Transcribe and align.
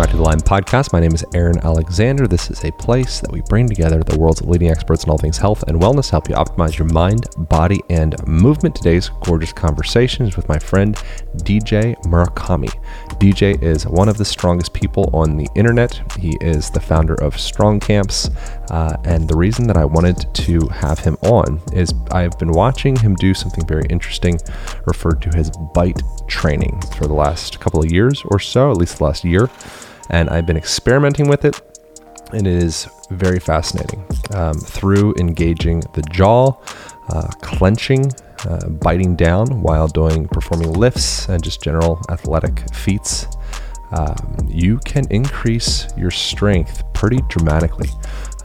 Back 0.00 0.08
to 0.12 0.16
the 0.16 0.22
Align 0.22 0.40
Podcast. 0.40 0.94
My 0.94 1.00
name 1.00 1.12
is 1.12 1.26
Aaron 1.34 1.58
Alexander. 1.58 2.26
This 2.26 2.50
is 2.50 2.64
a 2.64 2.72
place 2.72 3.20
that 3.20 3.30
we 3.30 3.42
bring 3.50 3.68
together 3.68 4.02
the 4.02 4.18
world's 4.18 4.40
leading 4.40 4.70
experts 4.70 5.04
in 5.04 5.10
all 5.10 5.18
things 5.18 5.36
health 5.36 5.62
and 5.64 5.78
wellness 5.78 6.08
help 6.08 6.26
you 6.26 6.34
optimize 6.36 6.78
your 6.78 6.88
mind, 6.88 7.26
body, 7.36 7.82
and 7.90 8.16
movement. 8.26 8.74
Today's 8.74 9.10
gorgeous 9.22 9.52
conversation 9.52 10.24
is 10.24 10.38
with 10.38 10.48
my 10.48 10.58
friend 10.58 10.94
DJ 11.42 12.00
Murakami. 12.04 12.70
DJ 13.18 13.62
is 13.62 13.86
one 13.86 14.08
of 14.08 14.16
the 14.16 14.24
strongest 14.24 14.72
people 14.72 15.10
on 15.12 15.36
the 15.36 15.48
internet. 15.54 16.00
He 16.18 16.38
is 16.40 16.70
the 16.70 16.80
founder 16.80 17.16
of 17.16 17.38
Strong 17.38 17.80
Camps. 17.80 18.30
Uh, 18.70 18.96
and 19.04 19.28
the 19.28 19.36
reason 19.36 19.66
that 19.66 19.76
I 19.76 19.84
wanted 19.84 20.34
to 20.34 20.66
have 20.68 20.98
him 21.00 21.18
on 21.24 21.60
is 21.74 21.92
I've 22.10 22.38
been 22.38 22.52
watching 22.52 22.96
him 22.96 23.16
do 23.16 23.34
something 23.34 23.66
very 23.66 23.84
interesting 23.90 24.38
referred 24.86 25.20
to 25.20 25.28
as 25.36 25.50
bite 25.74 26.00
training 26.26 26.80
for 26.96 27.06
the 27.06 27.12
last 27.12 27.60
couple 27.60 27.80
of 27.80 27.92
years 27.92 28.22
or 28.24 28.38
so, 28.38 28.70
at 28.70 28.78
least 28.78 28.96
the 28.96 29.04
last 29.04 29.24
year 29.24 29.50
and 30.10 30.28
I've 30.28 30.46
been 30.46 30.56
experimenting 30.56 31.28
with 31.28 31.44
it. 31.44 31.60
And 32.32 32.46
It 32.46 32.62
is 32.62 32.88
very 33.10 33.40
fascinating. 33.40 34.04
Um, 34.34 34.54
through 34.54 35.14
engaging 35.18 35.80
the 35.94 36.02
jaw, 36.10 36.52
uh, 37.08 37.28
clenching, 37.40 38.12
uh, 38.48 38.68
biting 38.68 39.16
down 39.16 39.62
while 39.62 39.88
doing 39.88 40.28
performing 40.28 40.72
lifts 40.72 41.28
and 41.28 41.42
just 41.42 41.62
general 41.62 42.00
athletic 42.08 42.62
feats, 42.72 43.26
um, 43.92 44.48
you 44.48 44.78
can 44.84 45.04
increase 45.10 45.88
your 45.96 46.10
strength 46.12 46.84
pretty 46.94 47.18
dramatically. 47.28 47.88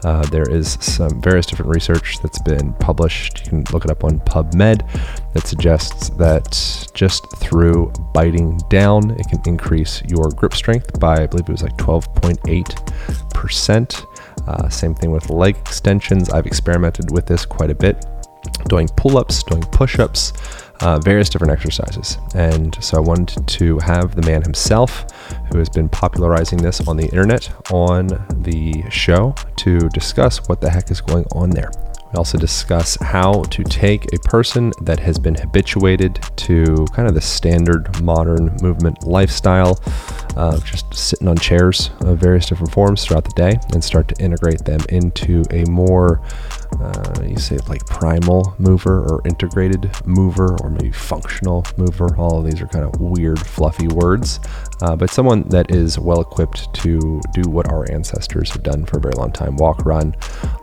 Uh, 0.04 0.24
there 0.26 0.48
is 0.48 0.78
some 0.80 1.20
various 1.20 1.46
different 1.46 1.70
research 1.70 2.18
that's 2.22 2.38
been 2.40 2.72
published. 2.74 3.44
You 3.44 3.50
can 3.50 3.64
look 3.72 3.84
it 3.84 3.90
up 3.90 4.04
on 4.04 4.20
PubMed 4.20 4.88
that 5.32 5.44
suggests 5.46 6.10
that 6.10 6.88
just 6.94 7.24
through 7.36 7.92
biting 8.12 8.58
down, 8.68 9.10
it 9.12 9.26
can 9.28 9.40
increase 9.46 10.02
your 10.08 10.28
grip 10.30 10.54
strength 10.54 11.00
by, 11.00 11.22
I 11.22 11.26
believe 11.26 11.48
it 11.48 11.52
was 11.52 11.62
like 11.62 11.76
12.8%. 11.76 14.06
Uh, 14.46 14.68
same 14.68 14.94
thing 14.94 15.10
with 15.10 15.30
leg 15.30 15.56
extensions. 15.56 16.30
I've 16.30 16.46
experimented 16.46 17.10
with 17.10 17.26
this 17.26 17.44
quite 17.44 17.70
a 17.70 17.74
bit, 17.74 18.06
doing 18.68 18.88
pull 18.96 19.18
ups, 19.18 19.42
doing 19.42 19.62
push 19.62 19.98
ups 19.98 20.32
uh, 20.80 20.98
various 20.98 21.28
different 21.28 21.52
exercises. 21.52 22.18
And 22.34 22.76
so 22.82 22.96
I 22.96 23.00
wanted 23.00 23.46
to 23.46 23.78
have 23.78 24.14
the 24.14 24.22
man 24.22 24.42
himself, 24.42 25.06
who 25.50 25.58
has 25.58 25.68
been 25.68 25.88
popularizing 25.88 26.58
this 26.58 26.86
on 26.86 26.96
the 26.96 27.04
internet, 27.04 27.50
on 27.72 28.08
the 28.42 28.84
show 28.90 29.34
to 29.56 29.88
discuss 29.90 30.48
what 30.48 30.60
the 30.60 30.70
heck 30.70 30.90
is 30.90 31.00
going 31.00 31.24
on 31.32 31.50
there. 31.50 31.70
We 32.12 32.18
also 32.18 32.38
discuss 32.38 32.96
how 33.00 33.42
to 33.42 33.64
take 33.64 34.12
a 34.12 34.18
person 34.20 34.72
that 34.82 35.00
has 35.00 35.18
been 35.18 35.34
habituated 35.34 36.20
to 36.36 36.86
kind 36.92 37.08
of 37.08 37.14
the 37.14 37.20
standard 37.20 38.00
modern 38.00 38.56
movement 38.62 39.04
lifestyle 39.04 39.80
of 40.36 40.64
just 40.64 40.94
sitting 40.94 41.26
on 41.26 41.36
chairs 41.36 41.90
of 42.02 42.18
various 42.18 42.46
different 42.46 42.72
forms 42.72 43.04
throughout 43.04 43.24
the 43.24 43.32
day 43.32 43.58
and 43.72 43.82
start 43.82 44.06
to 44.08 44.22
integrate 44.22 44.64
them 44.64 44.80
into 44.90 45.42
a 45.50 45.64
more 45.68 46.22
uh, 46.80 47.22
you 47.22 47.38
say 47.38 47.58
like 47.68 47.84
primal 47.86 48.54
mover 48.58 49.04
or 49.04 49.22
integrated 49.24 49.90
mover 50.04 50.56
or 50.62 50.70
maybe 50.70 50.92
functional 50.92 51.64
mover. 51.76 52.16
All 52.16 52.38
of 52.38 52.44
these 52.44 52.60
are 52.60 52.66
kind 52.66 52.84
of 52.84 53.00
weird, 53.00 53.38
fluffy 53.38 53.88
words, 53.88 54.40
uh, 54.82 54.96
but 54.96 55.10
someone 55.10 55.42
that 55.48 55.70
is 55.70 55.98
well 55.98 56.20
equipped 56.20 56.72
to 56.74 57.20
do 57.32 57.48
what 57.48 57.70
our 57.70 57.90
ancestors 57.90 58.50
have 58.50 58.62
done 58.62 58.84
for 58.84 58.98
a 58.98 59.00
very 59.00 59.14
long 59.14 59.32
time 59.32 59.56
walk, 59.56 59.84
run, 59.84 60.14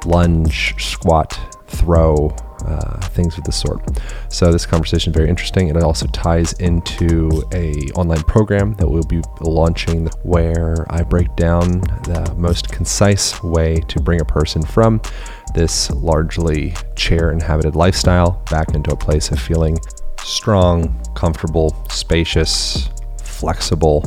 lunge, 0.06 0.76
squat, 0.78 1.40
throw, 1.68 2.36
uh, 2.66 3.00
things 3.08 3.38
of 3.38 3.44
the 3.44 3.52
sort. 3.52 3.82
So 4.30 4.52
this 4.52 4.66
conversation 4.66 5.12
is 5.12 5.16
very 5.16 5.30
interesting. 5.30 5.70
And 5.70 5.78
it 5.78 5.84
also 5.84 6.08
ties 6.08 6.54
into 6.54 7.44
a 7.54 7.74
online 7.96 8.24
program 8.24 8.74
that 8.76 8.88
we'll 8.88 9.04
be 9.04 9.22
launching 9.42 10.08
where 10.24 10.86
I 10.90 11.04
break 11.04 11.36
down 11.36 11.82
the 12.04 12.34
most 12.38 12.70
concise 12.70 13.42
way 13.44 13.80
to 13.88 14.00
bring 14.00 14.22
a 14.22 14.26
person 14.26 14.64
from 14.64 15.02
this 15.54 15.92
largely 15.92 16.74
chair 16.96 17.32
inhabited 17.32 17.76
lifestyle 17.76 18.42
back 18.50 18.74
into 18.74 18.92
a 18.92 18.98
place 18.98 19.32
of 19.32 19.40
feeling 19.40 19.78
strong, 20.24 21.00
comfortable, 21.16 21.76
spacious, 21.90 22.90
flexible, 23.18 24.04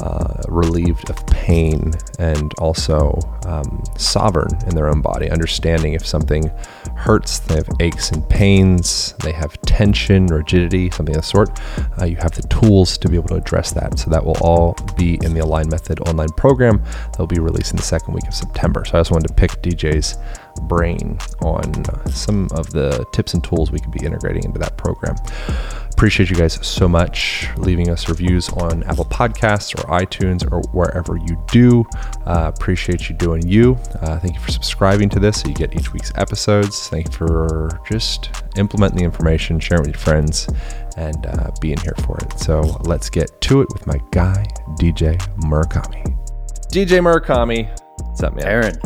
uh, 0.00 0.42
relieved 0.48 1.08
of 1.10 1.26
pain 1.28 1.92
and 2.18 2.52
also 2.58 3.18
um, 3.46 3.82
sovereign 3.96 4.50
in 4.66 4.74
their 4.74 4.88
own 4.88 5.00
body, 5.00 5.30
understanding 5.30 5.92
if 5.94 6.06
something 6.06 6.50
hurts, 6.96 7.38
they 7.40 7.56
have 7.56 7.68
aches 7.80 8.10
and 8.10 8.28
pains, 8.28 9.14
they 9.22 9.32
have 9.32 9.60
tension, 9.62 10.26
rigidity, 10.26 10.90
something 10.90 11.14
of 11.14 11.22
the 11.22 11.26
sort, 11.26 11.60
uh, 12.00 12.04
you 12.04 12.16
have 12.16 12.32
the 12.32 12.42
tools 12.48 12.98
to 12.98 13.08
be 13.08 13.16
able 13.16 13.28
to 13.28 13.36
address 13.36 13.72
that. 13.72 13.98
So 13.98 14.10
that 14.10 14.24
will 14.24 14.38
all 14.40 14.76
be 14.96 15.18
in 15.22 15.34
the 15.34 15.40
Align 15.40 15.68
Method 15.68 16.00
online 16.08 16.30
program 16.30 16.82
that 16.82 17.18
will 17.18 17.26
be 17.26 17.38
released 17.38 17.70
in 17.70 17.76
the 17.76 17.82
second 17.82 18.14
week 18.14 18.26
of 18.26 18.34
September. 18.34 18.84
So 18.84 18.98
I 18.98 19.00
just 19.00 19.10
wanted 19.10 19.28
to 19.28 19.34
pick 19.34 19.50
DJ's 19.62 20.16
brain 20.62 21.18
on 21.42 21.84
some 22.10 22.48
of 22.52 22.70
the 22.70 23.04
tips 23.12 23.34
and 23.34 23.42
tools 23.44 23.70
we 23.70 23.78
could 23.78 23.92
be 23.92 24.04
integrating 24.04 24.44
into 24.44 24.58
that 24.58 24.76
program. 24.76 25.16
Appreciate 25.94 26.28
you 26.28 26.34
guys 26.34 26.58
so 26.66 26.88
much 26.88 27.48
leaving 27.56 27.88
us 27.88 28.08
reviews 28.08 28.48
on 28.48 28.82
Apple 28.82 29.04
Podcasts 29.04 29.78
or 29.78 29.86
iTunes 29.88 30.50
or 30.50 30.60
wherever 30.72 31.16
you 31.16 31.40
do. 31.52 31.84
Uh, 32.26 32.50
appreciate 32.52 33.08
you 33.08 33.14
doing 33.14 33.46
you. 33.46 33.74
Uh, 34.00 34.18
thank 34.18 34.34
you 34.34 34.40
for 34.40 34.50
subscribing 34.50 35.08
to 35.10 35.20
this 35.20 35.40
so 35.40 35.48
you 35.48 35.54
get 35.54 35.74
each 35.76 35.92
week's 35.92 36.12
episodes. 36.16 36.88
Thank 36.88 37.06
you 37.06 37.12
for 37.12 37.80
just 37.88 38.30
implementing 38.56 38.98
the 38.98 39.04
information, 39.04 39.60
sharing 39.60 39.84
with 39.84 39.92
your 39.92 40.00
friends, 40.00 40.48
and 40.96 41.26
uh, 41.26 41.52
being 41.60 41.78
here 41.78 41.94
for 42.04 42.18
it. 42.18 42.40
So 42.40 42.60
let's 42.84 43.08
get 43.08 43.40
to 43.42 43.60
it 43.60 43.68
with 43.72 43.86
my 43.86 44.00
guy, 44.10 44.44
DJ 44.80 45.16
Murakami. 45.38 46.18
DJ 46.72 46.98
Murakami, 46.98 47.70
what's 48.14 48.22
up, 48.22 48.36
man? 48.36 48.46
Aaron, 48.46 48.76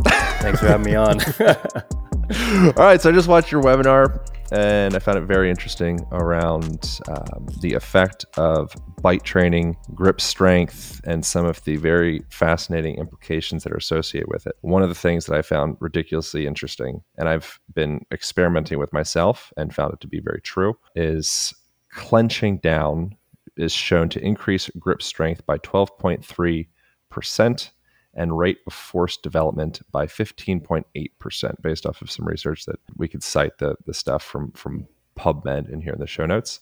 thanks 0.41 0.59
for 0.59 0.69
having 0.69 0.87
me 0.87 0.95
on. 0.95 1.21
All 2.79 2.83
right, 2.83 2.99
so 2.99 3.11
I 3.11 3.13
just 3.13 3.29
watched 3.29 3.53
your 3.53 3.63
webinar 3.63 4.27
and 4.51 4.97
I 4.97 5.01
found 5.01 5.19
it 5.19 5.27
very 5.27 5.51
interesting 5.51 6.01
around 6.13 6.99
um, 7.09 7.47
the 7.61 7.75
effect 7.75 8.25
of 8.39 8.75
bite 9.03 9.25
training, 9.25 9.77
grip 9.95 10.23
strength, 10.23 11.03
and 11.05 11.27
some 11.27 11.45
of 11.45 11.63
the 11.65 11.77
very 11.77 12.23
fascinating 12.31 12.95
implications 12.95 13.65
that 13.65 13.73
are 13.75 13.77
associated 13.77 14.31
with 14.31 14.47
it. 14.47 14.55
One 14.63 14.83
of 14.83 14.89
the 14.89 14.95
things 14.95 15.27
that 15.27 15.37
I 15.37 15.43
found 15.43 15.77
ridiculously 15.79 16.47
interesting, 16.47 17.03
and 17.19 17.29
I've 17.29 17.61
been 17.75 18.07
experimenting 18.11 18.79
with 18.79 18.95
myself 18.95 19.53
and 19.59 19.75
found 19.75 19.93
it 19.93 20.01
to 20.01 20.09
be 20.09 20.21
very 20.21 20.41
true, 20.41 20.73
is 20.97 21.53
clenching 21.93 22.61
down 22.61 23.15
is 23.59 23.75
shown 23.75 24.09
to 24.09 24.25
increase 24.25 24.71
grip 24.79 25.03
strength 25.03 25.45
by 25.45 25.59
12.3% 25.59 27.71
and 28.19 28.37
rate 28.37 28.59
of 28.67 28.73
force 28.75 29.17
development 29.17 29.81
by 29.93 30.07
15.8% 30.07 31.63
based 31.63 31.87
off 31.87 32.03
of 32.03 32.11
some 32.11 32.27
research 32.27 32.67
that 32.67 32.81
we 32.97 33.09
could 33.09 33.23
cite 33.23 33.57
the, 33.59 33.77
the 33.87 33.95
stuff 33.95 34.23
from, 34.23 34.51
from 34.53 34.87
PubMed 35.17 35.73
in 35.73 35.81
here 35.81 35.93
in 35.93 36.01
the 36.01 36.07
show 36.07 36.27
notes. 36.27 36.61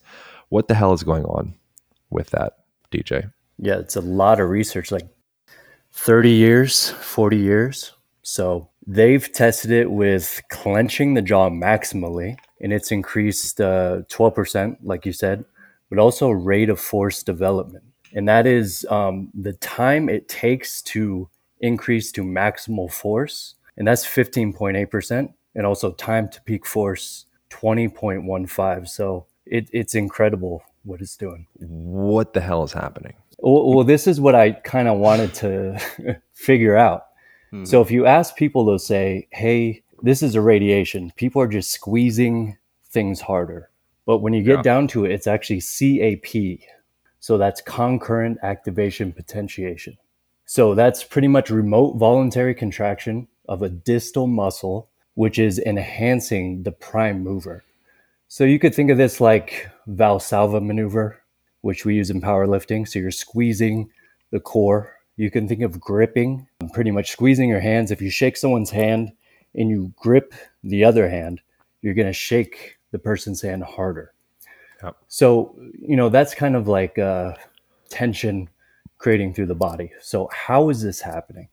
What 0.50 0.68
the 0.68 0.74
hell 0.74 0.92
is 0.92 1.02
going 1.02 1.24
on 1.24 1.54
with 2.10 2.30
that, 2.30 2.58
DJ? 2.92 3.32
Yeah, 3.58 3.78
it's 3.78 3.96
a 3.96 4.02
lot 4.02 4.38
of 4.38 4.50
research, 4.50 4.92
like 4.92 5.08
30 5.92 6.30
years, 6.30 6.90
40 6.90 7.38
years. 7.38 7.92
So 8.22 8.68
they've 8.86 9.32
tested 9.32 9.70
it 9.70 9.90
with 9.90 10.42
clenching 10.50 11.14
the 11.14 11.22
jaw 11.22 11.48
maximally, 11.48 12.36
and 12.60 12.72
it's 12.72 12.92
increased 12.92 13.62
uh, 13.62 14.02
12%, 14.10 14.76
like 14.82 15.06
you 15.06 15.12
said, 15.12 15.46
but 15.88 15.98
also 15.98 16.28
rate 16.30 16.68
of 16.68 16.78
force 16.78 17.22
development. 17.22 17.84
And 18.12 18.28
that 18.28 18.46
is 18.46 18.86
um, 18.90 19.30
the 19.34 19.54
time 19.54 20.08
it 20.10 20.28
takes 20.28 20.82
to 20.82 21.30
increase 21.60 22.12
to 22.12 22.22
maximal 22.22 22.90
force, 22.90 23.54
and 23.76 23.86
that's 23.86 24.06
15.8%, 24.06 25.32
and 25.54 25.66
also 25.66 25.92
time 25.92 26.28
to 26.28 26.40
peak 26.42 26.66
force 26.66 27.26
20.15. 27.50 28.88
So 28.88 29.26
it, 29.44 29.68
it's 29.72 29.94
incredible 29.94 30.62
what 30.84 31.00
it's 31.00 31.16
doing. 31.16 31.46
What 31.58 32.32
the 32.32 32.40
hell 32.40 32.62
is 32.62 32.72
happening? 32.72 33.14
Well, 33.38 33.74
well 33.74 33.84
this 33.84 34.06
is 34.06 34.20
what 34.20 34.34
I 34.34 34.52
kind 34.52 34.88
of 34.88 34.98
wanted 34.98 35.34
to 35.34 36.20
figure 36.32 36.76
out. 36.76 37.06
Hmm. 37.50 37.64
So 37.64 37.80
if 37.80 37.90
you 37.90 38.06
ask 38.06 38.36
people, 38.36 38.64
they'll 38.64 38.78
say, 38.78 39.28
hey, 39.30 39.82
this 40.02 40.22
is 40.22 40.36
irradiation. 40.36 41.12
People 41.16 41.42
are 41.42 41.48
just 41.48 41.70
squeezing 41.70 42.56
things 42.84 43.20
harder. 43.20 43.70
But 44.04 44.18
when 44.18 44.32
you 44.32 44.42
get 44.42 44.56
yeah. 44.56 44.62
down 44.62 44.88
to 44.88 45.04
it, 45.04 45.10
it's 45.10 45.26
actually 45.26 45.60
CAP. 45.60 46.60
So 47.18 47.38
that's 47.38 47.60
concurrent 47.60 48.38
activation 48.42 49.12
potentiation. 49.12 49.96
So 50.46 50.74
that's 50.74 51.02
pretty 51.02 51.28
much 51.28 51.50
remote 51.50 51.96
voluntary 51.96 52.54
contraction 52.54 53.26
of 53.48 53.62
a 53.62 53.68
distal 53.68 54.28
muscle, 54.28 54.88
which 55.14 55.38
is 55.38 55.58
enhancing 55.58 56.62
the 56.62 56.72
prime 56.72 57.22
mover. 57.22 57.64
So 58.28 58.44
you 58.44 58.58
could 58.58 58.74
think 58.74 58.90
of 58.90 58.98
this 58.98 59.20
like 59.20 59.68
Valsalva 59.88 60.64
maneuver, 60.64 61.20
which 61.60 61.84
we 61.84 61.96
use 61.96 62.10
in 62.10 62.20
powerlifting. 62.20 62.86
So 62.86 62.98
you're 63.00 63.10
squeezing 63.10 63.90
the 64.30 64.40
core. 64.40 64.96
You 65.16 65.30
can 65.30 65.48
think 65.48 65.62
of 65.62 65.80
gripping, 65.80 66.46
pretty 66.72 66.90
much 66.90 67.10
squeezing 67.10 67.48
your 67.48 67.60
hands. 67.60 67.90
If 67.90 68.00
you 68.00 68.10
shake 68.10 68.36
someone's 68.36 68.70
hand 68.70 69.12
and 69.54 69.68
you 69.70 69.92
grip 69.96 70.34
the 70.62 70.84
other 70.84 71.08
hand, 71.08 71.40
you're 71.82 71.94
going 71.94 72.06
to 72.06 72.12
shake 72.12 72.76
the 72.92 72.98
person's 72.98 73.42
hand 73.42 73.64
harder. 73.64 74.12
Yep. 74.82 74.96
So, 75.08 75.56
you 75.78 75.96
know, 75.96 76.08
that's 76.08 76.34
kind 76.34 76.54
of 76.54 76.68
like 76.68 76.98
uh, 76.98 77.34
tension 77.88 78.48
creating 78.98 79.34
through 79.34 79.46
the 79.46 79.54
body. 79.54 79.92
So, 80.00 80.28
how 80.32 80.68
is 80.70 80.82
this 80.82 81.00
happening? 81.00 81.48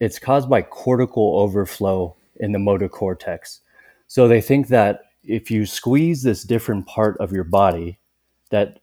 It's 0.00 0.18
caused 0.18 0.48
by 0.48 0.62
cortical 0.62 1.38
overflow 1.38 2.14
in 2.36 2.52
the 2.52 2.58
motor 2.58 2.88
cortex. 2.88 3.60
So, 4.06 4.28
they 4.28 4.40
think 4.40 4.68
that 4.68 5.02
if 5.24 5.50
you 5.50 5.66
squeeze 5.66 6.22
this 6.22 6.42
different 6.44 6.86
part 6.86 7.16
of 7.18 7.32
your 7.32 7.44
body, 7.44 7.98
that 8.50 8.80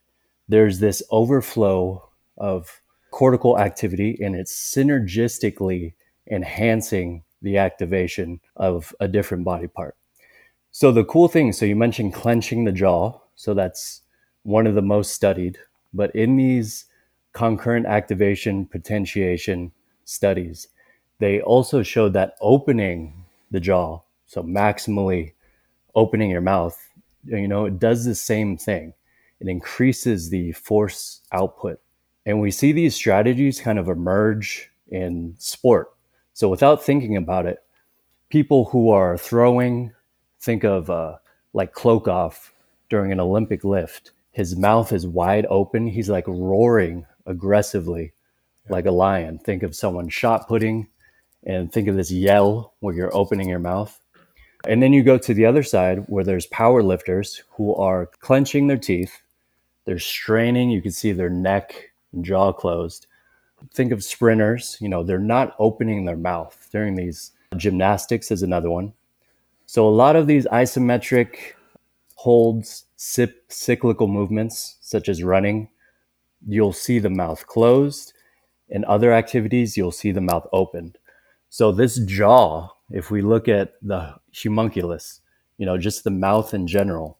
there's 0.47 0.79
this 0.79 1.01
overflow 1.09 2.07
of 2.37 2.81
cortical 3.11 3.57
activity 3.57 4.17
and 4.21 4.35
it's 4.35 4.53
synergistically 4.53 5.93
enhancing 6.29 7.23
the 7.41 7.57
activation 7.57 8.39
of 8.55 8.93
a 8.99 9.07
different 9.07 9.43
body 9.43 9.67
part. 9.67 9.95
So 10.71 10.91
the 10.91 11.05
cool 11.05 11.27
thing, 11.27 11.53
so 11.53 11.65
you 11.65 11.75
mentioned 11.75 12.13
clenching 12.13 12.65
the 12.65 12.71
jaw, 12.71 13.19
so 13.35 13.53
that's 13.53 14.01
one 14.43 14.67
of 14.67 14.75
the 14.75 14.81
most 14.81 15.13
studied, 15.13 15.57
but 15.93 16.13
in 16.15 16.35
these 16.35 16.85
concurrent 17.35 17.85
activation 17.85 18.65
potentiation 18.65 19.71
studies, 20.05 20.69
they 21.19 21.41
also 21.41 21.83
showed 21.83 22.13
that 22.13 22.35
opening 22.39 23.25
the 23.51 23.59
jaw, 23.59 23.99
so 24.25 24.41
maximally 24.41 25.33
opening 25.93 26.31
your 26.31 26.41
mouth, 26.41 26.77
you 27.25 27.47
know, 27.47 27.65
it 27.65 27.77
does 27.77 28.05
the 28.05 28.15
same 28.15 28.57
thing. 28.57 28.93
It 29.39 29.47
increases 29.47 30.29
the 30.29 30.53
force 30.53 31.21
output. 31.31 31.79
And 32.25 32.39
we 32.39 32.51
see 32.51 32.71
these 32.71 32.95
strategies 32.95 33.59
kind 33.59 33.77
of 33.77 33.89
emerge 33.89 34.71
in 34.87 35.35
sport. 35.37 35.91
So 36.33 36.47
without 36.49 36.83
thinking 36.83 37.17
about 37.17 37.45
it, 37.45 37.59
people 38.29 38.65
who 38.65 38.89
are 38.89 39.17
throwing, 39.17 39.91
think 40.39 40.63
of 40.63 40.89
uh, 40.89 41.17
like 41.53 41.73
Klokov 41.73 42.51
during 42.89 43.11
an 43.11 43.19
Olympic 43.19 43.63
lift. 43.63 44.11
His 44.31 44.55
mouth 44.55 44.93
is 44.93 45.05
wide 45.05 45.45
open. 45.49 45.87
He's 45.87 46.09
like 46.09 46.27
roaring 46.27 47.05
aggressively 47.25 48.13
like 48.69 48.85
a 48.85 48.91
lion. 48.91 49.39
Think 49.39 49.63
of 49.63 49.75
someone 49.75 50.09
shot 50.09 50.47
putting 50.47 50.87
and 51.43 51.71
think 51.71 51.87
of 51.87 51.95
this 51.95 52.11
yell 52.11 52.73
where 52.79 52.95
you're 52.95 53.15
opening 53.15 53.49
your 53.49 53.59
mouth. 53.59 53.99
And 54.67 54.81
then 54.81 54.93
you 54.93 55.03
go 55.03 55.17
to 55.17 55.33
the 55.33 55.45
other 55.45 55.63
side 55.63 56.05
where 56.07 56.23
there's 56.23 56.47
power 56.47 56.81
lifters 56.81 57.43
who 57.51 57.75
are 57.75 58.07
clenching 58.19 58.67
their 58.67 58.77
teeth. 58.77 59.21
They're 59.85 59.99
straining. 59.99 60.71
You 60.71 60.81
can 60.81 60.91
see 60.91 61.11
their 61.11 61.29
neck 61.29 61.91
and 62.13 62.25
jaw 62.25 62.51
closed. 62.51 63.05
Think 63.73 63.91
of 63.91 64.03
sprinters, 64.03 64.77
you 64.79 64.89
know, 64.89 65.03
they're 65.03 65.19
not 65.19 65.55
opening 65.59 66.05
their 66.05 66.17
mouth 66.17 66.67
during 66.71 66.95
these 66.95 67.31
gymnastics 67.57 68.31
is 68.31 68.43
another 68.43 68.69
one. 68.69 68.93
So 69.65 69.87
a 69.87 69.89
lot 69.89 70.15
of 70.15 70.27
these 70.27 70.45
isometric 70.47 71.53
holds, 72.15 72.85
cyclical 72.95 74.07
movements 74.07 74.77
such 74.81 75.09
as 75.09 75.23
running, 75.23 75.69
you'll 76.47 76.73
see 76.73 76.99
the 76.99 77.09
mouth 77.09 77.47
closed. 77.47 78.13
In 78.69 78.85
other 78.85 79.13
activities, 79.13 79.77
you'll 79.77 79.91
see 79.91 80.11
the 80.11 80.21
mouth 80.21 80.47
opened. 80.51 80.97
So 81.49 81.71
this 81.71 81.99
jaw, 81.99 82.69
if 82.89 83.11
we 83.11 83.21
look 83.21 83.47
at 83.47 83.73
the 83.81 84.15
homunculus, 84.33 85.21
you 85.57 85.65
know, 85.65 85.77
just 85.77 86.03
the 86.03 86.11
mouth 86.11 86.53
in 86.53 86.67
general, 86.67 87.17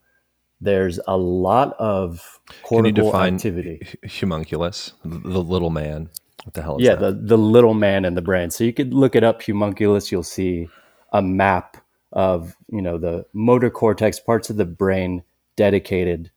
there's 0.62 1.00
a 1.08 1.18
lot 1.18 1.76
of 1.80 2.40
cortical 2.64 3.16
activity. 3.16 3.82
Homunculus, 4.08 4.94
the 5.04 5.42
little 5.42 5.70
man. 5.70 6.10
What 6.44 6.54
the 6.54 6.62
hell 6.62 6.78
is 6.78 6.84
yeah, 6.84 6.96
that? 6.96 7.28
the, 7.28 7.36
the 7.36 7.38
little 7.38 7.74
man 7.74 8.06
in 8.06 8.16
the 8.16 8.22
brain. 8.22 8.52
So 8.52 8.64
you 8.64 8.74
could 8.74 8.94
look 8.94 9.16
it 9.16 9.24
up, 9.24 9.42
homunculus, 9.42 10.12
you'll 10.12 10.24
see 10.24 10.70
a 11.12 11.22
map 11.22 11.78
of, 12.12 12.56
you 12.70 12.82
know, 12.82 12.98
the 12.98 13.26
motor 13.34 13.70
cortex, 13.70 14.20
parts 14.20 14.50
of 14.50 14.58
the 14.58 14.66
brain 14.66 15.24
dedicated 15.56 16.32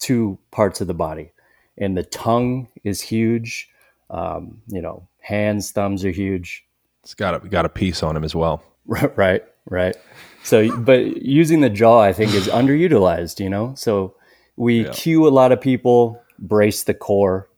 to 0.00 0.38
parts 0.50 0.80
of 0.80 0.86
the 0.86 0.94
body. 0.94 1.32
And 1.80 1.96
the 1.96 2.04
tongue 2.04 2.68
is 2.84 3.00
huge. 3.00 3.68
Um, 4.10 4.60
you 4.68 4.82
know, 4.82 5.08
hands, 5.20 5.72
thumbs 5.72 6.04
are 6.04 6.10
huge. 6.10 6.64
It's 7.02 7.14
got 7.14 7.34
a, 7.34 7.48
got 7.48 7.64
a 7.64 7.68
piece 7.68 8.02
on 8.02 8.16
him 8.16 8.24
as 8.24 8.34
well. 8.34 8.62
right, 8.86 9.42
right. 9.66 9.96
So, 10.42 10.76
but 10.78 11.22
using 11.22 11.60
the 11.60 11.70
jaw, 11.70 12.00
I 12.00 12.12
think, 12.12 12.34
is 12.34 12.48
underutilized, 12.48 13.40
you 13.40 13.48
know? 13.48 13.74
So 13.76 14.14
we 14.56 14.84
yeah. 14.84 14.92
cue 14.92 15.26
a 15.26 15.30
lot 15.30 15.52
of 15.52 15.60
people, 15.60 16.20
brace 16.38 16.84
the 16.84 16.94
core, 16.94 17.48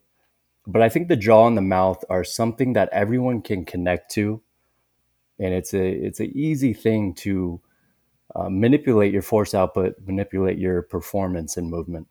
but 0.67 0.83
I 0.83 0.89
think 0.89 1.09
the 1.09 1.17
jaw 1.17 1.47
and 1.47 1.57
the 1.57 1.63
mouth 1.63 2.05
are 2.09 2.25
something 2.25 2.75
that 2.75 2.89
everyone 2.93 3.43
can 3.43 3.65
connect 3.65 4.11
to, 4.13 4.41
and 5.39 5.53
it's 5.53 5.75
a 5.75 5.85
it's 5.85 6.21
an 6.21 6.31
easy 6.35 6.73
thing 6.73 7.15
to 7.15 7.61
uh, 8.37 8.49
manipulate 8.49 9.13
your 9.13 9.23
force 9.23 9.55
output, 9.55 9.97
manipulate 10.07 10.59
your 10.59 10.83
performance 10.83 11.57
and 11.57 11.69
movement. 11.69 12.07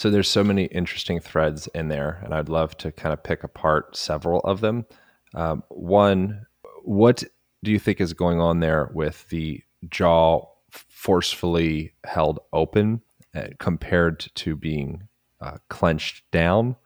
So 0.00 0.08
there's 0.08 0.30
so 0.30 0.42
many 0.42 0.64
interesting 0.64 1.20
threads 1.20 1.68
in 1.74 1.88
there, 1.88 2.22
and 2.24 2.32
I'd 2.32 2.48
love 2.48 2.74
to 2.78 2.90
kind 2.90 3.12
of 3.12 3.22
pick 3.22 3.44
apart 3.44 3.94
several 3.94 4.40
of 4.44 4.62
them. 4.62 4.86
Um, 5.34 5.62
one, 5.68 6.46
what 6.84 7.22
do 7.62 7.70
you 7.70 7.78
think 7.78 8.00
is 8.00 8.14
going 8.14 8.40
on 8.40 8.60
there 8.60 8.90
with 8.94 9.28
the 9.28 9.62
jaw 9.90 10.46
forcefully 10.70 11.92
held 12.04 12.38
open 12.54 13.02
uh, 13.34 13.48
compared 13.58 14.20
to 14.36 14.56
being 14.56 15.06
uh, 15.42 15.58
clenched 15.68 16.22
down? 16.30 16.76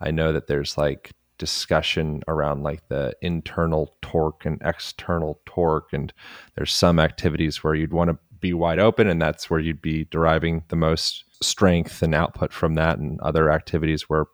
I 0.00 0.10
know 0.10 0.32
that 0.32 0.48
there's 0.48 0.76
like 0.76 1.12
discussion 1.38 2.24
around 2.26 2.64
like 2.64 2.88
the 2.88 3.14
internal 3.22 3.94
torque 4.02 4.46
and 4.46 4.60
external 4.64 5.38
torque, 5.46 5.92
and 5.92 6.12
there's 6.56 6.72
some 6.72 6.98
activities 6.98 7.62
where 7.62 7.76
you'd 7.76 7.92
want 7.92 8.10
to 8.10 8.18
be 8.44 8.52
wide 8.52 8.78
open, 8.78 9.08
and 9.08 9.22
that's 9.22 9.48
where 9.48 9.58
you'd 9.58 9.80
be 9.80 10.04
deriving 10.10 10.62
the 10.68 10.76
most 10.76 11.24
strength 11.42 12.02
and 12.02 12.14
output 12.14 12.52
from 12.52 12.74
that, 12.74 12.98
and 12.98 13.18
other 13.22 13.50
activities 13.50 14.02
where 14.02 14.26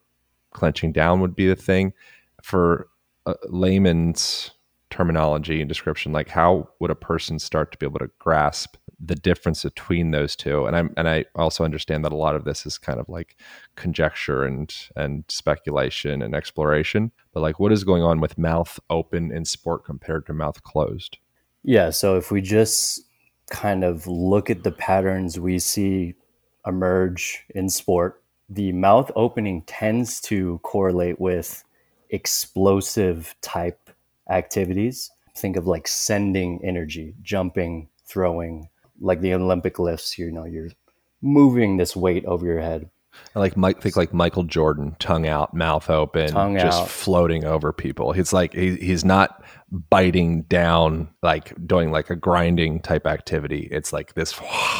clenching 0.52 0.90
down 0.90 1.20
would 1.20 1.36
be 1.36 1.46
the 1.46 1.54
thing. 1.54 1.92
For 2.42 2.88
a 3.24 3.36
layman's 3.44 4.50
terminology 4.90 5.60
and 5.60 5.68
description, 5.68 6.10
like 6.12 6.28
how 6.28 6.68
would 6.80 6.90
a 6.90 6.96
person 6.96 7.38
start 7.38 7.70
to 7.70 7.78
be 7.78 7.86
able 7.86 8.00
to 8.00 8.10
grasp 8.18 8.74
the 9.02 9.14
difference 9.14 9.62
between 9.62 10.10
those 10.10 10.36
two 10.36 10.66
and 10.66 10.76
i'm 10.76 10.92
and 10.98 11.08
i 11.08 11.24
also 11.34 11.64
understand 11.64 12.04
that 12.04 12.12
a 12.12 12.16
lot 12.16 12.36
of 12.36 12.44
this 12.44 12.66
is 12.66 12.76
kind 12.76 13.00
of 13.00 13.08
like 13.08 13.34
conjecture 13.74 14.44
and 14.44 14.74
and 14.94 15.24
speculation 15.28 16.20
and 16.20 16.34
exploration 16.34 17.10
but 17.32 17.40
like 17.40 17.58
what 17.58 17.72
is 17.72 17.82
going 17.82 18.02
on 18.02 18.20
with 18.20 18.36
mouth 18.36 18.78
open 18.90 19.32
in 19.32 19.46
sport 19.46 19.86
compared 19.86 20.26
to 20.26 20.34
mouth 20.34 20.62
closed 20.64 21.16
yeah 21.62 21.88
so 21.88 22.18
if 22.18 22.30
we 22.30 22.42
just 22.42 23.09
kind 23.50 23.84
of 23.84 24.06
look 24.06 24.48
at 24.48 24.62
the 24.62 24.72
patterns 24.72 25.38
we 25.38 25.58
see 25.58 26.14
emerge 26.66 27.44
in 27.50 27.68
sport 27.68 28.22
the 28.48 28.72
mouth 28.72 29.10
opening 29.16 29.62
tends 29.62 30.20
to 30.20 30.58
correlate 30.62 31.20
with 31.20 31.64
explosive 32.10 33.34
type 33.40 33.90
activities 34.30 35.10
think 35.36 35.56
of 35.56 35.66
like 35.66 35.86
sending 35.86 36.60
energy 36.64 37.14
jumping 37.22 37.88
throwing 38.04 38.68
like 39.00 39.20
the 39.20 39.34
Olympic 39.34 39.78
lifts, 39.78 40.18
you 40.18 40.30
know, 40.30 40.44
you're 40.44 40.70
moving 41.22 41.76
this 41.76 41.96
weight 41.96 42.24
over 42.26 42.44
your 42.44 42.60
head. 42.60 42.88
I 43.34 43.38
like 43.38 43.56
Mike 43.56 43.80
think 43.80 43.96
like 43.96 44.12
Michael 44.12 44.44
Jordan, 44.44 44.96
tongue 44.98 45.26
out, 45.26 45.54
mouth 45.54 45.88
open, 45.88 46.30
tongue 46.30 46.58
just 46.58 46.82
out. 46.82 46.88
floating 46.88 47.44
over 47.44 47.72
people. 47.72 48.12
He's 48.12 48.32
like 48.32 48.54
he, 48.54 48.76
he's 48.76 49.04
not 49.04 49.44
biting 49.70 50.42
down, 50.42 51.08
like 51.22 51.54
doing 51.66 51.92
like 51.92 52.10
a 52.10 52.16
grinding 52.16 52.80
type 52.80 53.06
activity. 53.06 53.68
It's 53.70 53.92
like 53.92 54.14
this 54.14 54.32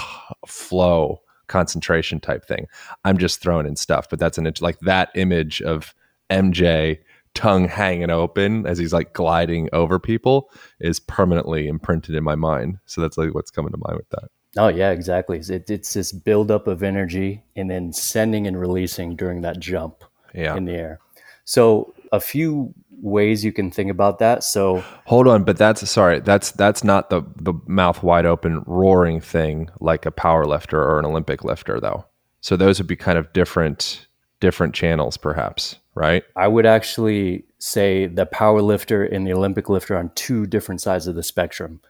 flow 0.47 1.21
concentration 1.47 2.21
type 2.21 2.45
thing. 2.45 2.67
I'm 3.05 3.19
just 3.19 3.41
throwing 3.41 3.67
in 3.67 3.77
stuff, 3.77 4.09
but 4.09 4.19
that's 4.19 4.39
an 4.39 4.51
like 4.61 4.79
that 4.81 5.11
image 5.15 5.63
of 5.63 5.95
MJ 6.31 6.99
tongue 7.35 7.69
hanging 7.69 8.11
open 8.11 8.67
as 8.67 8.79
he's 8.79 8.93
like 8.93 9.13
gliding 9.13 9.69
over 9.73 9.99
people 9.99 10.51
is 10.81 10.99
permanently 10.99 11.69
imprinted 11.69 12.15
in 12.15 12.25
my 12.25 12.35
mind. 12.35 12.79
So 12.87 13.01
that's 13.01 13.17
like 13.17 13.35
what's 13.35 13.51
coming 13.51 13.73
to 13.73 13.79
mind 13.79 13.97
with 13.97 14.09
that. 14.11 14.31
Oh 14.57 14.69
yeah, 14.69 14.91
exactly. 14.91 15.39
It, 15.39 15.71
it's 15.71 15.95
this 15.95 16.13
buildup 16.13 16.67
of 16.67 16.83
energy 16.83 17.43
and 17.57 17.71
then 17.71 17.93
sending 17.93 18.47
and 18.47 18.59
releasing 18.59 19.17
during 19.17 19.43
that 19.43 19.61
jump 19.61 20.05
yeah. 20.35 20.57
in 20.57 20.65
the 20.65 20.73
air. 20.73 21.01
So 21.45 21.95
a 22.13 22.21
few 22.21 22.75
ways 22.91 23.45
you 23.45 23.53
can 23.53 23.71
think 23.71 23.91
about 23.91 24.19
that. 24.19 24.45
So 24.45 24.85
hold 25.07 25.29
on, 25.29 25.45
but 25.45 25.57
that's 25.57 25.89
sorry, 25.89 26.21
that's 26.21 26.51
that's 26.53 26.83
not 26.83 27.11
the 27.11 27.23
the 27.37 27.55
mouth 27.67 28.03
wide 28.03 28.27
open 28.27 28.63
roaring 28.67 29.21
thing 29.21 29.71
like 29.81 30.05
a 30.07 30.11
power 30.11 30.45
lifter 30.45 30.81
or 30.83 30.99
an 30.99 31.07
Olympic 31.07 31.45
lifter 31.45 31.81
though. 31.81 32.05
So 32.41 32.57
those 32.57 32.79
would 32.79 32.87
be 32.87 32.97
kind 32.97 33.19
of 33.19 33.33
different 33.33 34.07
different 34.41 34.75
channels 34.75 35.17
perhaps 35.17 35.77
right? 35.95 36.25
I 36.37 36.49
would 36.49 36.67
actually 36.67 37.45
say 37.59 38.07
the 38.07 38.27
power 38.27 38.63
lifter 38.63 39.05
and 39.05 39.27
the 39.27 39.33
Olympic 39.33 39.69
lifter 39.69 39.97
on 39.97 40.11
two 40.15 40.47
different 40.47 40.81
sides 40.81 41.07
of 41.07 41.15
the 41.15 41.23
spectrum. 41.23 41.81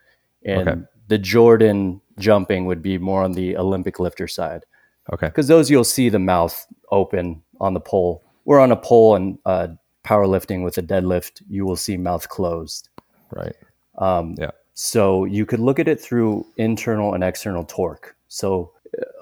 And 0.44 0.68
okay. 0.68 0.80
The 1.10 1.18
Jordan 1.18 2.00
jumping 2.18 2.64
would 2.66 2.82
be 2.82 2.96
more 2.96 3.22
on 3.22 3.32
the 3.32 3.56
Olympic 3.56 3.98
lifter 3.98 4.28
side. 4.28 4.64
Okay. 5.12 5.26
Because 5.26 5.48
those 5.48 5.70
you'll 5.70 5.84
see 5.84 6.08
the 6.08 6.18
mouth 6.18 6.66
open 6.90 7.42
on 7.60 7.74
the 7.74 7.80
pole. 7.80 8.22
We're 8.44 8.60
on 8.60 8.72
a 8.72 8.76
pole 8.76 9.16
and 9.16 9.38
uh, 9.44 9.68
powerlifting 10.04 10.64
with 10.64 10.78
a 10.78 10.82
deadlift, 10.82 11.42
you 11.48 11.66
will 11.66 11.76
see 11.76 11.96
mouth 11.96 12.28
closed. 12.28 12.88
Right. 13.32 13.54
Um, 13.98 14.36
yeah. 14.38 14.52
So 14.74 15.24
you 15.24 15.44
could 15.44 15.60
look 15.60 15.78
at 15.78 15.88
it 15.88 16.00
through 16.00 16.46
internal 16.56 17.12
and 17.12 17.22
external 17.22 17.64
torque. 17.64 18.16
So 18.28 18.72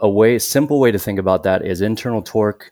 a 0.01 0.09
way, 0.09 0.39
simple 0.39 0.79
way 0.79 0.93
to 0.93 0.99
think 0.99 1.19
about 1.19 1.43
that 1.43 1.67
is 1.67 1.81
internal 1.81 2.23
torque 2.23 2.71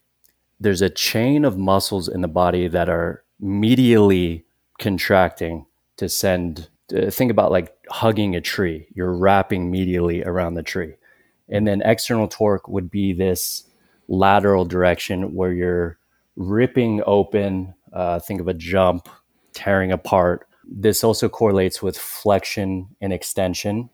there's 0.60 0.82
a 0.82 0.90
chain 0.90 1.44
of 1.44 1.58
muscles 1.58 2.08
in 2.08 2.22
the 2.22 2.28
body 2.28 2.68
that 2.68 2.88
are 2.88 3.22
medially 3.42 4.44
contracting 4.78 5.66
to 5.96 6.08
send 6.08 6.68
uh, 6.94 7.10
think 7.10 7.30
about 7.30 7.50
like 7.50 7.75
hugging 7.88 8.36
a 8.36 8.40
tree. 8.40 8.86
You're 8.94 9.14
wrapping 9.14 9.70
medially 9.70 10.24
around 10.24 10.54
the 10.54 10.62
tree. 10.62 10.94
And 11.48 11.66
then 11.66 11.82
external 11.82 12.28
torque 12.28 12.68
would 12.68 12.90
be 12.90 13.12
this 13.12 13.64
lateral 14.08 14.64
direction 14.64 15.34
where 15.34 15.52
you're 15.52 15.98
ripping 16.36 17.02
open 17.06 17.74
uh, 17.92 18.18
think 18.18 18.40
of 18.40 18.48
a 18.48 18.54
jump 18.54 19.08
tearing 19.54 19.90
apart. 19.90 20.46
This 20.68 21.02
also 21.02 21.28
correlates 21.28 21.82
with 21.82 21.96
flexion 21.96 22.88
and 23.00 23.12
extension 23.12 23.88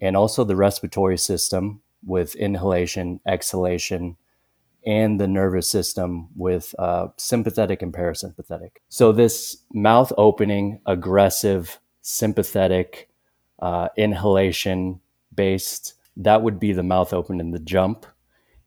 and 0.00 0.16
also 0.16 0.44
the 0.44 0.56
respiratory 0.56 1.16
system 1.16 1.80
with 2.04 2.34
inhalation 2.34 3.20
exhalation 3.26 4.16
and 4.84 5.20
the 5.20 5.28
nervous 5.28 5.70
system 5.70 6.28
with 6.36 6.74
uh, 6.78 7.06
sympathetic 7.16 7.82
and 7.82 7.92
parasympathetic. 7.94 8.70
So, 8.88 9.12
this 9.12 9.58
mouth 9.72 10.12
opening, 10.18 10.80
aggressive, 10.86 11.78
sympathetic, 12.00 13.08
uh, 13.62 13.88
inhalation 13.96 15.00
based, 15.34 15.94
that 16.16 16.42
would 16.42 16.60
be 16.60 16.72
the 16.72 16.82
mouth 16.82 17.14
open 17.14 17.40
in 17.40 17.52
the 17.52 17.60
jump. 17.60 18.04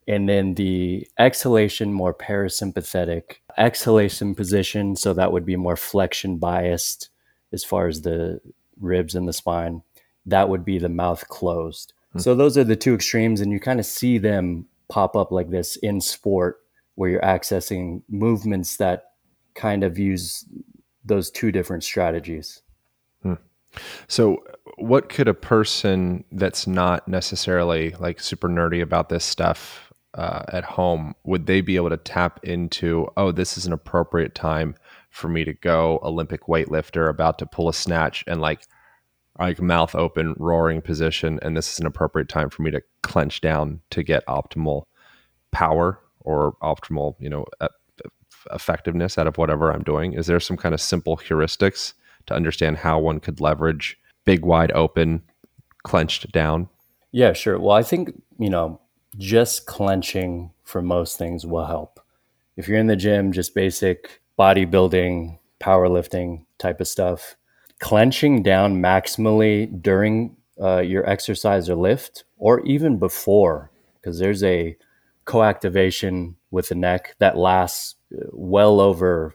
And 0.08 0.28
then 0.28 0.54
the 0.54 1.06
exhalation, 1.18 1.92
more 1.92 2.14
parasympathetic 2.14 3.36
exhalation 3.58 4.34
position. 4.34 4.96
So, 4.96 5.12
that 5.12 5.32
would 5.32 5.44
be 5.44 5.56
more 5.56 5.76
flexion 5.76 6.38
biased 6.38 7.10
as 7.52 7.64
far 7.64 7.88
as 7.88 8.02
the 8.02 8.40
ribs 8.80 9.14
and 9.14 9.28
the 9.28 9.32
spine. 9.32 9.82
That 10.24 10.48
would 10.48 10.64
be 10.64 10.78
the 10.78 10.88
mouth 10.88 11.28
closed. 11.28 11.92
Hmm. 12.12 12.20
So, 12.20 12.34
those 12.34 12.56
are 12.56 12.64
the 12.64 12.76
two 12.76 12.94
extremes, 12.94 13.40
and 13.40 13.52
you 13.52 13.60
kind 13.60 13.80
of 13.80 13.86
see 13.86 14.18
them 14.18 14.66
pop 14.88 15.16
up 15.16 15.32
like 15.32 15.50
this 15.50 15.76
in 15.76 16.00
sport 16.00 16.60
where 16.94 17.10
you're 17.10 17.20
accessing 17.20 18.02
movements 18.08 18.76
that 18.76 19.10
kind 19.54 19.82
of 19.82 19.98
use 19.98 20.44
those 21.04 21.30
two 21.30 21.50
different 21.50 21.82
strategies. 21.82 22.62
Hmm. 23.22 23.34
So, 24.06 24.44
what 24.76 25.08
could 25.08 25.26
a 25.26 25.34
person 25.34 26.24
that's 26.32 26.66
not 26.66 27.08
necessarily 27.08 27.94
like 27.98 28.20
super 28.20 28.48
nerdy 28.48 28.82
about 28.82 29.08
this 29.08 29.24
stuff 29.24 29.92
uh, 30.14 30.42
at 30.48 30.64
home 30.64 31.14
would 31.24 31.46
they 31.46 31.60
be 31.60 31.76
able 31.76 31.90
to 31.90 31.96
tap 31.96 32.40
into? 32.42 33.06
Oh, 33.16 33.32
this 33.32 33.58
is 33.58 33.66
an 33.66 33.72
appropriate 33.72 34.34
time 34.34 34.74
for 35.10 35.28
me 35.28 35.44
to 35.44 35.54
go 35.54 35.98
Olympic 36.02 36.42
weightlifter 36.42 37.08
about 37.08 37.38
to 37.38 37.46
pull 37.46 37.68
a 37.68 37.74
snatch 37.74 38.22
and 38.26 38.40
like 38.40 38.66
like 39.38 39.60
mouth 39.60 39.94
open, 39.94 40.34
roaring 40.38 40.80
position, 40.80 41.38
and 41.42 41.54
this 41.54 41.70
is 41.70 41.78
an 41.78 41.86
appropriate 41.86 42.28
time 42.28 42.48
for 42.48 42.62
me 42.62 42.70
to 42.70 42.80
clench 43.02 43.42
down 43.42 43.80
to 43.90 44.02
get 44.02 44.24
optimal 44.26 44.84
power 45.52 46.00
or 46.20 46.56
optimal, 46.62 47.16
you 47.18 47.28
know, 47.28 47.44
effectiveness 48.50 49.18
out 49.18 49.26
of 49.26 49.36
whatever 49.36 49.70
I'm 49.70 49.82
doing. 49.82 50.14
Is 50.14 50.26
there 50.26 50.40
some 50.40 50.56
kind 50.56 50.74
of 50.74 50.80
simple 50.80 51.18
heuristics 51.18 51.92
to 52.26 52.34
understand 52.34 52.78
how 52.78 52.98
one 52.98 53.20
could 53.20 53.40
leverage 53.40 53.98
big, 54.26 54.44
wide 54.44 54.72
open, 54.72 55.22
clenched 55.82 56.30
down? 56.32 56.68
Yeah, 57.12 57.32
sure. 57.32 57.58
Well, 57.58 57.74
I 57.74 57.82
think 57.82 58.22
you 58.38 58.50
know, 58.50 58.80
just 59.16 59.64
clenching 59.64 60.52
for 60.62 60.82
most 60.82 61.16
things 61.16 61.46
will 61.46 61.64
help. 61.64 62.00
If 62.56 62.68
you're 62.68 62.78
in 62.78 62.86
the 62.86 62.96
gym, 62.96 63.32
just 63.32 63.54
basic 63.54 64.20
bodybuilding, 64.38 65.38
powerlifting 65.60 66.44
type 66.58 66.80
of 66.80 66.88
stuff 66.88 67.36
clenching 67.78 68.42
down 68.42 68.80
maximally 68.80 69.82
during 69.82 70.36
uh, 70.60 70.78
your 70.78 71.08
exercise 71.08 71.68
or 71.68 71.74
lift, 71.74 72.24
or 72.38 72.60
even 72.64 72.98
before, 72.98 73.70
because 73.96 74.18
there's 74.18 74.42
a 74.42 74.76
coactivation 75.26 76.34
with 76.50 76.68
the 76.68 76.74
neck 76.74 77.14
that 77.18 77.36
lasts 77.36 77.96
uh, 78.14 78.24
well 78.32 78.80
over 78.80 79.34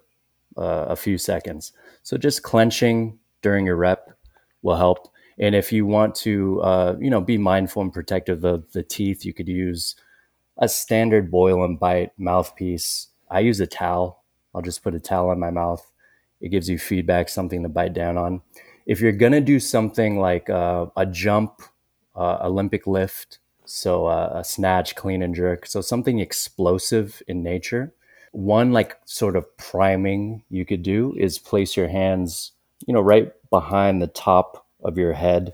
uh, 0.57 0.85
a 0.89 0.95
few 0.95 1.17
seconds. 1.17 1.73
So 2.01 2.17
just 2.17 2.41
clenching 2.41 3.19
during 3.41 3.65
your 3.65 3.75
rep 3.75 4.11
will 4.61 4.75
help. 4.75 5.11
And 5.39 5.55
if 5.55 5.71
you 5.71 5.85
want 5.85 6.15
to, 6.15 6.61
uh, 6.61 6.95
you 6.99 7.09
know, 7.09 7.21
be 7.21 7.37
mindful 7.37 7.81
and 7.81 7.93
protective 7.93 8.43
of 8.43 8.71
the 8.73 8.83
teeth, 8.83 9.25
you 9.25 9.33
could 9.33 9.47
use 9.47 9.95
a 10.57 10.69
standard 10.69 11.31
boil 11.31 11.63
and 11.63 11.79
bite 11.79 12.11
mouthpiece. 12.17 13.07
I 13.29 13.39
use 13.39 13.59
a 13.59 13.67
towel. 13.67 14.23
I'll 14.53 14.61
just 14.61 14.83
put 14.83 14.93
a 14.93 14.99
towel 14.99 15.29
on 15.29 15.39
my 15.39 15.49
mouth 15.49 15.85
it 16.41 16.49
gives 16.49 16.69
you 16.69 16.77
feedback, 16.77 17.29
something 17.29 17.63
to 17.63 17.69
bite 17.69 17.93
down 17.93 18.17
on. 18.17 18.41
If 18.85 18.99
you're 18.99 19.11
to 19.31 19.41
do 19.41 19.59
something 19.59 20.19
like 20.19 20.49
uh, 20.49 20.87
a 20.97 21.05
jump, 21.05 21.61
uh, 22.15 22.39
Olympic 22.41 22.87
lift, 22.87 23.39
so 23.63 24.07
uh, 24.07 24.31
a 24.33 24.43
snatch, 24.43 24.95
clean 24.95 25.21
and 25.21 25.35
jerk, 25.35 25.67
so 25.67 25.81
something 25.81 26.19
explosive 26.19 27.21
in 27.27 27.43
nature, 27.43 27.93
one 28.31 28.73
like 28.73 28.97
sort 29.05 29.35
of 29.35 29.55
priming 29.57 30.43
you 30.49 30.65
could 30.65 30.81
do 30.83 31.13
is 31.17 31.37
place 31.37 31.77
your 31.77 31.89
hands, 31.89 32.53
you 32.87 32.93
know, 32.93 33.01
right 33.01 33.31
behind 33.49 34.01
the 34.01 34.07
top 34.07 34.65
of 34.83 34.97
your 34.97 35.13
head 35.13 35.53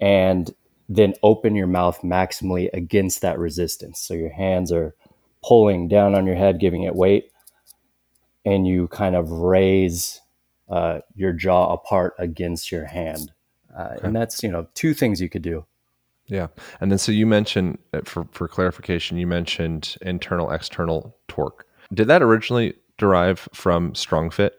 and 0.00 0.54
then 0.88 1.14
open 1.22 1.54
your 1.54 1.66
mouth 1.66 2.00
maximally 2.02 2.68
against 2.72 3.22
that 3.22 3.38
resistance. 3.38 4.00
So 4.00 4.14
your 4.14 4.30
hands 4.30 4.72
are 4.72 4.94
pulling 5.44 5.88
down 5.88 6.14
on 6.14 6.26
your 6.26 6.36
head, 6.36 6.60
giving 6.60 6.82
it 6.82 6.94
weight 6.94 7.30
and 8.44 8.66
you 8.66 8.88
kind 8.88 9.16
of 9.16 9.30
raise 9.30 10.20
uh, 10.68 11.00
your 11.14 11.32
jaw 11.32 11.72
apart 11.72 12.14
against 12.18 12.70
your 12.70 12.84
hand. 12.84 13.32
Uh, 13.76 13.88
okay. 13.96 14.06
And 14.06 14.16
that's, 14.16 14.42
you 14.42 14.48
know, 14.48 14.68
two 14.74 14.94
things 14.94 15.20
you 15.20 15.28
could 15.28 15.42
do. 15.42 15.66
Yeah. 16.26 16.48
And 16.80 16.90
then 16.90 16.98
so 16.98 17.12
you 17.12 17.26
mentioned, 17.26 17.78
uh, 17.92 18.00
for, 18.04 18.26
for 18.32 18.48
clarification, 18.48 19.18
you 19.18 19.26
mentioned 19.26 19.96
internal, 20.02 20.50
external 20.50 21.16
torque. 21.28 21.66
Did 21.92 22.08
that 22.08 22.22
originally 22.22 22.74
derive 22.98 23.48
from 23.52 23.92
StrongFit? 23.92 24.50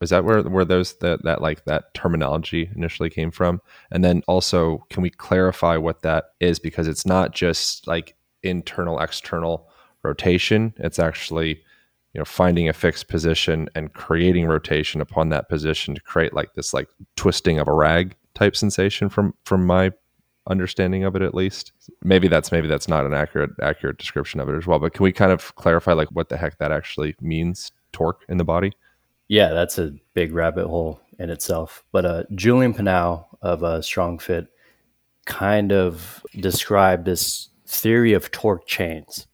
Was 0.00 0.10
that 0.10 0.24
where, 0.24 0.42
where 0.42 0.64
those 0.64 0.94
that, 0.98 1.22
that 1.24 1.40
like 1.40 1.64
that 1.64 1.94
terminology 1.94 2.70
initially 2.76 3.08
came 3.08 3.30
from? 3.30 3.60
And 3.90 4.04
then 4.04 4.22
also, 4.28 4.84
can 4.90 5.02
we 5.02 5.10
clarify 5.10 5.76
what 5.76 6.02
that 6.02 6.32
is? 6.38 6.58
Because 6.58 6.86
it's 6.86 7.06
not 7.06 7.32
just 7.32 7.86
like 7.86 8.14
internal, 8.42 9.00
external 9.00 9.68
rotation. 10.02 10.74
It's 10.78 10.98
actually 10.98 11.62
you 12.16 12.20
know 12.20 12.24
finding 12.24 12.66
a 12.66 12.72
fixed 12.72 13.08
position 13.08 13.68
and 13.74 13.92
creating 13.92 14.46
rotation 14.46 15.02
upon 15.02 15.28
that 15.28 15.50
position 15.50 15.94
to 15.94 16.00
create 16.00 16.32
like 16.32 16.54
this 16.54 16.72
like 16.72 16.88
twisting 17.16 17.58
of 17.58 17.68
a 17.68 17.72
rag 17.74 18.16
type 18.34 18.56
sensation 18.56 19.10
from 19.10 19.34
from 19.44 19.66
my 19.66 19.92
understanding 20.48 21.04
of 21.04 21.14
it 21.14 21.20
at 21.20 21.34
least 21.34 21.72
maybe 22.02 22.26
that's 22.26 22.50
maybe 22.50 22.68
that's 22.68 22.88
not 22.88 23.04
an 23.04 23.12
accurate 23.12 23.50
accurate 23.60 23.98
description 23.98 24.40
of 24.40 24.48
it 24.48 24.56
as 24.56 24.66
well 24.66 24.78
but 24.78 24.94
can 24.94 25.04
we 25.04 25.12
kind 25.12 25.30
of 25.30 25.54
clarify 25.56 25.92
like 25.92 26.08
what 26.08 26.30
the 26.30 26.38
heck 26.38 26.56
that 26.56 26.72
actually 26.72 27.14
means 27.20 27.70
torque 27.92 28.24
in 28.30 28.38
the 28.38 28.44
body 28.44 28.72
yeah 29.28 29.52
that's 29.52 29.78
a 29.78 29.92
big 30.14 30.32
rabbit 30.32 30.66
hole 30.66 31.00
in 31.18 31.30
itself. 31.30 31.84
But 31.92 32.04
uh, 32.04 32.24
Julian 32.34 32.74
Pineau 32.74 33.26
of 33.42 33.64
uh, 33.64 33.78
StrongFit 33.78 34.48
kind 35.24 35.72
of 35.72 36.24
described 36.38 37.04
this 37.04 37.48
theory 37.66 38.12
of 38.12 38.30
torque 38.30 38.66
chains. 38.66 39.26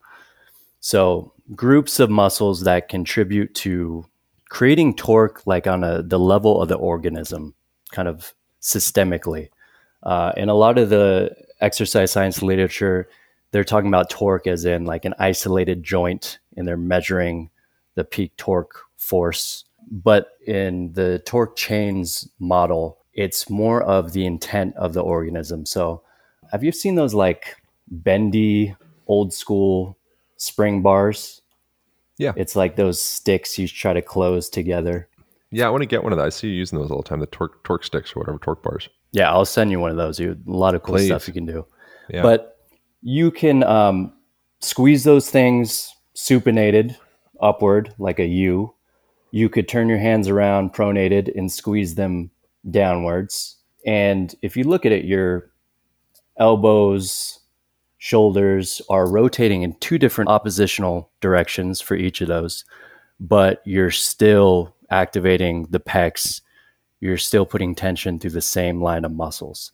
So 0.80 1.32
groups 1.54 2.00
of 2.00 2.10
muscles 2.10 2.62
that 2.62 2.88
contribute 2.88 3.54
to 3.54 4.06
creating 4.48 4.96
torque 4.96 5.46
like 5.46 5.66
on 5.66 5.84
a 5.84 6.02
the 6.02 6.18
level 6.18 6.60
of 6.60 6.68
the 6.68 6.76
organism 6.76 7.54
kind 7.90 8.08
of 8.08 8.34
systemically. 8.60 9.48
Uh, 10.02 10.32
in 10.36 10.48
a 10.48 10.54
lot 10.54 10.78
of 10.78 10.90
the 10.90 11.34
exercise 11.60 12.10
science 12.10 12.42
literature 12.42 13.08
they're 13.52 13.64
talking 13.64 13.88
about 13.88 14.10
torque 14.10 14.46
as 14.46 14.64
in 14.64 14.84
like 14.84 15.04
an 15.04 15.14
isolated 15.18 15.82
joint 15.82 16.38
and 16.56 16.66
they're 16.66 16.76
measuring 16.76 17.50
the 17.94 18.04
peak 18.04 18.34
torque 18.36 18.80
force 18.96 19.64
but 19.92 20.30
in 20.46 20.92
the 20.94 21.20
torque 21.26 21.56
chains 21.56 22.28
model 22.40 22.98
it's 23.14 23.48
more 23.50 23.82
of 23.82 24.12
the 24.12 24.26
intent 24.26 24.74
of 24.76 24.94
the 24.94 25.02
organism 25.02 25.64
so 25.64 26.02
have 26.50 26.64
you 26.64 26.72
seen 26.72 26.94
those 26.94 27.14
like 27.14 27.56
bendy 27.88 28.74
old 29.06 29.32
school 29.32 29.96
spring 30.36 30.82
bars 30.82 31.42
yeah. 32.22 32.32
It's 32.36 32.54
like 32.54 32.76
those 32.76 33.00
sticks 33.00 33.58
you 33.58 33.66
try 33.66 33.92
to 33.92 34.02
close 34.02 34.48
together. 34.48 35.08
Yeah, 35.50 35.66
I 35.66 35.70
want 35.70 35.82
to 35.82 35.86
get 35.86 36.02
one 36.02 36.12
of 36.12 36.18
those. 36.18 36.26
I 36.26 36.28
see 36.30 36.48
you 36.48 36.54
using 36.54 36.78
those 36.78 36.90
all 36.90 37.02
the 37.02 37.08
time, 37.08 37.20
the 37.20 37.26
torque 37.26 37.62
torque 37.64 37.84
sticks 37.84 38.14
or 38.14 38.20
whatever, 38.20 38.38
torque 38.38 38.62
bars. 38.62 38.88
Yeah, 39.10 39.30
I'll 39.30 39.44
send 39.44 39.70
you 39.70 39.80
one 39.80 39.90
of 39.90 39.96
those. 39.96 40.18
You 40.20 40.38
a 40.46 40.50
lot 40.50 40.74
of 40.74 40.82
cool 40.82 40.94
Please. 40.94 41.06
stuff 41.06 41.26
you 41.26 41.34
can 41.34 41.46
do. 41.46 41.66
Yeah. 42.08 42.22
But 42.22 42.58
you 43.02 43.30
can 43.30 43.64
um, 43.64 44.12
squeeze 44.60 45.04
those 45.04 45.30
things 45.30 45.92
supinated 46.16 46.96
upward 47.40 47.92
like 47.98 48.20
a 48.20 48.26
U. 48.26 48.72
You 49.32 49.48
could 49.48 49.66
turn 49.66 49.88
your 49.88 49.98
hands 49.98 50.28
around 50.28 50.72
pronated 50.72 51.36
and 51.36 51.50
squeeze 51.50 51.96
them 51.96 52.30
downwards. 52.70 53.56
And 53.84 54.34
if 54.42 54.56
you 54.56 54.64
look 54.64 54.86
at 54.86 54.92
it, 54.92 55.04
your 55.04 55.50
elbows, 56.36 57.40
shoulders 57.98 58.82
are 58.88 59.08
rotating 59.08 59.62
in 59.62 59.74
two 59.76 59.98
different 59.98 60.28
oppositional 60.28 61.10
directions 61.20 61.80
for 61.80 61.94
each 61.94 62.20
of 62.20 62.28
those, 62.28 62.64
but 63.20 63.62
you're 63.64 63.90
still 63.90 64.74
activating 64.90 65.66
the 65.70 65.80
pecs. 65.80 66.40
You're 67.00 67.16
still 67.16 67.46
putting 67.46 67.74
tension 67.74 68.18
through 68.18 68.30
the 68.30 68.40
same 68.40 68.82
line 68.82 69.04
of 69.04 69.12
muscles. 69.12 69.72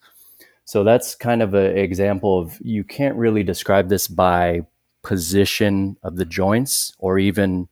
So 0.66 0.84
that's 0.84 1.14
kind 1.14 1.42
of 1.42 1.54
an 1.54 1.76
example 1.78 2.38
of 2.38 2.58
you 2.60 2.84
can't 2.84 3.16
really 3.16 3.42
describe 3.42 3.88
this 3.88 4.06
by 4.06 4.60
position 5.02 5.96
of 6.02 6.16
the 6.16 6.26
joints 6.26 6.92
or 6.98 7.18
even 7.18 7.68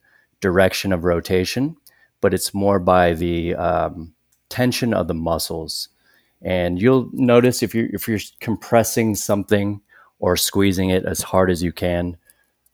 direction 0.46 0.92
of 0.92 1.02
rotation, 1.02 1.76
but 2.20 2.32
it's 2.32 2.54
more 2.54 2.78
by 2.78 3.14
the 3.14 3.56
um, 3.56 4.14
tension 4.48 4.94
of 4.94 5.08
the 5.08 5.14
muscles. 5.14 5.88
And 6.40 6.80
you'll 6.80 7.10
notice 7.12 7.64
if 7.64 7.74
you're 7.74 7.88
if 7.92 8.06
you're 8.06 8.20
compressing 8.40 9.16
something 9.16 9.80
or 10.20 10.36
squeezing 10.36 10.90
it 10.90 11.04
as 11.04 11.20
hard 11.20 11.50
as 11.50 11.62
you 11.64 11.72
can, 11.72 12.16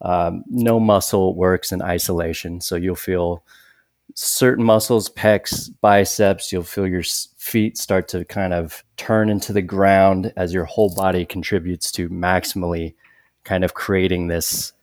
um, 0.02 0.44
no 0.48 0.78
muscle 0.78 1.34
works 1.34 1.72
in 1.72 1.80
isolation. 1.80 2.60
So 2.60 2.76
you'll 2.76 2.94
feel 2.94 3.42
certain 4.14 4.64
muscles, 4.64 5.08
pecs, 5.08 5.70
biceps, 5.80 6.52
you'll 6.52 6.62
feel 6.74 6.86
your 6.86 7.04
feet 7.38 7.78
start 7.78 8.08
to 8.08 8.26
kind 8.26 8.52
of 8.52 8.84
turn 8.98 9.30
into 9.30 9.54
the 9.54 9.62
ground 9.62 10.32
as 10.36 10.52
your 10.52 10.66
whole 10.66 10.94
body 10.94 11.24
contributes 11.24 11.90
to 11.92 12.10
maximally 12.10 12.94
kind 13.44 13.64
of 13.64 13.72
creating 13.72 14.28
this 14.28 14.74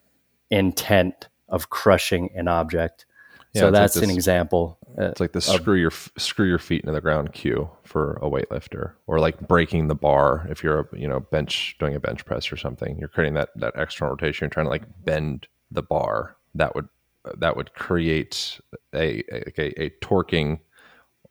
intent 0.50 1.29
of 1.50 1.70
crushing 1.70 2.30
an 2.36 2.48
object. 2.48 3.06
Yeah, 3.54 3.62
so 3.62 3.72
that's 3.72 3.96
like 3.96 4.02
this, 4.02 4.10
an 4.10 4.16
example. 4.16 4.78
Uh, 4.98 5.06
it's 5.06 5.20
like 5.20 5.32
the 5.32 5.42
screw 5.42 5.76
your 5.76 5.92
screw 6.18 6.48
your 6.48 6.60
feet 6.60 6.82
into 6.82 6.92
the 6.92 7.02
ground 7.02 7.34
cue 7.34 7.70
for 7.84 8.20
a 8.22 8.30
weightlifter, 8.30 8.94
or 9.08 9.20
like 9.20 9.48
breaking 9.48 9.88
the 9.88 9.96
bar 9.96 10.46
if 10.50 10.64
you're 10.64 10.82
a 10.82 10.88
you 10.98 11.08
know 11.08 11.20
bench 11.20 11.76
doing 11.80 11.96
a 11.96 12.00
bench 12.00 12.26
press 12.26 12.52
or 12.52 12.58
something. 12.58 12.98
You're 13.00 13.10
creating 13.10 13.34
that 13.34 13.50
that 13.56 13.74
external 13.76 14.12
rotation. 14.12 14.46
You're 14.46 14.52
trying 14.52 14.68
to 14.68 14.70
like 14.70 14.84
bend 15.04 15.48
the 15.72 15.82
bar. 15.82 16.36
That 16.54 16.76
would 16.76 16.90
that 17.38 17.58
would 17.58 17.74
create 17.74 18.60
a 18.94 19.24
a, 19.32 19.84
a 19.84 19.90
torquing 20.02 20.60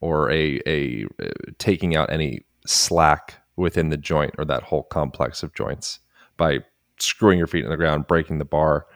or 0.01 0.31
a, 0.31 0.61
a 0.67 1.07
a 1.21 1.33
taking 1.59 1.95
out 1.95 2.11
any 2.11 2.45
slack 2.67 3.43
within 3.57 3.91
the 3.91 3.97
joint 3.97 4.35
or 4.39 4.45
that 4.45 4.63
whole 4.65 4.85
complex 4.85 5.43
of 5.43 5.55
joints 5.55 6.01
by 6.37 6.61
screwing 6.99 7.39
your 7.39 7.47
feet 7.47 7.65
in 7.65 7.71
the 7.71 7.77
ground, 7.77 8.07
breaking 8.07 8.39
the 8.39 8.45
bar, 8.45 8.87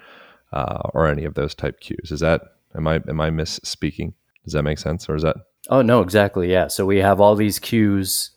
uh, 0.52 0.88
or 0.94 1.06
any 1.06 1.24
of 1.24 1.34
those 1.34 1.54
type 1.54 1.80
cues. 1.80 2.10
Is 2.10 2.20
that 2.20 2.42
am 2.74 2.86
I 2.86 2.96
am 3.08 3.20
I 3.20 3.30
misspeaking? 3.30 4.14
Does 4.44 4.54
that 4.54 4.62
make 4.62 4.78
sense, 4.78 5.08
or 5.08 5.16
is 5.16 5.22
that? 5.22 5.36
Oh 5.68 5.82
no, 5.82 6.00
exactly. 6.00 6.50
Yeah. 6.50 6.68
So 6.68 6.86
we 6.86 6.98
have 6.98 7.20
all 7.20 7.34
these 7.34 7.58
cues 7.58 8.30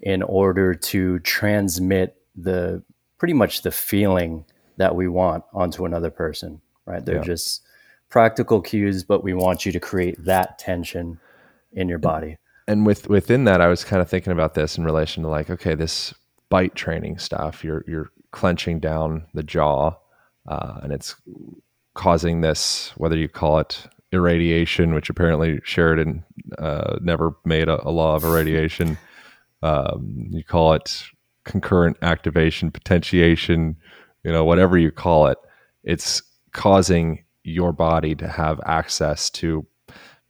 in 0.00 0.22
order 0.22 0.74
to 0.74 1.18
transmit 1.20 2.16
the 2.36 2.82
pretty 3.18 3.34
much 3.34 3.62
the 3.62 3.70
feeling 3.70 4.44
that 4.76 4.94
we 4.94 5.08
want 5.08 5.44
onto 5.52 5.84
another 5.84 6.10
person. 6.10 6.60
Right? 6.86 7.04
They're 7.04 7.16
yeah. 7.16 7.22
just 7.22 7.62
practical 8.08 8.60
cues, 8.60 9.04
but 9.04 9.22
we 9.22 9.34
want 9.34 9.66
you 9.66 9.72
to 9.72 9.80
create 9.80 10.24
that 10.24 10.58
tension 10.58 11.20
in 11.72 11.88
your 11.88 11.98
body. 11.98 12.38
And 12.66 12.86
with 12.86 13.08
within 13.08 13.44
that, 13.44 13.60
I 13.60 13.66
was 13.68 13.84
kind 13.84 14.00
of 14.00 14.08
thinking 14.08 14.32
about 14.32 14.54
this 14.54 14.78
in 14.78 14.84
relation 14.84 15.22
to 15.22 15.28
like, 15.28 15.50
okay, 15.50 15.74
this 15.74 16.14
bite 16.48 16.74
training 16.74 17.18
stuff. 17.18 17.64
You're 17.64 17.84
you're 17.86 18.10
clenching 18.30 18.78
down 18.78 19.26
the 19.34 19.42
jaw, 19.42 19.94
uh, 20.48 20.80
and 20.82 20.92
it's 20.92 21.14
causing 21.94 22.40
this. 22.40 22.92
Whether 22.96 23.16
you 23.16 23.28
call 23.28 23.58
it 23.58 23.86
irradiation, 24.12 24.94
which 24.94 25.10
apparently 25.10 25.60
Sherrington 25.64 26.24
uh, 26.58 26.98
never 27.00 27.36
made 27.44 27.68
a, 27.68 27.86
a, 27.86 27.90
law 27.90 28.16
of 28.16 28.24
irradiation. 28.24 28.96
Um, 29.62 30.28
you 30.30 30.44
call 30.44 30.72
it 30.72 31.02
concurrent 31.44 31.98
activation, 32.02 32.70
potentiation, 32.70 33.76
you 34.24 34.32
know, 34.32 34.44
whatever 34.44 34.78
you 34.78 34.90
call 34.90 35.26
it. 35.26 35.38
It's 35.84 36.22
causing 36.52 37.24
your 37.44 37.72
body 37.72 38.14
to 38.14 38.28
have 38.28 38.60
access 38.64 39.30
to 39.30 39.66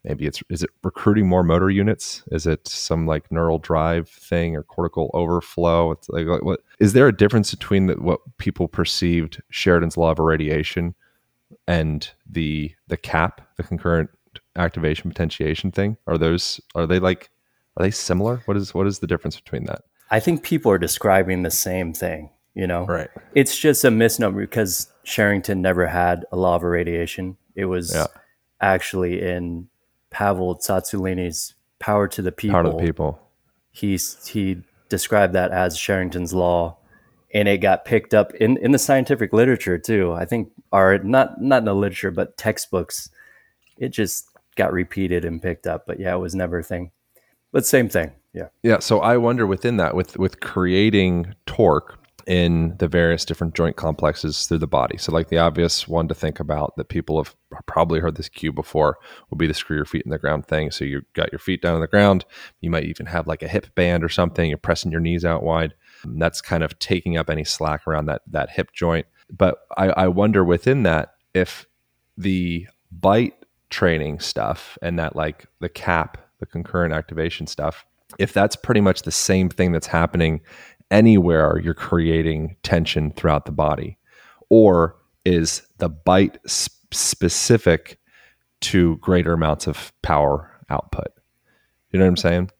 maybe 0.04 0.26
it's 0.26 0.42
is 0.50 0.62
it 0.62 0.70
recruiting 0.82 1.28
more 1.28 1.42
motor 1.42 1.70
units? 1.70 2.22
Is 2.30 2.46
it 2.46 2.66
some 2.66 3.06
like 3.06 3.30
neural 3.30 3.58
drive 3.58 4.08
thing 4.08 4.56
or 4.56 4.62
cortical 4.62 5.10
overflow? 5.14 5.92
It's 5.92 6.08
like 6.08 6.26
what 6.42 6.60
is 6.78 6.92
there 6.92 7.08
a 7.08 7.16
difference 7.16 7.50
between 7.50 7.86
the, 7.86 7.94
what 7.94 8.20
people 8.38 8.68
perceived 8.68 9.42
Sherrington's 9.50 9.96
law 9.96 10.10
of 10.10 10.18
irradiation 10.18 10.94
and 11.66 12.10
the 12.28 12.72
the 12.88 12.96
cap 12.96 13.40
the 13.56 13.62
concurrent 13.62 14.10
activation 14.56 15.10
potentiation 15.10 15.70
thing? 15.70 15.96
Are 16.06 16.18
those 16.18 16.60
are 16.74 16.86
they 16.86 16.98
like 16.98 17.30
are 17.76 17.84
they 17.84 17.90
similar? 17.90 18.42
What 18.46 18.56
is 18.56 18.74
what 18.74 18.86
is 18.86 18.98
the 18.98 19.06
difference 19.06 19.36
between 19.36 19.64
that? 19.64 19.82
I 20.10 20.20
think 20.20 20.42
people 20.42 20.72
are 20.72 20.78
describing 20.78 21.42
the 21.42 21.50
same 21.50 21.92
thing 21.92 22.30
you 22.58 22.66
know? 22.66 22.86
Right. 22.86 23.08
It's 23.36 23.56
just 23.56 23.84
a 23.84 23.90
misnomer 23.90 24.40
because 24.40 24.92
Sherrington 25.04 25.62
never 25.62 25.86
had 25.86 26.26
a 26.32 26.36
law 26.36 26.56
of 26.56 26.64
irradiation. 26.64 27.36
It 27.54 27.66
was 27.66 27.94
yeah. 27.94 28.06
actually 28.60 29.22
in 29.22 29.68
Pavel 30.10 30.56
Tsatsouline's 30.56 31.54
Power 31.78 32.08
to 32.08 32.22
the 32.22 32.32
People. 32.32 32.54
Power 32.54 32.64
to 32.64 32.70
the 32.70 32.82
People. 32.82 33.20
He, 33.70 33.98
he 34.26 34.62
described 34.88 35.34
that 35.34 35.50
as 35.50 35.76
Sherrington's 35.76 36.34
law, 36.34 36.76
and 37.32 37.46
it 37.46 37.58
got 37.58 37.84
picked 37.84 38.14
up 38.14 38.34
in, 38.34 38.56
in 38.58 38.72
the 38.72 38.78
scientific 38.78 39.32
literature 39.32 39.78
too. 39.78 40.12
I 40.12 40.24
think, 40.24 40.50
or 40.72 40.98
not 40.98 41.40
not 41.40 41.58
in 41.58 41.64
the 41.66 41.74
literature, 41.74 42.10
but 42.10 42.36
textbooks. 42.36 43.10
It 43.76 43.90
just 43.90 44.28
got 44.56 44.72
repeated 44.72 45.24
and 45.24 45.40
picked 45.40 45.66
up. 45.66 45.86
But 45.86 46.00
yeah, 46.00 46.14
it 46.14 46.18
was 46.18 46.34
never 46.34 46.60
a 46.60 46.64
thing. 46.64 46.90
But 47.52 47.66
same 47.66 47.88
thing. 47.88 48.12
Yeah. 48.32 48.48
Yeah. 48.62 48.78
So 48.78 49.00
I 49.00 49.16
wonder 49.16 49.46
within 49.46 49.76
that, 49.76 49.94
with 49.94 50.16
with 50.16 50.40
creating 50.40 51.34
torque, 51.46 51.97
in 52.28 52.76
the 52.76 52.86
various 52.86 53.24
different 53.24 53.54
joint 53.54 53.76
complexes 53.76 54.46
through 54.46 54.58
the 54.58 54.66
body. 54.66 54.98
So, 54.98 55.10
like 55.10 55.28
the 55.28 55.38
obvious 55.38 55.88
one 55.88 56.08
to 56.08 56.14
think 56.14 56.38
about 56.38 56.76
that 56.76 56.90
people 56.90 57.16
have 57.16 57.34
probably 57.66 58.00
heard 58.00 58.16
this 58.16 58.28
cue 58.28 58.52
before 58.52 58.98
would 59.30 59.38
be 59.38 59.46
the 59.46 59.54
screw 59.54 59.76
your 59.76 59.86
feet 59.86 60.04
in 60.04 60.10
the 60.10 60.18
ground 60.18 60.46
thing. 60.46 60.70
So, 60.70 60.84
you've 60.84 61.10
got 61.14 61.32
your 61.32 61.38
feet 61.38 61.62
down 61.62 61.74
on 61.74 61.80
the 61.80 61.86
ground. 61.86 62.26
You 62.60 62.70
might 62.70 62.84
even 62.84 63.06
have 63.06 63.26
like 63.26 63.42
a 63.42 63.48
hip 63.48 63.74
band 63.74 64.04
or 64.04 64.10
something. 64.10 64.46
You're 64.46 64.58
pressing 64.58 64.92
your 64.92 65.00
knees 65.00 65.24
out 65.24 65.42
wide. 65.42 65.74
And 66.04 66.20
that's 66.20 66.42
kind 66.42 66.62
of 66.62 66.78
taking 66.78 67.16
up 67.16 67.30
any 67.30 67.44
slack 67.44 67.88
around 67.88 68.06
that 68.06 68.22
that 68.30 68.50
hip 68.50 68.72
joint. 68.72 69.06
But 69.30 69.60
I, 69.78 69.88
I 69.88 70.08
wonder 70.08 70.44
within 70.44 70.82
that 70.82 71.14
if 71.32 71.66
the 72.18 72.66
bite 72.92 73.34
training 73.70 74.20
stuff 74.20 74.76
and 74.82 74.98
that 74.98 75.16
like 75.16 75.46
the 75.60 75.68
cap, 75.70 76.18
the 76.40 76.46
concurrent 76.46 76.92
activation 76.92 77.46
stuff, 77.46 77.86
if 78.18 78.32
that's 78.34 78.56
pretty 78.56 78.80
much 78.80 79.02
the 79.02 79.12
same 79.12 79.48
thing 79.48 79.72
that's 79.72 79.86
happening 79.86 80.40
anywhere 80.90 81.60
you're 81.62 81.74
creating 81.74 82.56
tension 82.62 83.10
throughout 83.12 83.46
the 83.46 83.52
body? 83.52 83.98
Or 84.48 84.96
is 85.24 85.62
the 85.78 85.88
bite 85.88 86.38
sp- 86.48 86.72
specific 86.92 87.98
to 88.60 88.96
greater 88.96 89.32
amounts 89.32 89.66
of 89.66 89.92
power 90.02 90.50
output? 90.70 91.12
You 91.90 91.98
know 91.98 92.04
what 92.04 92.10
I'm 92.10 92.16
saying? 92.16 92.50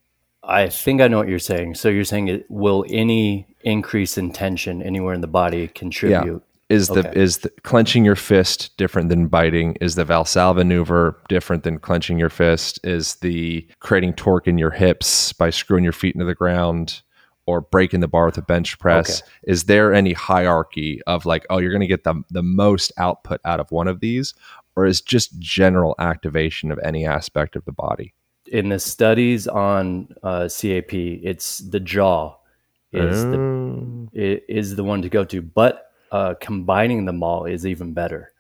I 0.42 0.68
think 0.68 1.00
I 1.00 1.08
know 1.08 1.18
what 1.18 1.28
you're 1.28 1.38
saying. 1.38 1.74
So 1.74 1.88
you're 1.88 2.04
saying 2.04 2.28
it, 2.28 2.46
will 2.50 2.84
any 2.88 3.46
increase 3.60 4.16
in 4.16 4.32
tension 4.32 4.82
anywhere 4.82 5.14
in 5.14 5.20
the 5.20 5.26
body 5.26 5.68
contribute? 5.68 6.42
Yeah. 6.42 6.74
Is 6.74 6.88
the 6.88 7.10
is 7.18 7.38
the, 7.38 7.50
clenching 7.62 8.04
your 8.04 8.16
fist 8.16 8.76
different 8.76 9.08
than 9.08 9.28
biting? 9.28 9.76
Is 9.80 9.94
the 9.94 10.04
Valsalva 10.04 10.56
maneuver 10.56 11.18
different 11.28 11.62
than 11.62 11.78
clenching 11.78 12.18
your 12.18 12.28
fist? 12.28 12.78
Is 12.84 13.14
the 13.16 13.66
creating 13.80 14.12
torque 14.14 14.46
in 14.46 14.58
your 14.58 14.70
hips 14.70 15.32
by 15.32 15.48
screwing 15.48 15.82
your 15.82 15.94
feet 15.94 16.14
into 16.14 16.26
the 16.26 16.34
ground? 16.34 17.00
Or 17.48 17.62
breaking 17.62 18.00
the 18.00 18.06
bar 18.06 18.26
with 18.26 18.36
a 18.36 18.42
bench 18.42 18.78
press 18.78 19.22
okay. 19.22 19.30
is 19.44 19.64
there 19.64 19.94
any 19.94 20.12
hierarchy 20.12 21.00
of 21.06 21.24
like 21.24 21.46
oh 21.48 21.56
you're 21.56 21.70
going 21.70 21.80
to 21.80 21.86
get 21.86 22.04
the, 22.04 22.22
the 22.30 22.42
most 22.42 22.92
output 22.98 23.40
out 23.46 23.58
of 23.58 23.72
one 23.72 23.88
of 23.88 24.00
these 24.00 24.34
or 24.76 24.84
is 24.84 25.00
just 25.00 25.38
general 25.38 25.94
activation 25.98 26.70
of 26.70 26.78
any 26.84 27.06
aspect 27.06 27.56
of 27.56 27.64
the 27.64 27.72
body 27.72 28.12
in 28.52 28.68
the 28.68 28.78
studies 28.78 29.48
on 29.48 30.14
uh, 30.22 30.46
cap 30.46 30.92
it's 30.92 31.58
the 31.58 31.80
jaw 31.80 32.36
is 32.92 33.24
the 33.24 33.38
oh. 33.38 34.08
is 34.12 34.76
the 34.76 34.84
one 34.84 35.00
to 35.00 35.08
go 35.08 35.24
to 35.24 35.40
but 35.40 35.90
uh, 36.12 36.34
combining 36.40 37.06
them 37.06 37.22
all 37.22 37.46
is 37.46 37.66
even 37.66 37.94
better 37.94 38.30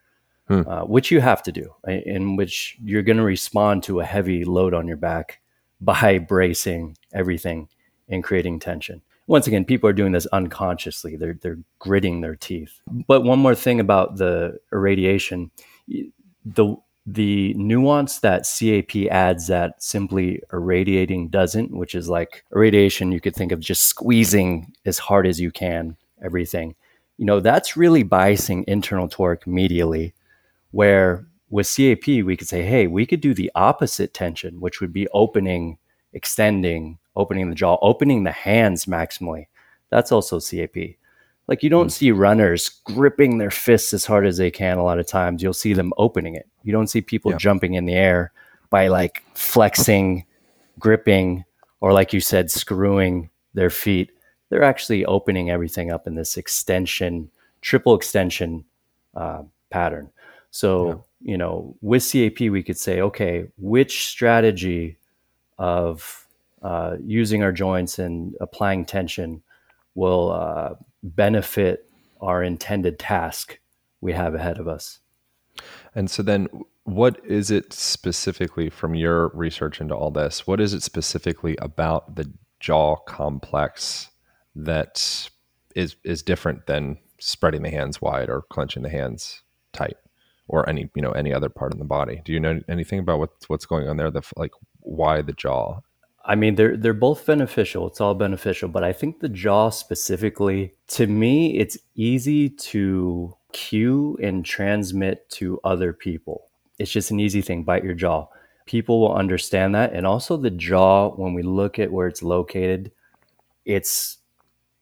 hmm. 0.48 0.68
uh, 0.68 0.84
which 0.84 1.10
you 1.10 1.22
have 1.22 1.42
to 1.42 1.50
do 1.50 1.74
in 1.86 2.36
which 2.36 2.76
you're 2.84 3.02
going 3.02 3.16
to 3.16 3.24
respond 3.24 3.82
to 3.82 4.00
a 4.00 4.04
heavy 4.04 4.44
load 4.44 4.74
on 4.74 4.86
your 4.86 4.98
back 4.98 5.40
by 5.80 6.18
bracing 6.18 6.94
everything 7.14 7.68
and 8.08 8.24
creating 8.24 8.58
tension. 8.60 9.02
Once 9.26 9.46
again, 9.46 9.64
people 9.64 9.88
are 9.88 9.94
doing 9.94 10.12
this 10.12 10.26
unconsciously. 10.26 11.16
They're 11.16 11.38
they're 11.42 11.58
gritting 11.78 12.20
their 12.20 12.36
teeth. 12.36 12.80
But 13.06 13.24
one 13.24 13.38
more 13.38 13.54
thing 13.54 13.78
about 13.78 14.16
the 14.16 14.58
irradiation, 14.72 15.50
the 16.44 16.76
the 17.10 17.54
nuance 17.54 18.18
that 18.18 18.46
CAP 18.46 19.10
adds 19.10 19.46
that 19.46 19.82
simply 19.82 20.42
irradiating 20.52 21.28
doesn't, 21.28 21.70
which 21.70 21.94
is 21.94 22.08
like 22.08 22.44
irradiation, 22.54 23.12
you 23.12 23.20
could 23.20 23.34
think 23.34 23.50
of 23.50 23.60
just 23.60 23.84
squeezing 23.84 24.74
as 24.84 24.98
hard 24.98 25.26
as 25.26 25.40
you 25.40 25.50
can 25.50 25.96
everything. 26.22 26.74
You 27.16 27.24
know, 27.24 27.40
that's 27.40 27.76
really 27.76 28.04
biasing 28.04 28.64
internal 28.64 29.08
torque 29.08 29.44
medially, 29.44 30.12
where 30.70 31.26
with 31.50 31.74
CAP, 31.74 32.06
we 32.06 32.36
could 32.36 32.48
say, 32.48 32.62
hey, 32.62 32.86
we 32.86 33.06
could 33.06 33.20
do 33.20 33.32
the 33.32 33.50
opposite 33.54 34.12
tension, 34.12 34.60
which 34.60 34.80
would 34.80 34.92
be 34.92 35.08
opening, 35.08 35.78
extending, 36.12 36.98
opening 37.18 37.50
the 37.50 37.54
jaw, 37.54 37.76
opening 37.82 38.24
the 38.24 38.32
hands 38.32 38.86
maximally. 38.86 39.48
That's 39.90 40.12
also 40.12 40.40
CAP. 40.40 40.96
Like 41.48 41.62
you 41.62 41.70
don't 41.70 41.88
mm. 41.88 41.92
see 41.92 42.10
runners 42.12 42.68
gripping 42.84 43.38
their 43.38 43.50
fists 43.50 43.92
as 43.92 44.04
hard 44.04 44.26
as 44.26 44.36
they 44.36 44.50
can 44.50 44.78
a 44.78 44.84
lot 44.84 44.98
of 44.98 45.06
times. 45.06 45.42
You'll 45.42 45.52
see 45.52 45.72
them 45.72 45.92
opening 45.98 46.34
it. 46.34 46.46
You 46.62 46.72
don't 46.72 46.86
see 46.86 47.00
people 47.00 47.32
yeah. 47.32 47.38
jumping 47.38 47.74
in 47.74 47.86
the 47.86 47.94
air 47.94 48.32
by 48.70 48.88
like 48.88 49.24
flexing, 49.34 50.24
gripping, 50.78 51.44
or 51.80 51.92
like 51.92 52.12
you 52.12 52.20
said, 52.20 52.50
screwing 52.50 53.30
their 53.54 53.70
feet. 53.70 54.12
They're 54.50 54.62
actually 54.62 55.04
opening 55.04 55.50
everything 55.50 55.90
up 55.90 56.06
in 56.06 56.14
this 56.14 56.36
extension, 56.36 57.30
triple 57.62 57.94
extension 57.94 58.64
uh, 59.14 59.42
pattern. 59.70 60.10
So, 60.50 61.04
yeah. 61.22 61.32
you 61.32 61.38
know, 61.38 61.76
with 61.80 62.10
CAP, 62.10 62.40
we 62.40 62.62
could 62.62 62.78
say, 62.78 63.00
okay, 63.00 63.46
which 63.56 64.06
strategy 64.08 64.96
of 65.58 66.26
uh, 66.62 66.96
using 67.04 67.42
our 67.42 67.52
joints 67.52 67.98
and 67.98 68.34
applying 68.40 68.84
tension 68.84 69.42
will 69.94 70.32
uh, 70.32 70.74
benefit 71.02 71.90
our 72.20 72.42
intended 72.42 72.98
task 72.98 73.58
we 74.00 74.12
have 74.12 74.34
ahead 74.34 74.58
of 74.58 74.68
us. 74.68 75.00
And 75.94 76.10
so 76.10 76.22
then 76.22 76.48
what 76.84 77.20
is 77.24 77.50
it 77.50 77.72
specifically 77.72 78.70
from 78.70 78.94
your 78.94 79.28
research 79.28 79.80
into 79.80 79.94
all 79.94 80.10
this? 80.10 80.46
What 80.46 80.60
is 80.60 80.72
it 80.72 80.82
specifically 80.82 81.56
about 81.60 82.16
the 82.16 82.32
jaw 82.60 82.96
complex 82.96 84.10
that 84.54 85.30
is 85.74 85.96
is 86.02 86.22
different 86.22 86.66
than 86.66 86.98
spreading 87.20 87.62
the 87.62 87.70
hands 87.70 88.00
wide 88.00 88.30
or 88.30 88.42
clenching 88.50 88.82
the 88.82 88.88
hands 88.88 89.42
tight 89.72 89.96
or 90.46 90.68
any, 90.68 90.88
you 90.94 91.02
know, 91.02 91.12
any 91.12 91.32
other 91.32 91.48
part 91.48 91.72
in 91.72 91.78
the 91.78 91.84
body? 91.84 92.22
Do 92.24 92.32
you 92.32 92.40
know 92.40 92.60
anything 92.68 93.00
about 93.00 93.18
what's 93.18 93.48
what's 93.48 93.66
going 93.66 93.88
on 93.88 93.96
there 93.96 94.10
the 94.10 94.22
like 94.36 94.52
why 94.80 95.22
the 95.22 95.32
jaw 95.32 95.80
I 96.24 96.34
mean, 96.34 96.56
they're 96.56 96.76
they're 96.76 96.94
both 96.94 97.24
beneficial. 97.24 97.86
It's 97.86 98.00
all 98.00 98.14
beneficial, 98.14 98.68
but 98.68 98.84
I 98.84 98.92
think 98.92 99.20
the 99.20 99.28
jaw 99.28 99.70
specifically, 99.70 100.74
to 100.88 101.06
me, 101.06 101.58
it's 101.58 101.78
easy 101.94 102.50
to 102.50 103.34
cue 103.52 104.18
and 104.22 104.44
transmit 104.44 105.28
to 105.30 105.60
other 105.64 105.92
people. 105.92 106.50
It's 106.78 106.90
just 106.90 107.10
an 107.10 107.20
easy 107.20 107.40
thing. 107.40 107.64
Bite 107.64 107.84
your 107.84 107.94
jaw. 107.94 108.28
People 108.66 109.00
will 109.00 109.14
understand 109.14 109.74
that, 109.74 109.94
and 109.94 110.06
also 110.06 110.36
the 110.36 110.50
jaw. 110.50 111.10
When 111.10 111.34
we 111.34 111.42
look 111.42 111.78
at 111.78 111.90
where 111.90 112.08
it's 112.08 112.22
located, 112.22 112.92
it's 113.64 114.18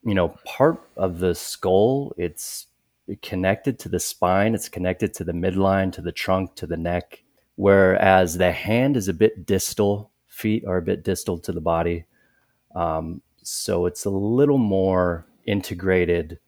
you 0.04 0.14
know 0.14 0.36
part 0.44 0.82
of 0.96 1.20
the 1.20 1.34
skull. 1.34 2.12
It's 2.16 2.66
connected 3.22 3.78
to 3.80 3.88
the 3.88 4.00
spine. 4.00 4.54
It's 4.54 4.68
connected 4.68 5.14
to 5.14 5.24
the 5.24 5.32
midline, 5.32 5.92
to 5.92 6.02
the 6.02 6.12
trunk, 6.12 6.56
to 6.56 6.66
the 6.66 6.76
neck. 6.76 7.22
Whereas 7.54 8.36
the 8.36 8.52
hand 8.52 8.96
is 8.96 9.08
a 9.08 9.14
bit 9.14 9.46
distal 9.46 10.10
feet 10.36 10.64
are 10.66 10.76
a 10.76 10.82
bit 10.82 11.02
distal 11.02 11.38
to 11.38 11.52
the 11.52 11.60
body. 11.60 12.04
Um, 12.74 13.22
so 13.42 13.86
it's 13.86 14.04
a 14.04 14.10
little 14.10 14.58
more 14.58 15.26
integrated 15.46 16.38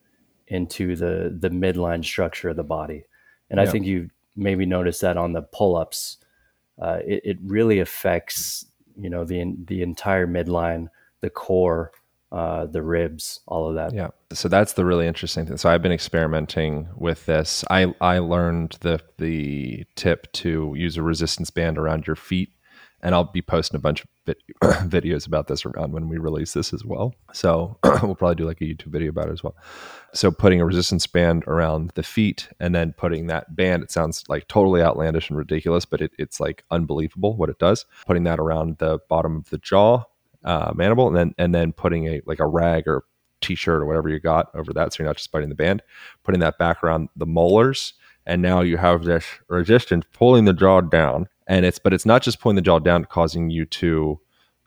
into 0.46 0.96
the 0.96 1.36
the 1.38 1.50
midline 1.50 2.04
structure 2.04 2.50
of 2.50 2.56
the 2.56 2.64
body. 2.64 3.04
And 3.50 3.60
I 3.60 3.66
think 3.66 3.86
you 3.86 4.10
maybe 4.36 4.66
noticed 4.66 5.00
that 5.00 5.16
on 5.16 5.32
the 5.32 5.40
pull-ups, 5.40 6.18
uh, 6.80 6.98
it, 7.06 7.22
it, 7.24 7.38
really 7.42 7.78
affects 7.80 8.66
you 9.00 9.08
know 9.08 9.24
the 9.24 9.56
the 9.64 9.80
entire 9.82 10.26
midline, 10.26 10.88
the 11.22 11.30
core, 11.30 11.92
uh, 12.30 12.66
the 12.66 12.82
ribs, 12.82 13.40
all 13.46 13.68
of 13.68 13.74
that. 13.76 13.94
Yeah. 13.94 14.08
So 14.32 14.48
that's 14.48 14.74
the 14.74 14.84
really 14.84 15.06
interesting 15.06 15.46
thing. 15.46 15.56
So 15.56 15.70
I've 15.70 15.82
been 15.82 15.92
experimenting 15.92 16.88
with 16.94 17.24
this. 17.24 17.64
I 17.70 17.94
I 18.02 18.18
learned 18.18 18.76
the 18.80 19.00
the 19.16 19.86
tip 19.94 20.30
to 20.32 20.74
use 20.76 20.98
a 20.98 21.02
resistance 21.02 21.50
band 21.50 21.78
around 21.78 22.06
your 22.06 22.16
feet 22.16 22.52
and 23.02 23.14
I'll 23.14 23.24
be 23.24 23.42
posting 23.42 23.76
a 23.76 23.80
bunch 23.80 24.04
of 24.04 24.36
videos 24.88 25.26
about 25.26 25.46
this 25.46 25.64
around 25.64 25.92
when 25.92 26.08
we 26.08 26.18
release 26.18 26.52
this 26.52 26.72
as 26.72 26.84
well. 26.84 27.14
So 27.32 27.78
we'll 28.02 28.14
probably 28.14 28.34
do 28.34 28.44
like 28.44 28.60
a 28.60 28.64
YouTube 28.64 28.86
video 28.86 29.10
about 29.10 29.28
it 29.28 29.32
as 29.32 29.42
well. 29.42 29.56
So 30.12 30.30
putting 30.30 30.60
a 30.60 30.66
resistance 30.66 31.06
band 31.06 31.44
around 31.46 31.92
the 31.94 32.02
feet 32.02 32.48
and 32.58 32.74
then 32.74 32.92
putting 32.96 33.26
that 33.28 33.54
band, 33.54 33.82
it 33.82 33.90
sounds 33.90 34.24
like 34.28 34.48
totally 34.48 34.82
outlandish 34.82 35.30
and 35.30 35.38
ridiculous, 35.38 35.84
but 35.84 36.00
it, 36.00 36.12
it's 36.18 36.40
like 36.40 36.64
unbelievable 36.70 37.36
what 37.36 37.50
it 37.50 37.58
does. 37.58 37.86
Putting 38.06 38.24
that 38.24 38.40
around 38.40 38.78
the 38.78 38.98
bottom 39.08 39.36
of 39.36 39.50
the 39.50 39.58
jaw, 39.58 40.04
uh, 40.44 40.72
mandible, 40.74 41.08
and 41.08 41.16
then 41.16 41.34
and 41.38 41.54
then 41.54 41.72
putting 41.72 42.06
a 42.06 42.20
like 42.26 42.40
a 42.40 42.46
rag 42.46 42.86
or 42.86 43.04
t-shirt 43.40 43.82
or 43.82 43.86
whatever 43.86 44.08
you 44.08 44.18
got 44.18 44.50
over 44.54 44.72
that, 44.72 44.92
so 44.92 45.02
you're 45.02 45.08
not 45.08 45.16
just 45.16 45.30
biting 45.30 45.48
the 45.48 45.54
band. 45.54 45.82
Putting 46.24 46.40
that 46.40 46.58
back 46.58 46.82
around 46.82 47.08
the 47.16 47.26
molars, 47.26 47.94
and 48.26 48.42
now 48.42 48.60
you 48.60 48.76
have 48.76 49.04
this 49.04 49.24
resistance 49.48 50.04
pulling 50.12 50.44
the 50.44 50.52
jaw 50.52 50.80
down 50.80 51.28
and 51.48 51.64
it's 51.64 51.78
but 51.78 51.92
it's 51.92 52.06
not 52.06 52.22
just 52.22 52.40
pulling 52.40 52.56
the 52.56 52.62
jaw 52.62 52.78
down 52.78 53.04
causing 53.04 53.50
you 53.50 53.64
to 53.64 54.20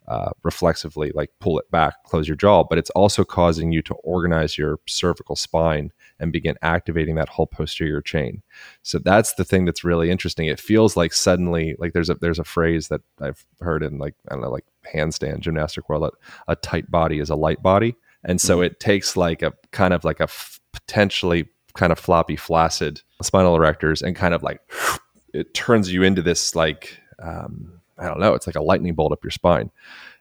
uh, 0.07 0.31
reflexively 0.43 1.11
like 1.13 1.31
pull 1.39 1.57
it 1.57 1.69
back 1.71 2.03
close 2.03 2.27
your 2.27 2.35
jaw 2.35 2.63
but 2.63 2.77
it's 2.77 2.89
also 2.89 3.23
causing 3.23 3.71
you 3.71 3.81
to 3.81 3.93
organize 3.95 4.57
your 4.57 4.79
cervical 4.87 5.35
spine 5.35 5.91
and 6.21 6.31
begin 6.31 6.55
activating 6.61 7.15
that 7.15 7.27
whole 7.27 7.47
posterior 7.47 7.99
chain. 7.99 8.43
So 8.83 8.99
that's 8.99 9.33
the 9.33 9.43
thing 9.43 9.65
that's 9.65 9.83
really 9.83 10.11
interesting. 10.11 10.45
It 10.45 10.59
feels 10.59 10.95
like 10.95 11.13
suddenly 11.13 11.75
like 11.79 11.93
there's 11.93 12.11
a 12.11 12.15
there's 12.15 12.39
a 12.39 12.43
phrase 12.43 12.87
that 12.89 13.01
i've 13.19 13.45
heard 13.59 13.83
in 13.83 13.97
like 13.97 14.13
i 14.29 14.33
don't 14.33 14.41
know 14.41 14.49
like 14.49 14.65
handstand 14.93 15.39
gymnastic 15.39 15.89
world 15.89 16.03
that 16.03 16.13
a 16.47 16.55
tight 16.55 16.89
body 16.89 17.19
is 17.19 17.29
a 17.29 17.35
light 17.35 17.61
body. 17.61 17.95
And 18.23 18.39
so 18.39 18.57
mm-hmm. 18.57 18.65
it 18.65 18.79
takes 18.79 19.17
like 19.17 19.41
a 19.41 19.53
kind 19.71 19.93
of 19.93 20.03
like 20.03 20.19
a 20.19 20.23
f- 20.23 20.59
potentially 20.73 21.49
kind 21.73 21.91
of 21.91 21.97
floppy 21.97 22.35
flaccid 22.35 23.01
spinal 23.21 23.57
erectors 23.57 24.01
and 24.01 24.15
kind 24.15 24.33
of 24.33 24.43
like 24.43 24.61
it 25.33 25.53
turns 25.53 25.91
you 25.91 26.03
into 26.03 26.21
this 26.21 26.55
like 26.55 26.99
um, 27.19 27.79
I 27.97 28.07
don't 28.07 28.19
know, 28.19 28.33
it's 28.33 28.47
like 28.47 28.55
a 28.55 28.61
lightning 28.61 28.95
bolt 28.95 29.11
up 29.11 29.23
your 29.23 29.31
spine, 29.31 29.71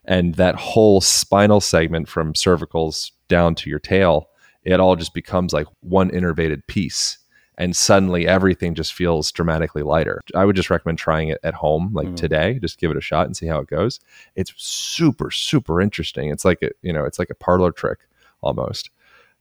and 0.04 0.34
that 0.34 0.54
whole 0.54 1.00
spinal 1.00 1.60
segment 1.60 2.08
from 2.08 2.34
cervicals 2.34 3.12
down 3.28 3.54
to 3.56 3.70
your 3.70 3.78
tail, 3.78 4.28
it 4.64 4.80
all 4.80 4.96
just 4.96 5.14
becomes 5.14 5.52
like 5.52 5.66
one 5.80 6.10
innervated 6.10 6.66
piece. 6.66 7.16
And 7.56 7.76
suddenly 7.76 8.26
everything 8.26 8.74
just 8.74 8.94
feels 8.94 9.30
dramatically 9.30 9.82
lighter. 9.82 10.22
I 10.34 10.46
would 10.46 10.56
just 10.56 10.70
recommend 10.70 10.96
trying 10.96 11.28
it 11.28 11.38
at 11.42 11.52
home, 11.52 11.90
like 11.92 12.08
mm. 12.08 12.16
today. 12.16 12.58
Just 12.58 12.80
give 12.80 12.90
it 12.90 12.96
a 12.96 13.02
shot 13.02 13.26
and 13.26 13.36
see 13.36 13.46
how 13.46 13.60
it 13.60 13.66
goes. 13.66 14.00
It's 14.34 14.54
super, 14.56 15.30
super 15.30 15.78
interesting. 15.80 16.30
It's 16.30 16.44
like 16.44 16.62
a, 16.62 16.70
you 16.80 16.90
know, 16.90 17.04
it's 17.04 17.18
like 17.18 17.28
a 17.28 17.34
parlor 17.34 17.70
trick 17.70 17.98
almost. 18.40 18.88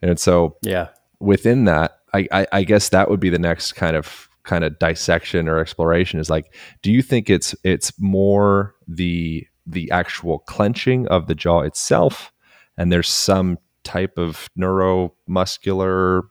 And 0.01 0.19
so, 0.19 0.58
yeah, 0.62 0.89
within 1.21 1.63
that, 1.65 1.99
I, 2.13 2.27
I, 2.32 2.47
I 2.51 2.63
guess 2.63 2.89
that 2.89 3.10
would 3.10 3.21
be 3.21 3.29
the 3.29 3.39
next 3.39 3.73
kind 3.73 3.95
of 3.95 4.28
kind 4.49 4.63
of 4.63 4.77
dissection 4.79 5.47
or 5.47 5.59
exploration 5.59 6.19
is 6.19 6.29
like 6.29 6.53
do 6.81 6.91
you 6.91 7.03
think 7.03 7.29
it's 7.29 7.55
it's 7.63 7.93
more 7.99 8.73
the 8.88 9.45
the 9.67 9.89
actual 9.91 10.39
clenching 10.39 11.07
of 11.07 11.27
the 11.27 11.35
jaw 11.35 11.62
itself 11.62 12.31
and 12.75 12.91
there's 12.91 13.07
some 13.09 13.59
type 13.83 14.17
of 14.17 14.49
neuromuscular 14.59 16.23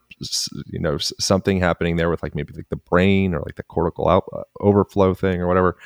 you 0.67 0.79
know 0.79 0.99
something 0.99 1.61
happening 1.61 1.97
there 1.97 2.11
with 2.11 2.23
like 2.23 2.35
maybe 2.35 2.53
like 2.55 2.69
the 2.71 2.77
brain 2.77 3.35
or 3.35 3.41
like 3.41 3.57
the 3.57 3.63
cortical 3.63 4.09
out, 4.09 4.25
uh, 4.37 4.43
overflow 4.61 5.15
thing 5.15 5.41
or 5.41 5.47
whatever? 5.47 5.77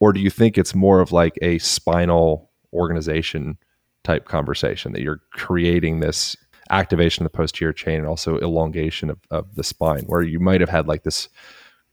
Or 0.00 0.12
do 0.12 0.20
you 0.20 0.30
think 0.30 0.58
it's 0.58 0.74
more 0.74 1.00
of 1.00 1.12
like 1.12 1.38
a 1.42 1.58
spinal 1.58 2.50
organization 2.72 3.58
type 4.04 4.26
conversation 4.26 4.92
that 4.92 5.02
you're 5.02 5.20
creating 5.32 6.00
this 6.00 6.36
activation 6.70 7.24
of 7.24 7.32
the 7.32 7.36
posterior 7.36 7.72
chain 7.72 7.98
and 7.98 8.06
also 8.06 8.38
elongation 8.38 9.10
of, 9.10 9.18
of 9.30 9.54
the 9.54 9.64
spine 9.64 10.04
where 10.06 10.22
you 10.22 10.40
might 10.40 10.60
have 10.60 10.70
had 10.70 10.88
like 10.88 11.02
this 11.02 11.28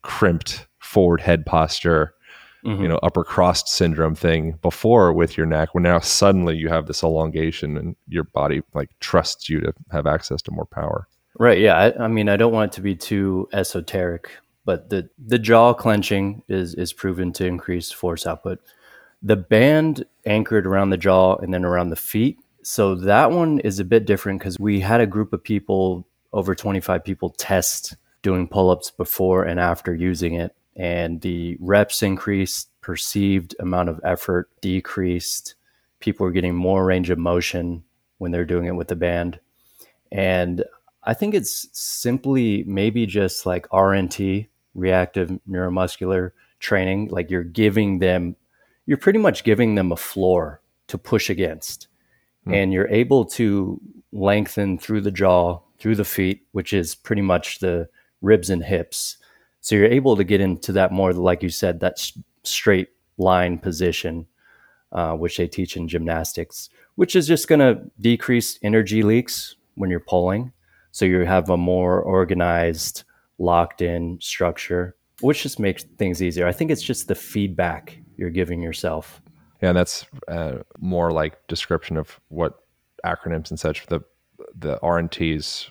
crimped 0.02 0.68
forward 0.80 1.22
head 1.22 1.46
posture, 1.46 2.14
mm-hmm. 2.66 2.82
you 2.82 2.88
know, 2.88 3.00
upper 3.04 3.24
crossed 3.24 3.68
syndrome 3.68 4.16
thing 4.16 4.58
before 4.62 5.14
with 5.14 5.38
your 5.38 5.46
neck, 5.46 5.74
where 5.74 5.82
now 5.82 6.00
suddenly 6.00 6.56
you 6.56 6.70
have 6.70 6.88
this 6.88 7.04
elongation 7.04 7.78
and 7.78 7.96
your 8.08 8.24
body 8.24 8.62
like 8.74 8.90
trusts 9.00 9.50
you 9.50 9.60
to 9.60 9.74
have 9.92 10.08
access 10.08 10.42
to 10.42 10.52
more 10.52 10.66
power. 10.66 11.08
Right. 11.38 11.60
Yeah. 11.60 11.78
I, 11.78 12.06
I 12.06 12.08
mean, 12.08 12.28
I 12.28 12.38
don't 12.38 12.54
want 12.54 12.74
it 12.74 12.76
to 12.76 12.82
be 12.82 12.96
too 12.96 13.48
esoteric, 13.54 14.30
but 14.66 14.90
the, 14.90 15.10
the 15.18 15.40
jaw 15.40 15.74
clenching 15.74 16.44
is, 16.48 16.74
is 16.76 16.92
proven 16.92 17.32
to 17.34 17.46
increase 17.46 17.92
force 17.92 18.26
output. 18.26 18.60
The 19.22 19.36
band 19.36 20.06
anchored 20.26 20.66
around 20.66 20.90
the 20.90 20.98
jaw 20.98 21.36
and 21.36 21.54
then 21.54 21.66
around 21.66 21.90
the 21.90 21.96
feet. 21.96 22.40
So 22.64 22.96
that 22.96 23.32
one 23.32 23.60
is 23.60 23.80
a 23.80 23.86
bit 23.86 24.06
different 24.06 24.40
because 24.40 24.60
we 24.60 24.80
had 24.80 25.02
a 25.02 25.08
group 25.08 25.34
of 25.34 25.44
people, 25.44 26.08
over 26.34 26.56
25 26.56 27.04
people, 27.04 27.30
test 27.32 27.96
doing 28.22 28.48
pull 28.48 28.70
ups 28.70 28.92
before 28.92 29.44
and 29.44 29.60
after 29.60 29.94
using 29.94 30.36
it. 30.36 30.56
And 30.76 31.22
the 31.22 31.58
reps 31.60 32.04
increased, 32.04 32.70
perceived 32.82 33.56
amount 33.60 33.90
of 33.90 34.00
effort 34.04 34.50
decreased. 34.62 35.56
People 36.00 36.26
were 36.26 36.32
getting 36.32 36.56
more 36.56 36.86
range 36.86 37.10
of 37.10 37.18
motion 37.18 37.84
when 38.18 38.32
they're 38.32 38.46
doing 38.46 38.66
it 38.66 38.76
with 38.76 38.88
the 38.88 38.96
band. 38.96 39.40
And 40.12 40.64
I 41.04 41.14
think 41.14 41.34
it's 41.34 41.68
simply 41.72 42.64
maybe 42.66 43.06
just 43.06 43.46
like 43.46 43.68
RNT, 43.70 44.48
reactive 44.76 45.38
neuromuscular 45.50 46.32
training. 46.60 47.10
Like 47.10 47.30
you're 47.30 47.44
giving 47.44 48.00
them, 48.00 48.36
you're 48.86 48.98
pretty 48.98 49.20
much 49.20 49.44
giving 49.44 49.76
them 49.76 49.92
a 49.92 49.98
floor 49.98 50.62
to 50.88 50.98
push 50.98 51.30
against. 51.30 51.88
Mm. 52.48 52.56
And 52.56 52.74
you're 52.74 52.88
able 52.88 53.26
to 53.26 53.80
lengthen 54.12 54.78
through 54.78 55.02
the 55.02 55.12
jaw, 55.12 55.60
through 55.78 55.96
the 55.96 56.06
feet, 56.06 56.46
which 56.52 56.74
is 56.74 56.96
pretty 56.96 57.22
much 57.22 57.60
the 57.60 57.90
ribs 58.22 58.50
and 58.50 58.64
hips. 58.64 59.18
So 59.62 59.76
you're 59.76 59.86
able 59.86 60.16
to 60.16 60.24
get 60.24 60.42
into 60.42 60.72
that 60.74 60.92
more, 60.92 61.14
like 61.14 61.44
you 61.44 61.50
said, 61.50 61.80
that 61.80 62.00
straight 62.44 62.90
line 63.18 63.58
position, 63.58 64.26
uh, 64.92 65.14
which 65.14 65.38
they 65.38 65.48
teach 65.48 65.76
in 65.76 65.88
gymnastics, 65.88 66.70
which 66.96 67.16
is 67.16 67.28
just 67.28 67.48
going 67.48 67.60
to 67.60 67.82
decrease 68.00 68.58
energy 68.64 69.04
leaks 69.04 69.56
when 69.76 69.90
you're 69.90 70.00
pulling. 70.00 70.52
So 70.92 71.06
you 71.06 71.26
have 71.26 71.50
a 71.50 71.58
more 71.58 72.02
organized, 72.02 73.04
locked 73.38 73.82
in 73.82 74.18
structure, 74.22 74.96
which 75.22 75.44
just 75.44 75.60
makes 75.60 75.84
things 75.84 76.24
easier. 76.24 76.48
I 76.48 76.52
think 76.52 76.72
it's 76.72 76.82
just 76.82 77.08
the 77.08 77.16
feedback 77.16 78.00
you're 78.18 78.30
giving 78.30 78.62
yourself. 78.62 79.22
Yeah, 79.62 79.70
and 79.70 79.78
that's 79.78 80.06
uh, 80.28 80.60
more 80.80 81.12
like 81.12 81.46
description 81.48 81.98
of 81.98 82.20
what 82.30 82.60
acronyms 83.06 83.50
and 83.50 83.60
such. 83.60 83.86
The 83.88 84.02
the 84.58 84.78
RNTs 84.82 85.70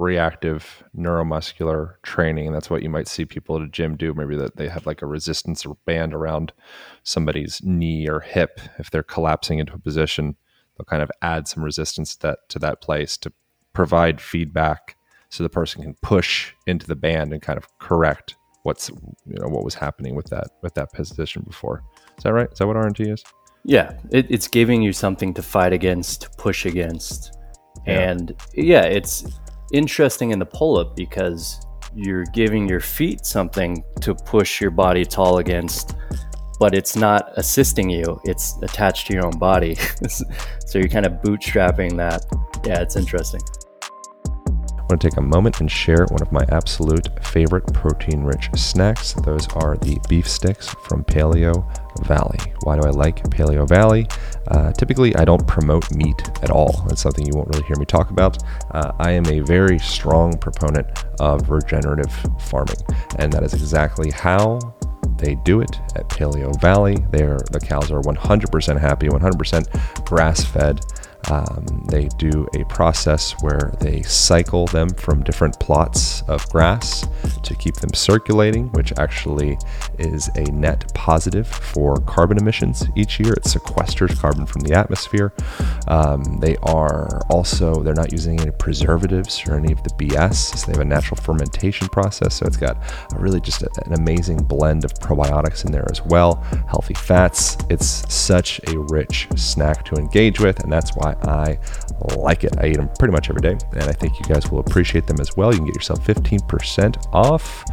reactive 0.00 0.82
neuromuscular 0.96 1.94
training. 2.02 2.52
That's 2.52 2.70
what 2.70 2.82
you 2.82 2.88
might 2.88 3.08
see 3.08 3.24
people 3.24 3.56
at 3.56 3.62
a 3.62 3.68
gym 3.68 3.96
do. 3.96 4.14
Maybe 4.14 4.36
that 4.36 4.56
they 4.56 4.68
have 4.68 4.86
like 4.86 5.02
a 5.02 5.06
resistance 5.06 5.64
band 5.84 6.14
around 6.14 6.52
somebody's 7.02 7.60
knee 7.62 8.08
or 8.08 8.20
hip. 8.20 8.60
If 8.78 8.90
they're 8.90 9.02
collapsing 9.02 9.58
into 9.58 9.74
a 9.74 9.78
position, 9.78 10.36
they'll 10.76 10.86
kind 10.86 11.02
of 11.02 11.10
add 11.22 11.46
some 11.46 11.62
resistance 11.62 12.16
to 12.16 12.28
that, 12.28 12.38
to 12.48 12.58
that 12.60 12.80
place 12.80 13.16
to 13.18 13.32
provide 13.72 14.20
feedback 14.20 14.96
so 15.28 15.42
the 15.42 15.48
person 15.48 15.82
can 15.82 15.94
push 16.02 16.52
into 16.66 16.86
the 16.86 16.96
band 16.96 17.32
and 17.32 17.42
kind 17.42 17.56
of 17.56 17.66
correct 17.78 18.34
what's 18.62 18.90
you 18.90 19.38
know 19.38 19.48
what 19.48 19.64
was 19.64 19.74
happening 19.74 20.14
with 20.14 20.26
that 20.26 20.48
with 20.62 20.74
that 20.74 20.92
position 20.92 21.42
before. 21.46 21.82
Is 22.18 22.24
that 22.24 22.32
right? 22.32 22.48
Is 22.50 22.58
that 22.58 22.66
what 22.66 22.76
RNT 22.76 23.12
is? 23.12 23.24
Yeah, 23.64 23.98
it, 24.10 24.26
it's 24.30 24.48
giving 24.48 24.82
you 24.82 24.92
something 24.92 25.34
to 25.34 25.42
fight 25.42 25.72
against, 25.72 26.22
to 26.22 26.30
push 26.30 26.64
against, 26.64 27.36
yeah. 27.86 28.10
and 28.10 28.34
yeah, 28.54 28.82
it's 28.82 29.24
interesting 29.72 30.30
in 30.30 30.38
the 30.38 30.46
pull 30.46 30.78
up 30.78 30.96
because 30.96 31.60
you're 31.94 32.24
giving 32.32 32.68
your 32.68 32.80
feet 32.80 33.26
something 33.26 33.82
to 34.00 34.14
push 34.14 34.60
your 34.60 34.70
body 34.70 35.04
tall 35.04 35.38
against, 35.38 35.96
but 36.58 36.74
it's 36.74 36.96
not 36.96 37.32
assisting 37.36 37.90
you. 37.90 38.20
It's 38.24 38.56
attached 38.62 39.06
to 39.08 39.14
your 39.14 39.26
own 39.26 39.38
body. 39.38 39.74
so 40.08 40.78
you're 40.78 40.88
kind 40.88 41.06
of 41.06 41.12
bootstrapping 41.22 41.96
that. 41.96 42.24
Yeah, 42.64 42.80
it's 42.80 42.96
interesting. 42.96 43.40
Want 44.90 45.02
to 45.02 45.08
take 45.08 45.18
a 45.18 45.22
moment 45.22 45.60
and 45.60 45.70
share 45.70 46.04
one 46.06 46.20
of 46.20 46.32
my 46.32 46.44
absolute 46.48 47.24
favorite 47.24 47.64
protein 47.72 48.24
rich 48.24 48.50
snacks. 48.56 49.12
Those 49.12 49.46
are 49.54 49.76
the 49.76 50.00
beef 50.08 50.28
sticks 50.28 50.68
from 50.82 51.04
Paleo 51.04 51.64
Valley. 52.08 52.38
Why 52.64 52.76
do 52.76 52.84
I 52.84 52.90
like 52.90 53.22
Paleo 53.30 53.68
Valley? 53.68 54.08
Uh, 54.48 54.72
typically, 54.72 55.14
I 55.14 55.24
don't 55.24 55.46
promote 55.46 55.94
meat 55.94 56.20
at 56.42 56.50
all. 56.50 56.84
That's 56.88 57.02
something 57.02 57.24
you 57.24 57.34
won't 57.36 57.46
really 57.50 57.62
hear 57.68 57.76
me 57.76 57.84
talk 57.84 58.10
about. 58.10 58.42
Uh, 58.72 58.90
I 58.98 59.12
am 59.12 59.26
a 59.26 59.38
very 59.38 59.78
strong 59.78 60.36
proponent 60.36 60.88
of 61.20 61.50
regenerative 61.50 62.10
farming, 62.40 62.74
and 63.20 63.32
that 63.32 63.44
is 63.44 63.54
exactly 63.54 64.10
how 64.10 64.58
they 65.18 65.36
do 65.44 65.60
it 65.60 65.78
at 65.94 66.08
Paleo 66.08 66.60
Valley. 66.60 66.96
They're, 67.10 67.38
the 67.52 67.60
cows 67.60 67.92
are 67.92 68.00
100% 68.00 68.80
happy, 68.80 69.06
100% 69.06 70.04
grass 70.04 70.44
fed. 70.44 70.80
Um, 71.28 71.84
they 71.88 72.08
do 72.18 72.48
a 72.54 72.64
process 72.64 73.32
where 73.40 73.72
they 73.80 74.02
cycle 74.02 74.66
them 74.66 74.88
from 74.90 75.22
different 75.22 75.58
plots 75.60 76.22
of 76.22 76.48
grass 76.48 77.06
to 77.42 77.54
keep 77.54 77.76
them 77.76 77.92
circulating, 77.94 78.68
which 78.72 78.92
actually 78.98 79.58
is 79.98 80.28
a 80.36 80.44
net 80.50 80.92
positive 80.94 81.46
for 81.46 81.96
carbon 82.00 82.38
emissions 82.38 82.86
each 82.96 83.20
year. 83.20 83.34
It 83.34 83.44
sequesters 83.44 84.18
carbon 84.18 84.46
from 84.46 84.62
the 84.62 84.74
atmosphere. 84.74 85.32
Um, 85.88 86.38
they 86.40 86.56
are 86.62 87.20
also 87.28 87.82
they're 87.82 87.94
not 87.94 88.12
using 88.12 88.40
any 88.40 88.50
preservatives 88.50 89.42
or 89.46 89.56
any 89.56 89.72
of 89.72 89.82
the 89.82 89.90
BS. 89.90 90.56
So 90.56 90.66
they 90.66 90.72
have 90.72 90.80
a 90.80 90.84
natural 90.84 91.20
fermentation 91.20 91.88
process, 91.88 92.34
so 92.34 92.46
it's 92.46 92.56
got 92.56 92.76
really 93.16 93.40
just 93.40 93.62
a, 93.62 93.70
an 93.86 93.94
amazing 93.94 94.38
blend 94.44 94.84
of 94.84 94.94
probiotics 94.94 95.64
in 95.64 95.72
there 95.72 95.86
as 95.90 96.02
well. 96.02 96.36
Healthy 96.68 96.94
fats. 96.94 97.56
It's 97.68 98.12
such 98.12 98.60
a 98.68 98.78
rich 98.78 99.28
snack 99.36 99.84
to 99.86 99.96
engage 99.96 100.40
with, 100.40 100.60
and 100.62 100.72
that's 100.72 100.94
why 100.96 101.09
I 101.22 101.58
like 102.16 102.44
it. 102.44 102.54
I 102.58 102.68
eat 102.68 102.76
them 102.76 102.90
pretty 102.98 103.12
much 103.12 103.30
every 103.30 103.42
day, 103.42 103.56
and 103.72 103.84
I 103.84 103.92
think 103.92 104.18
you 104.18 104.26
guys 104.26 104.50
will 104.50 104.60
appreciate 104.60 105.06
them 105.06 105.20
as 105.20 105.36
well. 105.36 105.52
You 105.52 105.58
can 105.58 105.66
get 105.66 105.74
yourself 105.74 106.00
15% 106.06 107.08
off 107.12 107.64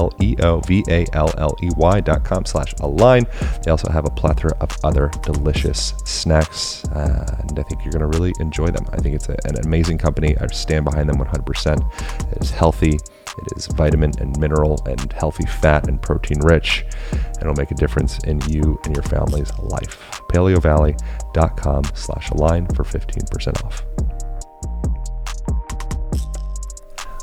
dot 2.01 2.25
com 2.25 2.45
slash 2.47 2.73
align. 2.81 3.27
They 3.63 3.71
also 3.71 3.93
have 3.93 4.07
a 4.07 4.11
plethora 4.11 4.57
of 4.63 4.71
other 4.83 5.11
delicious 5.23 5.93
snacks, 6.07 6.83
uh, 6.87 7.37
and 7.41 7.59
I 7.59 7.63
think 7.65 7.85
you're 7.85 7.93
going 7.93 8.11
to 8.11 8.19
really 8.19 8.33
enjoy 8.41 8.69
them. 8.69 8.87
I 8.91 8.97
think 8.97 9.17
it's 9.17 9.29
a, 9.29 9.37
an 9.45 9.59
amazing 9.67 9.99
company. 9.99 10.35
I 10.39 10.47
stand 10.47 10.87
behind 10.87 11.11
them 11.11 11.19
100%. 11.19 12.33
It 12.33 12.43
is 12.43 12.51
healthy. 12.51 12.95
It 12.95 13.53
is 13.55 13.67
vitamin 13.67 14.13
and 14.19 14.35
mineral 14.41 14.83
and 14.87 15.13
healthy 15.13 15.45
fat 15.45 15.89
and 15.89 16.01
protein 16.01 16.41
rich, 16.41 16.87
and 17.13 17.43
it'll 17.43 17.55
make 17.55 17.71
a 17.71 17.75
difference 17.75 18.19
in 18.21 18.41
you 18.49 18.81
and 18.85 18.97
your 18.97 19.05
family's 19.05 19.53
life. 19.59 20.01
PaleoValley.com 20.33 21.85
slash 21.95 22.31
align 22.31 22.67
for 22.69 22.83
15% 22.83 23.63
off. 23.65 23.85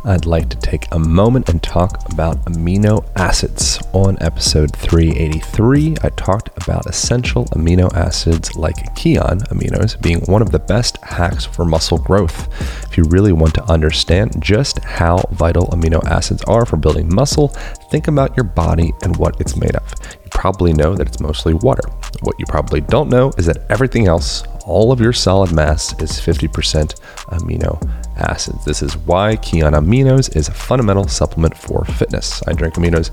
I'd 0.08 0.28
like 0.28 0.50
to 0.50 0.58
take 0.58 0.86
a 0.92 1.00
moment 1.00 1.50
and 1.50 1.64
talk 1.64 2.08
about 2.14 2.46
amino 2.46 3.04
acids. 3.16 3.80
On 3.92 4.16
episode 4.22 4.76
383, 4.76 5.96
I 6.04 6.10
talked 6.10 6.56
about 6.58 6.86
essential 6.86 7.46
amino 7.46 7.92
acids 7.96 8.56
like 8.56 8.76
Kion 8.94 9.42
aminos 9.48 10.00
being 10.00 10.20
one 10.26 10.44
of 10.44 10.52
the 10.52 10.60
best 10.60 10.98
hacks 10.98 11.44
for 11.44 11.66
muscle 11.66 11.98
growth. 11.98 12.48
If 12.84 12.98
you 12.98 13.06
really 13.06 13.32
want 13.34 13.56
to 13.56 13.64
understand 13.64 14.40
just 14.44 14.78
how 14.84 15.24
vital 15.32 15.66
amino 15.70 16.04
acids 16.06 16.44
are 16.44 16.68
for 16.68 16.78
building 16.78 17.12
muscle, 17.12 17.48
think 17.90 18.08
about 18.08 18.38
your 18.38 18.44
body 18.44 18.94
and 19.02 19.18
what 19.18 19.42
it's 19.42 19.56
made 19.56 19.76
of. 19.76 19.92
You 20.24 20.30
probably 20.30 20.74
know 20.74 20.94
that 20.94 21.08
it's 21.08 21.20
mostly 21.20 21.56
water. 21.56 21.90
What 22.22 22.36
you 22.38 22.46
probably 22.46 22.82
don't 22.82 23.10
know 23.10 23.32
is 23.40 23.48
that 23.48 23.66
everything 23.72 24.06
else, 24.06 24.44
all 24.68 24.92
of 24.92 25.02
your 25.02 25.14
solid 25.14 25.52
mass, 25.52 26.00
is 26.00 26.12
50% 26.12 26.94
amino 27.32 28.05
acids. 28.18 28.66
This 28.66 28.82
is 28.82 28.98
why 28.98 29.36
Kion 29.38 29.74
Aminos 29.74 30.36
is 30.36 30.48
a 30.48 30.54
fundamental 30.54 31.08
supplement 31.08 31.58
for 31.58 31.86
fitness. 31.86 32.42
I 32.48 32.54
drink 32.54 32.76
aminos 32.76 33.12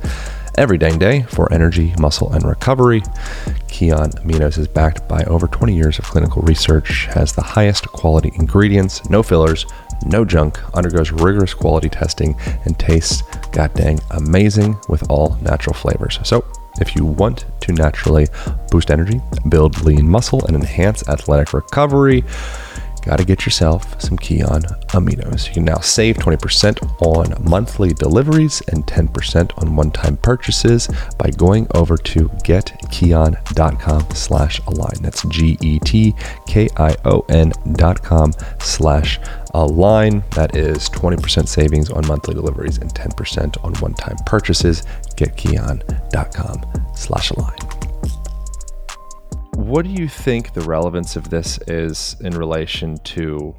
every 0.56 0.78
dang 0.78 0.98
day 0.98 1.22
for 1.22 1.52
energy, 1.52 1.94
muscle, 1.98 2.32
and 2.32 2.44
recovery. 2.44 3.00
Kion 3.68 4.12
Aminos 4.22 4.58
is 4.58 4.68
backed 4.68 5.08
by 5.08 5.22
over 5.24 5.46
20 5.46 5.74
years 5.74 5.98
of 5.98 6.04
clinical 6.04 6.42
research, 6.42 7.06
has 7.06 7.32
the 7.32 7.42
highest 7.42 7.86
quality 7.88 8.32
ingredients, 8.34 9.08
no 9.08 9.22
fillers, 9.22 9.66
no 10.04 10.24
junk, 10.24 10.58
undergoes 10.76 11.12
rigorous 11.12 11.54
quality 11.54 11.88
testing, 11.88 12.36
and 12.64 12.78
tastes 12.78 13.22
god 13.52 13.72
dang 13.74 14.00
amazing 14.10 14.76
with 14.88 15.08
all 15.10 15.36
natural 15.42 15.74
flavors. 15.74 16.18
So, 16.24 16.44
if 16.80 16.96
you 16.96 17.04
want 17.04 17.44
to 17.60 17.72
naturally 17.72 18.26
boost 18.70 18.90
energy, 18.90 19.20
build 19.48 19.82
lean 19.82 20.08
muscle, 20.08 20.44
and 20.46 20.56
enhance 20.56 21.06
athletic 21.08 21.52
recovery, 21.52 22.24
got 23.02 23.18
to 23.18 23.24
get 23.24 23.44
yourself 23.44 24.00
some 24.00 24.16
Kion 24.18 24.62
aminos. 24.88 25.48
You 25.48 25.54
can 25.54 25.64
now 25.64 25.80
save 25.80 26.16
20% 26.16 27.02
on 27.02 27.34
monthly 27.48 27.92
deliveries 27.92 28.62
and 28.68 28.86
10% 28.86 29.62
on 29.62 29.76
one-time 29.76 30.16
purchases 30.18 30.88
by 31.18 31.30
going 31.30 31.66
over 31.74 31.96
to 31.96 32.28
getkion.com 32.44 34.10
slash 34.10 34.60
align. 34.66 34.94
That's 35.02 35.22
G-E-T-K-I-O-N 35.24 36.12
dot 37.72 38.02
com 38.02 38.32
slash 38.58 39.18
align. 39.54 40.22
That 40.30 40.56
is 40.56 40.88
20% 40.90 41.48
savings 41.48 41.90
on 41.90 42.06
monthly 42.06 42.34
deliveries 42.34 42.78
and 42.78 42.92
10% 42.94 43.64
on 43.64 43.74
one-time 43.74 44.16
purchases. 44.26 44.82
Getkion.com 45.16 46.64
slash 46.94 47.30
align. 47.30 47.58
What 49.54 49.84
do 49.84 49.90
you 49.90 50.08
think 50.08 50.54
the 50.54 50.62
relevance 50.62 51.16
of 51.16 51.30
this 51.30 51.58
is 51.66 52.16
in 52.20 52.36
relation 52.36 52.96
to 53.04 53.54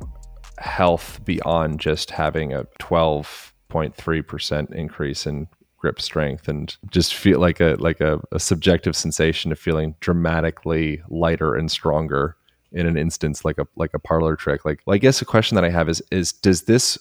health 0.57 1.19
beyond 1.23 1.79
just 1.79 2.09
having 2.11 2.53
a 2.53 2.63
12.3% 2.79 4.73
increase 4.73 5.25
in 5.27 5.47
grip 5.77 6.01
strength 6.01 6.47
and 6.47 6.75
just 6.89 7.13
feel 7.13 7.39
like 7.39 7.59
a 7.59 7.75
like 7.79 7.99
a, 7.99 8.19
a, 8.31 8.39
subjective 8.39 8.95
sensation 8.95 9.51
of 9.51 9.59
feeling 9.59 9.95
dramatically 9.99 11.01
lighter 11.09 11.55
and 11.55 11.69
stronger 11.69 12.37
in 12.71 12.87
an 12.87 12.95
instance 12.95 13.43
like 13.43 13.57
a 13.57 13.67
like 13.75 13.93
a 13.93 13.99
parlor 13.99 14.37
trick? 14.37 14.63
Like 14.65 14.79
i 14.87 14.97
guess 14.97 15.19
the 15.19 15.25
question 15.25 15.55
that 15.55 15.65
i 15.65 15.69
have 15.69 15.89
is 15.89 16.01
is 16.09 16.31
does 16.31 16.63
this 16.63 16.97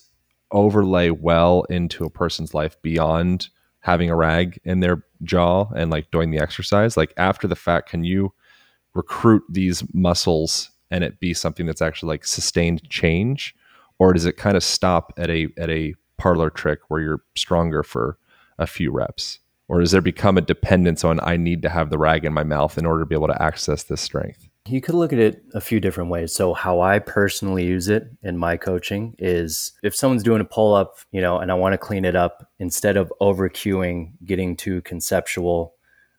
overlay 0.50 1.10
well 1.10 1.62
into 1.70 2.04
a 2.04 2.10
person's 2.10 2.54
life 2.54 2.76
beyond 2.82 3.48
having 3.80 4.10
a 4.10 4.16
rag 4.16 4.60
in 4.64 4.80
their 4.80 5.04
jaw 5.22 5.66
and 5.76 5.90
like 5.90 6.10
doing 6.10 6.32
the 6.32 6.40
exercise? 6.40 6.96
Like 6.96 7.14
after 7.16 7.46
the 7.46 7.56
fact 7.56 7.88
can 7.88 8.02
you 8.02 8.32
recruit 8.94 9.42
these 9.48 9.82
muscles 9.94 10.70
and 10.90 11.02
it 11.04 11.20
be 11.20 11.34
something 11.34 11.66
that's 11.66 11.82
actually 11.82 12.08
like 12.08 12.24
sustained 12.24 12.88
change? 12.88 13.54
Or 13.98 14.12
does 14.12 14.26
it 14.26 14.36
kind 14.36 14.56
of 14.56 14.64
stop 14.64 15.12
at 15.16 15.30
a 15.30 15.48
at 15.58 15.70
a 15.70 15.94
parlor 16.18 16.50
trick 16.50 16.80
where 16.88 17.00
you're 17.00 17.22
stronger 17.36 17.82
for 17.82 18.18
a 18.58 18.66
few 18.66 18.90
reps? 18.90 19.38
Or 19.68 19.80
does 19.80 19.92
there 19.92 20.02
become 20.02 20.36
a 20.36 20.42
dependence 20.42 21.02
on 21.02 21.18
i 21.22 21.36
need 21.36 21.62
to 21.62 21.68
have 21.68 21.88
the 21.88 21.98
rag 21.98 22.24
in 22.24 22.32
my 22.32 22.44
mouth 22.44 22.76
in 22.76 22.84
order 22.84 23.00
to 23.00 23.06
be 23.06 23.14
able 23.14 23.28
to 23.28 23.42
access 23.42 23.84
this 23.84 24.00
strength? 24.00 24.48
You 24.68 24.80
could 24.80 24.94
look 24.94 25.12
at 25.12 25.18
it 25.18 25.42
a 25.54 25.60
few 25.60 25.80
different 25.80 26.10
ways. 26.10 26.32
So, 26.32 26.54
how 26.54 26.80
I 26.80 27.00
personally 27.00 27.64
use 27.64 27.88
it 27.88 28.08
in 28.22 28.38
my 28.38 28.56
coaching 28.56 29.16
is 29.18 29.72
if 29.82 29.96
someone's 29.96 30.22
doing 30.22 30.40
a 30.40 30.44
pull 30.44 30.74
up, 30.74 30.98
you 31.10 31.20
know, 31.20 31.38
and 31.38 31.50
I 31.50 31.54
want 31.54 31.72
to 31.72 31.78
clean 31.78 32.04
it 32.04 32.14
up, 32.14 32.48
instead 32.60 32.96
of 32.96 33.12
over 33.18 33.48
cueing, 33.48 34.12
getting 34.24 34.56
too 34.56 34.80
conceptual, 34.82 35.74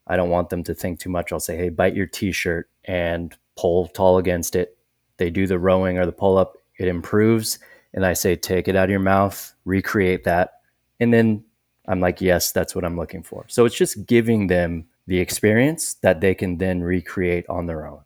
I 0.07 0.15
don't 0.15 0.29
want 0.29 0.49
them 0.49 0.63
to 0.63 0.73
think 0.73 0.99
too 0.99 1.09
much. 1.09 1.31
I'll 1.31 1.39
say, 1.39 1.57
hey, 1.57 1.69
bite 1.69 1.95
your 1.95 2.07
t 2.07 2.31
shirt 2.31 2.69
and 2.85 3.35
pull 3.55 3.87
tall 3.87 4.17
against 4.17 4.55
it. 4.55 4.77
They 5.17 5.29
do 5.29 5.47
the 5.47 5.59
rowing 5.59 5.97
or 5.97 6.05
the 6.05 6.11
pull 6.11 6.37
up, 6.37 6.57
it 6.79 6.87
improves. 6.87 7.59
And 7.93 8.05
I 8.05 8.13
say, 8.13 8.35
take 8.35 8.67
it 8.67 8.75
out 8.75 8.85
of 8.85 8.89
your 8.89 8.99
mouth, 8.99 9.53
recreate 9.65 10.23
that. 10.23 10.61
And 10.99 11.13
then 11.13 11.43
I'm 11.87 11.99
like, 11.99 12.21
yes, 12.21 12.51
that's 12.51 12.75
what 12.75 12.83
I'm 12.83 12.97
looking 12.97 13.23
for. 13.23 13.45
So 13.47 13.65
it's 13.65 13.75
just 13.75 14.05
giving 14.05 14.47
them 14.47 14.85
the 15.07 15.19
experience 15.19 15.95
that 15.95 16.21
they 16.21 16.33
can 16.33 16.57
then 16.57 16.81
recreate 16.81 17.45
on 17.49 17.65
their 17.65 17.85
own. 17.85 18.01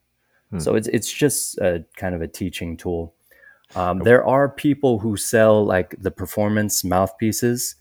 Hmm. 0.51 0.59
So 0.59 0.75
it's 0.75 0.87
it's 0.87 1.11
just 1.11 1.57
a 1.59 1.85
kind 1.95 2.15
of 2.15 2.21
a 2.21 2.27
teaching 2.27 2.77
tool. 2.77 3.13
Um, 3.75 3.99
there 3.99 4.25
are 4.25 4.49
people 4.49 4.99
who 4.99 5.17
sell 5.17 5.65
like 5.65 5.95
the 5.99 6.11
performance 6.11 6.83
mouthpieces, 6.83 7.75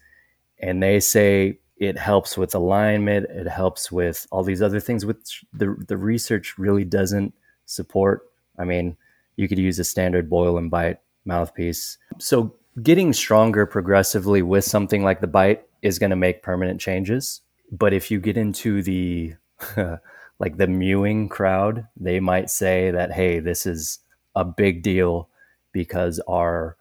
and 0.58 0.82
they 0.82 1.00
say 1.00 1.58
it 1.78 1.98
helps 1.98 2.36
with 2.36 2.54
alignment. 2.54 3.26
It 3.30 3.46
helps 3.46 3.92
with 3.92 4.26
all 4.30 4.42
these 4.42 4.62
other 4.62 4.80
things, 4.80 5.04
which 5.04 5.44
the 5.52 5.76
the 5.86 5.96
research 5.96 6.58
really 6.58 6.84
doesn't 6.84 7.34
support. 7.66 8.30
I 8.58 8.64
mean, 8.64 8.96
you 9.36 9.48
could 9.48 9.58
use 9.58 9.78
a 9.78 9.84
standard 9.84 10.30
boil 10.30 10.58
and 10.58 10.70
bite 10.70 11.00
mouthpiece. 11.24 11.98
So 12.18 12.54
getting 12.82 13.12
stronger 13.12 13.66
progressively 13.66 14.42
with 14.42 14.64
something 14.64 15.02
like 15.02 15.20
the 15.20 15.26
bite 15.26 15.66
is 15.82 15.98
going 15.98 16.10
to 16.10 16.16
make 16.16 16.42
permanent 16.42 16.80
changes. 16.80 17.42
But 17.70 17.92
if 17.92 18.10
you 18.10 18.20
get 18.20 18.36
into 18.36 18.82
the 18.82 19.34
like 20.38 20.56
the 20.56 20.66
mewing 20.66 21.28
crowd, 21.28 21.86
they 21.96 22.20
might 22.20 22.50
say 22.50 22.90
that, 22.90 23.12
hey, 23.12 23.40
this 23.40 23.66
is 23.66 24.00
a 24.34 24.44
big 24.44 24.82
deal 24.82 25.28
because 25.72 26.20
our 26.28 26.76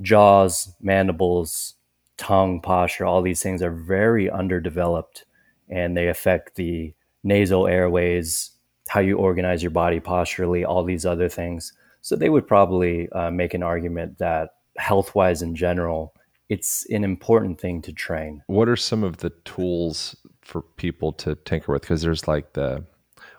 jaws, 0.00 0.74
mandibles, 0.80 1.74
tongue 2.22 2.60
posture, 2.60 3.04
all 3.04 3.20
these 3.20 3.42
things 3.42 3.62
are 3.62 3.72
very 3.72 4.30
underdeveloped 4.30 5.24
and 5.68 5.96
they 5.96 6.06
affect 6.06 6.54
the 6.54 6.94
nasal 7.24 7.66
airways, 7.66 8.52
how 8.88 9.00
you 9.00 9.18
organize 9.18 9.60
your 9.60 9.72
body 9.72 9.98
posturally, 9.98 10.64
all 10.64 10.84
these 10.84 11.04
other 11.04 11.28
things. 11.28 11.72
So 12.00 12.14
they 12.14 12.28
would 12.28 12.46
probably 12.46 13.10
uh, 13.10 13.32
make 13.32 13.54
an 13.54 13.64
argument 13.64 14.18
that 14.18 14.50
health 14.76 15.16
wise 15.16 15.42
in 15.42 15.56
general, 15.56 16.14
it's 16.48 16.86
an 16.90 17.02
important 17.02 17.60
thing 17.60 17.82
to 17.82 17.92
train. 17.92 18.44
What 18.46 18.68
are 18.68 18.76
some 18.76 19.02
of 19.02 19.16
the 19.16 19.30
tools 19.44 20.14
for 20.42 20.62
people 20.62 21.12
to 21.14 21.34
tinker 21.34 21.72
with? 21.72 21.82
Because 21.82 22.02
there's 22.02 22.28
like 22.28 22.52
the, 22.52 22.84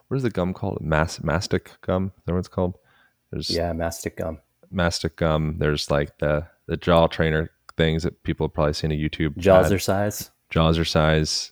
what 0.10 0.18
is 0.18 0.24
the 0.24 0.30
gum 0.30 0.54
called? 0.54 0.80
Mas- 0.82 1.24
mastic 1.24 1.72
gum? 1.80 2.12
Is 2.18 2.24
that 2.26 2.34
what 2.34 2.40
it's 2.40 2.48
called? 2.50 2.78
There's 3.32 3.50
yeah, 3.50 3.72
mastic 3.72 4.18
gum. 4.18 4.40
Mastic 4.70 5.16
gum. 5.16 5.56
There's 5.58 5.90
like 5.90 6.18
the 6.18 6.48
the 6.66 6.78
jaw 6.78 7.08
trainer 7.08 7.52
things 7.78 8.04
that 8.04 8.24
people 8.24 8.48
have 8.48 8.54
probably 8.54 8.74
seen 8.74 8.92
on 8.92 8.98
YouTube. 8.98 9.36
Jawzrsize. 9.36 10.30
Jawzrsize. 10.52 11.52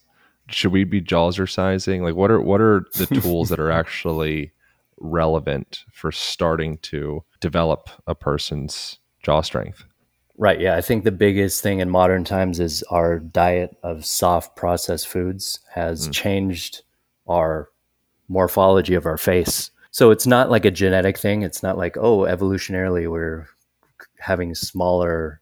Should 0.50 0.72
we 0.72 0.84
be 0.84 1.02
Jawzrsizing? 1.02 2.02
Like, 2.02 2.16
what 2.16 2.32
are 2.32 2.42
what 2.42 2.62
are 2.62 2.86
the 2.96 3.06
tools 3.22 3.50
that 3.50 3.60
are 3.60 3.72
actually 3.72 4.52
relevant 4.98 5.84
for 5.92 6.12
starting 6.12 6.78
to 6.80 7.24
develop 7.40 7.90
a 8.08 8.16
person's 8.16 9.00
jaw 9.24 9.42
strength? 9.42 9.84
Right. 10.38 10.60
Yeah. 10.60 10.76
I 10.76 10.82
think 10.82 11.04
the 11.04 11.12
biggest 11.12 11.62
thing 11.62 11.80
in 11.80 11.90
modern 11.90 12.24
times 12.24 12.60
is 12.60 12.84
our 12.84 13.20
diet 13.20 13.78
of 13.84 14.06
soft 14.06 14.56
processed 14.56 15.08
foods 15.08 15.60
has 15.74 16.08
mm. 16.08 16.14
changed 16.14 16.82
our 17.28 17.70
morphology 18.28 18.96
of 18.96 19.06
our 19.06 19.18
face. 19.18 19.70
So 19.92 20.10
it's 20.10 20.26
not 20.26 20.50
like 20.50 20.66
a 20.66 20.72
genetic 20.72 21.18
thing. 21.18 21.42
It's 21.42 21.62
not 21.62 21.78
like, 21.78 21.98
oh, 21.98 22.20
evolutionarily 22.20 23.10
we're 23.10 23.48
having 24.20 24.56
smaller 24.56 25.41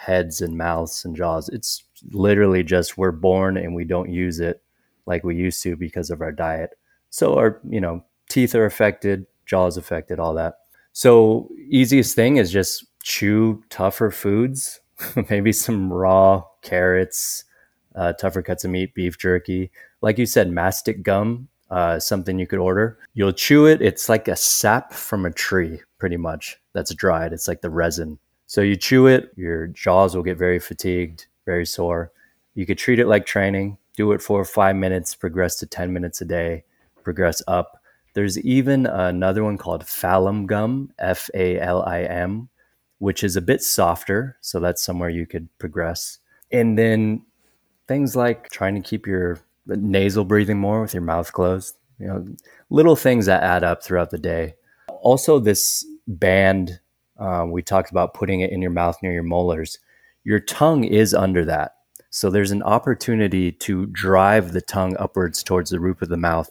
heads 0.00 0.40
and 0.40 0.56
mouths 0.56 1.04
and 1.04 1.14
jaws. 1.14 1.50
It's 1.50 1.84
literally 2.10 2.62
just 2.62 2.96
we're 2.96 3.12
born 3.12 3.58
and 3.58 3.74
we 3.74 3.84
don't 3.84 4.10
use 4.10 4.40
it 4.40 4.62
like 5.04 5.24
we 5.24 5.36
used 5.36 5.62
to 5.64 5.76
because 5.76 6.08
of 6.08 6.22
our 6.22 6.32
diet. 6.32 6.70
So 7.10 7.34
our, 7.34 7.60
you 7.68 7.82
know, 7.82 8.02
teeth 8.30 8.54
are 8.54 8.64
affected, 8.64 9.26
jaws 9.44 9.76
affected, 9.76 10.18
all 10.18 10.32
that. 10.34 10.54
So 10.94 11.50
easiest 11.68 12.16
thing 12.16 12.38
is 12.38 12.50
just 12.50 12.86
chew 13.02 13.62
tougher 13.68 14.10
foods, 14.10 14.80
maybe 15.28 15.52
some 15.52 15.92
raw 15.92 16.44
carrots, 16.62 17.44
uh, 17.94 18.14
tougher 18.14 18.40
cuts 18.40 18.64
of 18.64 18.70
meat, 18.70 18.94
beef 18.94 19.18
jerky. 19.18 19.70
Like 20.00 20.16
you 20.16 20.24
said, 20.24 20.50
mastic 20.50 21.02
gum, 21.02 21.48
uh, 21.70 21.98
something 21.98 22.38
you 22.38 22.46
could 22.46 22.58
order. 22.58 22.98
You'll 23.12 23.32
chew 23.32 23.66
it. 23.66 23.82
It's 23.82 24.08
like 24.08 24.28
a 24.28 24.36
sap 24.36 24.94
from 24.94 25.26
a 25.26 25.30
tree, 25.30 25.82
pretty 25.98 26.16
much. 26.16 26.58
That's 26.72 26.94
dried. 26.94 27.34
It's 27.34 27.48
like 27.48 27.60
the 27.60 27.68
resin. 27.68 28.18
So 28.50 28.62
you 28.62 28.74
chew 28.74 29.06
it, 29.06 29.30
your 29.36 29.68
jaws 29.68 30.16
will 30.16 30.24
get 30.24 30.36
very 30.36 30.58
fatigued, 30.58 31.28
very 31.46 31.64
sore. 31.64 32.10
You 32.56 32.66
could 32.66 32.78
treat 32.78 32.98
it 32.98 33.06
like 33.06 33.24
training. 33.24 33.78
Do 33.96 34.10
it 34.10 34.20
for 34.20 34.44
five 34.44 34.74
minutes, 34.74 35.14
progress 35.14 35.54
to 35.60 35.66
10 35.66 35.92
minutes 35.92 36.20
a 36.20 36.24
day, 36.24 36.64
progress 37.04 37.44
up. 37.46 37.80
There's 38.14 38.40
even 38.40 38.86
another 38.86 39.44
one 39.44 39.56
called 39.56 39.84
Falim 39.84 40.46
gum, 40.46 40.90
F 40.98 41.30
A 41.32 41.60
L 41.60 41.84
I 41.84 42.02
M, 42.02 42.48
which 42.98 43.22
is 43.22 43.36
a 43.36 43.40
bit 43.40 43.62
softer. 43.62 44.36
So 44.40 44.58
that's 44.58 44.82
somewhere 44.82 45.10
you 45.10 45.26
could 45.26 45.48
progress. 45.60 46.18
And 46.50 46.76
then 46.76 47.22
things 47.86 48.16
like 48.16 48.48
trying 48.48 48.74
to 48.74 48.80
keep 48.80 49.06
your 49.06 49.38
nasal 49.64 50.24
breathing 50.24 50.58
more 50.58 50.80
with 50.80 50.92
your 50.92 51.04
mouth 51.04 51.32
closed, 51.32 51.76
you 52.00 52.08
know, 52.08 52.26
little 52.68 52.96
things 52.96 53.26
that 53.26 53.44
add 53.44 53.62
up 53.62 53.84
throughout 53.84 54.10
the 54.10 54.18
day. 54.18 54.54
Also, 55.02 55.38
this 55.38 55.86
band, 56.08 56.80
um, 57.20 57.52
we 57.52 57.62
talked 57.62 57.92
about 57.92 58.14
putting 58.14 58.40
it 58.42 58.52
in 58.52 58.62
your 58.62 58.72
mouth 58.72 58.98
near 59.02 59.12
your 59.12 59.24
molars. 59.24 59.78
Your 60.24 60.40
tongue 60.40 60.84
is 60.84 61.14
under 61.14 61.44
that. 61.46 61.76
So 62.10 62.30
there's 62.30 62.52
an 62.52 62.64
opportunity 62.64 63.52
to 63.52 63.86
drive 63.86 64.52
the 64.52 64.62
tongue 64.62 64.96
upwards 64.98 65.44
towards 65.44 65.70
the 65.70 65.80
roof 65.80 66.02
of 66.02 66.10
the 66.10 66.18
mouth 66.18 66.50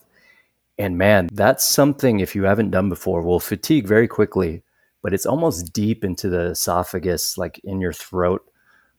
and 0.77 0.97
man, 0.97 1.29
that's 1.33 1.65
something 1.65 2.19
if 2.19 2.35
you 2.35 2.43
haven't 2.43 2.71
done 2.71 2.89
before 2.89 3.21
will 3.21 3.39
fatigue 3.39 3.87
very 3.87 4.07
quickly, 4.07 4.63
but 5.01 5.13
it's 5.13 5.25
almost 5.25 5.73
deep 5.73 6.03
into 6.03 6.29
the 6.29 6.47
esophagus, 6.51 7.37
like 7.37 7.59
in 7.63 7.79
your 7.81 7.93
throat, 7.93 8.45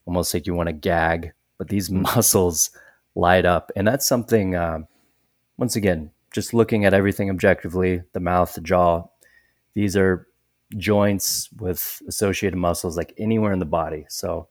almost 0.06 0.32
like 0.32 0.46
you 0.46 0.54
want 0.54 0.68
to 0.68 0.72
gag. 0.74 1.32
But 1.58 1.68
these 1.68 1.90
muscles 1.92 2.70
light 3.14 3.44
up. 3.46 3.72
And 3.76 3.86
that's 3.86 4.06
something, 4.06 4.54
uh, 4.54 4.80
once 5.58 5.76
again, 5.76 6.12
just 6.32 6.54
looking 6.54 6.84
at 6.84 6.94
everything 6.94 7.30
objectively 7.30 8.02
the 8.14 8.20
mouth, 8.20 8.54
the 8.54 8.62
jaw, 8.62 9.04
these 9.74 9.96
are 9.96 10.28
joints 10.76 11.48
with 11.58 12.02
associated 12.08 12.56
muscles 12.56 12.96
like 12.96 13.14
anywhere 13.18 13.52
in 13.52 13.58
the 13.58 13.64
body. 13.64 14.06
So 14.08 14.48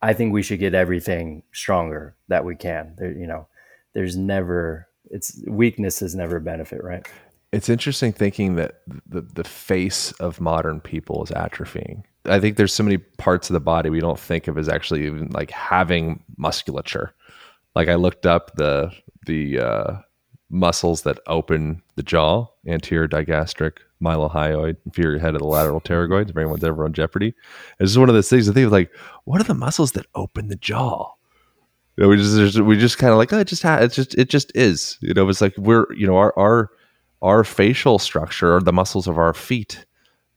I 0.00 0.12
think 0.12 0.32
we 0.32 0.42
should 0.42 0.58
get 0.58 0.74
everything 0.74 1.42
stronger 1.52 2.16
that 2.28 2.44
we 2.44 2.56
can. 2.56 2.94
There, 2.98 3.12
you 3.12 3.26
know, 3.26 3.46
there's 3.94 4.16
never 4.16 4.88
it's 5.10 5.42
weakness 5.46 6.02
is 6.02 6.14
never 6.14 6.36
a 6.36 6.40
benefit, 6.40 6.82
right? 6.82 7.06
It's 7.52 7.68
interesting 7.68 8.12
thinking 8.12 8.56
that 8.56 8.80
the 9.06 9.20
the 9.20 9.44
face 9.44 10.12
of 10.12 10.40
modern 10.40 10.80
people 10.80 11.22
is 11.22 11.30
atrophying. 11.30 12.02
I 12.24 12.40
think 12.40 12.56
there's 12.56 12.72
so 12.72 12.82
many 12.82 12.98
parts 12.98 13.50
of 13.50 13.54
the 13.54 13.60
body 13.60 13.90
we 13.90 14.00
don't 14.00 14.18
think 14.18 14.48
of 14.48 14.56
as 14.56 14.68
actually 14.68 15.06
even 15.06 15.28
like 15.30 15.50
having 15.50 16.22
musculature. 16.36 17.12
Like 17.74 17.88
I 17.88 17.94
looked 17.96 18.26
up 18.26 18.54
the 18.56 18.92
the 19.26 19.58
uh, 19.58 19.96
muscles 20.50 21.02
that 21.02 21.18
open 21.26 21.82
the 21.96 22.02
jaw, 22.02 22.46
anterior 22.66 23.08
digastric, 23.08 23.78
mylohyoid, 24.02 24.76
inferior 24.84 25.18
head 25.18 25.34
of 25.34 25.40
the 25.40 25.46
lateral 25.46 25.80
pterygoids. 25.80 26.30
If 26.30 26.36
anyone's 26.36 26.64
ever 26.64 26.84
on 26.84 26.92
Jeopardy, 26.92 27.34
it's 27.78 27.92
just 27.92 27.98
one 27.98 28.08
of 28.08 28.14
those 28.14 28.28
things. 28.28 28.48
I 28.48 28.52
think 28.52 28.66
of 28.66 28.72
like, 28.72 28.90
what 29.24 29.40
are 29.40 29.44
the 29.44 29.54
muscles 29.54 29.92
that 29.92 30.06
open 30.14 30.48
the 30.48 30.56
jaw? 30.56 31.12
You 31.96 32.04
know, 32.04 32.08
we 32.08 32.16
just 32.16 32.60
we 32.60 32.76
just 32.76 32.98
kind 32.98 33.12
of 33.12 33.18
like 33.18 33.32
oh, 33.32 33.38
it 33.38 33.48
just 33.48 33.62
ha- 33.62 33.78
it 33.78 33.92
just 33.92 34.14
it 34.14 34.28
just 34.28 34.50
is. 34.54 34.98
You 35.00 35.14
know, 35.14 35.28
it's 35.28 35.40
like 35.40 35.56
we're 35.58 35.86
you 35.92 36.06
know 36.06 36.16
our 36.16 36.36
our 36.38 36.70
our 37.20 37.44
facial 37.44 37.98
structure 37.98 38.56
or 38.56 38.60
the 38.60 38.72
muscles 38.72 39.06
of 39.06 39.18
our 39.18 39.34
feet. 39.34 39.84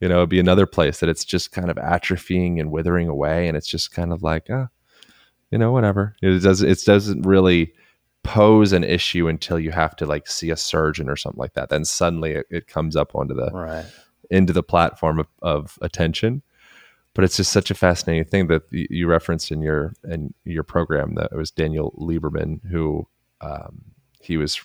You 0.02 0.10
know, 0.10 0.18
it'd 0.18 0.30
be 0.30 0.40
another 0.40 0.66
place 0.66 1.00
that 1.00 1.10
it's 1.10 1.24
just 1.24 1.52
kind 1.54 1.70
of 1.70 1.78
atrophying 1.78 2.60
and 2.60 2.72
withering 2.72 3.08
away, 3.08 3.48
and 3.48 3.56
it's 3.56 3.68
just 3.68 3.94
kind 3.94 4.12
of 4.12 4.22
like 4.22 4.48
ah, 4.50 4.68
you 5.50 5.58
know, 5.58 5.72
whatever. 5.72 6.16
It 6.22 6.40
does 6.40 6.62
it 6.62 6.84
doesn't 6.86 7.26
really 7.26 7.74
pose 8.26 8.74
an 8.74 8.84
issue 8.84 9.28
until 9.28 9.60
you 9.60 9.72
have 9.72 9.96
to 9.96 10.06
like 10.06 10.28
see 10.28 10.50
a 10.50 10.58
surgeon 10.58 11.10
or 11.10 11.16
something 11.16 11.40
like 11.40 11.54
that. 11.54 11.70
Then 11.70 11.86
suddenly 11.86 12.34
it, 12.34 12.46
it 12.50 12.68
comes 12.68 12.96
up 12.96 13.16
onto 13.16 13.36
the 13.36 13.52
right. 13.52 13.86
into 14.30 14.54
the 14.54 14.64
platform 14.64 15.20
of, 15.20 15.28
of 15.42 15.78
attention 15.82 16.42
but 17.16 17.24
it's 17.24 17.38
just 17.38 17.54
such 17.54 17.72
a 17.72 17.76
fascinating 17.76 18.26
thing 18.26 18.48
that 18.48 18.64
you 18.72 19.08
referenced 19.08 19.50
in 19.50 19.62
your 19.62 19.94
in 20.04 20.34
your 20.44 20.64
program 20.64 21.16
that 21.16 21.32
it 21.32 21.38
was 21.38 21.50
Daniel 21.50 21.96
Lieberman 21.98 22.60
who 22.70 23.08
um, 23.42 23.82
he 24.20 24.38
was 24.38 24.62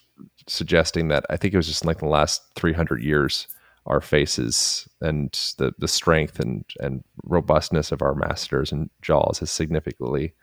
suggesting 0.47 1.09
that 1.09 1.25
I 1.31 1.37
think 1.37 1.55
it 1.55 1.57
was 1.57 1.69
just 1.69 1.87
like 1.87 1.99
the 1.99 2.07
last 2.07 2.43
300 2.57 3.03
years 3.03 3.47
our 3.87 4.01
faces 4.01 4.89
and 5.01 5.33
the 5.57 5.73
the 5.79 5.89
strength 5.89 6.41
and 6.41 6.65
and 6.81 7.05
robustness 7.25 7.93
of 7.93 8.03
our 8.03 8.15
masseters 8.15 8.73
and 8.73 8.91
jaws 9.01 9.39
has 9.39 9.51
significantly 9.51 10.35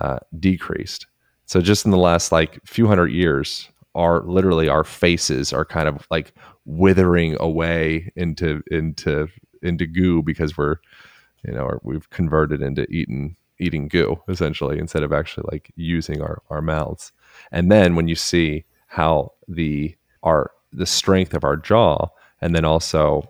uh, 0.00 0.18
decreased. 0.40 1.06
So 1.48 1.62
just 1.62 1.86
in 1.86 1.90
the 1.90 1.96
last 1.96 2.30
like 2.30 2.60
few 2.64 2.86
hundred 2.86 3.08
years, 3.08 3.70
our 3.94 4.22
literally 4.22 4.68
our 4.68 4.84
faces 4.84 5.52
are 5.52 5.64
kind 5.64 5.88
of 5.88 6.06
like 6.10 6.34
withering 6.66 7.36
away 7.40 8.12
into 8.16 8.62
into 8.70 9.28
into 9.62 9.86
goo 9.86 10.22
because 10.22 10.56
we're 10.56 10.76
you 11.44 11.52
know, 11.52 11.78
we've 11.82 12.10
converted 12.10 12.62
into 12.62 12.84
eating 12.90 13.34
eating 13.58 13.88
goo 13.88 14.22
essentially 14.28 14.78
instead 14.78 15.02
of 15.02 15.12
actually 15.12 15.48
like 15.50 15.72
using 15.74 16.20
our, 16.20 16.42
our 16.50 16.62
mouths. 16.62 17.12
And 17.50 17.72
then 17.72 17.96
when 17.96 18.08
you 18.08 18.14
see 18.14 18.64
how 18.86 19.32
the 19.48 19.96
our 20.22 20.50
the 20.72 20.86
strength 20.86 21.32
of 21.32 21.44
our 21.44 21.56
jaw 21.56 22.08
and 22.42 22.54
then 22.54 22.66
also 22.66 23.26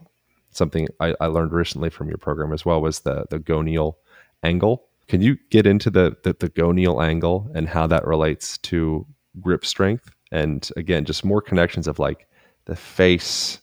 something 0.51 0.89
I, 0.99 1.15
I 1.21 1.27
learned 1.27 1.53
recently 1.53 1.89
from 1.89 2.09
your 2.09 2.19
program 2.19 2.53
as 2.53 2.65
well 2.65 2.81
was 2.81 3.01
the 3.01 3.27
the 3.31 3.39
gonial 3.39 3.99
angle. 4.43 4.88
Can 5.09 5.23
you 5.23 5.37
get 5.51 5.67
into 5.67 5.91
the, 5.91 6.17
the 6.23 6.37
the 6.39 6.49
gonial 6.51 7.03
angle 7.03 7.51
and 7.55 7.69
how 7.69 7.87
that 7.87 8.07
relates 8.07 8.59
to 8.59 9.07
grip 9.41 9.65
strength? 9.65 10.11
And 10.31 10.69
again, 10.77 11.05
just 11.05 11.25
more 11.25 11.41
connections 11.41 11.89
of 11.89 11.99
like 11.99 12.29
the 12.67 12.77
face 12.77 13.61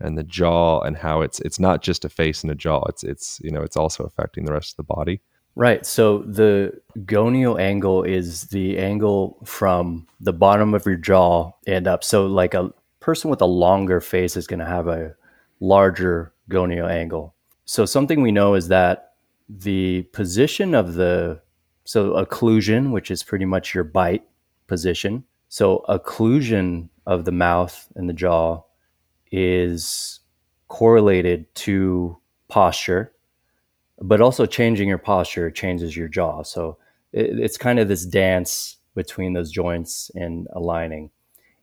and 0.00 0.18
the 0.18 0.24
jaw 0.24 0.80
and 0.80 0.96
how 0.96 1.22
it's 1.22 1.40
it's 1.40 1.58
not 1.58 1.82
just 1.82 2.04
a 2.04 2.08
face 2.08 2.42
and 2.42 2.50
a 2.50 2.54
jaw. 2.54 2.84
It's 2.88 3.04
it's 3.04 3.40
you 3.42 3.50
know 3.50 3.62
it's 3.62 3.76
also 3.76 4.04
affecting 4.04 4.44
the 4.44 4.52
rest 4.52 4.72
of 4.72 4.76
the 4.76 4.94
body. 4.94 5.20
Right. 5.54 5.84
So 5.84 6.18
the 6.18 6.80
gonial 7.04 7.58
angle 7.58 8.04
is 8.04 8.44
the 8.44 8.78
angle 8.78 9.38
from 9.44 10.06
the 10.20 10.32
bottom 10.32 10.72
of 10.72 10.86
your 10.86 10.96
jaw 10.96 11.50
and 11.66 11.88
up. 11.88 12.04
So 12.04 12.26
like 12.26 12.54
a 12.54 12.72
person 13.00 13.28
with 13.28 13.40
a 13.40 13.46
longer 13.46 14.00
face 14.00 14.36
is 14.36 14.46
going 14.46 14.60
to 14.60 14.66
have 14.66 14.86
a 14.86 15.16
larger 15.58 16.32
gonial 16.48 16.86
angle. 16.86 17.34
So 17.64 17.86
something 17.86 18.22
we 18.22 18.30
know 18.30 18.54
is 18.54 18.68
that 18.68 19.07
the 19.48 20.02
position 20.12 20.74
of 20.74 20.94
the 20.94 21.40
so 21.84 22.12
occlusion, 22.12 22.90
which 22.90 23.10
is 23.10 23.22
pretty 23.22 23.46
much 23.46 23.74
your 23.74 23.84
bite 23.84 24.24
position. 24.66 25.24
So 25.48 25.84
occlusion 25.88 26.90
of 27.06 27.24
the 27.24 27.32
mouth 27.32 27.88
and 27.96 28.08
the 28.08 28.12
jaw 28.14 28.62
is 29.32 30.20
correlated 30.68 31.52
to 31.54 32.18
posture, 32.48 33.12
but 34.00 34.20
also 34.20 34.44
changing 34.44 34.88
your 34.88 34.98
posture 34.98 35.50
changes 35.50 35.96
your 35.96 36.08
jaw. 36.08 36.42
So 36.42 36.76
it, 37.12 37.38
it's 37.38 37.56
kind 37.56 37.78
of 37.78 37.88
this 37.88 38.04
dance 38.04 38.76
between 38.94 39.32
those 39.32 39.50
joints 39.50 40.10
and 40.14 40.46
aligning. 40.52 41.10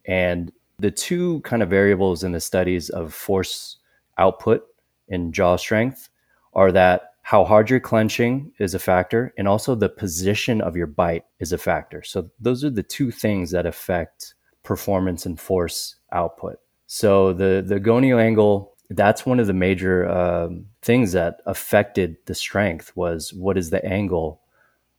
And 0.05 0.51
the 0.79 0.91
two 0.91 1.41
kind 1.41 1.61
of 1.61 1.69
variables 1.69 2.23
in 2.23 2.31
the 2.31 2.39
studies 2.39 2.89
of 2.89 3.13
force 3.13 3.77
output 4.17 4.65
and 5.09 5.33
jaw 5.33 5.55
strength 5.55 6.09
are 6.53 6.71
that 6.71 7.14
how 7.25 7.43
hard 7.43 7.71
you're 7.71 7.79
clenching 7.79 8.51
is 8.59 8.75
a 8.75 8.79
factor, 8.79 9.33
and 9.35 9.47
also 9.47 9.73
the 9.73 9.89
position 9.89 10.61
of 10.61 10.75
your 10.75 10.85
bite 10.85 11.25
is 11.39 11.51
a 11.51 11.57
factor. 11.57 12.03
So, 12.03 12.29
those 12.39 12.63
are 12.63 12.69
the 12.69 12.83
two 12.83 13.09
things 13.09 13.49
that 13.49 13.65
affect 13.65 14.35
performance 14.61 15.25
and 15.25 15.39
force 15.39 15.95
output. 16.11 16.59
So, 16.85 17.33
the, 17.33 17.63
the 17.65 17.79
gonial 17.79 18.19
angle, 18.19 18.75
that's 18.91 19.25
one 19.25 19.39
of 19.39 19.47
the 19.47 19.53
major 19.53 20.07
um, 20.07 20.67
things 20.83 21.13
that 21.13 21.37
affected 21.47 22.17
the 22.27 22.35
strength 22.35 22.95
was 22.95 23.33
what 23.33 23.57
is 23.57 23.71
the 23.71 23.83
angle 23.83 24.41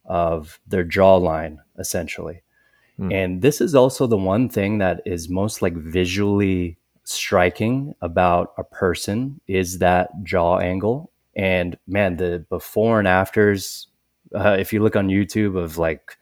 of 0.05 0.59
their 0.67 0.85
jawline, 0.85 1.59
essentially. 1.79 2.43
Mm. 2.99 3.15
And 3.15 3.43
this 3.43 3.61
is 3.61 3.77
also 3.77 4.09
the 4.09 4.17
one 4.17 4.49
thing 4.49 4.79
that 4.79 5.01
is 5.07 5.29
most 5.29 5.63
like 5.63 5.75
visually 5.75 6.77
striking 7.05 7.95
about 8.01 8.53
a 8.59 8.65
person 8.65 9.41
is 9.47 9.79
that 9.79 10.11
jaw 10.25 10.59
angle 10.59 11.13
and 11.37 11.77
man, 11.87 12.17
the 12.17 12.45
before 12.49 12.99
and 12.99 13.07
afters, 13.07 13.89
uh, 14.35 14.57
if 14.59 14.73
you 14.73 14.83
look 14.83 14.97
on 14.97 15.09
YouTube 15.09 15.57
of 15.57 15.77
like 15.77 16.17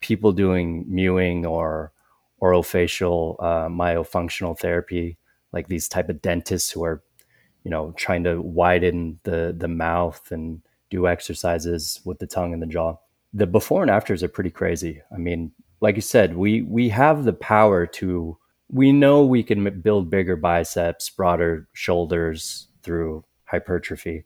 people 0.00 0.32
doing 0.32 0.84
mewing 0.88 1.46
or 1.46 1.92
orofacial 2.42 3.36
uh, 3.38 3.68
myofunctional 3.68 4.58
therapy, 4.58 5.16
like 5.52 5.68
these 5.68 5.88
type 5.88 6.08
of 6.08 6.20
dentists 6.20 6.72
who 6.72 6.82
are, 6.84 7.02
you 7.62 7.70
know, 7.70 7.92
trying 7.96 8.24
to 8.24 8.42
widen 8.42 9.20
the 9.22 9.54
the 9.56 9.68
mouth 9.68 10.30
and 10.32 10.60
do 10.90 11.06
exercises 11.06 12.00
with 12.04 12.18
the 12.18 12.26
tongue 12.26 12.52
and 12.52 12.60
the 12.60 12.66
jaw. 12.66 12.96
The 13.32 13.46
before 13.46 13.82
and 13.82 13.90
afters 13.90 14.24
are 14.24 14.28
pretty 14.28 14.50
crazy. 14.50 15.02
I 15.14 15.18
mean, 15.18 15.52
like 15.80 15.94
you 15.94 16.02
said, 16.02 16.36
we 16.36 16.62
we 16.62 16.88
have 16.88 17.24
the 17.24 17.32
power 17.32 17.86
to. 17.86 18.36
We 18.70 18.92
know 18.92 19.24
we 19.24 19.42
can 19.44 19.80
build 19.80 20.10
bigger 20.10 20.36
biceps, 20.36 21.08
broader 21.08 21.68
shoulders 21.72 22.68
through 22.82 23.24
hypertrophy 23.44 24.24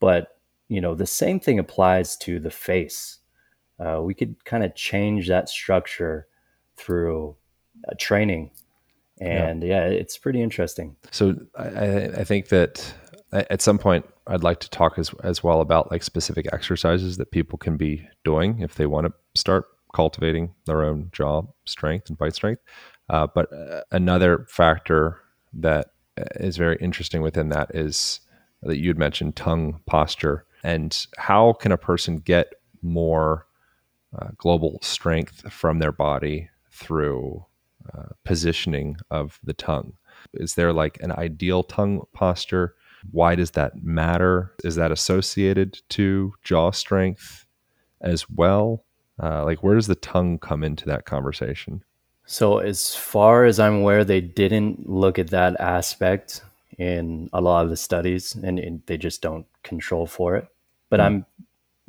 but 0.00 0.38
you 0.68 0.80
know, 0.80 0.94
the 0.94 1.06
same 1.06 1.40
thing 1.40 1.58
applies 1.58 2.16
to 2.18 2.40
the 2.40 2.50
face. 2.50 3.18
Uh, 3.78 4.00
we 4.02 4.14
could 4.14 4.44
kind 4.44 4.64
of 4.64 4.74
change 4.74 5.28
that 5.28 5.48
structure 5.48 6.26
through 6.76 7.36
uh, 7.88 7.94
training, 7.98 8.50
and 9.20 9.62
yeah. 9.62 9.86
yeah. 9.86 9.92
it's 9.92 10.16
pretty 10.16 10.42
interesting. 10.42 10.96
So 11.10 11.36
I, 11.56 12.06
I 12.06 12.24
think 12.24 12.48
that 12.48 12.94
at 13.32 13.60
some 13.60 13.78
point 13.78 14.06
I'd 14.26 14.42
like 14.42 14.60
to 14.60 14.70
talk 14.70 14.98
as 14.98 15.12
as 15.22 15.42
well 15.42 15.60
about 15.60 15.90
like 15.90 16.02
specific 16.02 16.46
exercises 16.52 17.16
that 17.18 17.30
people 17.30 17.58
can 17.58 17.76
be 17.76 18.06
doing 18.24 18.60
if 18.60 18.76
they 18.76 18.86
want 18.86 19.06
to 19.06 19.12
start 19.34 19.66
cultivating 19.94 20.54
their 20.66 20.82
own 20.82 21.10
jaw 21.12 21.42
strength 21.64 22.08
and 22.08 22.18
bite 22.18 22.34
strength. 22.34 22.62
Uh, 23.08 23.26
but 23.34 23.52
uh, 23.52 23.82
another 23.92 24.46
factor 24.48 25.20
that 25.52 25.90
uh, 26.18 26.50
very 26.50 26.76
interesting 26.80 27.22
within 27.22 27.48
that 27.50 27.74
is 27.74 28.20
that 28.64 28.78
you'd 28.78 28.98
mentioned 28.98 29.36
tongue 29.36 29.80
posture 29.86 30.44
and 30.64 31.06
how 31.18 31.52
can 31.52 31.70
a 31.70 31.76
person 31.76 32.16
get 32.16 32.54
more 32.82 33.46
uh, 34.18 34.28
global 34.38 34.78
strength 34.82 35.52
from 35.52 35.78
their 35.78 35.92
body 35.92 36.48
through 36.72 37.44
uh, 37.94 38.08
positioning 38.24 38.96
of 39.10 39.38
the 39.44 39.52
tongue? 39.52 39.92
Is 40.32 40.54
there 40.54 40.72
like 40.72 40.98
an 41.02 41.12
ideal 41.12 41.62
tongue 41.62 42.06
posture? 42.14 42.74
Why 43.10 43.34
does 43.34 43.52
that 43.52 43.84
matter? 43.84 44.52
Is 44.64 44.76
that 44.76 44.90
associated 44.90 45.80
to 45.90 46.32
jaw 46.42 46.70
strength 46.70 47.44
as 48.00 48.28
well? 48.30 48.84
Uh, 49.22 49.44
like 49.44 49.62
where 49.62 49.74
does 49.74 49.86
the 49.86 49.94
tongue 49.94 50.38
come 50.38 50.64
into 50.64 50.86
that 50.86 51.04
conversation? 51.04 51.84
So 52.26 52.56
as 52.58 52.94
far 52.94 53.44
as 53.44 53.60
i'm 53.60 53.80
aware 53.80 54.02
they 54.02 54.22
didn't 54.22 54.88
look 54.88 55.18
at 55.18 55.28
that 55.28 55.60
aspect 55.60 56.42
in 56.78 57.28
a 57.32 57.40
lot 57.40 57.64
of 57.64 57.70
the 57.70 57.76
studies, 57.76 58.34
and, 58.34 58.58
and 58.58 58.82
they 58.86 58.96
just 58.96 59.22
don't 59.22 59.46
control 59.62 60.06
for 60.06 60.36
it. 60.36 60.48
But 60.90 61.00
mm. 61.00 61.04
I'm 61.04 61.26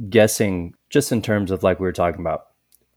guessing, 0.09 0.75
just 0.89 1.11
in 1.11 1.21
terms 1.21 1.51
of 1.51 1.63
like 1.63 1.79
we 1.79 1.85
were 1.85 1.91
talking 1.91 2.21
about, 2.21 2.47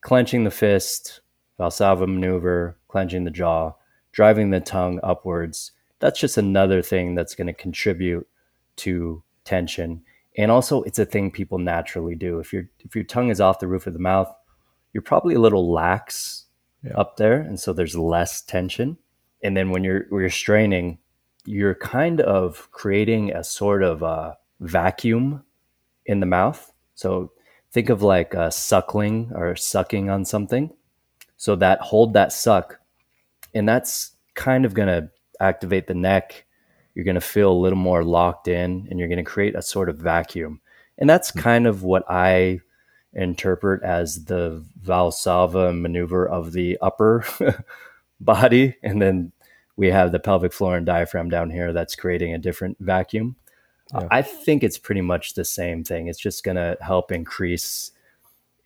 clenching 0.01 0.45
the 0.45 0.51
fist, 0.51 1.21
Valsalva 1.59 2.07
maneuver, 2.07 2.77
clenching 2.89 3.25
the 3.25 3.31
jaw, 3.31 3.73
driving 4.13 4.51
the 4.51 4.61
tongue 4.61 5.01
upwards. 5.03 5.73
That's 6.01 6.21
just 6.21 6.39
another 6.39 6.83
thing 6.83 7.15
that's 7.15 7.35
going 7.35 7.49
to 7.49 7.53
contribute 7.53 8.27
to 8.77 9.23
tension. 9.45 10.03
And 10.37 10.51
also, 10.53 10.83
it's 10.83 11.01
a 11.01 11.05
thing 11.05 11.31
people 11.31 11.59
naturally 11.59 12.15
do. 12.15 12.39
If 12.39 12.53
your 12.53 12.69
if 12.81 12.95
your 12.95 13.05
tongue 13.05 13.31
is 13.31 13.41
off 13.41 13.59
the 13.59 13.67
roof 13.67 13.87
of 13.87 13.93
the 13.93 13.99
mouth, 13.99 14.33
you're 14.93 15.03
probably 15.03 15.35
a 15.35 15.41
little 15.41 15.73
lax 15.73 16.47
yeah. 16.85 16.97
up 16.97 17.17
there, 17.17 17.41
and 17.41 17.59
so 17.59 17.73
there's 17.73 17.97
less 17.97 18.43
tension. 18.43 18.99
And 19.43 19.57
then 19.57 19.71
when 19.71 19.83
you're 19.83 20.07
when 20.11 20.21
you're 20.21 20.31
straining, 20.31 20.99
you're 21.49 21.75
kind 21.75 22.21
of 22.21 22.71
creating 22.73 23.33
a 23.33 23.43
sort 23.43 23.83
of 23.83 24.03
a 24.03 24.37
vacuum 24.61 25.43
in 26.05 26.21
the 26.21 26.27
mouth. 26.27 26.73
So 26.95 27.33
think 27.73 27.89
of 27.89 28.03
like 28.03 28.35
a 28.35 28.51
suckling 28.51 29.33
or 29.35 29.57
sucking 29.57 30.11
on 30.11 30.27
something. 30.27 30.71
So 31.39 31.57
that 31.57 31.81
hold 31.81 32.13
that 32.15 32.33
suck, 32.33 32.81
and 33.55 33.69
that's 33.69 34.13
kind 34.35 34.65
of 34.65 34.75
going 34.75 34.89
to 34.89 35.09
activate 35.41 35.87
the 35.87 35.95
neck. 35.95 36.45
You're 36.95 37.05
going 37.05 37.15
to 37.15 37.21
feel 37.21 37.53
a 37.53 37.63
little 37.63 37.79
more 37.79 38.05
locked 38.05 38.49
in, 38.49 38.87
and 38.91 38.99
you're 38.99 39.09
going 39.09 39.25
to 39.25 39.31
create 39.31 39.55
a 39.55 39.63
sort 39.63 39.89
of 39.89 39.97
vacuum. 39.97 40.61
And 40.99 41.09
that's 41.09 41.31
hmm. 41.31 41.39
kind 41.39 41.67
of 41.67 41.83
what 41.83 42.05
I 42.11 42.61
interpret 43.15 43.83
as 43.83 44.25
the 44.25 44.65
Valsalva 44.85 45.81
maneuver 45.81 46.29
of 46.29 46.53
the 46.53 46.77
upper 46.83 47.25
body, 48.21 48.77
and 48.83 49.01
then 49.01 49.33
we 49.79 49.87
have 49.87 50.11
the 50.11 50.19
pelvic 50.19 50.53
floor 50.53 50.77
and 50.77 50.85
diaphragm 50.85 51.31
down 51.31 51.51
here 51.51 51.73
that's 51.73 51.95
creating 51.95 52.35
a 52.35 52.39
different 52.39 52.77
vacuum. 52.81 53.37
Yeah. 53.95 54.09
I 54.11 54.23
think 54.23 54.65
it's 54.65 54.77
pretty 54.77 55.01
much 55.03 55.35
the 55.35 55.45
same 55.45 55.85
thing. 55.85 56.09
It's 56.09 56.19
just 56.19 56.43
going 56.43 56.57
to 56.57 56.77
help 56.81 57.13
increase 57.13 57.93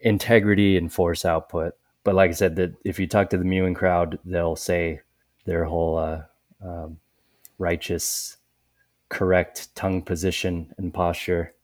integrity 0.01 0.79
and 0.79 0.91
force 0.91 1.27
output. 1.27 1.75
But 2.03 2.15
like 2.15 2.31
I 2.31 2.33
said, 2.33 2.57
that 2.57 2.75
if 2.83 2.99
you 2.99 3.07
talk 3.07 3.29
to 3.31 3.37
the 3.37 3.45
mewing 3.45 3.75
crowd, 3.75 4.19
they'll 4.25 4.57
say 4.57 5.03
their 5.45 5.65
whole 5.65 5.99
uh, 5.99 6.23
um, 6.65 6.99
righteous, 7.59 8.39
correct 9.11 9.69
tongue 9.77 10.01
position 10.01 10.75
and 10.79 10.95
posture. 10.95 11.55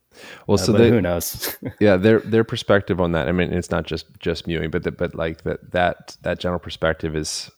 Well, 0.46 0.56
uh, 0.56 0.62
so 0.62 0.72
they, 0.72 0.90
who 0.90 1.00
knows? 1.00 1.56
yeah, 1.80 1.96
their 1.96 2.20
their 2.20 2.44
perspective 2.44 3.00
on 3.00 3.12
that. 3.12 3.28
I 3.28 3.32
mean, 3.32 3.52
it's 3.52 3.70
not 3.70 3.86
just 3.86 4.06
just 4.18 4.46
mewing, 4.46 4.70
but 4.70 4.82
the, 4.82 4.92
but 4.92 5.14
like 5.14 5.42
that 5.44 5.70
that 5.72 6.16
that 6.22 6.38
general 6.38 6.58
perspective 6.58 7.16
is 7.16 7.50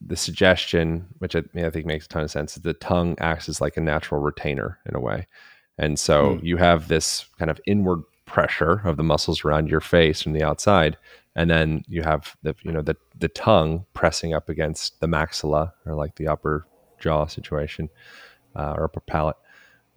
the 0.00 0.16
suggestion, 0.16 1.06
which 1.18 1.34
I, 1.34 1.42
I, 1.56 1.70
think 1.70 1.86
makes 1.86 2.06
a 2.06 2.08
ton 2.08 2.22
of 2.22 2.30
sense, 2.30 2.56
is 2.56 2.62
the 2.62 2.74
tongue 2.74 3.16
acts 3.18 3.48
as 3.48 3.60
like 3.60 3.76
a 3.76 3.80
natural 3.80 4.20
retainer 4.20 4.78
in 4.86 4.94
a 4.94 5.00
way. 5.00 5.26
And 5.78 5.98
so 5.98 6.36
mm. 6.36 6.42
you 6.42 6.56
have 6.56 6.88
this 6.88 7.26
kind 7.38 7.50
of 7.50 7.60
inward 7.66 8.02
pressure 8.26 8.82
of 8.84 8.96
the 8.96 9.02
muscles 9.02 9.44
around 9.44 9.68
your 9.68 9.80
face 9.80 10.22
from 10.22 10.32
the 10.32 10.42
outside. 10.42 10.96
And 11.34 11.50
then 11.50 11.84
you 11.88 12.02
have 12.02 12.36
the, 12.42 12.54
you 12.62 12.72
know, 12.72 12.82
the, 12.82 12.96
the 13.18 13.28
tongue 13.28 13.84
pressing 13.94 14.34
up 14.34 14.48
against 14.48 15.00
the 15.00 15.06
maxilla 15.06 15.72
or 15.84 15.94
like 15.94 16.16
the 16.16 16.28
upper 16.28 16.66
jaw 16.98 17.26
situation 17.26 17.88
uh, 18.54 18.74
or 18.76 18.84
upper 18.84 19.00
palate. 19.00 19.36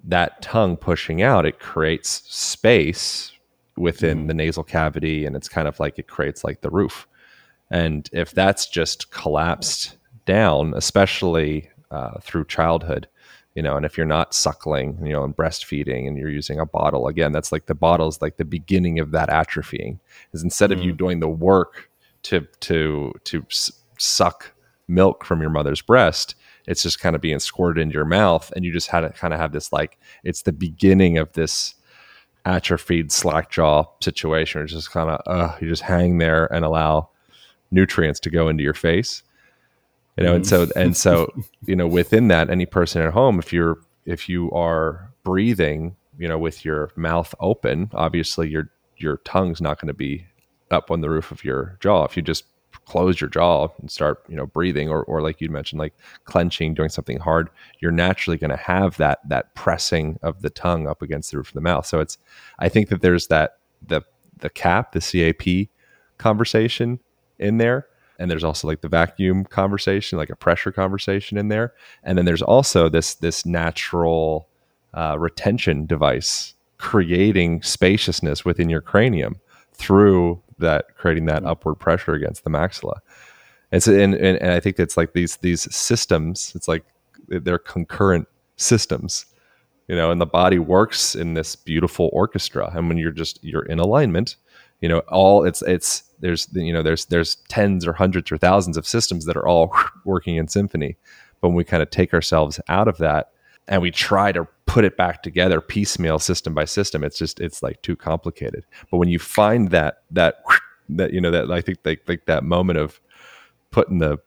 That 0.03 0.41
tongue 0.41 0.77
pushing 0.77 1.21
out, 1.21 1.45
it 1.45 1.59
creates 1.59 2.23
space 2.25 3.33
within 3.77 4.25
mm. 4.25 4.27
the 4.27 4.33
nasal 4.33 4.63
cavity. 4.63 5.25
And 5.25 5.35
it's 5.35 5.49
kind 5.49 5.67
of 5.67 5.79
like 5.79 5.99
it 5.99 6.07
creates 6.07 6.43
like 6.43 6.61
the 6.61 6.69
roof 6.69 7.07
and 7.71 8.09
if 8.11 8.31
that's 8.31 8.67
just 8.67 9.11
collapsed 9.11 9.95
down, 10.25 10.73
especially 10.75 11.69
uh, 11.91 12.19
through 12.21 12.45
childhood, 12.45 13.07
you 13.55 13.63
know, 13.63 13.75
and 13.75 13.85
if 13.85 13.97
you're 13.97 14.05
not 14.05 14.33
suckling, 14.33 14.97
you 15.03 15.11
know, 15.11 15.23
and 15.23 15.35
breastfeeding 15.35 16.07
and 16.07 16.17
you're 16.17 16.29
using 16.29 16.59
a 16.59 16.65
bottle, 16.65 17.07
again, 17.07 17.31
that's 17.31 17.51
like 17.51 17.65
the 17.65 17.75
bottle 17.75 18.07
is 18.07 18.21
like 18.21 18.37
the 18.37 18.45
beginning 18.45 18.99
of 18.99 19.11
that 19.11 19.29
atrophying. 19.29 19.99
Is 20.33 20.43
instead 20.43 20.69
mm. 20.69 20.73
of 20.73 20.83
you 20.83 20.93
mm. 20.93 20.97
doing 20.97 21.19
the 21.19 21.29
work 21.29 21.89
to 22.23 22.47
to 22.61 23.13
to 23.23 23.45
s- 23.49 23.71
suck 23.97 24.53
milk 24.87 25.23
from 25.23 25.41
your 25.41 25.49
mother's 25.49 25.81
breast 25.81 26.35
it's 26.67 26.83
just 26.83 26.99
kind 26.99 27.15
of 27.15 27.21
being 27.21 27.39
squirted 27.39 27.81
into 27.81 27.93
your 27.93 28.05
mouth 28.05 28.51
and 28.55 28.65
you 28.65 28.71
just 28.71 28.87
had 28.87 29.01
to 29.01 29.09
kind 29.09 29.33
of 29.33 29.39
have 29.39 29.51
this 29.51 29.71
like 29.71 29.97
it's 30.23 30.43
the 30.43 30.51
beginning 30.51 31.17
of 31.17 31.31
this 31.33 31.75
atrophied 32.45 33.11
slack 33.11 33.49
jaw 33.51 33.83
situation 34.01 34.61
it's 34.61 34.73
just 34.73 34.91
kind 34.91 35.09
of 35.09 35.21
uh, 35.27 35.55
you 35.61 35.67
just 35.67 35.81
hang 35.83 36.17
there 36.17 36.51
and 36.53 36.65
allow 36.65 37.09
nutrients 37.71 38.19
to 38.21 38.29
go 38.29 38.47
into 38.47 38.63
your 38.63 38.73
face. 38.73 39.23
You 40.17 40.25
know 40.25 40.35
and 40.35 40.45
so 40.45 40.65
mm. 40.65 40.71
and 40.75 40.97
so 40.97 41.31
you 41.65 41.75
know 41.75 41.87
within 41.87 42.27
that 42.27 42.49
any 42.49 42.65
person 42.65 43.01
at 43.01 43.13
home 43.13 43.39
if 43.39 43.53
you're 43.53 43.77
if 44.05 44.27
you 44.27 44.51
are 44.51 45.13
breathing 45.23 45.95
you 46.17 46.27
know 46.27 46.37
with 46.37 46.65
your 46.65 46.91
mouth 46.97 47.33
open 47.39 47.89
obviously 47.93 48.49
your 48.49 48.69
your 48.97 49.17
tongue's 49.17 49.61
not 49.61 49.79
going 49.79 49.87
to 49.87 49.93
be 49.93 50.25
up 50.71 50.91
on 50.91 51.01
the 51.01 51.09
roof 51.09 51.31
of 51.31 51.43
your 51.43 51.77
jaw. 51.79 52.05
If 52.05 52.15
you 52.15 52.23
just 52.23 52.45
close 52.85 53.19
your 53.19 53.29
jaw 53.29 53.67
and 53.79 53.89
start 53.89 54.23
you 54.27 54.35
know 54.35 54.45
breathing 54.45 54.89
or, 54.89 55.03
or 55.03 55.21
like 55.21 55.41
you 55.41 55.49
mentioned 55.49 55.79
like 55.79 55.93
clenching 56.25 56.73
doing 56.73 56.89
something 56.89 57.17
hard 57.19 57.49
you're 57.79 57.91
naturally 57.91 58.37
going 58.37 58.49
to 58.49 58.57
have 58.57 58.97
that 58.97 59.19
that 59.27 59.53
pressing 59.55 60.19
of 60.21 60.41
the 60.41 60.49
tongue 60.49 60.87
up 60.87 61.01
against 61.01 61.31
the 61.31 61.37
roof 61.37 61.47
of 61.47 61.53
the 61.53 61.61
mouth. 61.61 61.85
So 61.85 61.99
it's 61.99 62.17
i 62.59 62.69
think 62.69 62.89
that 62.89 63.01
there's 63.01 63.27
that 63.27 63.57
the 63.85 64.01
the 64.37 64.49
cap 64.49 64.91
the 64.91 65.01
cap 65.01 65.69
conversation 66.17 66.99
in 67.39 67.57
there 67.57 67.87
and 68.17 68.29
there's 68.29 68.43
also 68.43 68.67
like 68.67 68.81
the 68.81 68.89
vacuum 68.89 69.45
conversation 69.45 70.17
like 70.17 70.29
a 70.29 70.35
pressure 70.35 70.71
conversation 70.71 71.37
in 71.37 71.47
there 71.47 71.73
and 72.03 72.17
then 72.17 72.25
there's 72.25 72.41
also 72.41 72.89
this 72.89 73.15
this 73.15 73.45
natural 73.45 74.47
uh, 74.93 75.15
retention 75.17 75.85
device 75.85 76.53
creating 76.79 77.61
spaciousness 77.61 78.43
within 78.43 78.69
your 78.69 78.81
cranium 78.81 79.39
through 79.73 80.41
that 80.59 80.95
creating 80.97 81.25
that 81.25 81.39
mm-hmm. 81.39 81.47
upward 81.47 81.75
pressure 81.75 82.13
against 82.13 82.43
the 82.43 82.49
maxilla. 82.49 82.99
And, 83.71 83.83
so, 83.83 83.93
and, 83.93 84.15
and, 84.15 84.37
and 84.37 84.51
I 84.51 84.59
think 84.59 84.79
it's 84.79 84.97
like 84.97 85.13
these 85.13 85.37
these 85.37 85.73
systems. 85.73 86.53
It's 86.55 86.67
like 86.67 86.83
they're 87.27 87.59
concurrent 87.59 88.27
systems, 88.55 89.25
you 89.87 89.95
know. 89.95 90.09
And 90.11 90.19
the 90.19 90.25
body 90.25 90.57
works 90.57 91.15
in 91.15 91.35
this 91.35 91.55
beautiful 91.55 92.09
orchestra. 92.11 92.71
And 92.73 92.87
when 92.87 92.97
you're 92.97 93.11
just 93.11 93.43
you're 93.43 93.65
in 93.65 93.79
alignment, 93.79 94.37
you 94.81 94.89
know, 94.89 94.99
all 95.09 95.45
it's 95.45 95.61
it's 95.61 96.03
there's 96.19 96.47
you 96.53 96.73
know 96.73 96.83
there's 96.83 97.05
there's 97.05 97.35
tens 97.47 97.85
or 97.87 97.93
hundreds 97.93 98.31
or 98.31 98.37
thousands 98.37 98.77
of 98.77 98.87
systems 98.87 99.25
that 99.25 99.37
are 99.37 99.47
all 99.47 99.75
working 100.05 100.35
in 100.35 100.47
symphony. 100.47 100.97
But 101.41 101.49
when 101.49 101.55
we 101.55 101.63
kind 101.63 101.81
of 101.81 101.89
take 101.89 102.13
ourselves 102.13 102.59
out 102.67 102.87
of 102.87 102.97
that 102.97 103.31
and 103.69 103.81
we 103.81 103.91
try 103.91 104.31
to 104.31 104.47
put 104.65 104.83
it 104.83 104.97
back 104.97 105.23
together 105.23 105.61
piecemeal 105.61 106.19
system 106.19 106.53
by 106.53 106.65
system 106.65 107.03
it's 107.03 107.17
just 107.17 107.39
it's 107.39 107.63
like 107.63 107.81
too 107.81 107.95
complicated 107.95 108.65
but 108.91 108.97
when 108.97 109.07
you 109.07 109.17
find 109.17 109.71
that 109.71 110.03
that 110.11 110.43
that 110.89 111.13
you 111.13 111.21
know 111.21 111.31
that 111.31 111.49
i 111.49 111.61
think 111.61 111.77
like 111.85 112.01
like 112.07 112.25
that 112.25 112.43
moment 112.43 112.77
of 112.77 112.99
putting 113.71 113.99
the 113.99 114.17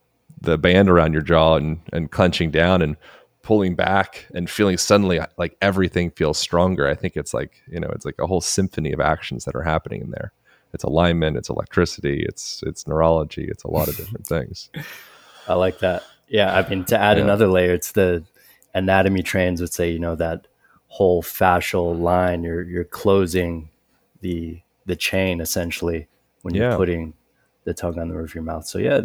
the 0.41 0.59
band 0.59 0.89
around 0.89 1.13
your 1.13 1.23
jaw 1.23 1.57
and 1.57 1.81
and 1.93 2.11
clenching 2.11 2.51
down 2.51 2.83
and 2.83 2.97
pulling 3.43 3.75
back 3.75 4.27
and 4.35 4.49
feeling 4.49 4.77
suddenly 4.77 5.21
like 5.37 5.57
everything 5.61 6.11
feels 6.11 6.39
stronger 6.39 6.89
i 6.89 6.95
think 6.95 7.17
it's 7.17 7.35
like 7.35 7.61
you 7.69 7.79
know 7.79 7.89
it's 7.89 8.05
like 8.05 8.19
a 8.19 8.27
whole 8.27 8.41
symphony 8.41 8.93
of 8.93 9.01
actions 9.01 9.45
that 9.45 9.55
are 9.55 9.63
happening 9.63 10.01
in 10.01 10.11
there 10.11 10.33
it's 10.73 10.85
alignment 10.85 11.37
it's 11.37 11.49
electricity 11.49 12.25
it's 12.29 12.63
it's 12.67 12.87
neurology 12.87 13.47
it's 13.49 13.65
a 13.65 13.71
lot 13.71 13.89
of 13.89 13.97
different 13.97 14.27
things 14.27 14.71
i 15.49 15.55
like 15.55 15.79
that 15.81 16.03
yeah 16.29 16.57
i 16.57 16.69
mean 16.69 16.85
to 16.85 16.99
add 16.99 17.17
yeah. 17.17 17.23
another 17.23 17.47
layer 17.47 17.73
it's 17.73 17.93
the 17.93 18.25
anatomy 18.75 19.23
trains 19.23 19.61
would 19.61 19.73
say, 19.73 19.91
you 19.91 19.99
know, 19.99 20.15
that 20.17 20.47
whole 20.89 21.23
fascial 21.23 21.99
line, 21.99 22.43
you're 22.43 22.63
you're 22.63 22.85
closing 22.85 23.71
the 24.21 24.61
the 24.87 24.97
chain 24.97 25.41
essentially 25.41 26.09
when 26.43 26.55
you're 26.55 26.77
putting 26.77 27.15
the 27.65 27.75
tongue 27.75 27.99
on 27.99 28.09
the 28.09 28.15
roof 28.15 28.31
of 28.31 28.35
your 28.35 28.45
mouth. 28.45 28.67
So 28.67 28.79
yeah, 28.79 29.01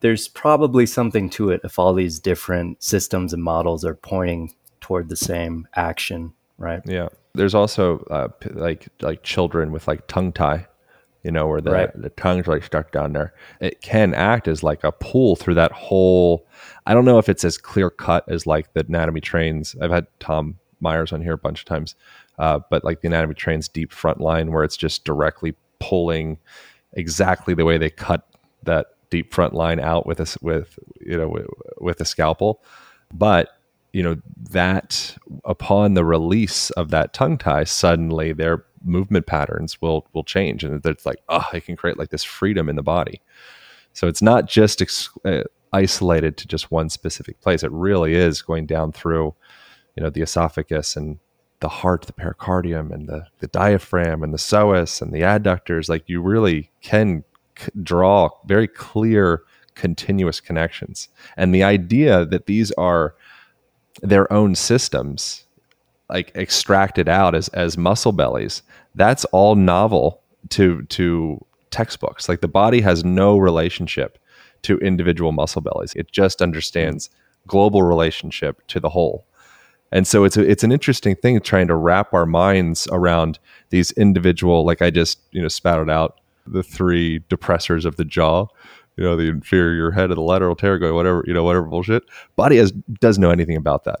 there's 0.00 0.28
probably 0.28 0.86
something 0.86 1.28
to 1.30 1.50
it 1.50 1.60
if 1.64 1.78
all 1.78 1.92
these 1.92 2.20
different 2.20 2.82
systems 2.82 3.32
and 3.32 3.42
models 3.42 3.84
are 3.84 3.94
pointing 3.94 4.54
toward 4.80 5.08
the 5.08 5.16
same 5.16 5.66
action, 5.74 6.32
right? 6.58 6.80
Yeah. 6.84 7.08
There's 7.34 7.54
also 7.54 7.98
uh, 8.10 8.28
like 8.52 8.88
like 9.00 9.22
children 9.22 9.72
with 9.72 9.88
like 9.88 10.06
tongue 10.06 10.32
tie 10.32 10.66
you 11.26 11.32
know, 11.32 11.48
where 11.48 11.60
the, 11.60 11.72
right. 11.72 12.00
the 12.00 12.10
tongue's 12.10 12.46
like 12.46 12.62
stuck 12.62 12.92
down 12.92 13.12
there. 13.12 13.34
It 13.60 13.82
can 13.82 14.14
act 14.14 14.46
as 14.46 14.62
like 14.62 14.84
a 14.84 14.92
pull 14.92 15.34
through 15.34 15.54
that 15.54 15.72
whole. 15.72 16.46
I 16.86 16.94
don't 16.94 17.04
know 17.04 17.18
if 17.18 17.28
it's 17.28 17.44
as 17.44 17.58
clear 17.58 17.90
cut 17.90 18.24
as 18.28 18.46
like 18.46 18.72
the 18.74 18.86
anatomy 18.86 19.20
trains. 19.20 19.74
I've 19.82 19.90
had 19.90 20.06
Tom 20.20 20.60
Myers 20.78 21.12
on 21.12 21.20
here 21.20 21.32
a 21.32 21.38
bunch 21.38 21.58
of 21.58 21.64
times, 21.64 21.96
uh, 22.38 22.60
but 22.70 22.84
like 22.84 23.00
the 23.00 23.08
anatomy 23.08 23.34
trains 23.34 23.66
deep 23.66 23.92
front 23.92 24.20
line 24.20 24.52
where 24.52 24.62
it's 24.62 24.76
just 24.76 25.04
directly 25.04 25.56
pulling 25.80 26.38
exactly 26.92 27.54
the 27.54 27.64
way 27.64 27.76
they 27.76 27.90
cut 27.90 28.28
that 28.62 28.86
deep 29.10 29.34
front 29.34 29.52
line 29.52 29.80
out 29.80 30.06
with 30.06 30.20
a 30.20 30.38
with 30.42 30.78
you 31.00 31.18
know 31.18 31.28
with, 31.28 31.46
with 31.78 32.00
a 32.00 32.04
scalpel, 32.04 32.62
but 33.12 33.48
you 33.92 34.04
know 34.04 34.16
that 34.50 35.16
upon 35.44 35.94
the 35.94 36.04
release 36.04 36.70
of 36.70 36.90
that 36.90 37.12
tongue 37.12 37.36
tie, 37.36 37.64
suddenly 37.64 38.32
they're 38.32 38.64
movement 38.86 39.26
patterns 39.26 39.80
will 39.82 40.06
will 40.12 40.24
change 40.24 40.64
and 40.64 40.84
it's 40.86 41.06
like 41.06 41.18
oh 41.28 41.46
it 41.52 41.64
can 41.64 41.76
create 41.76 41.98
like 41.98 42.10
this 42.10 42.24
freedom 42.24 42.68
in 42.68 42.76
the 42.76 42.82
body. 42.82 43.20
So 43.92 44.08
it's 44.08 44.22
not 44.22 44.46
just 44.46 44.82
ex- 44.82 45.10
uh, 45.24 45.44
isolated 45.72 46.36
to 46.38 46.46
just 46.46 46.70
one 46.70 46.88
specific 46.90 47.40
place. 47.40 47.62
It 47.62 47.72
really 47.72 48.14
is 48.14 48.42
going 48.42 48.66
down 48.66 48.92
through 48.92 49.34
you 49.96 50.02
know 50.02 50.10
the 50.10 50.22
esophagus 50.22 50.96
and 50.96 51.18
the 51.60 51.68
heart 51.68 52.02
the 52.02 52.12
pericardium 52.12 52.92
and 52.92 53.08
the, 53.08 53.26
the 53.40 53.46
diaphragm 53.48 54.22
and 54.22 54.32
the 54.32 54.38
psoas 54.38 55.00
and 55.00 55.12
the 55.12 55.22
adductors. 55.22 55.88
Like 55.88 56.04
you 56.06 56.20
really 56.20 56.70
can 56.82 57.24
c- 57.58 57.70
draw 57.82 58.28
very 58.46 58.68
clear 58.68 59.42
continuous 59.74 60.40
connections. 60.40 61.08
And 61.36 61.54
the 61.54 61.62
idea 61.62 62.24
that 62.26 62.46
these 62.46 62.72
are 62.72 63.14
their 64.02 64.30
own 64.32 64.54
systems 64.54 65.45
like 66.08 66.34
extracted 66.34 67.08
out 67.08 67.34
as 67.34 67.48
as 67.48 67.76
muscle 67.76 68.12
bellies 68.12 68.62
that's 68.94 69.24
all 69.26 69.54
novel 69.54 70.22
to 70.50 70.82
to 70.84 71.44
textbooks. 71.70 72.28
Like 72.28 72.40
the 72.40 72.48
body 72.48 72.80
has 72.80 73.04
no 73.04 73.36
relationship 73.36 74.18
to 74.62 74.78
individual 74.78 75.32
muscle 75.32 75.60
bellies. 75.60 75.92
It 75.94 76.10
just 76.10 76.40
understands 76.40 77.10
global 77.46 77.82
relationship 77.82 78.66
to 78.68 78.80
the 78.80 78.88
whole. 78.88 79.26
And 79.92 80.06
so 80.06 80.24
it's 80.24 80.36
a, 80.36 80.42
it's 80.42 80.64
an 80.64 80.72
interesting 80.72 81.14
thing 81.14 81.38
trying 81.40 81.68
to 81.68 81.76
wrap 81.76 82.12
our 82.12 82.26
minds 82.26 82.88
around 82.90 83.38
these 83.70 83.92
individual 83.92 84.64
like 84.64 84.82
i 84.82 84.90
just 84.90 85.20
you 85.30 85.40
know 85.40 85.48
spouted 85.48 85.90
out 85.90 86.20
the 86.46 86.62
three 86.62 87.20
depressors 87.28 87.84
of 87.84 87.96
the 87.96 88.04
jaw 88.04 88.46
you 88.96 89.04
know 89.04 89.16
the 89.16 89.28
inferior 89.28 89.90
head 89.90 90.10
of 90.10 90.16
the 90.16 90.22
lateral 90.22 90.56
pterygoid 90.56 90.94
whatever 90.94 91.22
you 91.26 91.34
know 91.34 91.44
whatever 91.44 91.66
bullshit. 91.66 92.02
Body 92.34 92.56
has 92.56 92.72
doesn't 93.00 93.20
know 93.20 93.30
anything 93.30 93.56
about 93.56 93.84
that 93.84 94.00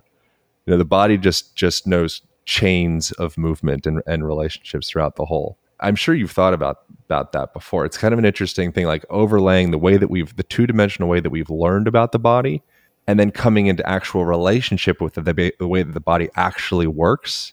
you 0.66 0.72
know 0.72 0.78
the 0.78 0.84
body 0.84 1.16
just 1.16 1.54
just 1.54 1.86
knows 1.86 2.22
chains 2.44 3.12
of 3.12 3.36
movement 3.38 3.86
and, 3.86 4.02
and 4.06 4.26
relationships 4.26 4.88
throughout 4.88 5.16
the 5.16 5.24
whole. 5.24 5.58
I'm 5.80 5.96
sure 5.96 6.14
you've 6.14 6.30
thought 6.32 6.54
about 6.54 6.78
about 7.04 7.32
that 7.32 7.52
before. 7.52 7.84
It's 7.84 7.98
kind 7.98 8.12
of 8.12 8.18
an 8.18 8.24
interesting 8.24 8.72
thing 8.72 8.86
like 8.86 9.04
overlaying 9.10 9.70
the 9.70 9.78
way 9.78 9.96
that 9.96 10.08
we've 10.08 10.34
the 10.36 10.42
two-dimensional 10.42 11.08
way 11.08 11.20
that 11.20 11.30
we've 11.30 11.50
learned 11.50 11.86
about 11.86 12.12
the 12.12 12.18
body 12.18 12.62
and 13.06 13.20
then 13.20 13.30
coming 13.30 13.66
into 13.66 13.88
actual 13.88 14.24
relationship 14.24 15.00
with 15.00 15.14
the, 15.14 15.20
the, 15.20 15.54
the 15.58 15.68
way 15.68 15.82
that 15.82 15.92
the 15.92 16.00
body 16.00 16.28
actually 16.34 16.88
works. 16.88 17.52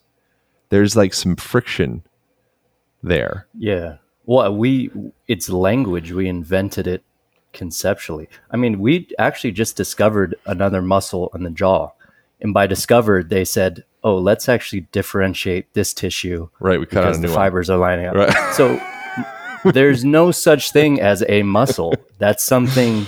There's 0.70 0.96
like 0.96 1.14
some 1.14 1.36
friction 1.36 2.04
there. 3.04 3.48
Yeah. 3.58 3.98
Well 4.26 4.56
we 4.56 4.90
it's 5.28 5.50
language. 5.50 6.12
We 6.12 6.28
invented 6.28 6.88
it 6.88 7.04
conceptually. 7.52 8.30
I 8.50 8.58
mean 8.58 8.80
we 8.80 9.10
actually 9.20 9.52
just 9.52 9.76
discovered 9.76 10.36
another 10.46 10.82
muscle 10.82 11.30
in 11.36 11.44
the 11.44 11.52
jaw 11.52 11.92
and 12.42 12.54
by 12.54 12.68
discovered, 12.68 13.30
they 13.30 13.46
said, 13.46 13.84
"Oh, 14.04 14.18
let's 14.18 14.50
actually 14.50 14.82
differentiate 14.92 15.74
this 15.74 15.94
tissue." 15.94 16.50
Right, 16.60 16.80
we 16.80 16.86
cut 16.86 17.02
because 17.02 17.22
the 17.22 17.28
fibers 17.28 17.70
one. 17.70 17.78
are 17.78 17.82
lining 17.82 18.06
up. 18.08 18.16
Right. 18.16 18.54
So 18.54 18.80
there's 19.72 20.04
no 20.04 20.32
such 20.32 20.72
thing 20.72 21.00
as 21.00 21.24
a 21.28 21.44
muscle. 21.44 21.94
That's 22.18 22.44
something 22.44 23.08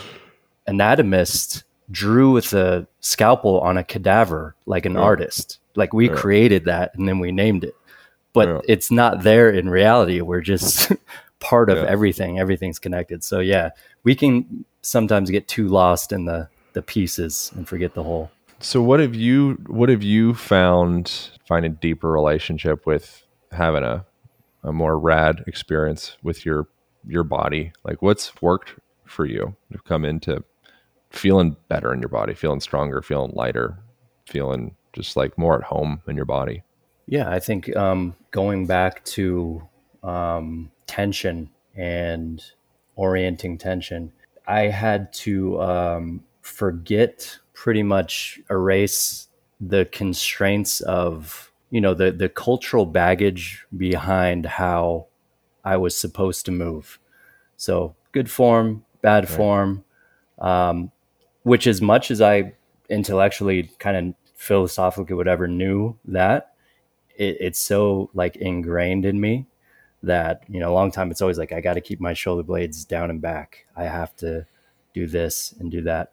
anatomists 0.67 1.63
drew 1.91 2.31
with 2.31 2.53
a 2.53 2.87
scalpel 2.99 3.59
on 3.59 3.77
a 3.77 3.83
cadaver, 3.83 4.55
like 4.65 4.85
an 4.85 4.97
artist. 4.97 5.59
Like 5.75 5.93
we 5.93 6.09
created 6.09 6.65
that 6.65 6.95
and 6.95 7.07
then 7.07 7.19
we 7.19 7.31
named 7.31 7.63
it, 7.63 7.75
but 8.33 8.63
it's 8.67 8.89
not 8.89 9.23
there 9.23 9.49
in 9.49 9.69
reality. 9.69 10.21
We're 10.21 10.41
just 10.41 10.91
part 11.39 11.69
of 11.69 11.77
yeah. 11.77 11.85
everything. 11.85 12.39
Everything's 12.39 12.79
connected. 12.79 13.23
So 13.23 13.39
yeah, 13.39 13.71
we 14.03 14.15
can 14.15 14.65
sometimes 14.81 15.29
get 15.29 15.47
too 15.47 15.67
lost 15.67 16.11
in 16.11 16.25
the 16.25 16.47
the 16.73 16.81
pieces 16.81 17.51
and 17.55 17.67
forget 17.67 17.93
the 17.93 18.03
whole. 18.03 18.31
So 18.59 18.81
what 18.81 18.99
have 18.99 19.15
you 19.15 19.53
what 19.67 19.89
have 19.89 20.03
you 20.03 20.33
found 20.33 21.31
find 21.47 21.65
a 21.65 21.69
deeper 21.69 22.11
relationship 22.11 22.85
with 22.85 23.23
having 23.51 23.83
a 23.83 24.05
a 24.63 24.73
more 24.73 24.97
rad 24.97 25.43
experience 25.47 26.17
with 26.23 26.45
your 26.45 26.67
your 27.07 27.23
body? 27.23 27.73
Like 27.83 28.01
what's 28.01 28.41
worked 28.41 28.75
for 29.05 29.25
you 29.25 29.55
to 29.71 29.77
come 29.79 30.05
into 30.05 30.43
feeling 31.11 31.55
better 31.69 31.93
in 31.93 31.99
your 31.99 32.09
body, 32.09 32.33
feeling 32.33 32.59
stronger, 32.59 33.01
feeling 33.01 33.31
lighter, 33.33 33.79
feeling 34.25 34.75
just 34.93 35.15
like 35.15 35.37
more 35.37 35.55
at 35.55 35.63
home 35.63 36.01
in 36.07 36.15
your 36.15 36.25
body? 36.25 36.63
Yeah, 37.07 37.29
I 37.29 37.39
think 37.39 37.75
um, 37.75 38.15
going 38.31 38.65
back 38.65 39.03
to 39.05 39.67
um, 40.03 40.71
tension 40.87 41.51
and 41.75 42.43
orienting 42.95 43.57
tension, 43.57 44.11
I 44.47 44.61
had 44.63 45.13
to 45.13 45.61
um, 45.61 46.23
forget, 46.41 47.37
pretty 47.55 47.81
much 47.81 48.39
erase 48.51 49.27
the 49.59 49.85
constraints 49.85 50.81
of, 50.81 51.51
you 51.71 51.81
know, 51.81 51.95
the, 51.95 52.11
the 52.11 52.29
cultural 52.29 52.85
baggage 52.85 53.65
behind 53.75 54.45
how 54.45 55.07
I 55.63 55.77
was 55.77 55.97
supposed 55.97 56.45
to 56.45 56.51
move. 56.51 56.99
So 57.57 57.95
good 58.11 58.29
form, 58.29 58.85
bad 59.01 59.23
right. 59.23 59.35
form, 59.35 59.83
um, 60.37 60.91
which 61.41 61.65
as 61.65 61.81
much 61.81 62.11
as 62.11 62.21
I 62.21 62.53
intellectually 62.89 63.71
kind 63.79 63.97
of 63.97 64.13
philosophically 64.35 65.15
whatever 65.15 65.47
knew 65.47 65.97
that, 66.05 66.53
it, 67.17 67.37
it's 67.39 67.59
so 67.59 68.11
like 68.13 68.35
ingrained 68.35 69.05
in 69.05 69.19
me 69.19 69.47
that 70.03 70.43
you 70.47 70.59
know 70.59 70.71
a 70.71 70.73
long 70.73 70.91
time 70.91 71.09
it's 71.09 71.21
always 71.21 71.37
like 71.37 71.51
i 71.51 71.59
got 71.59 71.73
to 71.73 71.81
keep 71.81 71.99
my 71.99 72.13
shoulder 72.13 72.43
blades 72.43 72.85
down 72.85 73.09
and 73.09 73.21
back 73.21 73.65
i 73.75 73.83
have 73.83 74.15
to 74.15 74.45
do 74.93 75.07
this 75.07 75.53
and 75.59 75.71
do 75.71 75.81
that 75.81 76.11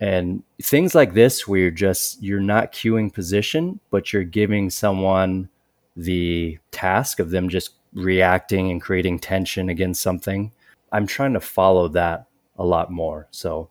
and 0.00 0.42
things 0.62 0.94
like 0.94 1.14
this 1.14 1.46
where 1.46 1.60
you're 1.60 1.70
just 1.70 2.22
you're 2.22 2.40
not 2.40 2.72
cueing 2.72 3.12
position 3.12 3.78
but 3.90 4.12
you're 4.12 4.24
giving 4.24 4.70
someone 4.70 5.48
the 5.96 6.58
task 6.70 7.18
of 7.20 7.30
them 7.30 7.48
just 7.48 7.70
reacting 7.92 8.70
and 8.70 8.80
creating 8.80 9.18
tension 9.18 9.68
against 9.68 10.02
something 10.02 10.52
i'm 10.92 11.06
trying 11.06 11.32
to 11.32 11.40
follow 11.40 11.88
that 11.88 12.26
a 12.58 12.64
lot 12.64 12.90
more 12.90 13.26
so 13.30 13.68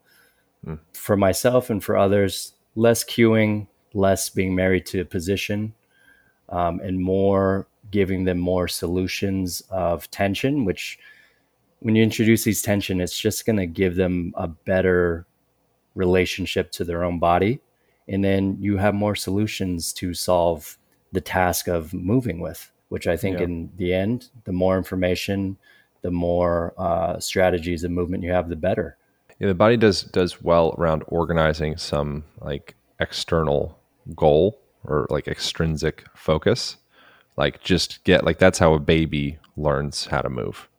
mm. 0.65 0.77
for 0.93 1.17
myself 1.17 1.69
and 1.69 1.83
for 1.83 1.97
others 1.97 2.53
less 2.75 3.03
cueing 3.03 3.67
less 3.93 4.29
being 4.29 4.53
married 4.53 4.85
to 4.85 4.99
a 4.99 5.05
position 5.05 5.73
um, 6.49 6.79
and 6.81 6.99
more 6.99 7.67
giving 7.91 8.23
them 8.23 8.37
more 8.37 8.67
solutions 8.67 9.61
of 9.69 10.09
tension, 10.11 10.65
which 10.65 10.99
when 11.79 11.95
you 11.95 12.03
introduce 12.03 12.43
these 12.43 12.61
tension, 12.61 13.01
it's 13.01 13.17
just 13.17 13.45
going 13.45 13.57
to 13.57 13.65
give 13.65 13.95
them 13.95 14.33
a 14.35 14.47
better 14.47 15.25
relationship 15.95 16.71
to 16.73 16.83
their 16.83 17.03
own 17.03 17.19
body. 17.19 17.59
And 18.07 18.23
then 18.23 18.57
you 18.59 18.77
have 18.77 18.95
more 18.95 19.15
solutions 19.15 19.93
to 19.93 20.13
solve 20.13 20.77
the 21.11 21.21
task 21.21 21.67
of 21.67 21.93
moving 21.93 22.39
with, 22.39 22.71
which 22.89 23.07
I 23.07 23.17
think 23.17 23.37
yeah. 23.37 23.45
in 23.45 23.71
the 23.77 23.93
end, 23.93 24.29
the 24.45 24.51
more 24.51 24.77
information, 24.77 25.57
the 26.01 26.11
more 26.11 26.73
uh, 26.77 27.19
strategies 27.19 27.83
of 27.83 27.91
movement 27.91 28.23
you 28.23 28.31
have, 28.31 28.49
the 28.49 28.55
better. 28.55 28.97
Yeah, 29.39 29.47
the 29.47 29.55
body 29.55 29.77
does 29.77 30.03
does 30.03 30.41
well 30.41 30.75
around 30.77 31.03
organizing 31.07 31.77
some 31.77 32.25
like 32.41 32.75
external 32.99 33.79
goal 34.15 34.59
or 34.83 35.07
like 35.09 35.27
extrinsic 35.27 36.03
focus 36.15 36.77
like 37.39 37.61
just 37.61 38.03
get 38.03 38.25
like 38.25 38.37
that's 38.37 38.59
how 38.59 38.73
a 38.73 38.79
baby 38.79 39.39
learns 39.55 40.05
how 40.07 40.21
to 40.21 40.29
move 40.29 40.69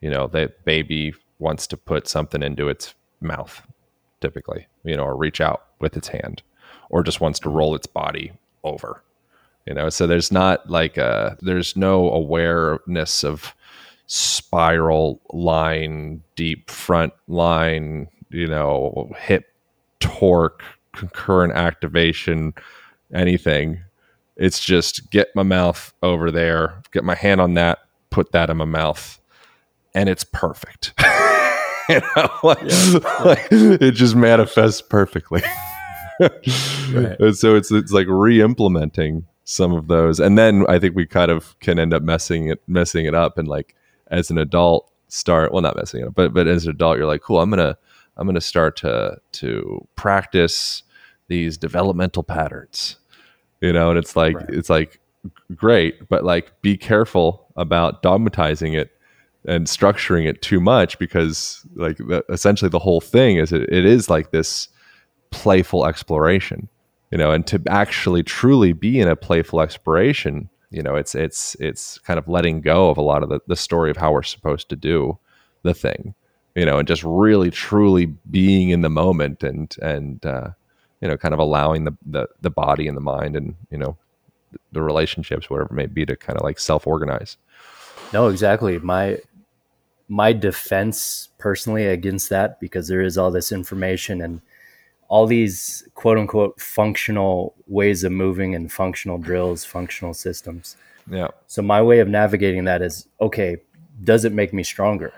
you 0.00 0.10
know 0.10 0.26
that 0.26 0.64
baby 0.64 1.14
wants 1.38 1.66
to 1.66 1.76
put 1.76 2.08
something 2.08 2.42
into 2.42 2.68
its 2.68 2.94
mouth 3.20 3.62
typically 4.20 4.66
you 4.84 4.96
know 4.96 5.04
or 5.04 5.16
reach 5.16 5.40
out 5.40 5.66
with 5.80 5.96
its 5.96 6.08
hand 6.08 6.42
or 6.90 7.02
just 7.02 7.20
wants 7.20 7.38
to 7.38 7.48
mm-hmm. 7.48 7.58
roll 7.58 7.74
its 7.74 7.86
body 7.86 8.32
over 8.64 9.02
you 9.66 9.74
know? 9.74 9.88
So 9.88 10.06
there's 10.06 10.32
not 10.32 10.68
like 10.68 10.96
a 10.96 11.36
there's 11.40 11.76
no 11.76 12.10
awareness 12.10 13.24
of 13.24 13.54
spiral 14.06 15.20
line 15.32 16.22
deep 16.34 16.68
front 16.68 17.12
line 17.28 18.08
you 18.30 18.48
know 18.48 19.12
hip 19.16 19.46
torque 20.00 20.64
concurrent 20.92 21.52
activation 21.52 22.52
anything. 23.14 23.80
It's 24.36 24.58
just 24.58 25.10
get 25.10 25.28
my 25.36 25.42
mouth 25.42 25.92
over 26.02 26.30
there, 26.30 26.82
get 26.92 27.04
my 27.04 27.14
hand 27.14 27.40
on 27.40 27.54
that, 27.54 27.78
put 28.10 28.32
that 28.32 28.50
in 28.50 28.56
my 28.56 28.64
mouth, 28.64 29.20
and 29.94 30.08
it's 30.08 30.24
perfect. 30.24 30.94
you 31.94 32.00
know, 32.16 32.30
like, 32.42 32.62
yeah, 32.62 32.98
like, 33.24 33.48
it 33.50 33.92
just 33.92 34.14
manifests 34.14 34.82
perfectly. 34.82 35.42
right. 36.20 37.16
And 37.20 37.36
so 37.36 37.54
it's 37.54 37.70
it's 37.70 37.92
like 37.92 38.06
re-implementing 38.08 39.26
some 39.44 39.72
of 39.72 39.88
those, 39.88 40.20
and 40.20 40.38
then 40.38 40.64
I 40.68 40.78
think 40.78 40.94
we 40.94 41.06
kind 41.06 41.30
of 41.30 41.58
can 41.60 41.78
end 41.78 41.94
up 41.94 42.02
messing 42.02 42.48
it 42.48 42.62
messing 42.66 43.06
it 43.06 43.14
up, 43.14 43.38
and 43.38 43.48
like 43.48 43.74
as 44.08 44.30
an 44.30 44.38
adult 44.38 44.90
start 45.08 45.52
well 45.52 45.62
not 45.62 45.76
messing 45.76 46.02
it 46.02 46.08
up, 46.08 46.14
but 46.14 46.32
but 46.32 46.46
as 46.46 46.64
an 46.64 46.70
adult 46.70 46.96
you're 46.96 47.06
like 47.06 47.22
cool 47.22 47.40
I'm 47.40 47.50
gonna 47.50 47.76
I'm 48.16 48.26
gonna 48.26 48.40
start 48.40 48.76
to 48.78 49.18
to 49.32 49.86
practice 49.96 50.82
these 51.28 51.56
developmental 51.56 52.22
patterns 52.22 52.96
you 53.60 53.72
know 53.72 53.90
and 53.90 53.98
it's 53.98 54.16
like 54.16 54.36
right. 54.36 54.50
it's 54.50 54.70
like 54.70 55.00
great 55.54 56.08
but 56.08 56.24
like 56.24 56.60
be 56.62 56.76
careful 56.76 57.46
about 57.56 58.02
dogmatizing 58.02 58.78
it 58.78 58.90
and 59.46 59.66
structuring 59.66 60.26
it 60.26 60.42
too 60.42 60.60
much 60.60 60.98
because 60.98 61.64
like 61.74 61.96
the, 61.96 62.24
essentially 62.28 62.68
the 62.68 62.78
whole 62.78 63.00
thing 63.00 63.36
is 63.36 63.52
it, 63.52 63.62
it 63.72 63.84
is 63.84 64.10
like 64.10 64.30
this 64.30 64.68
playful 65.30 65.86
exploration 65.86 66.68
you 67.10 67.18
know 67.18 67.30
and 67.30 67.46
to 67.46 67.60
actually 67.68 68.22
truly 68.22 68.72
be 68.72 69.00
in 69.00 69.08
a 69.08 69.16
playful 69.16 69.60
exploration 69.60 70.48
you 70.70 70.82
know 70.82 70.96
it's 70.96 71.14
it's 71.14 71.54
it's 71.60 71.98
kind 72.00 72.18
of 72.18 72.28
letting 72.28 72.60
go 72.60 72.90
of 72.90 72.98
a 72.98 73.02
lot 73.02 73.22
of 73.22 73.28
the, 73.28 73.40
the 73.46 73.56
story 73.56 73.90
of 73.90 73.96
how 73.96 74.12
we're 74.12 74.22
supposed 74.22 74.68
to 74.68 74.76
do 74.76 75.18
the 75.62 75.72
thing 75.72 76.14
you 76.54 76.66
know 76.66 76.78
and 76.78 76.88
just 76.88 77.02
really 77.04 77.50
truly 77.50 78.06
being 78.30 78.70
in 78.70 78.82
the 78.82 78.90
moment 78.90 79.42
and 79.42 79.76
and 79.80 80.26
uh, 80.26 80.50
you 81.00 81.08
know, 81.08 81.16
kind 81.16 81.34
of 81.34 81.40
allowing 81.40 81.84
the, 81.84 81.96
the, 82.04 82.28
the 82.40 82.50
body 82.50 82.86
and 82.86 82.96
the 82.96 83.00
mind 83.00 83.36
and, 83.36 83.54
you 83.70 83.78
know, 83.78 83.96
the 84.72 84.82
relationships, 84.82 85.48
whatever 85.48 85.70
it 85.70 85.76
may 85.76 85.86
be 85.86 86.04
to 86.04 86.16
kind 86.16 86.36
of 86.36 86.44
like 86.44 86.58
self-organize. 86.58 87.36
No, 88.12 88.28
exactly. 88.28 88.78
My, 88.78 89.18
my 90.10 90.32
defense 90.32 91.28
personally 91.38 91.86
against 91.86 92.28
that, 92.30 92.58
because 92.58 92.88
there 92.88 93.00
is 93.00 93.16
all 93.16 93.30
this 93.30 93.52
information 93.52 94.20
and 94.20 94.42
all 95.08 95.26
these 95.26 95.88
quote 95.94 96.18
unquote 96.18 96.60
functional 96.60 97.54
ways 97.68 98.02
of 98.02 98.10
moving 98.10 98.54
and 98.54 98.72
functional 98.72 99.18
drills, 99.18 99.64
functional 99.64 100.12
systems. 100.12 100.76
Yeah. 101.08 101.28
So 101.46 101.62
my 101.62 101.80
way 101.80 102.00
of 102.00 102.08
navigating 102.08 102.64
that 102.64 102.82
is 102.82 103.06
okay, 103.20 103.58
does 104.02 104.24
it 104.24 104.32
make 104.32 104.52
me 104.52 104.64
stronger? 104.64 105.12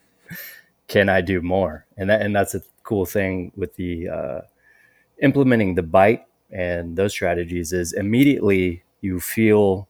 Can 0.88 1.08
I 1.08 1.20
do 1.20 1.42
more? 1.42 1.84
And 1.96 2.08
that 2.08 2.22
and 2.22 2.34
that's 2.34 2.54
a 2.54 2.62
cool 2.84 3.04
thing 3.04 3.52
with 3.56 3.74
the 3.74 4.08
uh, 4.08 4.40
implementing 5.20 5.74
the 5.74 5.82
bite 5.82 6.24
and 6.50 6.96
those 6.96 7.12
strategies 7.12 7.72
is 7.72 7.92
immediately 7.92 8.84
you 9.00 9.18
feel 9.20 9.88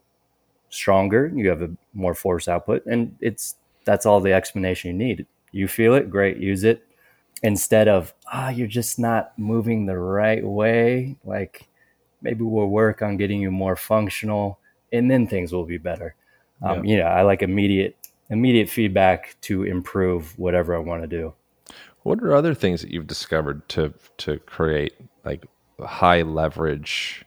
stronger, 0.70 1.30
you 1.34 1.48
have 1.48 1.62
a 1.62 1.70
more 1.94 2.14
force 2.14 2.48
output, 2.48 2.84
and 2.86 3.16
it's 3.20 3.54
that's 3.88 4.04
all 4.04 4.20
the 4.20 4.34
explanation 4.34 4.90
you 4.90 4.96
need. 4.96 5.26
You 5.50 5.66
feel 5.66 5.94
it, 5.94 6.10
great, 6.10 6.36
use 6.36 6.62
it. 6.62 6.84
Instead 7.42 7.88
of 7.88 8.12
ah, 8.30 8.48
oh, 8.48 8.50
you're 8.50 8.66
just 8.66 8.98
not 8.98 9.32
moving 9.38 9.86
the 9.86 9.98
right 9.98 10.44
way. 10.44 11.16
Like 11.24 11.66
maybe 12.20 12.44
we'll 12.44 12.66
work 12.66 13.00
on 13.00 13.16
getting 13.16 13.40
you 13.40 13.50
more 13.50 13.76
functional, 13.76 14.58
and 14.92 15.10
then 15.10 15.26
things 15.26 15.54
will 15.54 15.64
be 15.64 15.78
better. 15.78 16.14
Um, 16.60 16.84
yeah. 16.84 16.90
You 16.90 16.96
know, 16.98 17.08
I 17.08 17.22
like 17.22 17.40
immediate 17.40 17.96
immediate 18.28 18.68
feedback 18.68 19.36
to 19.40 19.62
improve 19.62 20.38
whatever 20.38 20.76
I 20.76 20.80
want 20.80 21.00
to 21.02 21.08
do. 21.08 21.32
What 22.02 22.22
are 22.22 22.34
other 22.34 22.52
things 22.52 22.82
that 22.82 22.90
you've 22.90 23.06
discovered 23.06 23.66
to 23.70 23.94
to 24.18 24.38
create 24.40 24.92
like 25.24 25.46
high 25.80 26.20
leverage 26.20 27.24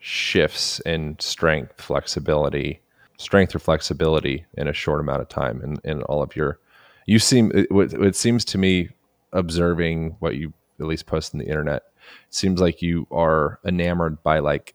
shifts 0.00 0.80
in 0.80 1.16
strength, 1.18 1.80
flexibility, 1.80 2.82
strength 3.24 3.54
or 3.54 3.58
flexibility 3.58 4.44
in 4.56 4.68
a 4.68 4.72
short 4.72 5.00
amount 5.00 5.20
of 5.20 5.28
time 5.28 5.60
in, 5.62 5.76
in 5.84 6.02
all 6.04 6.22
of 6.22 6.34
your 6.36 6.58
you 7.06 7.18
seem 7.18 7.50
it, 7.54 7.66
it 7.70 8.16
seems 8.16 8.44
to 8.44 8.58
me 8.58 8.88
observing 9.32 10.16
what 10.20 10.36
you 10.36 10.52
at 10.80 10.86
least 10.86 11.06
post 11.06 11.34
on 11.34 11.38
the 11.38 11.46
internet 11.46 11.82
seems 12.30 12.60
like 12.60 12.82
you 12.82 13.06
are 13.10 13.58
enamored 13.64 14.22
by 14.22 14.38
like 14.38 14.74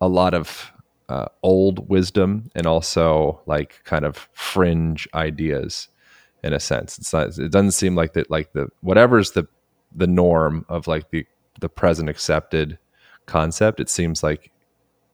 a 0.00 0.08
lot 0.08 0.34
of 0.34 0.72
uh, 1.08 1.26
old 1.42 1.88
wisdom 1.88 2.50
and 2.54 2.66
also 2.66 3.40
like 3.46 3.82
kind 3.84 4.04
of 4.04 4.28
fringe 4.32 5.06
ideas 5.14 5.88
in 6.42 6.52
a 6.52 6.60
sense 6.60 6.98
it's 6.98 7.12
not 7.12 7.28
it 7.38 7.50
doesn't 7.50 7.72
seem 7.72 7.94
like 7.94 8.14
that 8.14 8.30
like 8.30 8.52
the 8.52 8.66
whatever's 8.80 9.32
the 9.32 9.46
the 9.94 10.06
norm 10.06 10.64
of 10.68 10.86
like 10.86 11.10
the 11.10 11.26
the 11.60 11.68
present 11.68 12.08
accepted 12.08 12.78
concept. 13.26 13.80
It 13.80 13.88
seems 13.88 14.22
like 14.22 14.50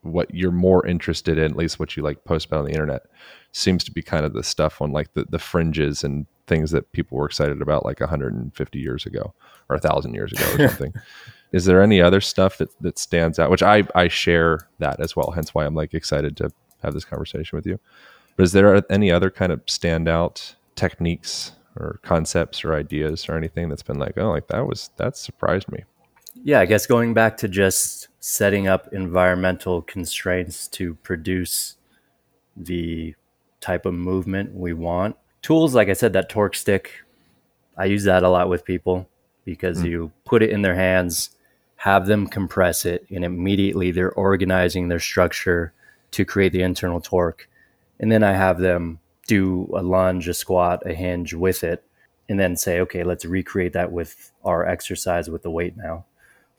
what 0.03 0.32
you're 0.34 0.51
more 0.51 0.86
interested 0.86 1.38
in, 1.38 1.53
at 1.53 1.57
least 1.57 1.78
what 1.78 1.96
you 1.96 2.03
like 2.03 2.24
post 2.24 2.46
about 2.46 2.61
on 2.61 2.66
the 2.66 2.72
internet, 2.72 3.03
seems 3.53 3.84
to 3.84 3.92
be 3.92 4.03
kind 4.03 4.24
of 4.24 4.32
the 4.32 4.42
stuff 4.42 4.80
on 4.80 4.92
like 4.92 5.12
the, 5.14 5.24
the 5.28 5.38
fringes 5.38 6.05
and 6.05 6.26
things 6.46 6.70
that 6.70 6.90
people 6.92 7.18
were 7.18 7.26
excited 7.26 7.61
about 7.61 7.84
like 7.84 8.01
150 8.01 8.78
years 8.78 9.07
ago 9.07 9.34
or 9.68 9.76
a 9.76 9.80
thousand 9.80 10.14
years 10.14 10.32
ago 10.32 10.44
or 10.55 10.68
something. 10.68 10.92
is 11.53 11.64
there 11.64 11.82
any 11.82 12.01
other 12.01 12.20
stuff 12.20 12.59
that, 12.59 12.70
that 12.80 12.99
stands 12.99 13.38
out? 13.38 13.51
Which 13.51 13.62
I, 13.62 13.84
I 13.94 14.09
share 14.09 14.68
that 14.78 15.01
as 15.01 15.14
well. 15.14 15.32
Hence 15.32 15.55
why 15.55 15.66
I'm 15.66 15.74
like 15.74 15.94
excited 15.94 16.36
to 16.38 16.51
have 16.82 16.94
this 16.94 17.05
conversation 17.05 17.57
with 17.57 17.66
you. 17.66 17.78
But 18.36 18.44
is 18.44 18.53
there 18.53 18.84
any 18.90 19.11
other 19.11 19.30
kind 19.30 19.53
of 19.53 19.64
standout 19.66 20.55
techniques 20.76 21.53
or 21.76 21.99
concepts 22.03 22.64
or 22.64 22.74
ideas 22.74 23.28
or 23.28 23.36
anything 23.36 23.68
that's 23.68 23.82
been 23.82 23.99
like, 23.99 24.16
oh, 24.16 24.30
like 24.30 24.49
that 24.49 24.66
was, 24.66 24.90
that 24.96 25.16
surprised 25.16 25.70
me? 25.70 25.84
Yeah, 26.44 26.61
I 26.61 26.66
guess 26.66 26.86
going 26.86 27.14
back 27.14 27.36
to 27.38 27.49
just 27.49 28.08
setting 28.21 28.66
up 28.66 28.93
environmental 28.93 29.83
constraints 29.83 30.66
to 30.69 30.95
produce 30.97 31.77
the 32.57 33.14
type 33.61 33.87
of 33.87 33.95
movement 33.95 34.55
we 34.55 34.73
want. 34.73 35.16
Tools, 35.43 35.75
like 35.75 35.89
I 35.89 35.93
said, 35.93 36.12
that 36.12 36.29
torque 36.29 36.57
stick, 36.57 37.05
I 37.77 37.85
use 37.85 38.05
that 38.05 38.25
a 38.25 38.29
lot 38.29 38.49
with 38.49 38.64
people 38.64 39.09
because 39.45 39.79
mm. 39.83 39.89
you 39.89 40.12
put 40.25 40.43
it 40.43 40.51
in 40.51 40.62
their 40.62 40.75
hands, 40.75 41.31
have 41.77 42.07
them 42.07 42.27
compress 42.27 42.85
it, 42.85 43.07
and 43.11 43.25
immediately 43.25 43.93
they're 43.93 44.12
organizing 44.12 44.89
their 44.89 44.99
structure 44.99 45.73
to 46.11 46.25
create 46.25 46.53
the 46.53 46.62
internal 46.62 47.01
torque. 47.01 47.49
And 48.01 48.11
then 48.11 48.25
I 48.25 48.33
have 48.33 48.59
them 48.59 48.99
do 49.29 49.71
a 49.75 49.83
lunge, 49.83 50.27
a 50.29 50.35
squat, 50.35 50.83
a 50.85 50.95
hinge 50.95 51.35
with 51.35 51.62
it, 51.62 51.85
and 52.29 52.39
then 52.39 52.57
say, 52.57 52.81
okay, 52.81 53.05
let's 53.05 53.25
recreate 53.25 53.73
that 53.75 53.93
with 53.93 54.33
our 54.45 54.66
exercise 54.66 55.31
with 55.31 55.43
the 55.43 55.51
weight 55.51 55.77
now. 55.77 56.05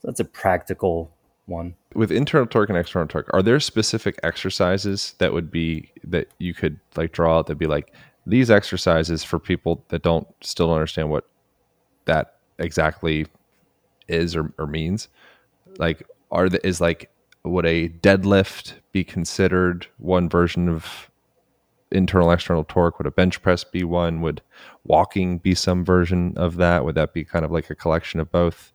So 0.00 0.08
that's 0.08 0.20
a 0.20 0.24
practical 0.24 1.12
one. 1.50 1.74
With 1.94 2.10
internal 2.10 2.46
torque 2.46 2.70
and 2.70 2.78
external 2.78 3.08
torque, 3.08 3.28
are 3.32 3.42
there 3.42 3.60
specific 3.60 4.18
exercises 4.22 5.14
that 5.18 5.32
would 5.32 5.50
be 5.50 5.90
that 6.04 6.28
you 6.38 6.54
could 6.54 6.80
like 6.96 7.12
draw 7.12 7.38
out 7.38 7.46
that 7.48 7.56
be 7.56 7.66
like 7.66 7.92
these 8.26 8.50
exercises 8.50 9.24
for 9.24 9.38
people 9.38 9.84
that 9.88 10.02
don't 10.02 10.26
still 10.40 10.72
understand 10.72 11.10
what 11.10 11.28
that 12.06 12.36
exactly 12.58 13.26
is 14.08 14.36
or, 14.36 14.52
or 14.58 14.66
means? 14.66 15.08
Like, 15.78 16.06
are 16.30 16.48
the, 16.48 16.64
is 16.66 16.80
like 16.80 17.10
would 17.44 17.66
a 17.66 17.88
deadlift 17.88 18.74
be 18.92 19.04
considered 19.04 19.86
one 19.98 20.28
version 20.28 20.68
of 20.68 21.10
internal 21.90 22.30
external 22.30 22.64
torque? 22.64 22.98
Would 22.98 23.06
a 23.06 23.10
bench 23.10 23.42
press 23.42 23.64
be 23.64 23.84
one? 23.84 24.20
Would 24.20 24.42
walking 24.84 25.38
be 25.38 25.54
some 25.54 25.84
version 25.84 26.34
of 26.36 26.56
that? 26.56 26.84
Would 26.84 26.94
that 26.94 27.12
be 27.12 27.24
kind 27.24 27.44
of 27.44 27.50
like 27.50 27.70
a 27.70 27.74
collection 27.74 28.20
of 28.20 28.30
both? 28.30 28.72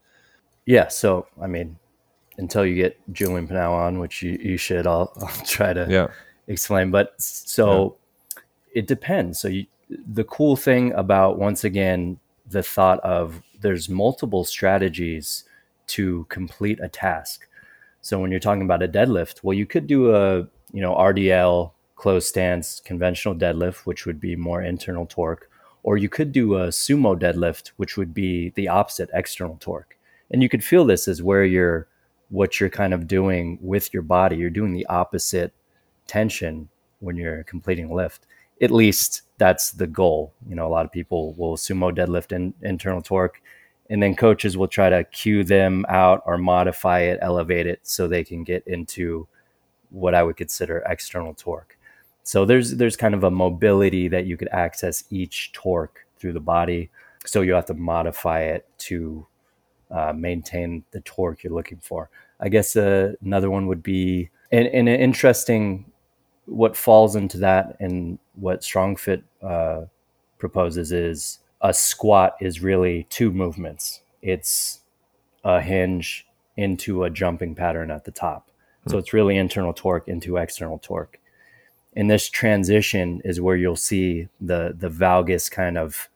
Yeah. 0.66 0.88
So, 0.88 1.28
I 1.42 1.48
mean, 1.48 1.78
until 2.38 2.66
you 2.66 2.76
get 2.76 2.98
Julian 3.14 3.48
Pineau 3.48 3.74
on, 3.74 4.00
which 4.00 4.22
you, 4.22 4.38
you 4.42 4.58
should, 4.58 4.88
I'll, 4.88 5.12
I'll 5.22 5.46
try 5.46 5.74
to 5.74 5.88
yeah. 5.90 6.08
explain. 6.48 6.92
But 6.92 7.14
so 7.22 7.98
yeah. 8.36 8.42
it 8.74 8.88
depends. 8.88 9.40
So, 9.40 9.48
you, 9.48 9.66
the 9.90 10.24
cool 10.24 10.56
thing 10.56 10.94
about, 10.94 11.38
once 11.38 11.64
again, 11.64 12.20
the 12.50 12.64
thought 12.64 13.00
of 13.02 13.42
there's 13.62 13.90
multiple 13.90 14.44
strategies 14.44 15.44
to 15.88 16.26
complete 16.30 16.80
a 16.82 16.88
task. 16.88 17.48
So 18.02 18.20
when 18.20 18.32
you're 18.32 18.40
talking 18.40 18.62
about 18.62 18.84
a 18.84 18.88
deadlift, 18.88 19.44
well, 19.44 19.56
you 19.56 19.66
could 19.66 19.88
do 19.88 20.16
a 20.16 20.48
you 20.72 20.82
know 20.82 20.94
RDL 20.94 21.72
closed 21.96 22.28
stance 22.28 22.80
conventional 22.80 23.36
deadlift, 23.36 23.86
which 23.86 24.06
would 24.06 24.20
be 24.20 24.36
more 24.36 24.62
internal 24.62 25.06
torque, 25.06 25.50
or 25.84 25.98
you 25.98 26.10
could 26.10 26.32
do 26.32 26.56
a 26.56 26.68
sumo 26.68 27.20
deadlift, 27.20 27.72
which 27.78 27.98
would 27.98 28.14
be 28.14 28.50
the 28.52 28.68
opposite 28.68 29.10
external 29.14 29.58
torque. 29.60 29.98
And 30.32 30.44
you 30.44 30.50
could 30.50 30.64
feel 30.64 30.86
this 30.86 31.08
as 31.08 31.24
where 31.24 31.46
you're 31.46 31.88
what 32.30 32.60
you're 32.60 32.70
kind 32.70 32.94
of 32.94 33.08
doing 33.08 33.58
with 33.62 33.94
your 33.94 34.04
body. 34.04 34.36
You're 34.36 34.50
doing 34.50 34.74
the 34.74 34.86
opposite 34.88 35.54
tension 36.08 36.70
when 37.00 37.16
you're 37.16 37.44
completing 37.44 37.94
lift. 37.94 38.26
At 38.62 38.72
least 38.72 39.24
that's 39.38 39.72
the 39.72 39.88
goal. 39.88 40.34
You 40.48 40.56
know, 40.56 40.68
a 40.68 40.70
lot 40.70 40.86
of 40.86 40.92
people 40.92 41.34
will 41.34 41.58
sumo 41.58 41.96
deadlift 41.96 42.32
in 42.32 42.54
internal 42.62 43.02
torque 43.02 43.42
and 43.90 44.02
then 44.02 44.16
coaches 44.16 44.58
will 44.58 44.68
try 44.68 44.90
to 44.90 45.04
cue 45.06 45.44
them 45.44 45.86
out 45.90 46.24
or 46.26 46.38
modify 46.38 47.02
it, 47.02 47.20
elevate 47.22 47.68
it 47.68 47.80
so 47.84 48.08
they 48.08 48.24
can 48.24 48.44
get 48.44 48.66
into 48.66 49.28
what 49.90 50.16
I 50.16 50.24
would 50.24 50.38
consider 50.38 50.84
external 50.88 51.34
torque. 51.34 51.78
So 52.24 52.46
there's 52.46 52.76
there's 52.76 52.96
kind 52.96 53.14
of 53.14 53.24
a 53.24 53.32
mobility 53.32 54.08
that 54.08 54.26
you 54.26 54.38
could 54.38 54.50
access 54.52 55.04
each 55.12 55.52
torque 55.54 56.06
through 56.18 56.34
the 56.34 56.40
body. 56.40 56.90
So 57.26 57.42
you 57.42 57.54
have 57.54 57.68
to 57.68 57.76
modify 57.76 58.42
it 58.42 58.68
to 58.80 59.28
uh, 59.92 60.14
maintain 60.14 60.84
the 60.92 61.02
torque 61.02 61.44
you're 61.44 61.54
looking 61.54 61.80
for. 61.80 62.10
I 62.40 62.50
guess 62.50 62.76
uh, 62.76 63.14
another 63.24 63.50
one 63.50 63.68
would 63.68 63.84
be 63.84 64.30
and, 64.52 64.68
and, 64.68 64.88
an 64.90 65.00
interesting 65.00 65.92
what 66.46 66.78
falls 66.78 67.16
into 67.16 67.38
that 67.40 67.76
and 67.80 68.20
what 68.36 68.62
StrongFit 68.62 69.24
uh, 69.42 69.86
proposes 70.38 70.92
is 70.92 71.40
a 71.62 71.74
squat 71.74 72.36
is 72.40 72.62
really 72.62 73.08
two 73.10 73.32
movements. 73.32 74.02
It's 74.22 74.82
a 75.44 75.62
hinge 75.62 76.28
into 76.58 77.04
a 77.04 77.10
jumping 77.10 77.56
pattern 77.56 77.92
at 77.92 78.06
the 78.06 78.12
top. 78.12 78.50
So 78.88 78.94
hmm. 78.94 79.00
it's 79.00 79.14
really 79.14 79.38
internal 79.38 79.74
torque 79.74 80.08
into 80.08 80.38
external 80.38 80.80
torque. 80.80 81.20
And 81.96 82.10
this 82.10 82.30
transition 82.30 83.22
is 83.24 83.40
where 83.40 83.56
you'll 83.56 83.78
see 83.78 84.28
the 84.42 84.76
the 84.78 84.90
valgus 84.90 85.50
kind 85.50 85.78
of 85.78 86.10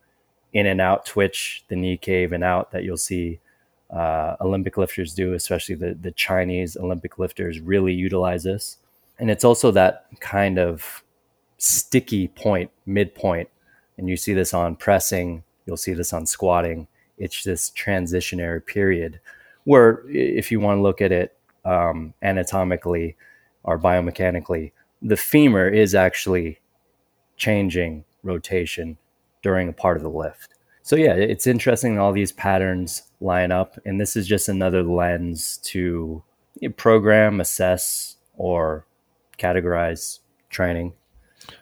in 0.51 0.65
and 0.65 0.82
out 0.82 1.05
twitch, 1.05 1.63
the 1.70 1.76
knee 1.76 1.97
cave 1.97 2.34
and 2.34 2.43
out 2.43 2.72
that 2.72 2.84
you'll 2.84 2.97
see 2.97 3.39
uh, 3.89 4.35
Olympic 4.41 4.77
lifters 4.77 5.13
do, 5.13 5.33
especially 5.33 5.75
the 5.75 5.95
the 5.99 6.11
Chinese 6.11 6.77
Olympic 6.77 7.17
lifters 7.17 7.59
really 7.59 7.93
utilize 7.93 8.43
this. 8.43 8.77
And 9.19 9.29
it's 9.29 9.43
also 9.43 9.71
that 9.71 10.05
kind 10.19 10.57
of 10.59 11.03
sticky 11.57 12.29
point, 12.29 12.71
midpoint 12.85 13.49
and 13.99 14.07
you 14.07 14.15
see 14.15 14.33
this 14.33 14.53
on 14.53 14.77
pressing, 14.77 15.43
you'll 15.65 15.75
see 15.75 15.93
this 15.93 16.13
on 16.13 16.25
squatting. 16.25 16.87
It's 17.17 17.43
this 17.43 17.69
transitionary 17.71 18.65
period 18.65 19.19
where, 19.65 20.03
if 20.07 20.53
you 20.53 20.61
want 20.61 20.77
to 20.77 20.81
look 20.81 21.01
at 21.01 21.11
it 21.11 21.35
um, 21.65 22.13
anatomically 22.23 23.17
or 23.63 23.77
biomechanically, 23.77 24.71
the 25.01 25.17
femur 25.17 25.67
is 25.67 25.93
actually 25.93 26.59
changing 27.35 28.05
rotation 28.23 28.97
during 29.41 29.67
a 29.67 29.73
part 29.73 29.97
of 29.97 30.03
the 30.03 30.09
lift. 30.09 30.55
So, 30.89 30.95
yeah, 30.95 31.13
it's 31.13 31.45
interesting 31.45 31.99
all 31.99 32.11
these 32.11 32.31
patterns 32.31 33.03
line 33.21 33.51
up. 33.51 33.77
And 33.85 34.01
this 34.01 34.15
is 34.15 34.27
just 34.27 34.49
another 34.49 34.81
lens 34.81 35.57
to 35.65 36.23
program, 36.77 37.39
assess, 37.39 38.17
or 38.37 38.87
categorize 39.37 40.19
training 40.49 40.93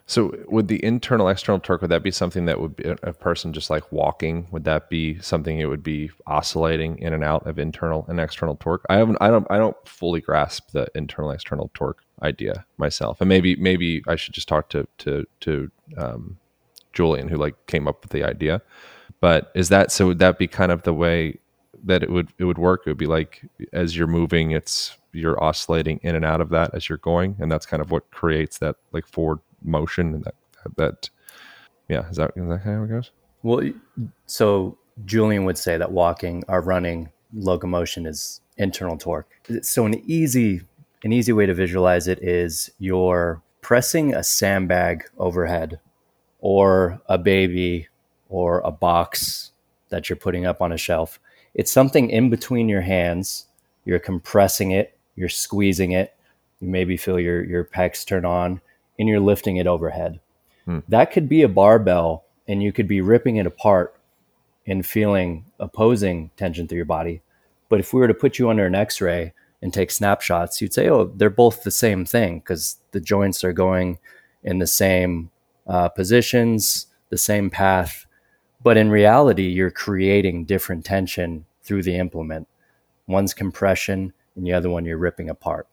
so, 0.05 0.33
would 0.47 0.67
the 0.67 0.83
internal 0.83 1.27
external 1.27 1.59
torque 1.59 1.81
would 1.81 1.91
that 1.91 2.03
be 2.03 2.11
something 2.11 2.45
that 2.45 2.59
would 2.59 2.75
be 2.75 2.85
a 3.03 3.13
person 3.13 3.53
just 3.53 3.69
like 3.69 3.91
walking? 3.91 4.47
Would 4.51 4.63
that 4.65 4.89
be 4.89 5.19
something 5.19 5.59
it 5.59 5.65
would 5.65 5.83
be 5.83 6.11
oscillating 6.25 6.99
in 6.99 7.13
and 7.13 7.23
out 7.23 7.45
of 7.45 7.59
internal 7.59 8.05
and 8.07 8.19
external 8.19 8.55
torque? 8.55 8.85
I 8.89 8.95
haven't, 8.95 9.17
I 9.21 9.29
don't, 9.29 9.47
I 9.49 9.57
don't 9.57 9.75
fully 9.85 10.21
grasp 10.21 10.71
the 10.71 10.87
internal 10.95 11.31
external 11.31 11.71
torque 11.73 12.03
idea 12.21 12.65
myself, 12.77 13.21
and 13.21 13.29
maybe, 13.29 13.55
maybe 13.55 14.01
I 14.07 14.15
should 14.15 14.33
just 14.33 14.47
talk 14.47 14.69
to 14.69 14.87
to 14.99 15.25
to 15.41 15.71
um, 15.97 16.37
Julian 16.93 17.27
who 17.27 17.37
like 17.37 17.55
came 17.67 17.87
up 17.87 18.01
with 18.01 18.11
the 18.11 18.23
idea. 18.23 18.61
But 19.19 19.51
is 19.55 19.69
that 19.69 19.91
so? 19.91 20.07
Would 20.07 20.19
that 20.19 20.37
be 20.37 20.47
kind 20.47 20.71
of 20.71 20.83
the 20.83 20.93
way 20.93 21.39
that 21.83 22.03
it 22.03 22.09
would 22.09 22.29
it 22.37 22.45
would 22.45 22.57
work? 22.57 22.83
It 22.85 22.89
would 22.89 22.97
be 22.97 23.05
like 23.05 23.41
as 23.73 23.95
you're 23.95 24.07
moving, 24.07 24.51
it's 24.51 24.97
you're 25.13 25.41
oscillating 25.43 25.99
in 26.03 26.15
and 26.15 26.25
out 26.25 26.41
of 26.41 26.49
that 26.49 26.73
as 26.73 26.89
you're 26.89 26.99
going, 26.99 27.35
and 27.39 27.51
that's 27.51 27.65
kind 27.65 27.81
of 27.81 27.91
what 27.91 28.09
creates 28.11 28.59
that 28.59 28.75
like 28.91 29.07
forward 29.07 29.39
motion 29.63 30.13
and 30.15 30.23
that 30.23 30.35
that 30.75 31.09
yeah 31.89 32.09
is 32.09 32.17
that 32.17 32.31
is 32.35 32.47
that 32.47 32.61
how 32.63 32.83
it 32.83 32.87
goes 32.87 33.11
well 33.43 33.61
so 34.25 34.77
julian 35.05 35.45
would 35.45 35.57
say 35.57 35.77
that 35.77 35.91
walking 35.91 36.43
or 36.47 36.61
running 36.61 37.09
locomotion 37.33 38.05
is 38.05 38.41
internal 38.57 38.97
torque 38.97 39.29
so 39.61 39.85
an 39.85 40.01
easy 40.05 40.61
an 41.03 41.13
easy 41.13 41.31
way 41.31 41.45
to 41.45 41.53
visualize 41.53 42.07
it 42.07 42.21
is 42.21 42.69
you're 42.79 43.41
pressing 43.61 44.13
a 44.13 44.23
sandbag 44.23 45.03
overhead 45.17 45.79
or 46.39 46.99
a 47.07 47.17
baby 47.17 47.87
or 48.29 48.59
a 48.61 48.71
box 48.71 49.51
that 49.89 50.09
you're 50.09 50.17
putting 50.17 50.45
up 50.45 50.61
on 50.61 50.71
a 50.71 50.77
shelf 50.77 51.19
it's 51.53 51.71
something 51.71 52.09
in 52.09 52.29
between 52.29 52.69
your 52.69 52.81
hands 52.81 53.45
you're 53.85 53.99
compressing 53.99 54.71
it 54.71 54.97
you're 55.15 55.29
squeezing 55.29 55.91
it 55.91 56.13
you 56.59 56.67
maybe 56.67 56.97
feel 56.97 57.19
your 57.19 57.43
your 57.43 57.63
pecs 57.63 58.05
turn 58.05 58.25
on 58.25 58.61
and 58.99 59.07
you're 59.07 59.19
lifting 59.19 59.57
it 59.57 59.67
overhead. 59.67 60.19
Hmm. 60.65 60.79
That 60.87 61.11
could 61.11 61.29
be 61.29 61.43
a 61.43 61.47
barbell 61.47 62.25
and 62.47 62.63
you 62.63 62.71
could 62.71 62.87
be 62.87 63.01
ripping 63.01 63.35
it 63.37 63.45
apart 63.45 63.95
and 64.65 64.85
feeling 64.85 65.45
opposing 65.59 66.31
tension 66.35 66.67
through 66.67 66.77
your 66.77 66.85
body. 66.85 67.21
But 67.69 67.79
if 67.79 67.93
we 67.93 67.99
were 67.99 68.07
to 68.07 68.13
put 68.13 68.39
you 68.39 68.49
under 68.49 68.65
an 68.65 68.75
x 68.75 69.01
ray 69.01 69.33
and 69.61 69.73
take 69.73 69.91
snapshots, 69.91 70.61
you'd 70.61 70.73
say, 70.73 70.89
oh, 70.89 71.11
they're 71.15 71.29
both 71.29 71.63
the 71.63 71.71
same 71.71 72.05
thing 72.05 72.39
because 72.39 72.77
the 72.91 72.99
joints 72.99 73.43
are 73.43 73.53
going 73.53 73.99
in 74.43 74.59
the 74.59 74.67
same 74.67 75.29
uh, 75.67 75.89
positions, 75.89 76.87
the 77.09 77.17
same 77.17 77.49
path. 77.49 78.05
But 78.67 78.75
in 78.75 78.91
reality, 78.91 79.47
you're 79.47 79.71
creating 79.71 80.43
different 80.43 80.83
tension 80.83 81.45
through 81.63 81.83
the 81.83 81.95
implement. 81.95 82.49
One's 83.07 83.33
compression, 83.33 84.11
and 84.35 84.45
the 84.45 84.51
other 84.51 84.69
one 84.69 84.83
you're 84.83 84.97
ripping 84.97 85.29
apart. 85.29 85.67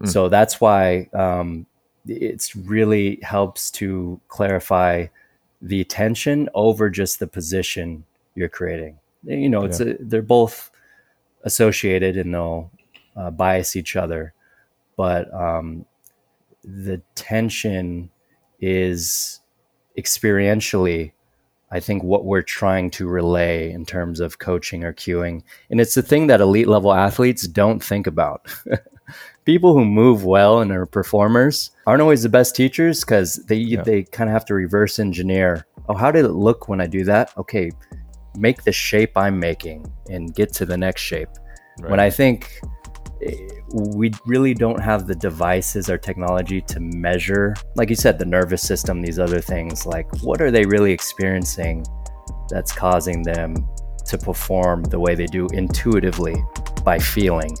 Mm. 0.00 0.08
So 0.08 0.28
that's 0.28 0.60
why 0.60 1.08
um, 1.12 1.66
it 2.04 2.50
really 2.56 3.20
helps 3.22 3.70
to 3.78 4.20
clarify 4.26 5.06
the 5.60 5.84
tension 5.84 6.48
over 6.52 6.90
just 6.90 7.20
the 7.20 7.28
position 7.28 8.04
you're 8.34 8.48
creating. 8.48 8.98
You 9.22 9.48
know, 9.48 9.62
it's 9.62 9.78
yeah. 9.78 9.92
a, 9.92 9.96
they're 10.00 10.20
both 10.20 10.72
associated 11.44 12.16
and 12.16 12.34
they'll 12.34 12.72
uh, 13.14 13.30
bias 13.30 13.76
each 13.76 13.94
other, 13.94 14.34
but 14.96 15.32
um, 15.32 15.86
the 16.64 17.00
tension 17.14 18.10
is 18.60 19.38
experientially, 19.96 21.12
I 21.72 21.80
think, 21.80 22.02
what 22.04 22.24
we're 22.24 22.42
trying 22.42 22.90
to 22.92 23.08
relay 23.08 23.72
in 23.72 23.84
terms 23.84 24.20
of 24.20 24.38
coaching 24.38 24.84
or 24.84 24.92
cueing, 24.92 25.42
and 25.70 25.80
it's 25.80 25.94
the 25.94 26.02
thing 26.02 26.28
that 26.28 26.40
elite 26.40 26.68
level 26.68 26.92
athletes 26.92 27.48
don't 27.48 27.82
think 27.82 28.06
about. 28.06 28.46
people 29.44 29.72
who 29.72 29.84
move 29.84 30.24
well 30.24 30.60
and 30.60 30.70
are 30.70 30.86
performers 30.86 31.70
aren't 31.86 32.02
always 32.02 32.22
the 32.22 32.28
best 32.28 32.54
teachers 32.54 33.00
because 33.00 33.36
they 33.46 33.56
yeah. 33.56 33.82
they 33.82 34.04
kind 34.04 34.30
of 34.30 34.34
have 34.34 34.44
to 34.46 34.54
reverse 34.54 34.98
engineer. 34.98 35.66
Oh, 35.88 35.96
how 35.96 36.10
did 36.10 36.24
it 36.24 36.32
look 36.32 36.68
when 36.68 36.80
I 36.80 36.86
do 36.86 37.04
that? 37.04 37.36
Okay, 37.36 37.70
make 38.36 38.62
the 38.62 38.72
shape 38.72 39.16
I'm 39.16 39.38
making 39.38 39.90
and 40.10 40.34
get 40.34 40.52
to 40.54 40.66
the 40.66 40.76
next 40.76 41.02
shape. 41.02 41.28
Right. 41.80 41.90
When 41.90 42.00
I 42.00 42.10
think 42.10 42.60
Eh, 43.22 43.48
we 43.74 44.10
really 44.26 44.54
don't 44.54 44.80
have 44.80 45.06
the 45.06 45.14
devices 45.14 45.88
or 45.88 45.96
technology 45.96 46.60
to 46.60 46.80
measure, 46.80 47.54
like 47.74 47.88
you 47.88 47.96
said, 47.96 48.18
the 48.18 48.24
nervous 48.24 48.62
system, 48.62 49.00
these 49.00 49.18
other 49.18 49.40
things, 49.40 49.86
like 49.86 50.06
what 50.22 50.40
are 50.40 50.50
they 50.50 50.64
really 50.64 50.92
experiencing 50.92 51.84
that's 52.48 52.72
causing 52.72 53.22
them 53.22 53.54
to 54.06 54.18
perform 54.18 54.82
the 54.84 54.98
way 54.98 55.14
they 55.14 55.26
do 55.26 55.46
intuitively 55.52 56.34
by 56.84 56.98
feeling? 56.98 57.56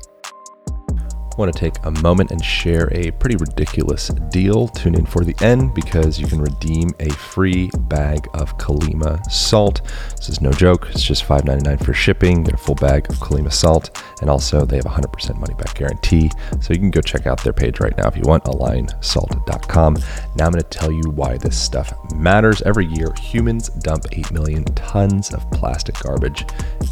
Want 1.38 1.52
to 1.52 1.58
take 1.58 1.74
a 1.84 1.90
moment 1.90 2.30
and 2.30 2.44
share 2.44 2.92
a 2.92 3.10
pretty 3.12 3.36
ridiculous 3.36 4.08
deal. 4.08 4.68
Tune 4.68 4.94
in 4.94 5.06
for 5.06 5.24
the 5.24 5.34
end 5.40 5.74
because 5.74 6.20
you 6.20 6.26
can 6.26 6.40
redeem 6.40 6.90
a 7.00 7.10
free 7.10 7.70
bag 7.80 8.28
of 8.34 8.56
Colima 8.58 9.24
salt. 9.30 9.80
This 10.16 10.28
is 10.28 10.40
no 10.40 10.52
joke. 10.52 10.88
It's 10.90 11.02
just 11.02 11.24
$5.99 11.24 11.84
for 11.84 11.94
shipping. 11.94 12.44
Get 12.44 12.54
a 12.54 12.58
full 12.58 12.74
bag 12.74 13.10
of 13.10 13.16
Colima 13.16 13.52
salt. 13.52 14.02
And 14.20 14.28
also, 14.28 14.64
they 14.66 14.76
have 14.76 14.86
a 14.86 14.90
100% 14.90 15.38
money 15.38 15.54
back 15.54 15.74
guarantee. 15.74 16.30
So 16.60 16.72
you 16.72 16.78
can 16.78 16.90
go 16.90 17.00
check 17.00 17.26
out 17.26 17.42
their 17.42 17.52
page 17.52 17.80
right 17.80 17.96
now 17.96 18.08
if 18.08 18.16
you 18.16 18.22
want, 18.24 18.44
alignsalt.com. 18.44 19.94
Now 20.36 20.46
I'm 20.46 20.52
going 20.52 20.62
to 20.62 20.68
tell 20.68 20.92
you 20.92 21.02
why 21.10 21.38
this 21.38 21.58
stuff 21.58 21.92
matters. 22.14 22.62
Every 22.62 22.86
year, 22.86 23.12
humans 23.20 23.68
dump 23.68 24.04
8 24.12 24.32
million 24.32 24.64
tons 24.64 25.32
of 25.32 25.50
plastic 25.50 25.98
garbage 26.00 26.44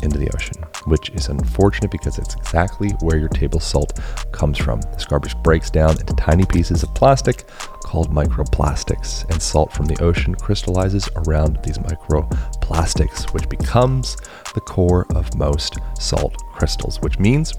into 0.03 0.19
the 0.19 0.31
ocean, 0.35 0.65
which 0.85 1.11
is 1.11 1.29
unfortunate 1.29 1.91
because 1.91 2.19
it's 2.19 2.35
exactly 2.35 2.91
where 3.01 3.19
your 3.19 3.29
table 3.29 3.61
salt 3.61 3.99
comes 4.33 4.59
from. 4.59 4.81
This 4.93 5.05
garbage 5.05 5.37
breaks 5.43 5.71
down 5.71 5.99
into 5.99 6.15
tiny 6.15 6.47
pieces 6.47 6.83
of 6.83 6.95
plastic 6.95 7.47
called 7.85 8.11
microplastics, 8.11 9.29
and 9.31 9.43
salt 9.43 9.73
from 9.73 9.87
the 9.87 10.01
ocean 10.03 10.35
crystallizes 10.35 11.09
around 11.17 11.59
these 11.65 11.79
microplastics, 11.79 13.33
which 13.33 13.49
becomes 13.49 14.17
the 14.55 14.61
core 14.61 15.07
of 15.15 15.35
most 15.37 15.79
salt 15.99 16.37
crystals, 16.53 17.01
which 17.01 17.19
means 17.19 17.55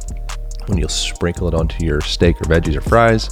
when 0.68 0.78
you 0.78 0.88
sprinkle 0.88 1.48
it 1.48 1.54
onto 1.54 1.84
your 1.86 2.02
steak 2.02 2.40
or 2.40 2.46
veggies 2.46 2.76
or 2.76 2.82
fries, 2.82 3.30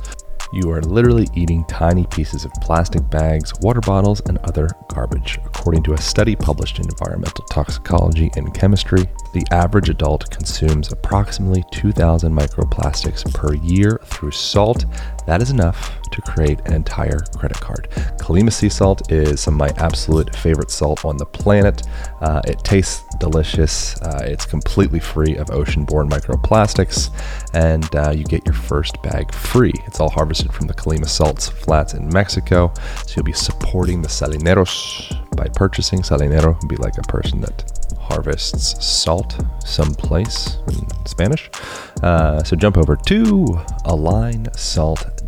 you 0.51 0.71
are 0.71 0.81
literally 0.81 1.27
eating 1.35 1.63
tiny 1.65 2.07
pieces 2.07 2.43
of 2.43 2.51
plastic 2.53 3.07
bags, 3.09 3.53
water 3.61 3.81
bottles, 3.81 4.19
and 4.21 4.39
other 4.39 4.67
garbage. 4.87 5.37
According 5.45 5.83
to 5.83 5.93
a 5.93 5.97
study 5.97 6.35
published 6.35 6.79
in 6.79 6.85
Environmental 6.85 7.45
Toxicology 7.45 8.31
and 8.35 8.51
Chemistry, 8.53 9.07
the 9.33 9.45
average 9.51 9.89
adult 9.89 10.29
consumes 10.31 10.91
approximately 10.91 11.63
2,000 11.71 12.33
microplastics 12.33 13.31
per 13.33 13.53
year 13.55 13.99
through 14.05 14.31
salt. 14.31 14.85
That 15.27 15.41
is 15.41 15.51
enough 15.51 15.99
to 16.11 16.21
create 16.21 16.59
an 16.65 16.73
entire 16.73 17.19
credit 17.37 17.59
card. 17.59 17.87
Colima 18.19 18.51
sea 18.51 18.69
salt 18.69 19.11
is 19.11 19.41
some 19.41 19.55
of 19.55 19.59
my 19.59 19.83
absolute 19.83 20.35
favorite 20.35 20.71
salt 20.71 21.05
on 21.05 21.17
the 21.17 21.25
planet. 21.25 21.83
Uh, 22.21 22.41
it 22.45 22.59
tastes 22.63 23.03
delicious. 23.19 23.99
Uh, 24.01 24.21
it's 24.23 24.45
completely 24.45 24.99
free 24.99 25.35
of 25.37 25.51
ocean-borne 25.51 26.09
microplastics, 26.09 27.11
and 27.53 27.93
uh, 27.95 28.11
you 28.11 28.23
get 28.23 28.45
your 28.45 28.55
first 28.55 29.01
bag 29.03 29.31
free. 29.33 29.73
It's 29.85 29.99
all 29.99 30.09
harvested 30.09 30.53
from 30.53 30.67
the 30.67 30.73
Colima 30.73 31.07
salts 31.07 31.47
flats 31.47 31.93
in 31.93 32.09
Mexico, 32.09 32.73
so 33.05 33.13
you'll 33.17 33.25
be 33.25 33.33
supporting 33.33 34.01
the 34.01 34.07
salineros 34.07 35.35
by 35.35 35.47
purchasing. 35.47 35.99
Salinero 35.99 36.59
be 36.67 36.75
like 36.77 36.97
a 36.97 37.03
person 37.03 37.41
that 37.41 37.78
harvests 38.09 38.83
salt 38.85 39.39
someplace 39.65 40.57
in 40.67 41.05
Spanish. 41.05 41.49
Uh, 42.03 42.43
so 42.43 42.55
jump 42.55 42.77
over 42.77 42.95
to 42.95 43.45
alignsalt.com 43.85 45.18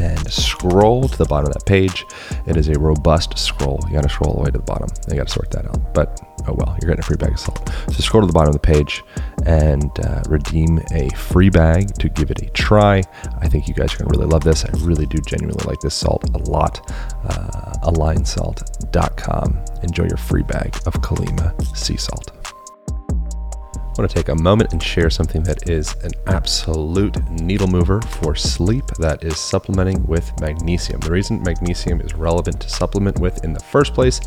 and 0.00 0.30
scroll 0.30 1.08
to 1.08 1.18
the 1.18 1.24
bottom 1.24 1.46
of 1.46 1.54
that 1.54 1.66
page. 1.66 2.04
It 2.46 2.56
is 2.56 2.68
a 2.68 2.78
robust 2.78 3.38
scroll. 3.38 3.78
You 3.86 3.94
got 3.94 4.02
to 4.02 4.08
scroll 4.08 4.32
all 4.32 4.36
the 4.38 4.42
way 4.42 4.50
to 4.50 4.58
the 4.58 4.64
bottom. 4.64 4.88
You 5.08 5.16
got 5.16 5.28
to 5.28 5.32
sort 5.32 5.50
that 5.52 5.66
out. 5.66 5.94
But 5.94 6.20
oh 6.46 6.54
well, 6.54 6.76
you're 6.80 6.88
getting 6.88 7.00
a 7.00 7.02
free 7.02 7.16
bag 7.16 7.32
of 7.32 7.40
salt. 7.40 7.68
So 7.88 8.00
scroll 8.00 8.22
to 8.22 8.26
the 8.26 8.32
bottom 8.32 8.54
of 8.54 8.60
the 8.60 8.66
page 8.66 9.02
and 9.46 9.90
uh, 10.00 10.22
redeem 10.28 10.80
a 10.92 11.08
free 11.10 11.50
bag 11.50 11.94
to 11.94 12.08
give 12.08 12.30
it 12.30 12.42
a 12.42 12.50
try. 12.50 13.02
I 13.40 13.48
think 13.48 13.68
you 13.68 13.74
guys 13.74 13.94
are 13.94 13.98
going 13.98 14.10
to 14.10 14.18
really 14.18 14.30
love 14.30 14.44
this. 14.44 14.64
I 14.64 14.70
really 14.78 15.06
do 15.06 15.18
genuinely 15.26 15.64
like 15.66 15.80
this 15.80 15.94
salt 15.94 16.24
a 16.34 16.38
lot. 16.50 16.80
Uh, 17.24 17.72
alignsalt.com. 17.84 19.64
Enjoy 19.82 20.04
your 20.04 20.16
free 20.16 20.42
bag 20.42 20.76
of 20.86 20.94
Colima 20.94 21.54
sea 21.76 21.96
salt. 21.96 22.37
I 23.98 24.02
want 24.02 24.12
to 24.12 24.16
take 24.16 24.28
a 24.28 24.34
moment 24.36 24.72
and 24.72 24.80
share 24.80 25.10
something 25.10 25.42
that 25.42 25.68
is 25.68 25.92
an 26.04 26.12
absolute 26.28 27.20
needle 27.30 27.66
mover 27.66 28.00
for 28.00 28.36
sleep 28.36 28.86
that 29.00 29.24
is 29.24 29.36
supplementing 29.40 30.06
with 30.06 30.30
magnesium. 30.40 31.00
The 31.00 31.10
reason 31.10 31.42
magnesium 31.42 32.00
is 32.00 32.14
relevant 32.14 32.60
to 32.60 32.68
supplement 32.68 33.18
with 33.18 33.42
in 33.42 33.52
the 33.52 33.58
first 33.58 33.94
place 33.94 34.20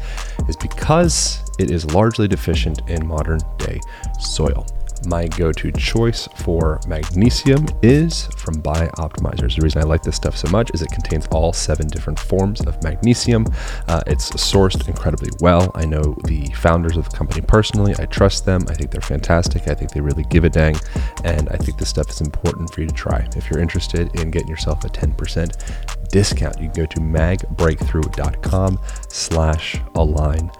is 0.49 0.57
because 0.57 1.41
it 1.57 1.71
is 1.71 1.85
largely 1.93 2.27
deficient 2.27 2.81
in 2.89 3.07
modern 3.07 3.39
day 3.59 3.79
soil 4.19 4.67
my 5.05 5.27
go-to 5.27 5.71
choice 5.71 6.27
for 6.37 6.79
magnesium 6.87 7.65
is 7.81 8.27
from 8.37 8.61
Bioptimizers. 8.61 9.55
The 9.55 9.61
reason 9.61 9.81
I 9.81 9.85
like 9.85 10.03
this 10.03 10.15
stuff 10.15 10.37
so 10.37 10.49
much 10.49 10.71
is 10.73 10.81
it 10.81 10.91
contains 10.91 11.27
all 11.27 11.53
seven 11.53 11.87
different 11.87 12.19
forms 12.19 12.61
of 12.61 12.81
magnesium. 12.83 13.45
Uh, 13.87 14.01
it's 14.07 14.29
sourced 14.31 14.87
incredibly 14.87 15.29
well. 15.39 15.71
I 15.75 15.85
know 15.85 16.15
the 16.25 16.47
founders 16.55 16.97
of 16.97 17.09
the 17.09 17.15
company 17.15 17.41
personally. 17.41 17.95
I 17.99 18.05
trust 18.05 18.45
them. 18.45 18.61
I 18.67 18.73
think 18.73 18.91
they're 18.91 19.01
fantastic. 19.01 19.67
I 19.67 19.73
think 19.73 19.91
they 19.91 20.01
really 20.01 20.23
give 20.25 20.43
a 20.43 20.49
dang, 20.49 20.75
and 21.23 21.49
I 21.49 21.57
think 21.57 21.77
this 21.77 21.89
stuff 21.89 22.09
is 22.09 22.21
important 22.21 22.73
for 22.73 22.81
you 22.81 22.87
to 22.87 22.93
try. 22.93 23.27
If 23.35 23.49
you're 23.49 23.59
interested 23.59 24.13
in 24.19 24.31
getting 24.31 24.49
yourself 24.49 24.83
a 24.83 24.89
10% 24.89 26.09
discount, 26.09 26.59
you 26.59 26.69
can 26.69 26.83
go 26.83 26.85
to 26.85 26.99
magbreakthrough.com 26.99 28.79
slash 29.09 29.81
align 29.95 30.51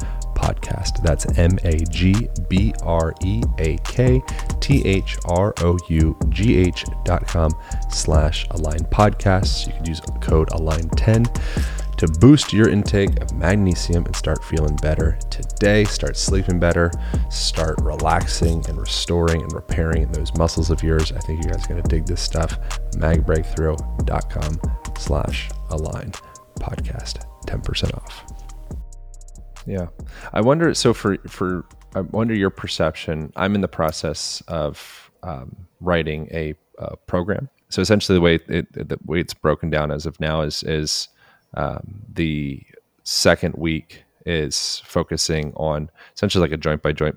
That's 1.03 1.25
M 1.37 1.57
A 1.63 1.77
G 1.85 2.29
B 2.49 2.73
R 2.81 3.13
E 3.23 3.43
A 3.59 3.77
K 3.77 4.21
T 4.59 4.85
H 4.85 5.17
R 5.25 5.53
O 5.59 5.77
U 5.89 6.17
G 6.29 6.57
H 6.57 6.85
dot 7.05 7.27
com 7.27 7.51
slash 7.89 8.47
align 8.51 8.79
podcasts. 8.79 9.67
You 9.67 9.73
can 9.73 9.85
use 9.85 10.01
code 10.21 10.49
align10 10.49 11.27
to 12.01 12.07
boost 12.19 12.51
your 12.51 12.67
intake 12.67 13.21
of 13.21 13.31
magnesium 13.33 14.05
and 14.05 14.15
start 14.15 14.43
feeling 14.43 14.75
better 14.77 15.19
today. 15.29 15.83
Start 15.83 16.17
sleeping 16.17 16.59
better, 16.59 16.89
start 17.29 17.75
relaxing 17.83 18.65
and 18.67 18.79
restoring 18.79 19.43
and 19.43 19.53
repairing 19.53 20.11
those 20.11 20.33
muscles 20.35 20.71
of 20.71 20.81
yours. 20.81 21.11
I 21.11 21.19
think 21.19 21.43
you 21.43 21.51
guys 21.51 21.63
are 21.65 21.69
going 21.69 21.83
to 21.83 21.87
dig 21.87 22.07
this 22.07 22.21
stuff. 22.21 22.57
magbreakthrough.com 22.93 24.59
slash 24.97 25.51
align 25.69 26.11
podcast. 26.59 27.23
10% 27.45 27.95
off. 27.95 28.40
Yeah, 29.65 29.87
I 30.33 30.41
wonder. 30.41 30.73
So 30.73 30.93
for 30.93 31.17
for 31.27 31.65
I 31.95 32.01
wonder 32.01 32.33
your 32.33 32.49
perception. 32.49 33.31
I'm 33.35 33.55
in 33.55 33.61
the 33.61 33.67
process 33.67 34.41
of 34.47 35.11
um, 35.23 35.55
writing 35.81 36.29
a, 36.31 36.55
a, 36.79 36.95
program. 36.97 37.49
So 37.69 37.81
essentially, 37.81 38.17
the 38.17 38.21
way 38.21 38.39
it, 38.47 38.71
the 38.73 38.97
way 39.05 39.19
it's 39.19 39.33
broken 39.33 39.69
down 39.69 39.91
as 39.91 40.05
of 40.05 40.19
now 40.19 40.41
is 40.41 40.63
is 40.63 41.09
um, 41.55 42.01
the 42.11 42.61
second 43.03 43.55
week 43.55 44.03
is 44.25 44.81
focusing 44.85 45.53
on 45.55 45.89
essentially 46.15 46.41
like 46.41 46.51
a 46.51 46.57
joint 46.57 46.81
by 46.81 46.91
joint 46.91 47.15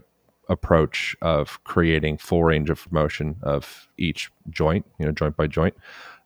approach 0.49 1.16
of 1.22 1.62
creating 1.64 2.18
full 2.18 2.45
range 2.45 2.70
of 2.70 2.90
motion 2.92 3.36
of 3.42 3.88
each 3.97 4.30
joint, 4.51 4.84
you 4.99 5.07
know, 5.07 5.12
joint 5.12 5.36
by 5.36 5.47
joint 5.47 5.74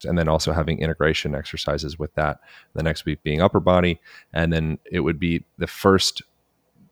and 0.05 0.19
then 0.19 0.29
also 0.29 0.53
having 0.53 0.81
integration 0.81 1.35
exercises 1.35 1.99
with 1.99 2.15
that. 2.15 2.41
The 2.75 2.83
next 2.83 3.05
week 3.05 3.23
being 3.23 3.41
upper 3.41 3.61
body, 3.61 4.01
and 4.33 4.53
then 4.53 4.79
it 4.91 5.01
would 5.01 5.19
be 5.19 5.45
the 5.59 5.67
first, 5.67 6.23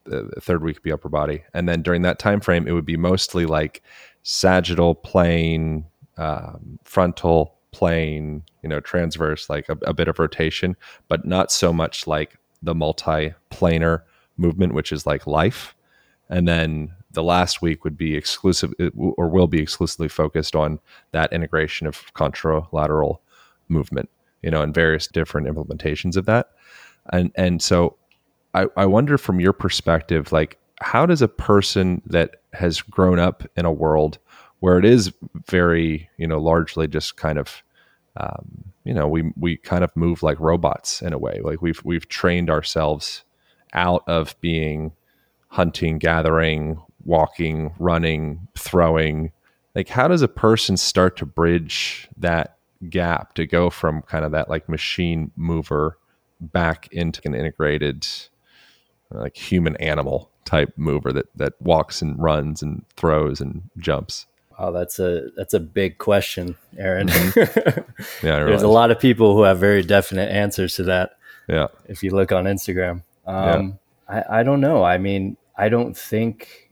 the 0.05 0.31
third 0.41 0.63
week 0.63 0.83
be 0.83 0.93
upper 0.93 1.09
body, 1.09 1.45
and 1.55 1.69
then 1.69 1.83
during 1.83 2.03
that 2.03 2.19
time 2.19 2.41
frame, 2.41 2.67
it 2.67 2.73
would 2.73 2.87
be 2.87 2.97
mostly 2.97 3.47
like 3.47 3.83
sagittal 4.23 4.95
plane, 4.95 5.85
um, 6.17 6.79
frontal 6.85 7.55
plane, 7.73 8.43
you 8.63 8.69
know, 8.69 8.81
transverse, 8.81 9.51
like 9.51 9.69
a, 9.69 9.77
a 9.87 9.93
bit 9.93 10.09
of 10.09 10.19
rotation, 10.19 10.77
but 11.09 11.27
not 11.27 11.53
so 11.53 11.73
much 11.73 12.07
like 12.07 12.39
the 12.63 12.75
multi-planar 12.75 14.03
movement, 14.37 14.75
which 14.75 14.93
is 14.93 15.07
like 15.07 15.27
life. 15.27 15.75
And 16.29 16.49
then 16.49 16.95
the 17.17 17.25
last 17.25 17.63
week 17.63 17.83
would 17.83 17.97
be 17.97 18.15
exclusive 18.15 18.73
or 18.95 19.29
will 19.29 19.49
be 19.49 19.61
exclusively 19.61 20.07
focused 20.07 20.55
on 20.55 20.79
that 21.11 21.33
integration 21.33 21.89
of 21.89 22.15
contralateral 22.15 23.19
movement, 23.69 24.09
you 24.43 24.51
know, 24.51 24.63
and 24.63 24.73
various 24.73 25.09
different 25.09 25.49
implementations 25.49 26.17
of 26.17 26.27
that. 26.27 26.51
And 27.13 27.33
and 27.35 27.61
so 27.61 27.97
I, 28.55 28.67
I 28.77 28.87
wonder 28.87 29.19
from 29.19 29.41
your 29.41 29.55
perspective, 29.55 30.31
like 30.31 30.59
how 30.81 31.07
does 31.07 31.23
a 31.23 31.29
person 31.29 32.03
that 32.07 32.43
has 32.53 32.83
grown 32.83 33.19
up 33.19 33.43
in 33.57 33.65
a 33.65 33.73
world 33.73 34.19
where 34.61 34.79
it 34.79 34.85
is 34.85 35.13
very, 35.47 36.11
you 36.19 36.27
know, 36.27 36.39
largely 36.39 36.87
just 36.87 37.17
kind 37.17 37.39
of 37.39 37.63
um, 38.19 38.73
you 38.85 38.95
know, 38.95 39.09
we 39.09 39.33
we 39.37 39.57
kind 39.57 39.85
of 39.85 39.95
move 39.97 40.23
like 40.23 40.39
robots 40.39 41.03
in 41.03 41.13
a 41.13 41.19
way. 41.19 41.41
Like 41.43 41.63
we've 41.63 41.83
we've 41.83 42.09
trained 42.09 42.51
ourselves 42.51 43.25
out 43.73 44.05
of 44.07 44.39
being 44.41 44.93
hunting, 45.49 45.99
gathering, 45.99 46.83
walking, 47.07 47.73
running, 47.79 48.49
throwing. 48.57 49.33
Like, 49.75 49.89
how 49.89 50.09
does 50.09 50.23
a 50.23 50.29
person 50.29 50.77
start 50.77 51.17
to 51.19 51.27
bridge 51.27 52.09
that 52.19 52.57
gap 52.91 53.35
to 53.35 53.47
go 53.47 53.71
from 53.71 54.03
kind 54.03 54.25
of 54.25 54.33
that 54.33 54.51
like 54.51 54.69
machine 54.69 55.31
mover 55.37 55.99
back 56.41 56.89
into 56.93 57.21
an 57.25 57.35
integrated, 57.35 58.07
like 59.11 59.37
human 59.37 59.77
animal 59.77 60.31
type 60.45 60.73
mover 60.77 61.13
that 61.13 61.27
that 61.37 61.55
walks 61.61 62.03
and 62.03 62.21
runs 62.23 62.63
and 62.63 62.85
throws 62.97 63.41
and 63.41 63.63
jumps? 63.79 64.27
Wow, 64.59 64.71
that's 64.71 64.99
a 64.99 65.29
that's 65.37 65.55
a 65.55 65.61
big 65.61 65.99
question, 65.99 66.57
Aaron. 66.79 67.09
Mm-hmm. 67.09 68.27
yeah, 68.27 68.45
there's 68.45 68.63
a 68.63 68.69
lot 68.69 68.91
of 68.91 68.99
people 68.99 69.37
who 69.37 69.43
have 69.43 69.59
very 69.59 69.83
definite 69.83 70.31
answers 70.31 70.77
to 70.77 70.85
that. 70.85 71.19
Yeah, 71.49 71.69
if 71.87 72.03
you 72.03 72.11
look 72.11 72.33
on 72.33 72.45
Instagram, 72.45 73.03
um, 73.27 73.79
yeah. 74.09 74.23
I, 74.29 74.41
I 74.41 74.43
don't 74.43 74.61
know. 74.61 74.83
I 74.83 74.99
mean, 74.99 75.37
I 75.57 75.69
don't 75.69 75.97
think 75.97 76.66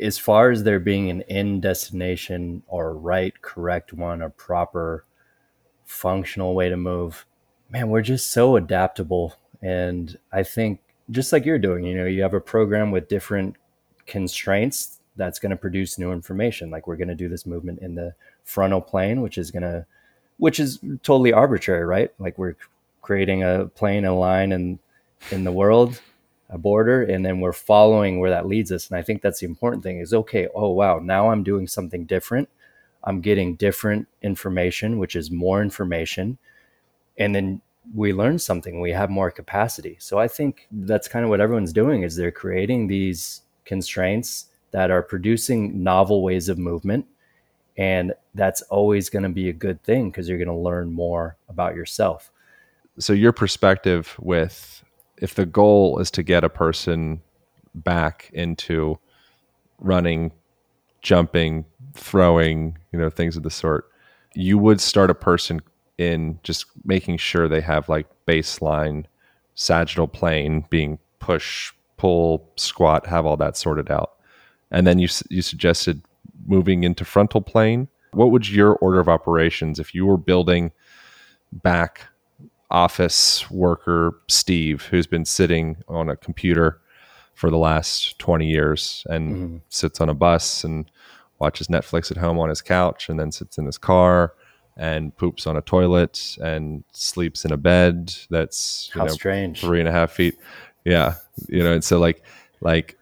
as 0.00 0.18
far 0.18 0.50
as 0.50 0.64
there 0.64 0.80
being 0.80 1.10
an 1.10 1.22
end 1.22 1.62
destination 1.62 2.62
or 2.66 2.94
right, 2.94 3.40
correct 3.42 3.92
one 3.92 4.22
or 4.22 4.30
proper 4.30 5.04
functional 5.84 6.54
way 6.54 6.68
to 6.68 6.76
move, 6.76 7.26
man, 7.70 7.88
we're 7.88 8.02
just 8.02 8.30
so 8.30 8.56
adaptable. 8.56 9.36
And 9.60 10.18
I 10.32 10.42
think 10.42 10.80
just 11.10 11.32
like 11.32 11.44
you're 11.44 11.58
doing, 11.58 11.84
you 11.84 11.96
know, 11.96 12.06
you 12.06 12.22
have 12.22 12.34
a 12.34 12.40
program 12.40 12.90
with 12.90 13.08
different 13.08 13.56
constraints 14.06 14.98
that's 15.16 15.38
going 15.38 15.50
to 15.50 15.56
produce 15.56 15.98
new 15.98 16.12
information. 16.12 16.70
Like 16.70 16.86
we're 16.86 16.96
going 16.96 17.08
to 17.08 17.14
do 17.14 17.28
this 17.28 17.46
movement 17.46 17.80
in 17.80 17.94
the 17.94 18.14
frontal 18.44 18.80
plane, 18.80 19.20
which 19.20 19.38
is 19.38 19.50
going 19.50 19.62
to, 19.62 19.86
which 20.38 20.58
is 20.58 20.80
totally 21.02 21.32
arbitrary, 21.32 21.84
right? 21.84 22.12
Like 22.18 22.38
we're 22.38 22.56
creating 23.02 23.42
a 23.42 23.66
plane, 23.74 24.04
a 24.04 24.16
line, 24.16 24.52
and 24.52 24.78
in, 25.30 25.38
in 25.38 25.44
the 25.44 25.52
world, 25.52 26.00
a 26.52 26.58
border, 26.58 27.02
and 27.02 27.24
then 27.24 27.40
we're 27.40 27.52
following 27.52 28.20
where 28.20 28.30
that 28.30 28.46
leads 28.46 28.70
us. 28.70 28.88
And 28.88 28.98
I 28.98 29.02
think 29.02 29.22
that's 29.22 29.40
the 29.40 29.46
important 29.46 29.82
thing 29.82 29.98
is 29.98 30.14
okay. 30.14 30.46
Oh 30.54 30.70
wow, 30.70 31.00
now 31.00 31.30
I'm 31.30 31.42
doing 31.42 31.66
something 31.66 32.04
different. 32.04 32.48
I'm 33.02 33.20
getting 33.20 33.56
different 33.56 34.06
information, 34.22 34.98
which 34.98 35.16
is 35.16 35.30
more 35.30 35.62
information, 35.62 36.38
and 37.18 37.34
then 37.34 37.62
we 37.94 38.12
learn 38.12 38.38
something. 38.38 38.80
We 38.80 38.92
have 38.92 39.10
more 39.10 39.30
capacity. 39.30 39.96
So 39.98 40.18
I 40.18 40.28
think 40.28 40.68
that's 40.70 41.08
kind 41.08 41.24
of 41.24 41.30
what 41.30 41.40
everyone's 41.40 41.72
doing 41.72 42.02
is 42.02 42.14
they're 42.14 42.30
creating 42.30 42.86
these 42.86 43.42
constraints 43.64 44.46
that 44.70 44.90
are 44.90 45.02
producing 45.02 45.82
novel 45.82 46.22
ways 46.22 46.48
of 46.48 46.58
movement. 46.58 47.06
And 47.76 48.12
that's 48.34 48.62
always 48.62 49.08
going 49.08 49.22
to 49.22 49.28
be 49.28 49.48
a 49.48 49.52
good 49.52 49.82
thing 49.82 50.10
because 50.10 50.28
you're 50.28 50.38
going 50.38 50.48
to 50.48 50.54
learn 50.54 50.92
more 50.92 51.36
about 51.48 51.74
yourself. 51.74 52.30
So, 52.98 53.14
your 53.14 53.32
perspective 53.32 54.14
with 54.20 54.81
if 55.22 55.34
the 55.34 55.46
goal 55.46 55.98
is 55.98 56.10
to 56.10 56.22
get 56.22 56.44
a 56.44 56.48
person 56.48 57.22
back 57.74 58.30
into 58.34 58.98
running, 59.78 60.32
jumping, 61.00 61.64
throwing, 61.94 62.76
you 62.92 62.98
know, 62.98 63.08
things 63.08 63.36
of 63.36 63.42
the 63.42 63.50
sort, 63.50 63.90
you 64.34 64.58
would 64.58 64.80
start 64.80 65.10
a 65.10 65.14
person 65.14 65.60
in 65.96 66.38
just 66.42 66.66
making 66.84 67.16
sure 67.16 67.48
they 67.48 67.60
have 67.60 67.88
like 67.88 68.06
baseline 68.26 69.04
sagittal 69.54 70.08
plane 70.08 70.64
being 70.70 70.98
push, 71.18 71.72
pull, 71.96 72.50
squat, 72.56 73.06
have 73.06 73.24
all 73.24 73.36
that 73.36 73.56
sorted 73.56 73.90
out 73.90 74.12
and 74.72 74.86
then 74.86 74.98
you 74.98 75.06
you 75.30 75.42
suggested 75.42 76.02
moving 76.46 76.82
into 76.82 77.04
frontal 77.04 77.40
plane. 77.40 77.86
What 78.12 78.32
would 78.32 78.48
your 78.48 78.74
order 78.76 78.98
of 78.98 79.08
operations 79.08 79.78
if 79.78 79.94
you 79.94 80.06
were 80.06 80.16
building 80.16 80.72
back 81.52 82.08
office 82.72 83.48
worker 83.50 84.18
Steve, 84.28 84.82
who's 84.90 85.06
been 85.06 85.24
sitting 85.24 85.76
on 85.86 86.08
a 86.08 86.16
computer 86.16 86.80
for 87.34 87.50
the 87.50 87.58
last 87.58 88.18
20 88.18 88.46
years 88.46 89.06
and 89.08 89.34
mm-hmm. 89.34 89.56
sits 89.68 90.00
on 90.00 90.08
a 90.08 90.14
bus 90.14 90.64
and 90.64 90.90
watches 91.38 91.68
Netflix 91.68 92.10
at 92.10 92.16
home 92.16 92.38
on 92.38 92.48
his 92.48 92.62
couch 92.62 93.08
and 93.08 93.20
then 93.20 93.30
sits 93.30 93.58
in 93.58 93.66
his 93.66 93.78
car 93.78 94.34
and 94.76 95.14
poops 95.16 95.46
on 95.46 95.56
a 95.56 95.60
toilet 95.60 96.36
and 96.42 96.82
sleeps 96.92 97.44
in 97.44 97.52
a 97.52 97.56
bed 97.56 98.14
that's 98.30 98.90
how 98.94 99.04
know, 99.04 99.12
strange 99.12 99.60
three 99.60 99.80
and 99.80 99.88
a 99.88 99.92
half 99.92 100.10
feet. 100.10 100.38
Yeah. 100.84 101.16
You 101.48 101.62
know, 101.62 101.72
and 101.72 101.84
so 101.84 101.98
like 101.98 102.22
like 102.60 102.96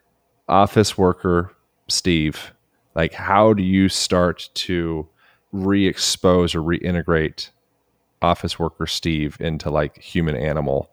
office 0.49 0.99
worker 0.99 1.55
Steve, 1.89 2.53
like 2.95 3.12
how 3.12 3.53
do 3.53 3.62
you 3.62 3.89
start 3.89 4.49
to 4.55 5.09
re-expose 5.53 6.55
or 6.55 6.61
reintegrate 6.61 7.51
office 8.23 8.59
worker 8.59 8.87
Steve 8.87 9.37
into 9.41 9.71
like 9.71 10.01
human 10.01 10.37
animal 10.37 10.91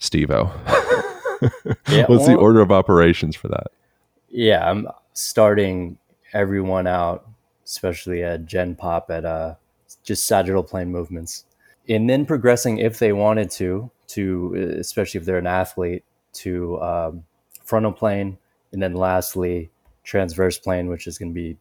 Stevo? 0.00 0.50
yeah, 1.88 2.06
What's 2.06 2.26
well, 2.26 2.26
the 2.26 2.36
order 2.36 2.60
of 2.60 2.72
operations 2.72 3.36
for 3.36 3.48
that? 3.48 3.68
Yeah, 4.28 4.68
I'm 4.68 4.88
starting 5.12 5.98
everyone 6.32 6.86
out, 6.86 7.26
especially 7.64 8.22
at 8.22 8.46
Gen 8.46 8.74
Pop 8.74 9.10
at 9.10 9.24
uh, 9.24 9.54
just 10.02 10.26
sagittal 10.26 10.62
plane 10.62 10.90
movements, 10.90 11.44
and 11.88 12.08
then 12.08 12.26
progressing 12.26 12.78
if 12.78 12.98
they 12.98 13.12
wanted 13.12 13.50
to, 13.52 13.90
to 14.08 14.76
especially 14.78 15.20
if 15.20 15.24
they're 15.24 15.38
an 15.38 15.46
athlete, 15.46 16.04
to 16.34 16.80
um, 16.80 17.24
frontal 17.64 17.92
plane, 17.92 18.38
and 18.72 18.82
then 18.82 18.94
lastly 18.94 19.70
transverse 20.04 20.58
plane, 20.58 20.88
which 20.88 21.06
is 21.06 21.18
going 21.18 21.30
to 21.30 21.34
be 21.34 21.56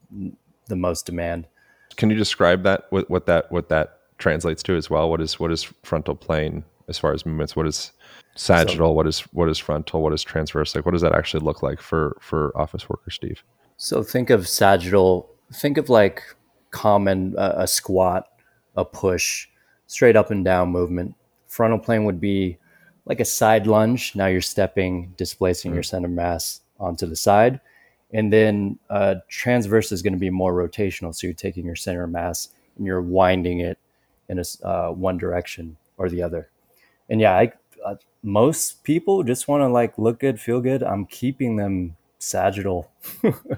the 0.68 0.76
most 0.76 1.06
demand. 1.06 1.48
Can 1.96 2.10
you 2.10 2.16
describe 2.16 2.64
that? 2.64 2.86
What, 2.90 3.10
what 3.10 3.26
that 3.26 3.52
what 3.52 3.70
that 3.70 3.97
translates 4.18 4.64
to 4.64 4.76
as 4.76 4.90
well? 4.90 5.10
What 5.10 5.22
is 5.22 5.40
what 5.40 5.52
is 5.52 5.64
frontal 5.84 6.16
plane 6.16 6.64
as 6.88 6.98
far 6.98 7.14
as 7.14 7.26
movements? 7.26 7.56
What 7.56 7.68
is 7.68 7.92
sagittal? 8.36 8.90
So, 8.90 8.92
what 8.92 9.08
is 9.08 9.20
what 9.34 9.50
is 9.50 9.58
frontal? 9.58 10.02
What 10.02 10.14
is 10.14 10.24
transverse? 10.24 10.76
Like 10.76 10.86
what 10.86 10.94
does 10.94 11.02
that 11.02 11.14
actually 11.14 11.44
look 11.44 11.62
like 11.62 11.82
for 11.82 12.18
for 12.22 12.52
office 12.56 12.90
worker 12.90 13.12
Steve? 13.12 13.44
So 13.78 14.02
think 14.04 14.30
of 14.30 14.48
sagittal. 14.48 15.30
Think 15.54 15.78
of 15.78 15.90
like 15.90 16.24
common 16.72 17.38
uh, 17.38 17.54
a 17.58 17.68
squat, 17.68 18.28
a 18.76 18.84
push, 18.84 19.48
straight 19.86 20.16
up 20.16 20.32
and 20.32 20.44
down 20.44 20.70
movement. 20.70 21.16
Frontal 21.48 21.80
plane 21.80 22.04
would 22.06 22.20
be 22.20 22.58
like 23.06 23.20
a 23.20 23.26
side 23.26 23.68
lunge. 23.68 24.16
Now 24.16 24.26
you're 24.28 24.42
stepping, 24.42 25.14
displacing 25.16 25.70
mm-hmm. 25.70 25.78
your 25.78 25.84
center 25.84 26.08
mass 26.08 26.62
onto 26.80 27.06
the 27.06 27.16
side. 27.16 27.62
And 28.12 28.32
then 28.32 28.80
uh, 28.90 29.16
transverse 29.28 29.92
is 29.92 30.02
going 30.02 30.14
to 30.14 30.20
be 30.20 30.30
more 30.30 30.54
rotational. 30.54 31.14
So 31.14 31.28
you're 31.28 31.34
taking 31.34 31.66
your 31.66 31.76
center 31.76 32.08
mass 32.08 32.50
and 32.78 32.86
you're 32.86 33.02
winding 33.02 33.60
it 33.60 33.78
in 34.30 34.40
a, 34.40 34.68
uh, 34.68 34.92
one 34.92 35.18
direction 35.18 35.78
or 35.98 36.10
the 36.10 36.22
other. 36.22 36.50
And 37.10 37.22
yeah, 37.22 37.34
I, 37.34 37.52
uh, 37.86 37.96
most 38.24 38.84
people 38.84 39.24
just 39.24 39.48
want 39.48 39.62
to 39.62 39.68
like 39.68 39.98
look 39.98 40.20
good, 40.20 40.40
feel 40.40 40.62
good. 40.62 40.84
I'm 40.84 41.06
keeping 41.06 41.56
them 41.56 41.96
sagittal. 42.20 42.92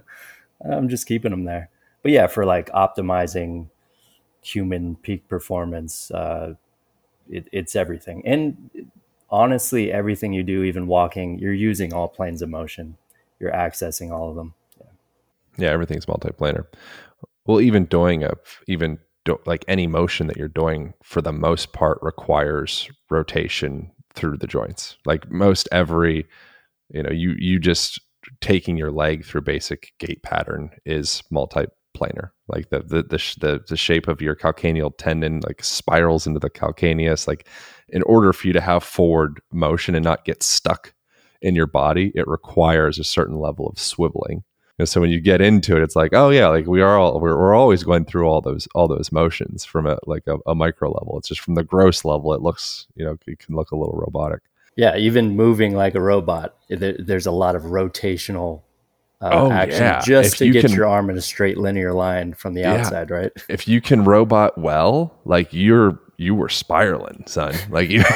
I'm 0.70 0.90
just 0.90 1.08
keeping 1.08 1.32
them 1.32 1.46
there. 1.46 1.70
But 2.02 2.12
yeah, 2.12 2.28
for 2.28 2.46
like 2.46 2.70
optimizing 2.72 3.68
human 4.42 4.96
peak 4.96 5.28
performance, 5.28 6.12
uh, 6.12 6.56
it, 7.30 7.48
it's 7.52 7.76
everything. 7.76 8.22
And 8.26 8.92
honestly, 9.30 9.92
everything 9.92 10.34
you 10.34 10.44
do, 10.44 10.64
even 10.64 10.88
walking, 10.88 11.40
you're 11.40 11.54
using 11.54 11.94
all 11.94 12.08
planes 12.08 12.42
of 12.42 12.50
motion 12.50 12.98
you're 13.40 13.52
accessing 13.52 14.12
all 14.12 14.30
of 14.30 14.36
them. 14.36 14.54
Yeah, 14.80 15.66
yeah 15.66 15.70
everything's 15.72 16.06
multiplanar. 16.06 16.66
Well, 17.46 17.62
even 17.62 17.86
doing 17.86 18.24
a 18.24 18.34
even 18.68 19.00
do, 19.30 19.40
like 19.46 19.66
any 19.68 19.88
motion 19.88 20.28
that 20.28 20.38
you're 20.38 20.48
doing 20.48 20.94
for 21.04 21.22
the 21.22 21.32
most 21.32 21.74
part 21.74 22.00
requires 22.02 22.90
rotation 23.10 23.92
through 24.14 24.38
the 24.38 24.48
joints. 24.48 24.98
Like 25.06 25.30
most 25.32 25.68
every, 25.72 26.28
you 26.90 27.04
know, 27.04 27.12
you 27.12 27.36
you 27.38 27.60
just 27.60 28.00
taking 28.42 28.78
your 28.78 28.92
leg 28.92 29.26
through 29.26 29.42
basic 29.42 29.94
gait 30.00 30.24
pattern 30.24 30.72
is 30.86 31.24
multiplanar. 31.32 32.32
Like 32.48 32.70
the 32.70 32.80
the 32.80 33.04
the, 33.04 33.36
the, 33.40 33.64
the 33.68 33.78
shape 33.78 34.08
of 34.08 34.22
your 34.22 34.36
calcaneal 34.36 34.92
tendon 34.98 35.42
like 35.46 35.64
spirals 35.64 36.28
into 36.28 36.40
the 36.40 36.50
calcaneus. 36.50 37.28
Like 37.28 37.48
in 37.90 38.02
order 38.04 38.34
for 38.34 38.48
you 38.48 38.54
to 38.54 38.62
have 38.62 38.84
forward 38.84 39.42
motion 39.52 39.96
and 39.96 40.04
not 40.04 40.26
get 40.26 40.44
stuck 40.44 40.94
in 41.42 41.56
your 41.56 41.68
body, 41.68 42.12
it 42.16 42.28
requires 42.28 43.00
a 43.00 43.04
certain 43.04 43.38
level 43.38 43.68
of 43.68 43.76
swiveling. 43.76 44.44
And 44.80 44.88
so 44.88 45.02
when 45.02 45.10
you 45.10 45.20
get 45.20 45.42
into 45.42 45.76
it, 45.76 45.84
it's 45.84 45.96
like, 45.96 46.14
oh 46.14 46.30
yeah, 46.30 46.48
like 46.48 46.66
we 46.66 46.82
are 46.82 46.98
all 46.98 47.20
we're, 47.20 47.38
we're 47.38 47.54
always 47.54 47.84
going 47.84 48.06
through 48.06 48.28
all 48.28 48.40
those 48.40 48.68
all 48.74 48.88
those 48.88 49.12
motions 49.12 49.66
from 49.66 49.86
a 49.86 50.00
like 50.06 50.26
a, 50.26 50.38
a 50.48 50.56
micro 50.56 50.90
level. 50.90 51.18
It's 51.20 51.28
just 51.28 51.42
from 51.42 51.56
the 51.56 51.64
gross 51.64 52.06
level, 52.06 52.34
it 52.34 52.42
looks 52.42 52.88
you 52.96 53.06
know 53.06 53.18
it 53.28 53.40
can 53.40 53.56
look 53.56 53.72
a 53.72 53.76
little 53.76 53.96
robotic. 53.96 54.40
Yeah, 54.76 54.96
even 54.96 55.36
moving 55.36 55.76
like 55.76 55.96
a 55.96 56.02
robot, 56.02 56.56
there, 56.70 56.96
there's 56.98 57.26
a 57.26 57.32
lot 57.32 57.58
of 57.58 57.64
rotational 57.64 58.62
uh, 59.22 59.30
oh, 59.34 59.52
action 59.52 59.82
yeah. 59.82 60.02
just 60.02 60.34
if 60.34 60.38
to 60.38 60.46
you 60.46 60.54
get 60.54 60.66
can, 60.66 60.72
your 60.74 60.86
arm 60.86 61.10
in 61.10 61.18
a 61.18 61.22
straight 61.22 61.58
linear 61.58 61.92
line 61.92 62.34
from 62.34 62.54
the 62.54 62.62
yeah. 62.62 62.76
outside, 62.76 63.12
right? 63.12 63.32
If 63.50 63.68
you 63.68 63.82
can 63.82 64.06
robot 64.06 64.58
well, 64.58 65.14
like 65.26 65.50
you're 65.52 66.00
you 66.16 66.36
were 66.36 66.50
spiraling, 66.50 67.24
son. 67.28 67.54
Like 67.70 67.90
you 67.90 68.04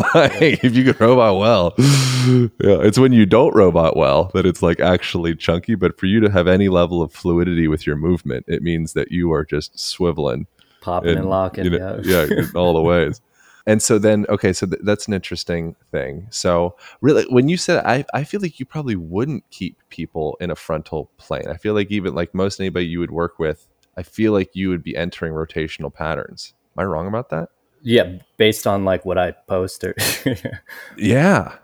like 0.14 0.64
if 0.64 0.74
you 0.74 0.84
can 0.92 1.06
robot 1.06 1.38
well, 1.38 1.74
yeah, 1.78 2.80
it's 2.80 2.98
when 2.98 3.12
you 3.12 3.26
don't 3.26 3.54
robot 3.54 3.96
well 3.96 4.30
that 4.34 4.46
it's 4.46 4.62
like 4.62 4.80
actually 4.80 5.34
chunky. 5.34 5.74
But 5.74 5.98
for 5.98 6.06
you 6.06 6.20
to 6.20 6.30
have 6.30 6.46
any 6.46 6.68
level 6.68 7.02
of 7.02 7.12
fluidity 7.12 7.68
with 7.68 7.86
your 7.86 7.96
movement, 7.96 8.44
it 8.48 8.62
means 8.62 8.92
that 8.94 9.10
you 9.10 9.32
are 9.32 9.44
just 9.44 9.74
swiveling, 9.74 10.46
popping 10.80 11.18
and 11.18 11.28
locking, 11.28 11.64
you 11.64 11.70
know, 11.70 12.00
yeah, 12.04 12.26
yeah, 12.30 12.46
all 12.54 12.74
the 12.74 12.82
ways. 12.82 13.20
And 13.66 13.80
so 13.80 13.98
then, 13.98 14.26
okay, 14.28 14.52
so 14.52 14.66
th- 14.66 14.80
that's 14.82 15.06
an 15.06 15.14
interesting 15.14 15.76
thing. 15.92 16.26
So 16.30 16.76
really, 17.00 17.24
when 17.28 17.48
you 17.48 17.56
said, 17.56 17.84
I, 17.84 18.04
I 18.12 18.24
feel 18.24 18.40
like 18.40 18.58
you 18.58 18.66
probably 18.66 18.96
wouldn't 18.96 19.44
keep 19.50 19.78
people 19.88 20.36
in 20.40 20.50
a 20.50 20.56
frontal 20.56 21.10
plane. 21.16 21.46
I 21.48 21.56
feel 21.56 21.74
like 21.74 21.90
even 21.90 22.14
like 22.14 22.34
most 22.34 22.58
anybody 22.58 22.86
you 22.86 22.98
would 22.98 23.12
work 23.12 23.38
with, 23.38 23.68
I 23.96 24.02
feel 24.02 24.32
like 24.32 24.50
you 24.54 24.68
would 24.70 24.82
be 24.82 24.96
entering 24.96 25.32
rotational 25.32 25.94
patterns. 25.94 26.54
Am 26.76 26.82
I 26.82 26.86
wrong 26.86 27.06
about 27.06 27.30
that? 27.30 27.50
Yeah, 27.82 28.18
based 28.36 28.66
on 28.66 28.84
like 28.84 29.04
what 29.04 29.18
I 29.18 29.32
post 29.32 29.84
or 29.84 29.94
Yeah. 30.96 31.56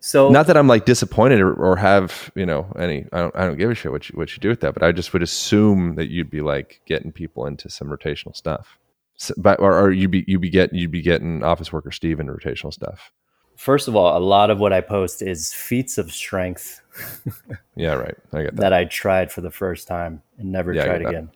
So 0.00 0.28
not 0.28 0.46
that 0.48 0.56
I'm 0.58 0.68
like 0.68 0.84
disappointed 0.84 1.40
or, 1.40 1.54
or, 1.54 1.76
have 1.76 2.30
you 2.34 2.44
know 2.44 2.70
any. 2.78 3.06
I 3.10 3.20
don't. 3.20 3.34
I 3.34 3.46
don't 3.46 3.56
give 3.56 3.70
a 3.70 3.74
shit 3.74 3.90
what 3.90 4.06
you 4.06 4.16
what 4.18 4.36
you 4.36 4.40
do 4.40 4.50
with 4.50 4.60
that. 4.60 4.74
But 4.74 4.82
I 4.82 4.92
just 4.92 5.14
would 5.14 5.22
assume 5.22 5.94
that 5.94 6.10
you'd 6.10 6.28
be 6.28 6.42
like 6.42 6.82
getting 6.84 7.10
people 7.10 7.46
into 7.46 7.70
some 7.70 7.88
rotational 7.88 8.36
stuff. 8.36 8.78
So, 9.16 9.32
but 9.38 9.58
or, 9.60 9.80
or 9.80 9.92
you 9.92 10.08
be 10.08 10.22
you 10.28 10.38
be 10.38 10.50
getting 10.50 10.78
you'd 10.78 10.90
be 10.90 11.00
getting 11.00 11.42
office 11.42 11.72
worker 11.72 11.90
Steve 11.90 12.20
in 12.20 12.26
rotational 12.26 12.70
stuff. 12.70 13.12
First 13.56 13.88
of 13.88 13.96
all, 13.96 14.14
a 14.14 14.20
lot 14.20 14.50
of 14.50 14.58
what 14.58 14.74
I 14.74 14.82
post 14.82 15.22
is 15.22 15.54
feats 15.54 15.96
of 15.96 16.12
strength. 16.12 16.82
yeah, 17.74 17.94
right. 17.94 18.14
I 18.34 18.42
get 18.42 18.56
that. 18.56 18.60
that. 18.60 18.72
I 18.74 18.84
tried 18.84 19.32
for 19.32 19.40
the 19.40 19.50
first 19.50 19.88
time 19.88 20.20
and 20.36 20.52
never 20.52 20.74
yeah, 20.74 20.84
tried 20.84 21.06
again. 21.06 21.30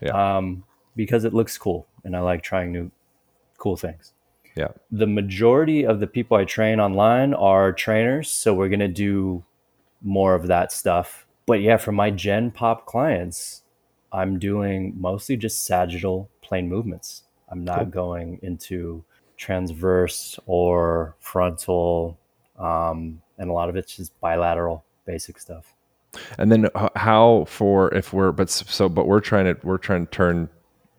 Yeah. 0.00 0.36
Um, 0.36 0.64
because 0.96 1.24
it 1.24 1.34
looks 1.34 1.58
cool 1.58 1.86
and 2.04 2.16
I 2.16 2.20
like 2.20 2.42
trying 2.42 2.72
new 2.72 2.90
cool 3.64 3.76
things. 3.78 4.12
Yeah. 4.56 4.68
The 4.92 5.06
majority 5.06 5.84
of 5.84 5.98
the 5.98 6.06
people 6.06 6.36
I 6.36 6.44
train 6.44 6.78
online 6.78 7.32
are 7.32 7.72
trainers, 7.72 8.30
so 8.30 8.52
we're 8.52 8.68
going 8.68 8.80
to 8.80 8.88
do 8.88 9.42
more 10.02 10.34
of 10.34 10.46
that 10.48 10.70
stuff. 10.70 11.26
But 11.46 11.62
yeah, 11.62 11.78
for 11.78 11.90
my 11.90 12.10
Gen 12.10 12.50
Pop 12.50 12.84
clients, 12.84 13.62
I'm 14.12 14.38
doing 14.38 14.94
mostly 14.96 15.38
just 15.38 15.64
sagittal 15.64 16.28
plane 16.42 16.68
movements. 16.68 17.24
I'm 17.48 17.64
not 17.64 17.78
cool. 17.78 17.86
going 17.86 18.38
into 18.42 19.02
transverse 19.38 20.38
or 20.46 21.16
frontal, 21.20 22.18
um, 22.58 23.22
and 23.38 23.48
a 23.48 23.52
lot 23.52 23.70
of 23.70 23.76
it's 23.76 23.96
just 23.96 24.18
bilateral 24.20 24.84
basic 25.06 25.40
stuff. 25.40 25.74
And 26.38 26.52
then 26.52 26.68
how 26.94 27.44
for 27.48 27.92
if 27.94 28.12
we're 28.12 28.30
but 28.30 28.50
so 28.50 28.88
but 28.88 29.06
we're 29.06 29.20
trying 29.20 29.46
to 29.46 29.56
we're 29.66 29.78
trying 29.78 30.06
to 30.06 30.10
turn 30.12 30.48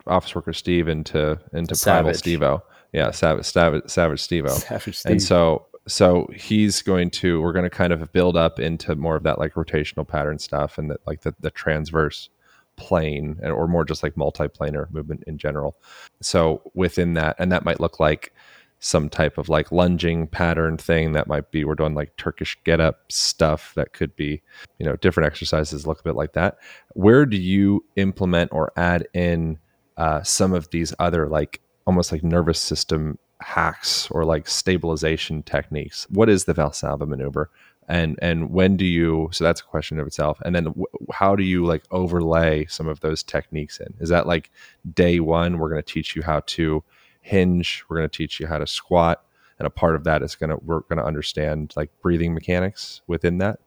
office 0.06 0.34
worker 0.34 0.52
Steve 0.52 0.88
into 0.88 1.38
into 1.52 1.74
Savage. 1.74 2.22
primal 2.22 2.58
Stevo 2.58 2.62
yeah, 2.96 3.10
Savage, 3.10 3.44
Savage, 3.46 3.88
Savage 3.88 4.26
Stevo. 4.26 4.50
Savage 4.50 4.96
Steve. 4.96 5.12
And 5.12 5.22
so, 5.22 5.66
so 5.86 6.28
he's 6.34 6.82
going 6.82 7.10
to, 7.10 7.40
we're 7.40 7.52
going 7.52 7.64
to 7.64 7.70
kind 7.70 7.92
of 7.92 8.12
build 8.12 8.36
up 8.36 8.58
into 8.58 8.96
more 8.96 9.16
of 9.16 9.22
that 9.24 9.38
like 9.38 9.54
rotational 9.54 10.08
pattern 10.08 10.38
stuff 10.38 10.78
and 10.78 10.90
that 10.90 11.06
like 11.06 11.20
the, 11.20 11.34
the 11.40 11.50
transverse 11.50 12.28
plane 12.76 13.38
and, 13.42 13.52
or 13.52 13.68
more 13.68 13.84
just 13.84 14.02
like 14.02 14.14
multiplanar 14.14 14.90
movement 14.90 15.24
in 15.26 15.38
general. 15.38 15.76
So 16.20 16.62
within 16.74 17.14
that, 17.14 17.36
and 17.38 17.52
that 17.52 17.64
might 17.64 17.80
look 17.80 18.00
like 18.00 18.32
some 18.78 19.08
type 19.08 19.38
of 19.38 19.48
like 19.48 19.72
lunging 19.72 20.26
pattern 20.26 20.76
thing 20.76 21.12
that 21.12 21.26
might 21.26 21.50
be, 21.50 21.64
we're 21.64 21.74
doing 21.74 21.94
like 21.94 22.16
Turkish 22.16 22.58
get 22.64 22.80
up 22.80 23.10
stuff 23.10 23.72
that 23.74 23.92
could 23.92 24.14
be, 24.16 24.42
you 24.78 24.84
know, 24.86 24.96
different 24.96 25.26
exercises 25.26 25.86
look 25.86 26.00
a 26.00 26.04
bit 26.04 26.14
like 26.14 26.34
that. 26.34 26.58
Where 26.92 27.24
do 27.24 27.36
you 27.36 27.84
implement 27.96 28.52
or 28.52 28.72
add 28.76 29.06
in 29.14 29.58
uh, 29.96 30.22
some 30.22 30.52
of 30.52 30.70
these 30.70 30.94
other 30.98 31.28
like 31.28 31.60
almost 31.86 32.12
like 32.12 32.22
nervous 32.22 32.58
system 32.58 33.18
hacks 33.40 34.08
or 34.10 34.24
like 34.24 34.48
stabilization 34.48 35.42
techniques. 35.42 36.06
What 36.10 36.28
is 36.28 36.44
the 36.44 36.54
Valsalva 36.54 37.06
maneuver? 37.06 37.50
And 37.88 38.18
and 38.20 38.50
when 38.50 38.76
do 38.76 38.84
you? 38.84 39.28
So 39.32 39.44
that's 39.44 39.60
a 39.60 39.64
question 39.64 40.00
of 40.00 40.06
itself. 40.06 40.40
And 40.44 40.54
then 40.54 40.64
w- 40.64 40.86
how 41.12 41.36
do 41.36 41.44
you 41.44 41.64
like 41.64 41.84
overlay 41.90 42.66
some 42.66 42.88
of 42.88 43.00
those 43.00 43.22
techniques 43.22 43.78
in? 43.78 43.94
Is 44.00 44.08
that 44.08 44.26
like 44.26 44.50
day 44.92 45.20
one? 45.20 45.58
We're 45.58 45.70
going 45.70 45.82
to 45.82 45.92
teach 45.92 46.16
you 46.16 46.22
how 46.22 46.40
to 46.46 46.82
hinge. 47.20 47.84
We're 47.88 47.98
going 47.98 48.08
to 48.08 48.16
teach 48.16 48.40
you 48.40 48.48
how 48.48 48.58
to 48.58 48.66
squat, 48.66 49.24
and 49.58 49.66
a 49.66 49.70
part 49.70 49.94
of 49.94 50.02
that 50.04 50.22
is 50.22 50.34
going 50.34 50.50
to 50.50 50.56
we're 50.56 50.80
going 50.80 50.98
to 50.98 51.04
understand 51.04 51.74
like 51.76 51.90
breathing 52.02 52.34
mechanics 52.34 53.02
within 53.06 53.38
that. 53.38 53.60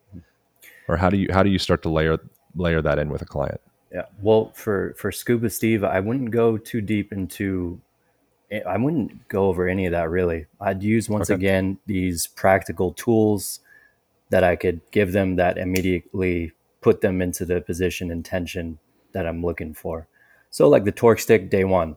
Or 0.89 0.97
how 0.97 1.09
do 1.09 1.17
you 1.17 1.29
how 1.31 1.43
do 1.43 1.49
you 1.49 1.59
start 1.59 1.81
to 1.83 1.89
layer 1.89 2.17
layer 2.55 2.81
that 2.81 2.99
in 2.99 3.09
with 3.09 3.21
a 3.21 3.25
client? 3.25 3.61
Yeah. 3.91 4.05
Well, 4.21 4.51
for 4.53 4.93
for 4.97 5.11
Scuba 5.11 5.49
Steve, 5.49 5.83
I 5.83 5.99
wouldn't 5.99 6.31
go 6.31 6.57
too 6.57 6.81
deep 6.81 7.11
into 7.11 7.81
I 8.65 8.77
wouldn't 8.77 9.27
go 9.27 9.45
over 9.45 9.67
any 9.67 9.85
of 9.85 9.91
that 9.91 10.09
really. 10.09 10.45
I'd 10.59 10.81
use 10.81 11.09
once 11.09 11.29
okay. 11.29 11.35
again 11.35 11.77
these 11.85 12.27
practical 12.27 12.93
tools 12.93 13.59
that 14.29 14.43
I 14.43 14.55
could 14.55 14.81
give 14.91 15.11
them 15.11 15.35
that 15.35 15.57
immediately 15.57 16.51
put 16.81 17.01
them 17.01 17.21
into 17.21 17.45
the 17.45 17.61
position 17.61 18.11
and 18.11 18.23
tension 18.23 18.79
that 19.11 19.27
I'm 19.27 19.43
looking 19.43 19.73
for. 19.73 20.07
So, 20.49 20.67
like 20.67 20.83
the 20.83 20.91
torque 20.91 21.19
stick, 21.19 21.49
day 21.49 21.63
one, 21.63 21.95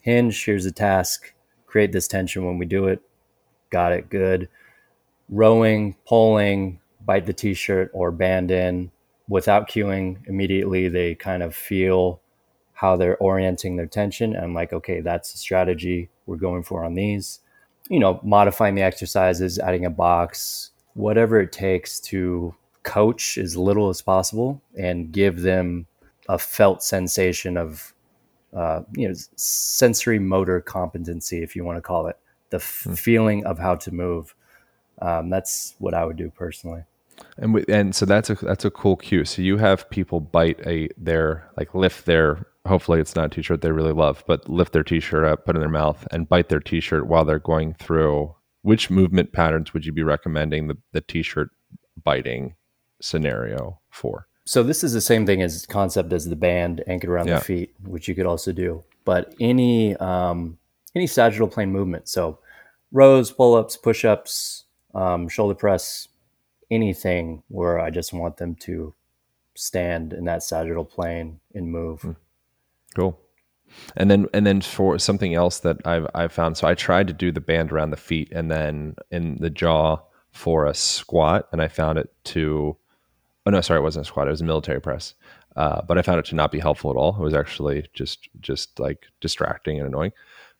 hinge, 0.00 0.44
here's 0.44 0.66
a 0.66 0.72
task, 0.72 1.32
create 1.66 1.92
this 1.92 2.08
tension 2.08 2.44
when 2.44 2.58
we 2.58 2.66
do 2.66 2.86
it. 2.86 3.00
Got 3.70 3.92
it, 3.92 4.10
good. 4.10 4.48
Rowing, 5.30 5.96
pulling, 6.06 6.80
bite 7.04 7.24
the 7.26 7.32
t 7.32 7.54
shirt 7.54 7.90
or 7.94 8.10
band 8.10 8.50
in 8.50 8.90
without 9.28 9.68
cueing, 9.68 10.18
immediately 10.26 10.88
they 10.88 11.14
kind 11.14 11.42
of 11.42 11.54
feel 11.54 12.20
how 12.74 12.96
they're 12.96 13.16
orienting 13.18 13.76
their 13.76 13.86
tension. 13.86 14.34
And 14.34 14.44
I'm 14.44 14.54
like, 14.54 14.72
okay, 14.72 15.00
that's 15.00 15.32
the 15.32 15.38
strategy 15.38 16.10
we're 16.26 16.36
going 16.36 16.62
for 16.62 16.84
on 16.84 16.94
these. 16.94 17.40
You 17.88 18.00
know, 18.00 18.20
modifying 18.22 18.74
the 18.74 18.82
exercises, 18.82 19.58
adding 19.58 19.84
a 19.84 19.90
box, 19.90 20.70
whatever 20.94 21.40
it 21.40 21.52
takes 21.52 22.00
to 22.00 22.54
coach 22.82 23.38
as 23.38 23.56
little 23.56 23.88
as 23.88 24.02
possible 24.02 24.60
and 24.76 25.12
give 25.12 25.42
them 25.42 25.86
a 26.28 26.38
felt 26.38 26.82
sensation 26.82 27.56
of, 27.56 27.94
uh, 28.54 28.82
you 28.94 29.08
know, 29.08 29.14
sensory 29.36 30.18
motor 30.18 30.60
competency, 30.60 31.42
if 31.42 31.54
you 31.54 31.64
want 31.64 31.76
to 31.76 31.82
call 31.82 32.06
it, 32.06 32.18
the 32.50 32.56
f- 32.56 32.86
mm. 32.88 32.98
feeling 32.98 33.44
of 33.46 33.58
how 33.58 33.74
to 33.74 33.92
move. 33.92 34.34
Um, 35.00 35.28
that's 35.28 35.74
what 35.78 35.94
I 35.94 36.04
would 36.04 36.16
do 36.16 36.30
personally. 36.30 36.84
And 37.38 37.54
we, 37.54 37.64
and 37.68 37.94
so 37.94 38.06
that's 38.06 38.30
a 38.30 38.34
that's 38.34 38.64
a 38.64 38.70
cool 38.70 38.96
cue. 38.96 39.24
So 39.24 39.42
you 39.42 39.56
have 39.58 39.88
people 39.90 40.20
bite 40.20 40.60
a 40.66 40.88
their 40.96 41.48
like 41.56 41.74
lift 41.74 42.06
their 42.06 42.46
hopefully 42.66 43.00
it's 43.00 43.14
not 43.14 43.26
a 43.26 43.28
t-shirt 43.28 43.60
they 43.60 43.70
really 43.70 43.92
love, 43.92 44.24
but 44.26 44.48
lift 44.48 44.72
their 44.72 44.82
t-shirt 44.82 45.24
up, 45.24 45.44
put 45.44 45.54
it 45.54 45.58
in 45.58 45.60
their 45.60 45.68
mouth, 45.68 46.06
and 46.10 46.28
bite 46.28 46.48
their 46.48 46.60
t-shirt 46.60 47.06
while 47.06 47.24
they're 47.24 47.38
going 47.38 47.74
through. 47.74 48.34
Which 48.62 48.90
movement 48.90 49.32
patterns 49.32 49.74
would 49.74 49.84
you 49.84 49.92
be 49.92 50.02
recommending 50.02 50.68
the, 50.68 50.78
the 50.92 51.02
t-shirt 51.02 51.50
biting 52.02 52.54
scenario 53.02 53.80
for? 53.90 54.26
So 54.46 54.62
this 54.62 54.82
is 54.82 54.92
the 54.92 55.00
same 55.00 55.26
thing 55.26 55.42
as 55.42 55.66
concept 55.66 56.12
as 56.12 56.26
the 56.26 56.36
band 56.36 56.82
anchored 56.86 57.10
around 57.10 57.28
yeah. 57.28 57.38
the 57.38 57.44
feet, 57.44 57.74
which 57.82 58.08
you 58.08 58.14
could 58.14 58.26
also 58.26 58.52
do. 58.52 58.82
But 59.04 59.34
any 59.40 59.96
um, 59.96 60.58
any 60.94 61.06
sagittal 61.06 61.48
plane 61.48 61.72
movement, 61.72 62.08
so 62.08 62.38
rows, 62.92 63.30
pull 63.30 63.54
ups, 63.54 63.76
push 63.76 64.04
ups, 64.04 64.64
um, 64.94 65.28
shoulder 65.28 65.54
press, 65.54 66.08
anything 66.70 67.42
where 67.48 67.78
I 67.78 67.90
just 67.90 68.12
want 68.12 68.36
them 68.36 68.54
to 68.56 68.94
stand 69.54 70.12
in 70.12 70.24
that 70.24 70.42
sagittal 70.42 70.84
plane 70.84 71.40
and 71.54 71.70
move. 71.70 72.02
Hmm. 72.02 72.12
Cool. 72.94 73.18
And 73.96 74.10
then 74.10 74.26
and 74.32 74.46
then 74.46 74.60
for 74.60 74.98
something 74.98 75.34
else 75.34 75.60
that 75.60 75.78
I've 75.84 76.06
I've 76.14 76.32
found, 76.32 76.56
so 76.56 76.68
I 76.68 76.74
tried 76.74 77.08
to 77.08 77.12
do 77.12 77.32
the 77.32 77.40
band 77.40 77.72
around 77.72 77.90
the 77.90 77.96
feet 77.96 78.30
and 78.32 78.50
then 78.50 78.94
in 79.10 79.36
the 79.40 79.50
jaw 79.50 79.98
for 80.30 80.66
a 80.66 80.74
squat, 80.74 81.48
and 81.52 81.62
I 81.62 81.68
found 81.68 81.98
it 81.98 82.12
to 82.24 82.76
oh 83.46 83.50
no, 83.50 83.60
sorry, 83.60 83.80
it 83.80 83.82
wasn't 83.82 84.06
a 84.06 84.08
squat, 84.08 84.28
it 84.28 84.32
was 84.32 84.40
a 84.40 84.44
military 84.44 84.80
press. 84.80 85.14
Uh, 85.56 85.82
but 85.82 85.98
I 85.98 86.02
found 86.02 86.18
it 86.18 86.24
to 86.26 86.34
not 86.34 86.50
be 86.50 86.58
helpful 86.58 86.90
at 86.90 86.96
all. 86.96 87.16
It 87.16 87.22
was 87.22 87.34
actually 87.34 87.88
just 87.94 88.28
just 88.40 88.78
like 88.78 89.06
distracting 89.20 89.78
and 89.78 89.88
annoying. 89.88 90.12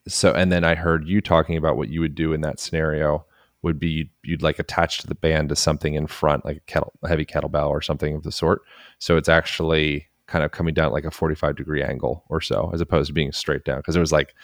So 0.07 0.33
and 0.33 0.51
then 0.51 0.63
I 0.63 0.75
heard 0.75 1.07
you 1.07 1.21
talking 1.21 1.57
about 1.57 1.77
what 1.77 1.89
you 1.89 2.01
would 2.01 2.15
do 2.15 2.33
in 2.33 2.41
that 2.41 2.59
scenario 2.59 3.25
would 3.65 3.79
be 3.79 3.89
you'd, 3.89 4.09
you'd 4.23 4.43
like 4.43 4.59
attach 4.59 5.01
the 5.01 5.15
band 5.15 5.49
to 5.49 5.55
something 5.55 5.95
in 5.95 6.05
front, 6.05 6.45
like 6.45 6.57
a 6.57 6.61
kettle, 6.61 6.93
a 7.03 7.09
heavy 7.09 7.25
kettlebell 7.25 7.67
or 7.67 7.81
something 7.81 8.15
of 8.15 8.23
the 8.23 8.31
sort. 8.31 8.61
So 8.99 9.17
it's 9.17 9.27
actually 9.27 10.07
kind 10.27 10.45
of 10.45 10.51
coming 10.51 10.73
down 10.73 10.91
like 10.91 11.03
a 11.03 11.11
45 11.11 11.55
degree 11.55 11.83
angle 11.83 12.23
or 12.29 12.39
so 12.39 12.71
as 12.73 12.79
opposed 12.79 13.07
to 13.07 13.13
being 13.13 13.31
straight 13.31 13.65
down. 13.65 13.79
Because 13.79 13.95
it 13.95 13.99
was 13.99 14.13
like 14.13 14.35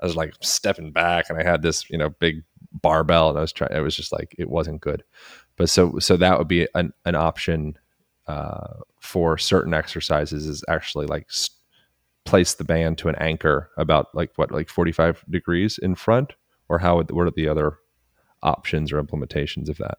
i 0.00 0.06
was 0.06 0.16
like 0.16 0.34
stepping 0.40 0.92
back 0.92 1.28
and 1.28 1.38
i 1.38 1.44
had 1.44 1.60
this 1.60 1.88
you 1.90 1.98
know 1.98 2.08
big 2.08 2.42
barbell 2.72 3.28
and 3.28 3.36
i 3.36 3.42
was 3.42 3.52
trying 3.52 3.70
it 3.70 3.80
was 3.80 3.94
just 3.94 4.12
like 4.12 4.34
it 4.38 4.48
wasn't 4.48 4.80
good. 4.80 5.04
But 5.56 5.68
so 5.68 5.98
so 5.98 6.16
that 6.16 6.38
would 6.38 6.48
be 6.48 6.66
an, 6.74 6.92
an 7.04 7.14
option 7.14 7.78
uh, 8.26 8.78
for 9.00 9.36
certain 9.36 9.74
exercises 9.74 10.46
is 10.46 10.64
actually 10.68 11.06
like 11.06 11.30
st- 11.30 11.56
place 12.24 12.54
the 12.54 12.64
band 12.64 12.96
to 12.96 13.08
an 13.08 13.16
anchor 13.16 13.70
about 13.76 14.06
like 14.14 14.30
what 14.36 14.52
like 14.52 14.68
45 14.68 15.24
degrees 15.28 15.78
in 15.78 15.94
front? 15.94 16.32
Or 16.68 16.78
how 16.78 16.96
would, 16.96 17.10
what 17.10 17.26
are 17.26 17.32
the 17.32 17.48
other 17.48 17.78
options 18.42 18.92
or 18.92 19.02
implementations 19.02 19.68
of 19.68 19.76
that 19.78 19.98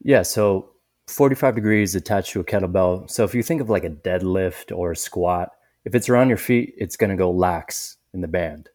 yeah 0.00 0.22
so 0.22 0.72
45 1.08 1.54
degrees 1.54 1.94
attached 1.94 2.32
to 2.32 2.40
a 2.40 2.44
kettlebell. 2.44 3.10
So 3.10 3.24
if 3.24 3.34
you 3.34 3.42
think 3.42 3.60
of 3.60 3.70
like 3.70 3.84
a 3.84 3.90
deadlift 3.90 4.76
or 4.76 4.92
a 4.92 4.96
squat, 4.96 5.50
if 5.84 5.94
it's 5.94 6.08
around 6.08 6.28
your 6.28 6.38
feet, 6.38 6.74
it's 6.76 6.96
going 6.96 7.10
to 7.10 7.16
go 7.16 7.30
lax 7.30 7.96
in 8.14 8.20
the 8.20 8.28
band, 8.28 8.68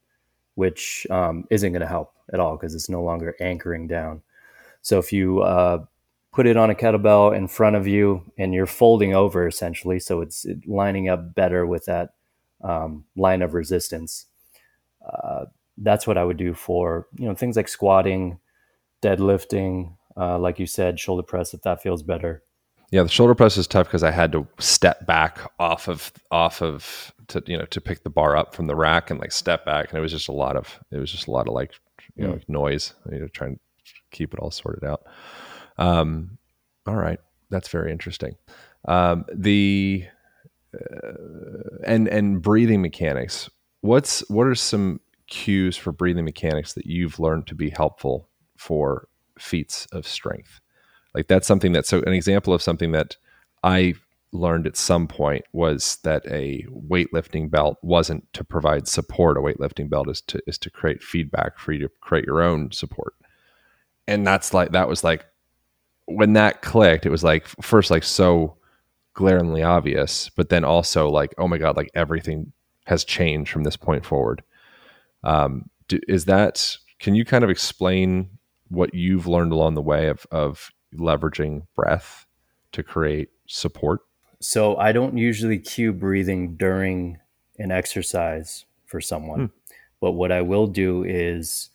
which 0.55 1.07
um, 1.09 1.45
isn't 1.49 1.71
going 1.71 1.81
to 1.81 1.87
help 1.87 2.13
at 2.33 2.39
all 2.39 2.57
because 2.57 2.75
it's 2.75 2.89
no 2.89 3.01
longer 3.01 3.35
anchoring 3.39 3.87
down. 3.87 4.21
So 4.81 4.99
if 4.99 5.13
you 5.13 5.41
uh, 5.41 5.85
put 6.33 6.47
it 6.47 6.57
on 6.57 6.69
a 6.69 6.75
kettlebell 6.75 7.35
in 7.35 7.47
front 7.47 7.75
of 7.75 7.87
you 7.87 8.23
and 8.37 8.53
you're 8.53 8.65
folding 8.65 9.15
over 9.15 9.47
essentially, 9.47 9.99
so 9.99 10.21
it's 10.21 10.45
lining 10.65 11.09
up 11.09 11.33
better 11.33 11.65
with 11.65 11.85
that 11.85 12.11
um, 12.61 13.05
line 13.15 13.41
of 13.41 13.53
resistance. 13.53 14.25
Uh, 15.05 15.45
that's 15.77 16.05
what 16.05 16.17
I 16.17 16.23
would 16.23 16.37
do 16.37 16.53
for 16.53 17.07
you 17.17 17.27
know 17.27 17.35
things 17.35 17.55
like 17.55 17.69
squatting, 17.69 18.39
deadlifting, 19.01 19.95
uh, 20.15 20.37
like 20.39 20.59
you 20.59 20.65
said, 20.65 20.99
shoulder 20.99 21.23
press 21.23 21.53
if 21.53 21.61
that 21.61 21.81
feels 21.81 22.03
better. 22.03 22.43
Yeah, 22.91 23.03
the 23.03 23.09
shoulder 23.09 23.35
press 23.35 23.57
is 23.57 23.67
tough 23.67 23.87
because 23.87 24.03
I 24.03 24.11
had 24.11 24.31
to 24.31 24.47
step 24.59 25.05
back 25.05 25.39
off 25.59 25.89
of 25.89 26.11
off 26.31 26.61
of 26.61 27.13
to 27.27 27.43
you 27.45 27.57
know 27.57 27.65
to 27.65 27.81
pick 27.81 28.03
the 28.03 28.09
bar 28.09 28.37
up 28.37 28.55
from 28.55 28.67
the 28.67 28.75
rack 28.75 29.11
and 29.11 29.19
like 29.19 29.33
step 29.33 29.65
back, 29.65 29.89
and 29.89 29.97
it 29.97 30.01
was 30.01 30.11
just 30.11 30.29
a 30.29 30.33
lot 30.33 30.55
of 30.55 30.79
it 30.91 30.97
was 30.97 31.11
just 31.11 31.27
a 31.27 31.31
lot 31.31 31.47
of 31.47 31.53
like 31.53 31.73
you 32.15 32.25
know 32.25 32.33
mm. 32.33 32.43
noise, 32.47 32.93
you 33.11 33.19
know, 33.19 33.27
trying 33.27 33.55
to 33.55 33.93
keep 34.11 34.33
it 34.33 34.39
all 34.39 34.51
sorted 34.51 34.85
out. 34.85 35.03
Um, 35.77 36.37
all 36.85 36.95
right, 36.95 37.19
that's 37.49 37.67
very 37.67 37.91
interesting. 37.91 38.35
Um, 38.87 39.25
the 39.33 40.05
uh, 40.73 41.11
and 41.83 42.07
and 42.07 42.41
breathing 42.41 42.81
mechanics. 42.81 43.49
What's 43.81 44.27
what 44.29 44.47
are 44.47 44.55
some 44.55 45.01
cues 45.27 45.75
for 45.75 45.91
breathing 45.91 46.23
mechanics 46.23 46.73
that 46.73 46.85
you've 46.85 47.19
learned 47.19 47.47
to 47.47 47.55
be 47.55 47.69
helpful 47.69 48.29
for 48.57 49.07
feats 49.39 49.87
of 49.91 50.07
strength? 50.07 50.59
Like 51.13 51.27
that's 51.27 51.47
something 51.47 51.71
that 51.73 51.85
so 51.85 52.01
an 52.01 52.13
example 52.13 52.53
of 52.53 52.61
something 52.61 52.91
that 52.91 53.17
I 53.63 53.95
learned 54.33 54.67
at 54.67 54.77
some 54.77 55.07
point 55.07 55.45
was 55.53 55.97
that 56.03 56.25
a 56.27 56.65
weightlifting 56.69 57.49
belt 57.49 57.77
wasn't 57.81 58.31
to 58.33 58.43
provide 58.43 58.87
support. 58.87 59.37
A 59.37 59.41
weightlifting 59.41 59.89
belt 59.89 60.09
is 60.09 60.21
to 60.21 60.41
is 60.47 60.57
to 60.59 60.69
create 60.69 61.01
feedback 61.01 61.57
for 61.57 61.71
you 61.71 61.79
to 61.79 61.89
create 62.01 62.25
your 62.25 62.41
own 62.41 62.71
support. 62.71 63.13
And 64.07 64.25
that's 64.25 64.53
like 64.53 64.71
that 64.71 64.87
was 64.87 65.03
like 65.03 65.25
when 66.05 66.33
that 66.33 66.61
clicked, 66.61 67.05
it 67.05 67.09
was 67.09 67.23
like 67.23 67.47
first 67.61 67.91
like 67.91 68.03
so 68.03 68.57
glaringly 69.13 69.63
obvious, 69.63 70.29
but 70.29 70.49
then 70.49 70.63
also 70.63 71.09
like, 71.09 71.33
oh 71.37 71.47
my 71.47 71.57
God, 71.57 71.75
like 71.75 71.89
everything 71.93 72.53
has 72.85 73.03
changed 73.03 73.51
from 73.51 73.63
this 73.63 73.75
point 73.75 74.05
forward. 74.05 74.43
Um, 75.23 75.69
do, 75.87 75.99
is 76.07 76.25
that, 76.25 76.77
can 76.99 77.15
you 77.15 77.25
kind 77.25 77.43
of 77.43 77.49
explain 77.49 78.36
what 78.69 78.93
you've 78.93 79.27
learned 79.27 79.51
along 79.51 79.75
the 79.75 79.81
way 79.81 80.07
of, 80.07 80.25
of 80.31 80.71
leveraging 80.93 81.63
breath 81.75 82.25
to 82.71 82.83
create 82.83 83.29
support? 83.47 84.01
So 84.39 84.77
I 84.77 84.91
don't 84.91 85.17
usually 85.17 85.59
cue 85.59 85.93
breathing 85.93 86.55
during 86.55 87.19
an 87.57 87.71
exercise 87.71 88.65
for 88.85 89.01
someone. 89.01 89.39
Hmm. 89.39 89.45
But 89.99 90.11
what 90.11 90.31
I 90.31 90.41
will 90.41 90.67
do 90.67 91.03
is 91.03 91.69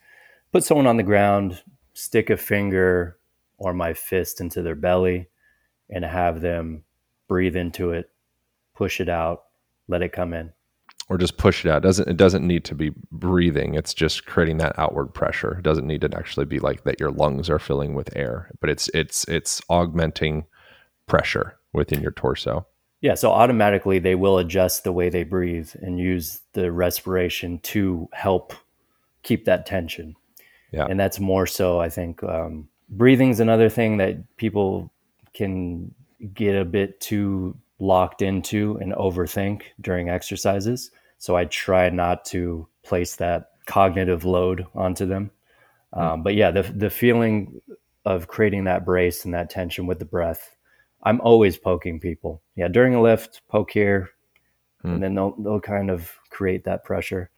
put 0.53 0.65
someone 0.65 0.87
on 0.87 0.97
the 0.97 1.03
ground, 1.03 1.63
stick 1.95 2.31
a 2.31 2.37
finger 2.37 3.19
or 3.59 3.75
my 3.75 3.95
fist 3.95 4.41
into 4.41 4.63
their 4.63 4.77
belly, 4.77 5.29
and 5.91 6.05
have 6.05 6.41
them 6.41 6.85
breathe 7.29 7.57
into 7.57 7.91
it, 7.91 8.11
push 8.75 9.01
it 9.01 9.09
out, 9.09 9.45
let 9.89 10.03
it 10.03 10.13
come 10.13 10.33
in. 10.33 10.53
Or 11.13 11.19
just 11.19 11.37
push 11.37 11.67
it 11.67 11.71
out. 11.71 11.79
It 11.79 11.83
doesn't 11.83 12.09
it 12.09 12.17
doesn't 12.17 12.47
need 12.47 12.65
to 12.65 12.75
be 12.75 12.95
breathing. 13.11 13.75
It's 13.75 13.93
just 13.93 14.25
creating 14.25 14.57
that 14.59 14.79
outward 14.79 15.09
pressure. 15.13 15.59
It 15.59 15.63
doesn't 15.63 15.87
need 15.87 16.01
to 16.01 16.17
actually 16.17 16.47
be 16.47 16.59
like 16.59 16.85
that 16.85 16.99
your 16.99 17.11
lungs 17.11 17.51
are 17.51 17.59
filling 17.59 17.93
with 17.93 18.17
air, 18.17 18.51
but 18.61 18.71
it's 18.71 18.89
it's 18.95 19.25
it's 19.29 19.61
augmenting 19.69 20.47
pressure 21.07 21.59
within 21.75 22.01
your 22.01 22.13
torso. 22.13 22.67
Yeah, 23.03 23.15
so 23.15 23.31
automatically 23.31 23.99
they 23.99 24.15
will 24.15 24.39
adjust 24.39 24.85
the 24.85 24.93
way 24.93 25.11
they 25.11 25.25
breathe 25.25 25.71
and 25.83 25.99
use 25.99 26.41
the 26.55 26.73
respiration 26.73 27.59
to 27.59 28.09
help 28.15 28.55
keep 29.23 29.45
that 29.45 29.67
tension. 29.67 30.17
Yeah. 30.73 30.87
And 30.89 30.99
that's 30.99 31.21
more 31.21 31.47
so, 31.47 31.79
I 31.79 31.91
think, 31.91 32.23
um, 32.23 32.69
breathing's 32.89 33.41
another 33.41 33.69
thing 33.69 33.99
that 33.99 34.37
people 34.39 34.91
can 35.35 35.95
get 36.33 36.55
a 36.55 36.65
bit 36.65 37.01
too 37.01 37.55
locked 37.81 38.23
into 38.23 38.79
and 38.81 38.93
overthink 38.95 39.63
during 39.81 40.09
exercises. 40.09 40.91
So 41.23 41.37
I 41.37 41.45
try 41.45 41.89
not 41.89 42.25
to 42.27 42.67
place 42.83 43.15
that 43.15 43.51
cognitive 43.67 44.25
load 44.25 44.67
onto 44.75 45.07
them. 45.07 45.31
Hmm. 45.95 46.01
Um, 46.01 46.23
but 46.25 46.35
yeah, 46.35 46.51
the 46.51 46.63
the 46.63 46.91
feeling 46.91 47.61
of 48.05 48.27
creating 48.27 48.65
that 48.65 48.85
brace 48.85 49.25
and 49.25 49.33
that 49.33 49.49
tension 49.49 49.87
with 49.87 50.01
the 50.01 50.05
breath, 50.05 50.57
I'm 51.05 51.21
always 51.21 51.57
poking 51.57 52.01
people. 52.01 52.43
Yeah, 52.57 52.67
during 52.67 52.97
a 52.97 53.01
lift, 53.01 53.43
poke 53.49 53.71
here, 53.71 54.11
mm. 54.85 54.95
and 54.95 55.01
then 55.01 55.15
they'll 55.15 55.37
they'll 55.41 55.61
kind 55.61 55.93
of 55.93 56.11
create 56.31 56.65
that 56.65 56.83
pressure. 56.83 57.31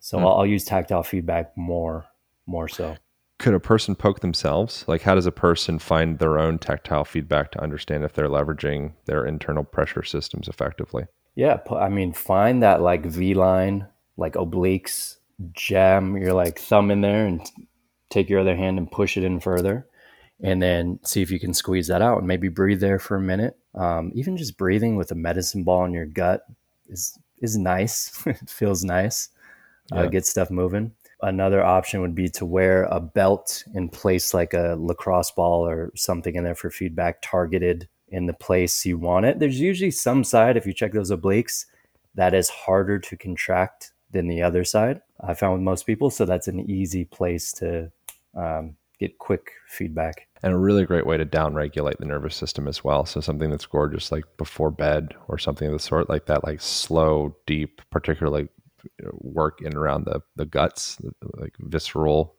So 0.00 0.16
mm. 0.16 0.22
I'll, 0.22 0.38
I'll 0.38 0.46
use 0.46 0.64
tactile 0.64 1.02
feedback 1.02 1.54
more 1.54 2.06
more 2.46 2.66
so 2.66 2.96
could 3.38 3.52
a 3.52 3.60
person 3.60 3.94
poke 3.94 4.20
themselves? 4.20 4.86
Like, 4.86 5.02
how 5.02 5.16
does 5.16 5.26
a 5.26 5.32
person 5.32 5.78
find 5.78 6.18
their 6.18 6.38
own 6.38 6.58
tactile 6.58 7.04
feedback 7.04 7.50
to 7.50 7.62
understand 7.62 8.04
if 8.04 8.14
they're 8.14 8.28
leveraging 8.28 8.92
their 9.04 9.26
internal 9.26 9.64
pressure 9.64 10.04
systems 10.04 10.48
effectively? 10.48 11.04
Yeah, 11.34 11.60
I 11.70 11.88
mean, 11.88 12.12
find 12.12 12.62
that 12.62 12.82
like 12.82 13.06
V 13.06 13.34
line, 13.34 13.86
like 14.16 14.34
obliques, 14.34 15.16
jam 15.52 16.16
your 16.16 16.34
like 16.34 16.58
thumb 16.58 16.90
in 16.90 17.00
there 17.00 17.26
and 17.26 17.40
take 18.10 18.28
your 18.28 18.40
other 18.40 18.56
hand 18.56 18.78
and 18.78 18.90
push 18.90 19.16
it 19.16 19.24
in 19.24 19.40
further. 19.40 19.86
And 20.44 20.60
then 20.60 20.98
see 21.04 21.22
if 21.22 21.30
you 21.30 21.38
can 21.38 21.54
squeeze 21.54 21.86
that 21.86 22.02
out 22.02 22.18
and 22.18 22.26
maybe 22.26 22.48
breathe 22.48 22.80
there 22.80 22.98
for 22.98 23.16
a 23.16 23.20
minute. 23.20 23.56
Um, 23.76 24.10
even 24.14 24.36
just 24.36 24.58
breathing 24.58 24.96
with 24.96 25.12
a 25.12 25.14
medicine 25.14 25.62
ball 25.62 25.84
in 25.84 25.92
your 25.92 26.06
gut 26.06 26.44
is 26.88 27.18
is 27.40 27.56
nice. 27.56 28.22
it 28.26 28.50
feels 28.50 28.82
nice. 28.84 29.28
Uh, 29.92 29.96
yeah. 29.96 30.02
Uh, 30.02 30.06
get 30.06 30.26
stuff 30.26 30.50
moving 30.50 30.92
another 31.22 31.62
option 31.62 32.00
would 32.00 32.14
be 32.14 32.28
to 32.28 32.44
wear 32.44 32.84
a 32.84 33.00
belt 33.00 33.64
and 33.74 33.92
place 33.92 34.34
like 34.34 34.52
a 34.52 34.76
lacrosse 34.78 35.30
ball 35.30 35.66
or 35.66 35.92
something 35.94 36.34
in 36.34 36.44
there 36.44 36.54
for 36.54 36.68
feedback 36.68 37.18
targeted 37.22 37.88
in 38.12 38.26
the 38.26 38.32
place 38.32 38.86
you 38.86 38.98
want 38.98 39.26
it. 39.26 39.40
There's 39.40 39.58
usually 39.58 39.90
some 39.90 40.22
side, 40.22 40.56
if 40.56 40.66
you 40.66 40.72
check 40.72 40.92
those 40.92 41.10
obliques, 41.10 41.66
that 42.14 42.34
is 42.34 42.48
harder 42.48 42.98
to 42.98 43.16
contract 43.16 43.90
than 44.12 44.28
the 44.28 44.42
other 44.42 44.64
side. 44.64 45.00
I 45.20 45.34
found 45.34 45.54
with 45.54 45.62
most 45.62 45.86
people. 45.86 46.10
So 46.10 46.24
that's 46.26 46.46
an 46.46 46.60
easy 46.70 47.04
place 47.04 47.52
to 47.54 47.90
um, 48.36 48.76
get 49.00 49.18
quick 49.18 49.52
feedback. 49.66 50.28
And 50.42 50.52
a 50.52 50.58
really 50.58 50.84
great 50.84 51.06
way 51.06 51.16
to 51.16 51.24
down 51.24 51.54
regulate 51.54 51.98
the 51.98 52.04
nervous 52.04 52.36
system 52.36 52.68
as 52.68 52.84
well. 52.84 53.06
So 53.06 53.20
something 53.20 53.50
that's 53.50 53.66
gorgeous, 53.66 54.12
like 54.12 54.24
before 54.36 54.70
bed 54.70 55.14
or 55.28 55.38
something 55.38 55.68
of 55.68 55.72
the 55.72 55.78
sort, 55.78 56.10
like 56.10 56.26
that, 56.26 56.44
like 56.44 56.60
slow, 56.60 57.34
deep, 57.46 57.80
particularly 57.90 58.48
work 59.12 59.62
in 59.62 59.76
around 59.76 60.04
the 60.04 60.20
the 60.36 60.44
guts, 60.44 60.98
like 61.34 61.54
visceral 61.60 62.34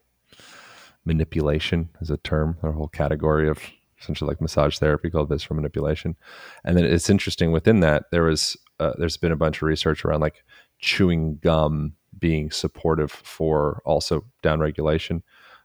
manipulation 1.05 1.89
is 2.01 2.09
a 2.09 2.17
term, 2.17 2.57
a 2.61 2.71
whole 2.71 2.89
category 2.89 3.49
of 3.49 3.59
essentially 4.03 4.27
like 4.27 4.41
massage 4.41 4.77
therapy 4.77 5.09
called 5.09 5.29
visceral 5.29 5.55
manipulation. 5.55 6.15
And 6.63 6.77
then 6.77 6.85
it's 6.85 7.09
interesting 7.09 7.51
within 7.51 7.79
that 7.79 8.05
there 8.11 8.23
was 8.23 8.57
uh, 8.79 8.93
there's 8.97 9.17
been 9.17 9.31
a 9.31 9.37
bunch 9.37 9.57
of 9.57 9.63
research 9.63 10.03
around 10.03 10.21
like 10.21 10.43
chewing 10.79 11.37
gum 11.41 11.93
being 12.19 12.51
supportive 12.51 13.11
for 13.11 13.81
also 13.85 14.23
down 14.41 14.59
regulation, 14.59 15.23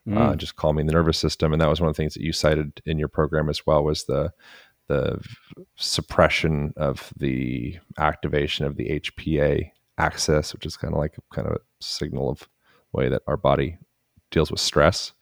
uh, 0.09 0.10
mm. 0.10 0.19
uh, 0.19 0.36
just 0.36 0.56
calming 0.56 0.86
the 0.86 0.93
nervous 0.93 1.19
system. 1.19 1.52
And 1.52 1.60
that 1.60 1.69
was 1.69 1.81
one 1.81 1.89
of 1.89 1.97
the 1.97 2.02
things 2.02 2.15
that 2.15 2.23
you 2.23 2.32
cited 2.32 2.81
in 2.86 2.98
your 2.98 3.09
program 3.09 3.48
as 3.48 3.66
well 3.66 3.85
was 3.85 4.05
the 4.05 4.32
the 4.86 5.23
suppression 5.77 6.73
of 6.78 7.12
the 7.19 7.78
activation 7.98 8.65
of 8.65 8.77
the 8.77 9.01
HPA 9.01 9.70
axis, 9.98 10.55
which 10.55 10.65
is 10.65 10.78
kind 10.78 10.94
of 10.94 10.98
like 10.98 11.19
a 11.19 11.35
kind 11.35 11.47
of 11.47 11.55
a 11.55 11.60
signal 11.81 12.31
of 12.31 12.48
way 12.93 13.09
that 13.10 13.23
our 13.27 13.36
body 13.36 13.77
deals 14.31 14.51
with 14.51 14.60
stress, 14.60 15.12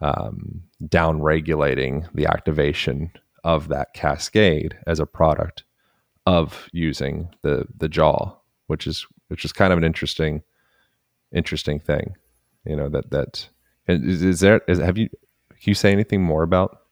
um, 0.00 0.62
down 0.88 1.22
regulating 1.22 2.06
the 2.14 2.26
activation 2.26 3.10
of 3.44 3.68
that 3.68 3.94
cascade 3.94 4.76
as 4.86 5.00
a 5.00 5.06
product 5.06 5.64
of 6.26 6.68
using 6.72 7.28
the 7.42 7.66
the 7.76 7.88
jaw, 7.88 8.34
which 8.66 8.86
is 8.86 9.06
which 9.28 9.44
is 9.44 9.52
kind 9.52 9.72
of 9.72 9.78
an 9.78 9.84
interesting 9.84 10.42
interesting 11.32 11.78
thing, 11.80 12.14
you 12.64 12.76
know 12.76 12.88
that 12.88 13.10
that 13.10 13.48
is, 13.86 14.22
is 14.22 14.40
there 14.40 14.60
is 14.68 14.78
have 14.78 14.98
you 14.98 15.08
can 15.50 15.70
you 15.70 15.74
say 15.74 15.92
anything 15.92 16.22
more 16.22 16.42
about 16.42 16.82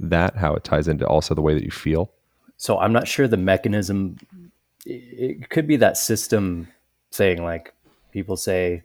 that 0.00 0.36
how 0.36 0.54
it 0.54 0.64
ties 0.64 0.88
into 0.88 1.06
also 1.06 1.34
the 1.34 1.42
way 1.42 1.54
that 1.54 1.64
you 1.64 1.72
feel 1.72 2.12
so 2.56 2.78
i'm 2.78 2.92
not 2.92 3.08
sure 3.08 3.26
the 3.26 3.36
mechanism 3.36 4.16
it 4.86 5.50
could 5.50 5.66
be 5.66 5.76
that 5.76 5.96
system 5.96 6.68
saying 7.10 7.42
Like 7.42 7.74
people 8.12 8.36
say, 8.36 8.82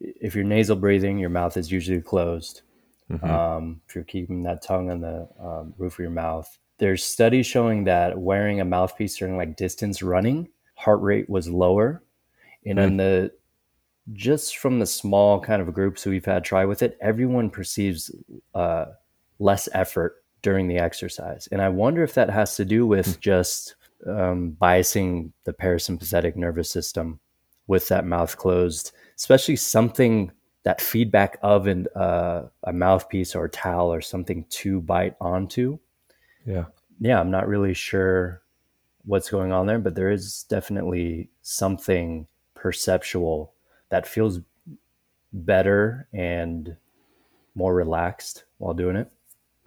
if 0.00 0.34
you're 0.34 0.44
nasal 0.44 0.76
breathing, 0.76 1.18
your 1.18 1.30
mouth 1.30 1.56
is 1.56 1.72
usually 1.72 2.00
closed. 2.00 2.62
Mm-hmm. 3.10 3.30
Um, 3.30 3.80
if 3.88 3.94
you're 3.94 4.04
keeping 4.04 4.42
that 4.42 4.62
tongue 4.62 4.90
on 4.90 5.00
the 5.00 5.28
um, 5.40 5.74
roof 5.78 5.94
of 5.94 6.00
your 6.00 6.10
mouth, 6.10 6.58
there's 6.78 7.04
studies 7.04 7.46
showing 7.46 7.84
that 7.84 8.18
wearing 8.18 8.60
a 8.60 8.64
mouthpiece 8.64 9.16
during 9.16 9.36
like 9.36 9.56
distance 9.56 10.02
running, 10.02 10.48
heart 10.74 11.00
rate 11.02 11.28
was 11.28 11.48
lower. 11.48 12.02
And 12.64 12.78
in 12.78 12.90
mm. 12.92 12.98
the 12.98 13.32
just 14.12 14.58
from 14.58 14.78
the 14.78 14.86
small 14.86 15.40
kind 15.40 15.60
of 15.60 15.72
groups 15.74 16.06
we've 16.06 16.24
had 16.24 16.44
try 16.44 16.64
with 16.64 16.82
it, 16.82 16.96
everyone 17.00 17.50
perceives 17.50 18.10
uh, 18.54 18.86
less 19.38 19.68
effort 19.72 20.24
during 20.42 20.68
the 20.68 20.78
exercise. 20.78 21.48
And 21.50 21.60
I 21.60 21.68
wonder 21.68 22.02
if 22.02 22.14
that 22.14 22.30
has 22.30 22.56
to 22.56 22.64
do 22.64 22.86
with 22.86 23.06
mm. 23.06 23.20
just 23.20 23.74
um, 24.06 24.56
biasing 24.60 25.32
the 25.44 25.52
parasympathetic 25.52 26.36
nervous 26.36 26.70
system 26.70 27.20
with 27.66 27.88
that 27.88 28.06
mouth 28.06 28.36
closed, 28.36 28.92
especially 29.16 29.56
something 29.56 30.30
that 30.68 30.82
feedback 30.82 31.38
of 31.40 31.66
an, 31.66 31.86
uh, 31.96 32.42
a 32.64 32.74
mouthpiece 32.74 33.34
or 33.34 33.46
a 33.46 33.48
towel 33.48 33.90
or 33.90 34.02
something 34.02 34.44
to 34.50 34.82
bite 34.82 35.16
onto. 35.18 35.78
Yeah. 36.44 36.66
Yeah, 37.00 37.18
I'm 37.18 37.30
not 37.30 37.48
really 37.48 37.72
sure 37.72 38.42
what's 39.06 39.30
going 39.30 39.50
on 39.50 39.64
there, 39.64 39.78
but 39.78 39.94
there 39.94 40.10
is 40.10 40.44
definitely 40.50 41.30
something 41.40 42.26
perceptual 42.54 43.54
that 43.88 44.06
feels 44.06 44.40
better 45.32 46.06
and 46.12 46.76
more 47.54 47.74
relaxed 47.74 48.44
while 48.58 48.74
doing 48.74 48.96
it. 48.96 49.10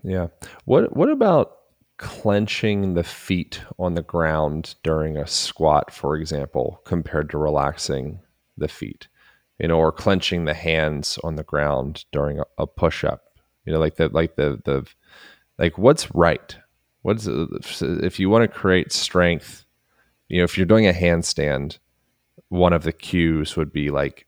Yeah. 0.04 0.28
What 0.66 0.96
what 0.96 1.10
about 1.10 1.58
clenching 1.98 2.94
the 2.94 3.04
feet 3.04 3.64
on 3.80 3.96
the 3.96 4.04
ground 4.04 4.76
during 4.84 5.18
a 5.18 5.26
squat, 5.26 5.92
for 5.92 6.16
example, 6.16 6.80
compared 6.86 7.32
to 7.32 7.40
relaxing 7.40 8.20
the 8.56 8.68
feet, 8.68 9.08
you 9.62 9.68
know, 9.68 9.78
or 9.78 9.92
clenching 9.92 10.46
the 10.46 10.56
hands 10.56 11.20
on 11.24 11.36
the 11.36 11.44
ground 11.44 12.06
during 12.12 12.40
a, 12.40 12.46
a 12.58 12.66
push 12.66 13.04
up 13.04 13.22
You 13.66 13.74
know, 13.74 13.80
like 13.80 13.96
the 13.96 14.10
like 14.10 14.36
the 14.36 14.60
the 14.66 14.88
like 15.60 15.78
what's 15.78 16.14
right. 16.16 16.58
What's 17.04 17.28
if 17.28 18.20
you 18.20 18.30
want 18.30 18.44
to 18.44 18.48
create 18.48 18.92
strength? 18.92 19.66
You 20.30 20.40
know, 20.40 20.46
if 20.46 20.58
you're 20.58 20.66
doing 20.66 20.88
a 20.88 20.94
handstand, 20.94 21.78
one 22.50 22.74
of 22.74 22.84
the 22.84 22.92
cues 22.92 23.56
would 23.56 23.72
be 23.72 23.90
like 23.90 24.26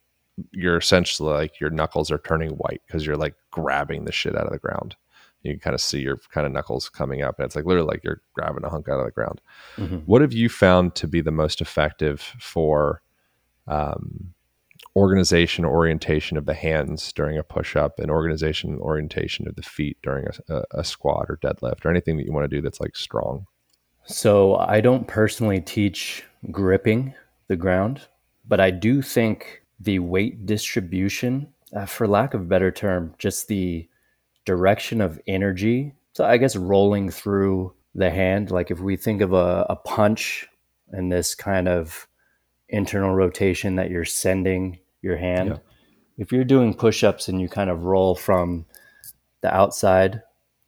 you're 0.51 0.77
essentially 0.77 1.33
like 1.33 1.59
your 1.59 1.69
knuckles 1.71 2.11
are 2.11 2.19
turning 2.19 2.51
white 2.51 2.81
because 2.85 3.05
you're 3.05 3.17
like 3.17 3.35
grabbing 3.49 4.05
the 4.05 4.11
shit 4.11 4.35
out 4.35 4.45
of 4.45 4.51
the 4.51 4.59
ground. 4.59 4.95
You 5.41 5.53
can 5.53 5.59
kind 5.59 5.73
of 5.73 5.81
see 5.81 5.99
your 5.99 6.17
kind 6.31 6.45
of 6.45 6.53
knuckles 6.53 6.89
coming 6.89 7.23
up, 7.23 7.39
and 7.39 7.45
it's 7.45 7.55
like 7.55 7.65
literally 7.65 7.87
like 7.87 8.03
you're 8.03 8.21
grabbing 8.33 8.63
a 8.63 8.69
hunk 8.69 8.87
out 8.87 8.99
of 8.99 9.05
the 9.05 9.11
ground. 9.11 9.41
Mm-hmm. 9.77 9.97
What 10.05 10.21
have 10.21 10.31
you 10.31 10.47
found 10.47 10.93
to 10.95 11.07
be 11.07 11.21
the 11.21 11.31
most 11.31 11.59
effective 11.59 12.21
for 12.39 13.01
um, 13.67 14.33
organization 14.95 15.65
orientation 15.65 16.37
of 16.37 16.45
the 16.45 16.53
hands 16.53 17.11
during 17.13 17.37
a 17.37 17.43
push 17.43 17.75
up 17.75 17.99
and 17.99 18.11
organization 18.11 18.77
orientation 18.79 19.47
of 19.47 19.55
the 19.55 19.63
feet 19.63 19.97
during 20.03 20.25
a, 20.27 20.55
a, 20.55 20.63
a 20.79 20.83
squat 20.83 21.25
or 21.29 21.37
deadlift 21.37 21.83
or 21.83 21.89
anything 21.89 22.17
that 22.17 22.25
you 22.25 22.33
want 22.33 22.49
to 22.49 22.55
do 22.55 22.61
that's 22.61 22.79
like 22.79 22.95
strong? 22.95 23.45
So 24.05 24.55
I 24.55 24.81
don't 24.81 25.07
personally 25.07 25.61
teach 25.61 26.23
gripping 26.51 27.13
the 27.47 27.55
ground, 27.55 28.01
but 28.45 28.59
I 28.59 28.69
do 28.69 29.01
think 29.01 29.63
the 29.79 29.99
weight 29.99 30.45
distribution, 30.45 31.47
uh, 31.75 31.85
for 31.85 32.07
lack 32.07 32.33
of 32.33 32.41
a 32.41 32.45
better 32.45 32.71
term, 32.71 33.15
just 33.17 33.47
the 33.47 33.87
direction 34.45 35.01
of 35.01 35.19
energy. 35.25 35.93
So 36.13 36.25
I 36.25 36.37
guess 36.37 36.55
rolling 36.55 37.09
through 37.09 37.73
the 37.95 38.11
hand, 38.11 38.51
like 38.51 38.69
if 38.69 38.79
we 38.79 38.95
think 38.95 39.21
of 39.21 39.33
a, 39.33 39.65
a 39.69 39.75
punch 39.75 40.47
and 40.91 41.11
this 41.11 41.33
kind 41.33 41.67
of 41.67 42.07
internal 42.69 43.15
rotation 43.15 43.75
that 43.75 43.89
you're 43.89 44.05
sending 44.05 44.79
your 45.03 45.17
hand, 45.17 45.49
yeah. 45.49 45.57
if 46.17 46.31
you're 46.31 46.43
doing 46.43 46.73
push 46.73 47.03
ups 47.03 47.27
and 47.27 47.39
you 47.39 47.47
kind 47.47 47.69
of 47.69 47.83
roll 47.83 48.15
from 48.15 48.65
the 49.41 49.53
outside, 49.53 50.21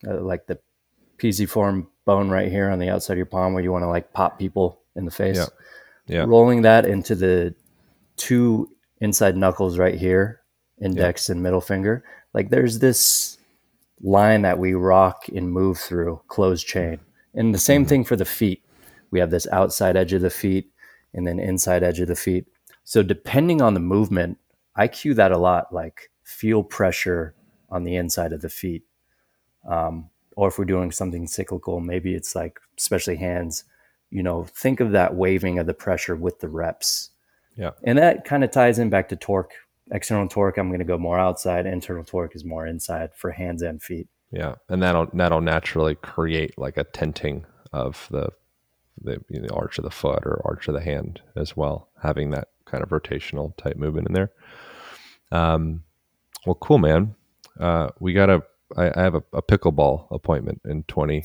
uh, 0.06 0.20
like 0.20 0.46
the 0.46 0.58
pisiform 1.18 1.86
bone 2.04 2.28
right 2.28 2.50
here 2.50 2.70
on 2.70 2.78
the 2.78 2.88
outside 2.88 3.14
of 3.14 3.18
your 3.18 3.26
palm 3.26 3.54
where 3.54 3.62
you 3.62 3.72
want 3.72 3.82
to 3.82 3.88
like 3.88 4.12
pop 4.12 4.38
people 4.38 4.80
in 4.94 5.04
the 5.04 5.10
face. 5.10 5.36
Yeah. 5.36 5.46
Yeah. 6.08 6.24
Rolling 6.24 6.62
that 6.62 6.86
into 6.86 7.14
the 7.14 7.54
two 8.16 8.70
inside 9.00 9.36
knuckles 9.36 9.78
right 9.78 9.98
here, 9.98 10.40
index 10.80 11.28
yeah. 11.28 11.32
and 11.32 11.42
middle 11.42 11.60
finger. 11.60 12.04
Like 12.32 12.50
there's 12.50 12.78
this 12.78 13.38
line 14.02 14.42
that 14.42 14.58
we 14.58 14.74
rock 14.74 15.26
and 15.34 15.50
move 15.50 15.78
through, 15.78 16.20
closed 16.28 16.66
chain. 16.66 17.00
And 17.34 17.54
the 17.54 17.58
same 17.58 17.82
mm-hmm. 17.82 17.88
thing 17.88 18.04
for 18.04 18.16
the 18.16 18.24
feet. 18.24 18.62
We 19.10 19.20
have 19.20 19.30
this 19.30 19.46
outside 19.52 19.96
edge 19.96 20.12
of 20.12 20.22
the 20.22 20.30
feet 20.30 20.70
and 21.14 21.26
then 21.26 21.38
inside 21.38 21.82
edge 21.82 22.00
of 22.00 22.08
the 22.08 22.16
feet. 22.16 22.46
So 22.86 23.02
depending 23.02 23.60
on 23.60 23.74
the 23.74 23.80
movement, 23.80 24.38
I 24.76 24.86
cue 24.86 25.12
that 25.14 25.32
a 25.32 25.38
lot, 25.38 25.74
like 25.74 26.12
feel 26.22 26.62
pressure 26.62 27.34
on 27.68 27.82
the 27.82 27.96
inside 27.96 28.32
of 28.32 28.42
the 28.42 28.48
feet. 28.48 28.84
Um, 29.68 30.08
or 30.36 30.46
if 30.48 30.56
we're 30.56 30.66
doing 30.66 30.92
something 30.92 31.26
cyclical, 31.26 31.80
maybe 31.80 32.14
it's 32.14 32.36
like, 32.36 32.60
especially 32.78 33.16
hands, 33.16 33.64
you 34.10 34.22
know, 34.22 34.44
think 34.44 34.78
of 34.78 34.92
that 34.92 35.16
waving 35.16 35.58
of 35.58 35.66
the 35.66 35.74
pressure 35.74 36.14
with 36.14 36.38
the 36.38 36.48
reps. 36.48 37.10
Yeah. 37.56 37.70
And 37.82 37.98
that 37.98 38.24
kind 38.24 38.44
of 38.44 38.52
ties 38.52 38.78
in 38.78 38.88
back 38.88 39.08
to 39.08 39.16
torque. 39.16 39.54
External 39.90 40.28
torque, 40.28 40.56
I'm 40.56 40.68
going 40.68 40.78
to 40.78 40.84
go 40.84 40.96
more 40.96 41.18
outside. 41.18 41.66
Internal 41.66 42.04
torque 42.04 42.36
is 42.36 42.44
more 42.44 42.68
inside 42.68 43.10
for 43.16 43.32
hands 43.32 43.62
and 43.62 43.82
feet. 43.82 44.06
Yeah, 44.30 44.56
and 44.68 44.80
that'll 44.82 45.06
that'll 45.12 45.40
naturally 45.40 45.94
create 45.96 46.56
like 46.58 46.76
a 46.76 46.84
tenting 46.84 47.46
of 47.72 48.06
the 48.10 48.30
the, 49.00 49.22
you 49.28 49.40
know, 49.40 49.48
arch 49.54 49.78
of 49.78 49.84
the 49.84 49.90
foot 49.90 50.24
or 50.24 50.42
arch 50.44 50.68
of 50.68 50.74
the 50.74 50.80
hand 50.80 51.20
as 51.36 51.56
well, 51.56 51.88
having 52.02 52.30
that 52.30 52.48
kind 52.66 52.82
of 52.82 52.90
rotational 52.90 53.56
type 53.56 53.76
movement 53.76 54.08
in 54.08 54.14
there. 54.14 54.30
Um, 55.32 55.82
well, 56.44 56.56
cool, 56.56 56.78
man. 56.78 57.14
Uh, 57.58 57.88
we 57.98 58.12
got 58.12 58.28
a 58.28 58.42
I, 58.76 58.92
I 58.94 59.02
have 59.02 59.14
a, 59.14 59.22
a 59.32 59.42
pickleball 59.42 60.06
appointment 60.10 60.60
in 60.64 60.82
20, 60.84 61.24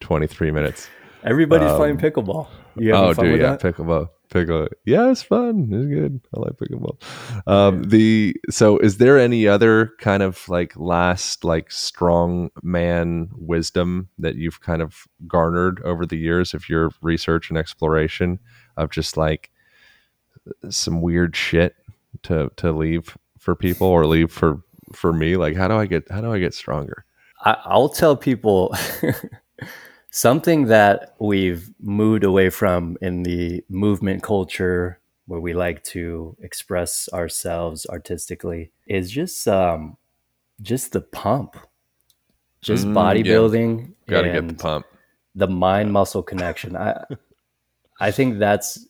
23 0.00 0.50
minutes. 0.50 0.88
Everybody's 1.24 1.70
um, 1.70 1.76
playing 1.76 1.98
pickleball. 1.98 2.48
You 2.76 2.94
oh, 2.94 3.12
dude, 3.14 3.40
yeah, 3.40 3.56
that? 3.56 3.60
pickleball 3.60 4.10
pickle. 4.28 4.68
Yeah, 4.84 5.10
it's 5.10 5.22
fun. 5.22 5.68
It's 5.72 5.86
good. 5.86 6.20
I 6.34 6.40
like 6.40 6.52
pickleball. 6.56 6.96
Um, 7.46 7.84
the 7.84 8.36
so 8.50 8.78
is 8.78 8.98
there 8.98 9.18
any 9.18 9.48
other 9.48 9.92
kind 9.98 10.22
of 10.22 10.48
like 10.48 10.76
last 10.76 11.44
like 11.44 11.70
strong 11.70 12.50
man 12.62 13.30
wisdom 13.34 14.08
that 14.18 14.36
you've 14.36 14.60
kind 14.60 14.82
of 14.82 15.06
garnered 15.26 15.80
over 15.84 16.06
the 16.06 16.18
years 16.18 16.54
of 16.54 16.68
your 16.68 16.90
research 17.02 17.48
and 17.48 17.58
exploration 17.58 18.38
of 18.76 18.90
just 18.90 19.16
like 19.16 19.50
some 20.70 21.00
weird 21.00 21.36
shit 21.36 21.76
to 22.24 22.50
to 22.56 22.72
leave 22.72 23.16
for 23.38 23.54
people 23.54 23.86
or 23.86 24.06
leave 24.06 24.30
for 24.30 24.62
for 24.92 25.12
me? 25.12 25.36
Like, 25.36 25.56
how 25.56 25.68
do 25.68 25.74
I 25.74 25.86
get 25.86 26.10
how 26.10 26.20
do 26.20 26.32
I 26.32 26.38
get 26.38 26.54
stronger? 26.54 27.04
I, 27.44 27.56
I'll 27.64 27.88
tell 27.88 28.16
people. 28.16 28.74
something 30.16 30.64
that 30.68 31.14
we've 31.18 31.74
moved 31.78 32.24
away 32.24 32.48
from 32.48 32.96
in 33.02 33.22
the 33.22 33.62
movement 33.68 34.22
culture 34.22 34.98
where 35.26 35.40
we 35.40 35.52
like 35.52 35.82
to 35.82 36.34
express 36.40 37.06
ourselves 37.12 37.84
artistically 37.90 38.72
is 38.86 39.10
just 39.10 39.46
um 39.46 39.94
just 40.62 40.92
the 40.92 41.02
pump 41.02 41.54
just 42.62 42.86
mm, 42.86 42.94
bodybuilding 42.94 43.80
yeah. 43.80 43.92
gotta 44.06 44.32
get 44.32 44.48
the 44.48 44.54
pump 44.54 44.86
the 45.34 45.46
mind 45.46 45.92
muscle 45.92 46.22
connection 46.22 46.74
i 46.76 46.98
i 48.00 48.10
think 48.10 48.38
that's 48.38 48.88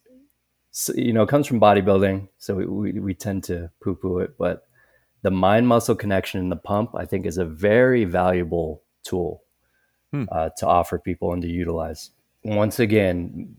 you 0.95 1.13
know 1.13 1.23
it 1.23 1.29
comes 1.29 1.47
from 1.47 1.61
bodybuilding 1.61 2.29
so 2.39 2.55
we, 2.55 2.67
we, 2.67 3.01
we 3.01 3.15
tend 3.15 3.43
to 3.43 3.71
poo 3.83 3.95
poo 3.95 4.19
it 4.19 4.37
but 4.39 4.69
the 5.23 5.31
mind 5.31 5.67
muscle 5.67 5.95
connection 5.95 6.41
and 6.41 6.53
the 6.53 6.57
pump 6.57 6.95
i 6.97 7.05
think 7.05 7.27
is 7.27 7.39
a 7.39 7.45
very 7.45 8.05
valuable 8.05 8.83
tool 9.03 9.43
hmm. 10.13 10.25
uh, 10.31 10.51
to 10.59 10.67
offer 10.67 10.99
people 10.99 11.33
and 11.33 11.43
to 11.43 11.49
utilize. 11.49 12.11
Once 12.45 12.79
again, 12.79 13.57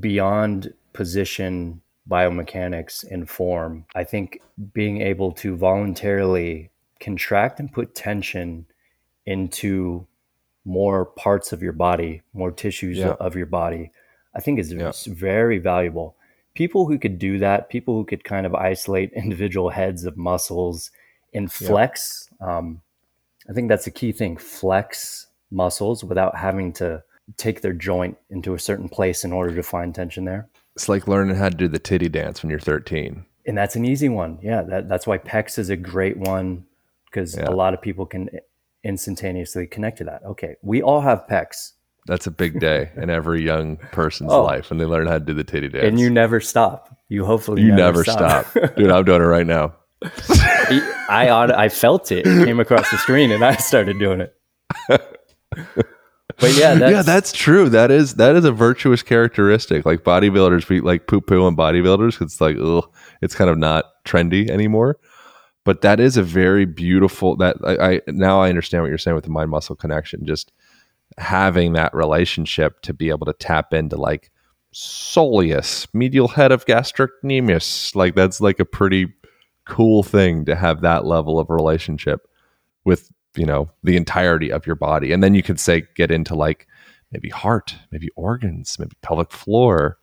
beyond 0.00 0.72
position 0.92 1.80
biomechanics 2.08 3.04
and 3.10 3.28
form, 3.28 3.84
I 3.94 4.04
think 4.04 4.40
being 4.72 5.00
able 5.00 5.32
to 5.32 5.56
voluntarily 5.56 6.70
contract 7.00 7.60
and 7.60 7.72
put 7.72 7.94
tension 7.94 8.66
into 9.26 10.06
more 10.64 11.06
parts 11.06 11.52
of 11.52 11.62
your 11.62 11.72
body, 11.72 12.22
more 12.32 12.50
tissues 12.50 12.98
yeah. 12.98 13.14
of 13.20 13.36
your 13.36 13.46
body, 13.46 13.92
I 14.34 14.40
think 14.40 14.58
is 14.58 14.72
yeah. 14.72 14.92
very 15.06 15.58
valuable. 15.58 16.16
People 16.54 16.86
who 16.86 16.98
could 16.98 17.18
do 17.18 17.38
that, 17.38 17.70
people 17.70 17.94
who 17.94 18.04
could 18.04 18.24
kind 18.24 18.46
of 18.46 18.54
isolate 18.54 19.12
individual 19.16 19.70
heads 19.70 20.04
of 20.04 20.16
muscles 20.16 20.90
and 21.32 21.50
flex. 21.50 22.28
Yeah. 22.40 22.58
Um, 22.58 22.82
I 23.48 23.52
think 23.52 23.68
that's 23.68 23.86
a 23.86 23.90
key 23.90 24.12
thing. 24.12 24.36
Flex 24.36 25.26
muscles 25.50 26.04
without 26.04 26.36
having 26.36 26.72
to 26.74 27.02
take 27.36 27.60
their 27.60 27.72
joint 27.72 28.16
into 28.30 28.54
a 28.54 28.58
certain 28.58 28.88
place 28.88 29.24
in 29.24 29.32
order 29.32 29.54
to 29.54 29.62
find 29.62 29.94
tension 29.94 30.24
there. 30.24 30.48
It's 30.74 30.88
like 30.88 31.06
learning 31.06 31.36
how 31.36 31.48
to 31.48 31.56
do 31.56 31.68
the 31.68 31.78
titty 31.78 32.08
dance 32.08 32.42
when 32.42 32.50
you're 32.50 32.58
13. 32.58 33.24
And 33.46 33.58
that's 33.58 33.76
an 33.76 33.84
easy 33.84 34.08
one. 34.08 34.38
Yeah, 34.42 34.62
that, 34.62 34.88
that's 34.88 35.06
why 35.06 35.18
pecs 35.18 35.58
is 35.58 35.70
a 35.70 35.76
great 35.76 36.16
one 36.16 36.64
because 37.06 37.36
yeah. 37.36 37.48
a 37.48 37.52
lot 37.52 37.74
of 37.74 37.82
people 37.82 38.06
can 38.06 38.30
instantaneously 38.84 39.66
connect 39.66 39.98
to 39.98 40.04
that. 40.04 40.22
Okay, 40.24 40.56
we 40.62 40.82
all 40.82 41.00
have 41.00 41.26
pecs. 41.28 41.72
That's 42.06 42.26
a 42.26 42.30
big 42.32 42.58
day 42.58 42.90
in 42.96 43.10
every 43.10 43.42
young 43.42 43.76
person's 43.92 44.32
oh. 44.32 44.42
life 44.42 44.70
when 44.70 44.78
they 44.78 44.86
learn 44.86 45.06
how 45.06 45.14
to 45.14 45.24
do 45.24 45.34
the 45.34 45.44
titty 45.44 45.68
dance. 45.68 45.84
And 45.84 46.00
you 46.00 46.10
never 46.10 46.40
stop. 46.40 46.96
You 47.08 47.24
hopefully 47.24 47.62
you 47.62 47.68
never, 47.68 47.98
never 47.98 48.04
stop. 48.04 48.46
stop. 48.46 48.74
Dude, 48.76 48.90
I'm 48.90 49.04
doing 49.04 49.22
it 49.22 49.26
right 49.26 49.46
now. 49.46 49.74
I 50.02 51.28
I 51.56 51.68
felt 51.68 52.10
it. 52.10 52.26
it 52.26 52.44
came 52.44 52.58
across 52.58 52.90
the 52.90 52.98
screen 52.98 53.30
and 53.30 53.44
I 53.44 53.56
started 53.56 53.98
doing 53.98 54.20
it. 54.20 54.34
but 54.88 56.54
yeah, 56.54 56.74
that's, 56.74 56.92
yeah, 56.92 57.02
that's 57.02 57.32
true. 57.32 57.68
That 57.68 57.90
is 57.90 58.14
that 58.14 58.34
is 58.34 58.44
a 58.44 58.52
virtuous 58.52 59.02
characteristic. 59.02 59.86
Like 59.86 60.02
bodybuilders, 60.02 60.68
we 60.68 60.80
like 60.80 61.06
poo 61.06 61.20
poo 61.20 61.44
on 61.44 61.56
bodybuilders. 61.56 62.20
It's 62.20 62.40
like, 62.40 62.56
ugh, 62.60 62.90
it's 63.20 63.34
kind 63.34 63.50
of 63.50 63.58
not 63.58 63.84
trendy 64.04 64.50
anymore. 64.50 64.98
But 65.64 65.82
that 65.82 66.00
is 66.00 66.16
a 66.16 66.22
very 66.22 66.64
beautiful. 66.64 67.36
That 67.36 67.56
I, 67.64 67.92
I 67.92 68.00
now 68.08 68.40
I 68.40 68.48
understand 68.48 68.82
what 68.82 68.88
you're 68.88 68.98
saying 68.98 69.14
with 69.14 69.24
the 69.24 69.30
mind 69.30 69.50
muscle 69.50 69.76
connection. 69.76 70.26
Just 70.26 70.50
having 71.18 71.72
that 71.74 71.94
relationship 71.94 72.80
to 72.82 72.94
be 72.94 73.10
able 73.10 73.26
to 73.26 73.32
tap 73.32 73.72
into 73.72 73.96
like 73.96 74.30
soleus, 74.74 75.86
medial 75.92 76.28
head 76.28 76.52
of 76.52 76.66
gastrocnemius. 76.66 77.94
Like 77.94 78.14
that's 78.14 78.40
like 78.40 78.60
a 78.60 78.64
pretty 78.64 79.12
cool 79.64 80.02
thing 80.02 80.44
to 80.44 80.56
have 80.56 80.80
that 80.80 81.04
level 81.04 81.38
of 81.38 81.50
relationship 81.50 82.26
with 82.84 83.10
you 83.36 83.46
know 83.46 83.70
the 83.82 83.96
entirety 83.96 84.50
of 84.50 84.66
your 84.66 84.76
body 84.76 85.12
and 85.12 85.22
then 85.22 85.34
you 85.34 85.42
could 85.42 85.60
say 85.60 85.84
get 85.94 86.10
into 86.10 86.34
like 86.34 86.66
maybe 87.12 87.28
heart 87.28 87.76
maybe 87.90 88.08
organs 88.16 88.76
maybe 88.78 88.96
pelvic 89.02 89.30
floor 89.30 89.98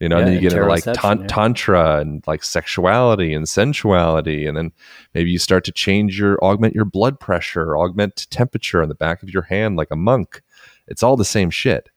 you 0.00 0.08
know 0.08 0.16
yeah, 0.16 0.20
and 0.20 0.28
then 0.28 0.34
you 0.34 0.40
get 0.40 0.52
into 0.52 0.66
like 0.66 0.84
tan- 0.84 1.20
yeah. 1.20 1.26
tantra 1.28 2.00
and 2.00 2.24
like 2.26 2.42
sexuality 2.42 3.32
and 3.32 3.46
sensuality 3.46 4.46
and 4.46 4.56
then 4.56 4.72
maybe 5.14 5.30
you 5.30 5.38
start 5.38 5.64
to 5.64 5.72
change 5.72 6.18
your 6.18 6.38
augment 6.42 6.74
your 6.74 6.84
blood 6.84 7.18
pressure 7.20 7.76
augment 7.76 8.26
temperature 8.30 8.82
on 8.82 8.88
the 8.88 8.94
back 8.94 9.22
of 9.22 9.30
your 9.30 9.42
hand 9.42 9.76
like 9.76 9.90
a 9.90 9.96
monk 9.96 10.42
it's 10.88 11.02
all 11.02 11.16
the 11.16 11.24
same 11.24 11.50
shit 11.50 11.88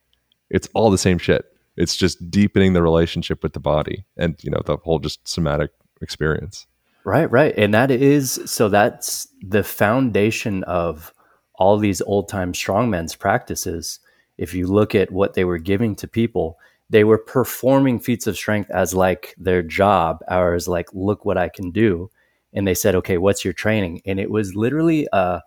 it's 0.49 0.69
all 0.73 0.89
the 0.89 0.97
same 0.97 1.18
shit 1.18 1.45
it's 1.76 1.95
just 1.95 2.31
deepening 2.31 2.73
the 2.73 2.81
relationship 2.81 3.43
with 3.43 3.53
the 3.53 3.59
body 3.59 4.05
and 4.18 4.35
you 4.43 4.49
know 4.49 4.61
the 4.65 4.77
whole 4.77 4.99
just 4.99 5.26
somatic 5.27 5.72
experience 6.01 6.68
Right, 7.07 7.31
right. 7.31 7.57
And 7.57 7.73
that 7.73 7.89
is 7.89 8.38
so 8.47 8.68
that's 8.68 9.30
the 9.41 9.64
foundation 9.64 10.65
of 10.65 11.14
all 11.55 11.77
these 11.77 12.01
old 12.01 12.27
time 12.27 12.53
strongmen's 12.53 13.15
practices. 13.15 14.01
If 14.38 14.53
you 14.53 14.68
look 14.68 14.93
at 14.93 15.09
what 15.09 15.34
they 15.34 15.45
were 15.45 15.57
giving 15.57 15.95
to 15.95 16.07
people, 16.09 16.59
they 16.89 17.05
were 17.05 17.18
performing 17.18 18.01
feats 18.01 18.27
of 18.27 18.35
strength 18.35 18.69
as 18.72 18.93
like 18.93 19.34
their 19.38 19.64
job 19.64 20.19
or 20.30 20.53
as 20.53 20.68
like, 20.68 20.89
look 20.91 21.23
what 21.23 21.38
I 21.38 21.47
can 21.47 21.72
do. 21.72 22.11
And 22.51 22.68
they 22.68 22.73
said, 22.73 22.93
okay, 22.95 23.18
what's 23.18 23.45
your 23.45 23.53
training? 23.53 24.01
And 24.05 24.19
it 24.19 24.30
was 24.30 24.53
literally 24.53 25.07
uh, 25.14 25.39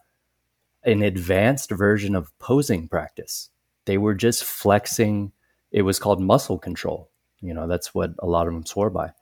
an 0.84 1.02
advanced 1.02 1.70
version 1.70 2.14
of 2.14 2.36
posing 2.38 2.88
practice. 2.88 3.50
They 3.84 3.98
were 3.98 4.14
just 4.14 4.44
flexing. 4.44 5.32
It 5.72 5.82
was 5.82 5.98
called 5.98 6.20
muscle 6.20 6.58
control. 6.58 7.10
You 7.40 7.54
know, 7.54 7.66
that's 7.66 7.94
what 7.94 8.12
a 8.18 8.26
lot 8.26 8.46
of 8.46 8.52
them 8.52 8.66
swore 8.66 8.90
by. 8.90 9.12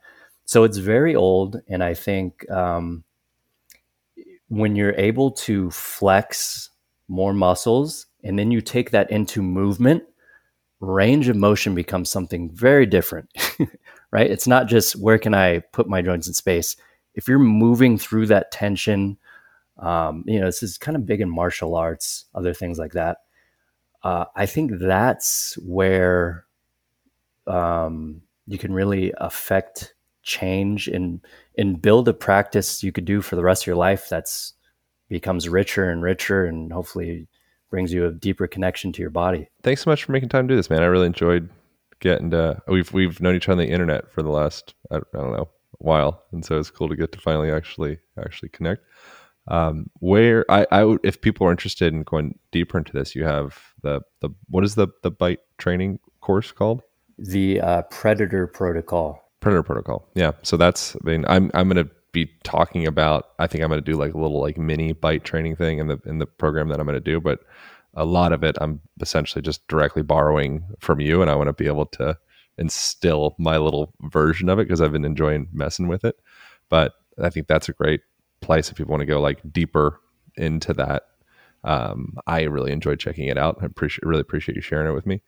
So 0.45 0.63
it's 0.63 0.77
very 0.77 1.15
old, 1.15 1.61
and 1.67 1.83
I 1.83 1.93
think 1.93 2.49
um, 2.49 3.03
when 4.47 4.75
you're 4.75 4.95
able 4.95 5.31
to 5.31 5.69
flex 5.71 6.71
more 7.07 7.33
muscles 7.33 8.07
and 8.23 8.37
then 8.37 8.51
you 8.51 8.61
take 8.61 8.91
that 8.91 9.09
into 9.11 9.41
movement, 9.41 10.03
range 10.79 11.27
of 11.27 11.35
motion 11.35 11.75
becomes 11.75 12.09
something 12.09 12.49
very 12.51 12.85
different, 12.85 13.29
right? 14.11 14.29
It's 14.29 14.47
not 14.47 14.67
just 14.67 14.95
where 14.95 15.17
can 15.17 15.33
I 15.33 15.59
put 15.59 15.87
my 15.87 16.01
joints 16.01 16.27
in 16.27 16.33
space. 16.33 16.75
If 17.15 17.27
you're 17.27 17.39
moving 17.39 17.97
through 17.97 18.27
that 18.27 18.51
tension, 18.51 19.17
um, 19.79 20.23
you 20.27 20.39
know, 20.39 20.45
this 20.45 20.63
is 20.63 20.77
kind 20.77 20.95
of 20.95 21.05
big 21.05 21.21
in 21.21 21.29
martial 21.29 21.75
arts, 21.75 22.25
other 22.35 22.53
things 22.53 22.77
like 22.77 22.93
that. 22.93 23.17
Uh, 24.03 24.25
I 24.35 24.45
think 24.45 24.71
that's 24.79 25.57
where 25.57 26.45
um, 27.47 28.21
you 28.47 28.57
can 28.57 28.73
really 28.73 29.13
affect 29.17 29.93
change 30.21 30.87
and 30.87 31.21
and 31.57 31.81
build 31.81 32.07
a 32.07 32.13
practice 32.13 32.83
you 32.83 32.91
could 32.91 33.05
do 33.05 33.21
for 33.21 33.35
the 33.35 33.43
rest 33.43 33.63
of 33.63 33.67
your 33.67 33.75
life 33.75 34.07
that's 34.09 34.53
becomes 35.07 35.49
richer 35.49 35.89
and 35.89 36.03
richer 36.03 36.45
and 36.45 36.71
hopefully 36.71 37.27
brings 37.69 37.91
you 37.93 38.05
a 38.05 38.11
deeper 38.11 38.47
connection 38.47 38.91
to 38.91 39.01
your 39.01 39.09
body. 39.09 39.49
Thanks 39.63 39.83
so 39.83 39.89
much 39.89 40.03
for 40.03 40.11
making 40.11 40.29
time 40.29 40.47
to 40.47 40.53
do 40.53 40.55
this, 40.55 40.69
man. 40.69 40.81
I 40.81 40.85
really 40.85 41.07
enjoyed 41.07 41.49
getting 41.99 42.29
to 42.31 42.61
we've 42.67 42.91
we've 42.93 43.19
known 43.21 43.35
each 43.35 43.49
other 43.49 43.61
on 43.61 43.67
the 43.67 43.73
internet 43.73 44.11
for 44.11 44.21
the 44.21 44.29
last 44.29 44.73
I, 44.91 44.97
I 44.97 45.01
don't 45.13 45.33
know 45.33 45.49
while, 45.79 46.23
and 46.31 46.43
so 46.43 46.59
it's 46.59 46.69
cool 46.69 46.89
to 46.89 46.95
get 46.95 47.11
to 47.13 47.19
finally 47.19 47.51
actually 47.51 47.99
actually 48.17 48.49
connect. 48.49 48.83
Um, 49.49 49.89
where 49.99 50.45
I, 50.49 50.65
I 50.71 50.83
would, 50.83 50.99
if 51.03 51.21
people 51.21 51.47
are 51.47 51.51
interested 51.51 51.91
in 51.91 52.03
going 52.03 52.37
deeper 52.51 52.77
into 52.77 52.93
this, 52.93 53.15
you 53.15 53.25
have 53.25 53.59
the 53.81 54.01
the 54.21 54.29
what 54.49 54.63
is 54.63 54.75
the 54.75 54.87
the 55.03 55.11
bite 55.11 55.39
training 55.57 55.99
course 56.21 56.51
called? 56.51 56.83
The 57.17 57.59
uh, 57.59 57.81
Predator 57.83 58.47
Protocol. 58.47 59.21
Predator 59.39 59.63
Protocol. 59.63 60.07
Yeah. 60.15 60.31
So 60.43 60.55
that's 60.55 60.95
I 60.95 60.99
mean 61.03 61.25
I'm 61.27 61.49
I'm 61.53 61.67
gonna 61.67 61.89
be 62.11 62.29
talking 62.43 62.85
about 62.87 63.29
I 63.39 63.47
think 63.47 63.63
I'm 63.63 63.69
gonna 63.69 63.81
do 63.81 63.93
like 63.93 64.13
a 64.13 64.19
little 64.19 64.39
like 64.39 64.57
mini 64.57 64.93
bite 64.93 65.23
training 65.23 65.55
thing 65.55 65.79
in 65.79 65.87
the 65.87 65.99
in 66.05 66.19
the 66.19 66.27
program 66.27 66.69
that 66.69 66.79
I'm 66.79 66.85
gonna 66.85 66.99
do, 66.99 67.19
but 67.19 67.39
a 67.95 68.05
lot 68.05 68.33
of 68.33 68.43
it 68.43 68.55
I'm 68.61 68.81
essentially 69.01 69.41
just 69.41 69.67
directly 69.67 70.03
borrowing 70.03 70.63
from 70.79 70.99
you 70.99 71.21
and 71.21 71.31
I 71.31 71.35
want 71.35 71.47
to 71.47 71.53
be 71.53 71.67
able 71.67 71.87
to 71.87 72.17
instill 72.59 73.35
my 73.39 73.57
little 73.57 73.93
version 74.01 74.49
of 74.49 74.59
it 74.59 74.67
because 74.67 74.81
I've 74.81 74.91
been 74.91 75.05
enjoying 75.05 75.47
messing 75.51 75.87
with 75.87 76.05
it. 76.05 76.15
But 76.69 76.93
I 77.21 77.29
think 77.29 77.47
that's 77.47 77.69
a 77.69 77.73
great 77.73 78.01
place 78.41 78.69
if 78.69 78.77
people 78.77 78.91
want 78.91 79.01
to 79.01 79.05
go 79.05 79.21
like 79.21 79.39
deeper 79.51 79.99
into 80.35 80.73
that. 80.73 81.03
Um, 81.63 82.17
I 82.25 82.43
really 82.43 82.71
enjoyed 82.71 82.99
checking 82.99 83.27
it 83.27 83.37
out. 83.37 83.57
I 83.61 83.65
appreciate 83.65 84.05
really 84.05 84.21
appreciate 84.21 84.55
you 84.55 84.61
sharing 84.61 84.89
it 84.89 84.95
with 84.95 85.05
me. 85.05 85.21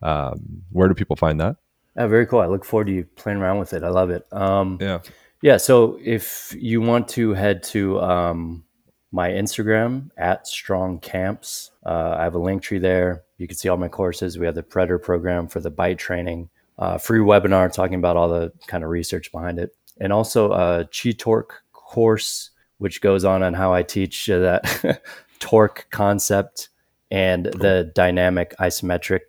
Um, 0.00 0.62
where 0.70 0.88
do 0.88 0.94
people 0.94 1.16
find 1.16 1.40
that? 1.40 1.56
Yeah, 1.96 2.06
very 2.06 2.26
cool. 2.26 2.40
I 2.40 2.46
look 2.46 2.64
forward 2.64 2.86
to 2.86 2.92
you 2.92 3.04
playing 3.16 3.38
around 3.38 3.58
with 3.58 3.72
it. 3.72 3.82
I 3.82 3.88
love 3.88 4.10
it. 4.10 4.26
Um, 4.32 4.78
yeah. 4.80 5.00
Yeah. 5.42 5.56
So 5.56 5.98
if 6.02 6.54
you 6.58 6.80
want 6.80 7.08
to 7.08 7.34
head 7.34 7.62
to 7.64 8.00
um, 8.00 8.64
my 9.10 9.28
Instagram 9.30 10.10
at 10.16 10.46
Strong 10.46 11.00
Camps, 11.00 11.72
uh, 11.84 12.16
I 12.18 12.22
have 12.22 12.34
a 12.34 12.38
link 12.38 12.62
tree 12.62 12.78
there. 12.78 13.24
You 13.38 13.48
can 13.48 13.56
see 13.56 13.68
all 13.68 13.76
my 13.76 13.88
courses. 13.88 14.38
We 14.38 14.46
have 14.46 14.54
the 14.54 14.62
Predator 14.62 14.98
program 14.98 15.48
for 15.48 15.60
the 15.60 15.70
bite 15.70 15.98
training, 15.98 16.48
uh, 16.78 16.96
free 16.98 17.18
webinar 17.18 17.72
talking 17.72 17.96
about 17.96 18.16
all 18.16 18.28
the 18.28 18.52
kind 18.68 18.84
of 18.84 18.90
research 18.90 19.32
behind 19.32 19.58
it, 19.58 19.74
and 20.00 20.12
also 20.12 20.52
a 20.52 20.86
Chi 20.86 21.10
Torque 21.10 21.62
course, 21.72 22.50
which 22.82 23.00
goes 23.00 23.24
on 23.24 23.44
on 23.44 23.54
how 23.54 23.72
I 23.72 23.84
teach 23.84 24.28
uh, 24.28 24.40
that 24.40 25.02
torque 25.38 25.86
concept 25.90 26.68
and 27.12 27.48
cool. 27.52 27.60
the 27.60 27.92
dynamic 27.94 28.56
isometric 28.58 29.20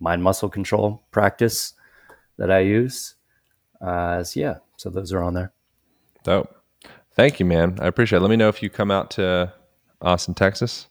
mind 0.00 0.22
muscle 0.22 0.48
control 0.48 1.02
practice 1.10 1.74
that 2.38 2.50
I 2.50 2.60
use. 2.60 3.16
Uh, 3.82 4.24
so 4.24 4.40
yeah, 4.40 4.54
so 4.78 4.88
those 4.88 5.12
are 5.12 5.22
on 5.22 5.34
there. 5.34 5.52
Dope. 6.24 6.56
Thank 7.12 7.38
you, 7.38 7.44
man. 7.44 7.76
I 7.82 7.86
appreciate 7.86 8.16
it. 8.16 8.20
Let 8.22 8.30
me 8.30 8.36
know 8.36 8.48
if 8.48 8.62
you 8.62 8.70
come 8.70 8.90
out 8.90 9.10
to 9.12 9.52
Austin, 10.00 10.32
Texas. 10.32 10.88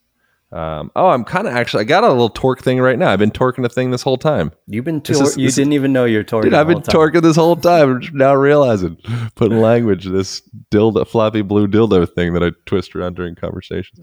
Um, 0.51 0.91
oh, 0.95 1.07
I'm 1.07 1.23
kind 1.23 1.47
of 1.47 1.53
actually. 1.53 1.81
I 1.81 1.83
got 1.85 2.03
a 2.03 2.09
little 2.09 2.29
torque 2.29 2.61
thing 2.61 2.79
right 2.79 2.97
now. 2.97 3.09
I've 3.09 3.19
been 3.19 3.31
torquing 3.31 3.65
a 3.65 3.69
thing 3.69 3.91
this 3.91 4.03
whole 4.03 4.17
time. 4.17 4.51
You've 4.67 4.85
been 4.85 5.01
tor- 5.01 5.23
is, 5.23 5.37
you 5.37 5.49
didn't 5.51 5.73
even 5.73 5.91
know 5.91 6.05
you're 6.05 6.23
torquing. 6.23 6.43
Dude, 6.43 6.53
I've 6.53 6.67
been 6.67 6.81
torquing 6.81 7.21
this 7.21 7.35
whole 7.35 7.55
time. 7.55 8.01
I'm 8.03 8.17
now 8.17 8.35
realizing, 8.35 8.97
putting 9.35 9.59
language 9.59 10.05
this 10.05 10.41
dildo, 10.71 11.07
floppy 11.07 11.41
blue 11.41 11.67
dildo 11.67 12.07
thing 12.13 12.33
that 12.33 12.43
I 12.43 12.51
twist 12.65 12.95
around 12.95 13.15
during 13.15 13.35
conversations. 13.35 13.99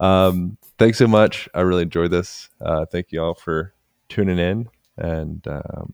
Um, 0.00 0.58
thanks 0.78 0.98
so 0.98 1.06
much. 1.06 1.48
I 1.54 1.60
really 1.60 1.82
enjoyed 1.82 2.10
this. 2.10 2.50
Uh, 2.60 2.84
thank 2.84 3.12
you 3.12 3.22
all 3.22 3.34
for 3.34 3.72
tuning 4.08 4.38
in, 4.38 4.68
and 4.98 5.46
um, 5.48 5.92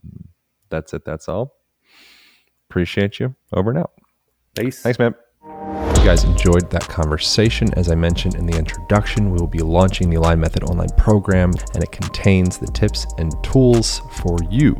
that's 0.69 0.93
it. 0.93 1.05
That's 1.05 1.29
all. 1.29 1.55
Appreciate 2.69 3.19
you. 3.19 3.35
Over 3.53 3.69
and 3.69 3.79
out. 3.79 3.91
Peace. 4.55 4.81
Thanks, 4.81 4.99
man. 4.99 5.15
You 6.03 6.09
guys 6.09 6.25
enjoyed 6.25 6.69
that 6.69 6.85
conversation, 6.89 7.73
as 7.75 7.89
I 7.89 7.95
mentioned 7.95 8.35
in 8.35 8.45
the 8.45 8.57
introduction, 8.57 9.31
we 9.31 9.39
will 9.39 9.47
be 9.47 9.59
launching 9.59 10.09
the 10.09 10.17
Align 10.17 10.37
Method 10.37 10.65
online 10.65 10.89
program, 10.97 11.53
and 11.73 11.81
it 11.81 11.93
contains 11.93 12.57
the 12.57 12.67
tips 12.67 13.07
and 13.19 13.31
tools 13.41 14.01
for 14.17 14.37
you 14.49 14.75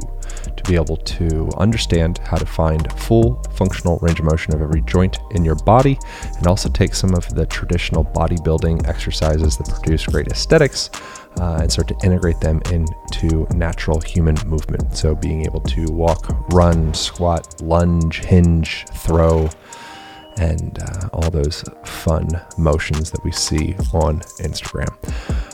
to 0.58 0.64
be 0.70 0.76
able 0.76 0.98
to 0.98 1.50
understand 1.56 2.18
how 2.26 2.36
to 2.36 2.46
find 2.46 2.92
full 3.00 3.42
functional 3.56 4.00
range 4.02 4.20
of 4.20 4.26
motion 4.26 4.54
of 4.54 4.62
every 4.62 4.82
joint 4.82 5.20
in 5.32 5.46
your 5.46 5.56
body, 5.56 5.98
and 6.38 6.46
also 6.46 6.68
take 6.68 6.94
some 6.94 7.14
of 7.14 7.34
the 7.36 7.46
traditional 7.46 8.04
bodybuilding 8.04 8.86
exercises 8.86 9.56
that 9.56 9.70
produce 9.70 10.06
great 10.06 10.28
aesthetics 10.28 10.90
uh, 11.40 11.60
and 11.62 11.72
start 11.72 11.88
to 11.88 11.96
integrate 12.04 12.42
them 12.42 12.62
into 12.70 13.48
natural 13.56 14.02
human 14.02 14.36
movement. 14.46 14.94
So, 14.98 15.16
being 15.16 15.46
able 15.46 15.62
to 15.62 15.86
walk, 15.86 16.28
run, 16.52 16.94
squat, 16.94 17.62
lunge, 17.62 18.26
hinge, 18.26 18.86
throw, 18.92 19.50
and 20.38 20.80
uh, 20.82 21.10
all 21.14 21.30
those 21.30 21.64
fun 21.86 22.28
motions 22.58 23.12
that 23.12 23.24
we 23.24 23.32
see 23.32 23.76
on 23.94 24.20
Instagram. 24.42 24.90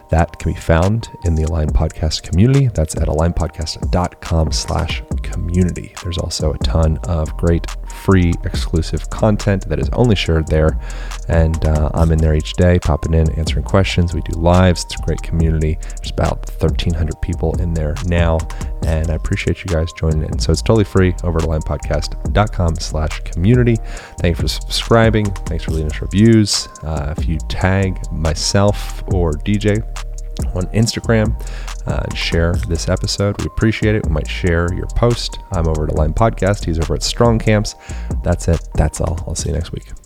That 0.09 0.39
can 0.39 0.53
be 0.53 0.59
found 0.59 1.09
in 1.25 1.35
the 1.35 1.43
Align 1.43 1.69
Podcast 1.69 2.23
community. 2.23 2.67
That's 2.67 2.95
at 2.95 3.07
alignpodcast.com 3.07 4.51
slash 4.51 5.03
community. 5.21 5.93
There's 6.03 6.17
also 6.17 6.53
a 6.53 6.57
ton 6.59 6.97
of 7.07 7.35
great 7.37 7.67
free 7.99 8.33
exclusive 8.43 9.09
content 9.09 9.67
that 9.69 9.79
is 9.79 9.89
only 9.93 10.15
shared 10.15 10.47
there. 10.47 10.79
And 11.27 11.63
uh, 11.65 11.89
I'm 11.93 12.11
in 12.11 12.17
there 12.17 12.35
each 12.35 12.53
day, 12.53 12.79
popping 12.79 13.13
in, 13.13 13.31
answering 13.37 13.65
questions. 13.65 14.13
We 14.13 14.21
do 14.21 14.39
lives. 14.39 14.85
It's 14.85 14.95
a 14.95 15.03
great 15.03 15.21
community. 15.21 15.77
There's 15.97 16.11
about 16.11 16.49
1,300 16.59 17.21
people 17.21 17.59
in 17.61 17.73
there 17.73 17.95
now. 18.05 18.39
And 18.85 19.09
I 19.09 19.15
appreciate 19.15 19.63
you 19.63 19.67
guys 19.67 19.91
joining 19.93 20.23
in. 20.23 20.39
So 20.39 20.51
it's 20.51 20.61
totally 20.61 20.85
free 20.85 21.13
over 21.23 21.39
at 21.39 21.45
alignpodcast.com 21.45 22.75
slash 22.75 23.19
community. 23.21 23.75
Thank 24.19 24.37
you 24.37 24.41
for 24.41 24.47
subscribing. 24.47 25.25
Thanks 25.25 25.63
for 25.63 25.71
leaving 25.71 25.91
us 25.91 26.01
reviews. 26.01 26.67
Uh, 26.83 27.13
if 27.17 27.27
you 27.27 27.37
tag 27.49 27.99
myself 28.11 29.03
or 29.13 29.33
DJ, 29.33 29.83
on 30.55 30.63
Instagram 30.67 31.39
uh, 31.87 32.01
and 32.03 32.17
share 32.17 32.53
this 32.67 32.89
episode. 32.89 33.39
We 33.39 33.45
appreciate 33.47 33.95
it. 33.95 34.05
We 34.05 34.11
might 34.11 34.27
share 34.27 34.73
your 34.73 34.87
post. 34.95 35.39
I'm 35.51 35.67
over 35.67 35.85
at 35.85 35.91
Align 35.91 36.13
Podcast. 36.13 36.65
He's 36.65 36.79
over 36.79 36.95
at 36.95 37.03
Strong 37.03 37.39
Camps. 37.39 37.75
That's 38.23 38.47
it. 38.47 38.61
That's 38.75 39.01
all. 39.01 39.23
I'll 39.27 39.35
see 39.35 39.49
you 39.49 39.55
next 39.55 39.71
week. 39.71 39.98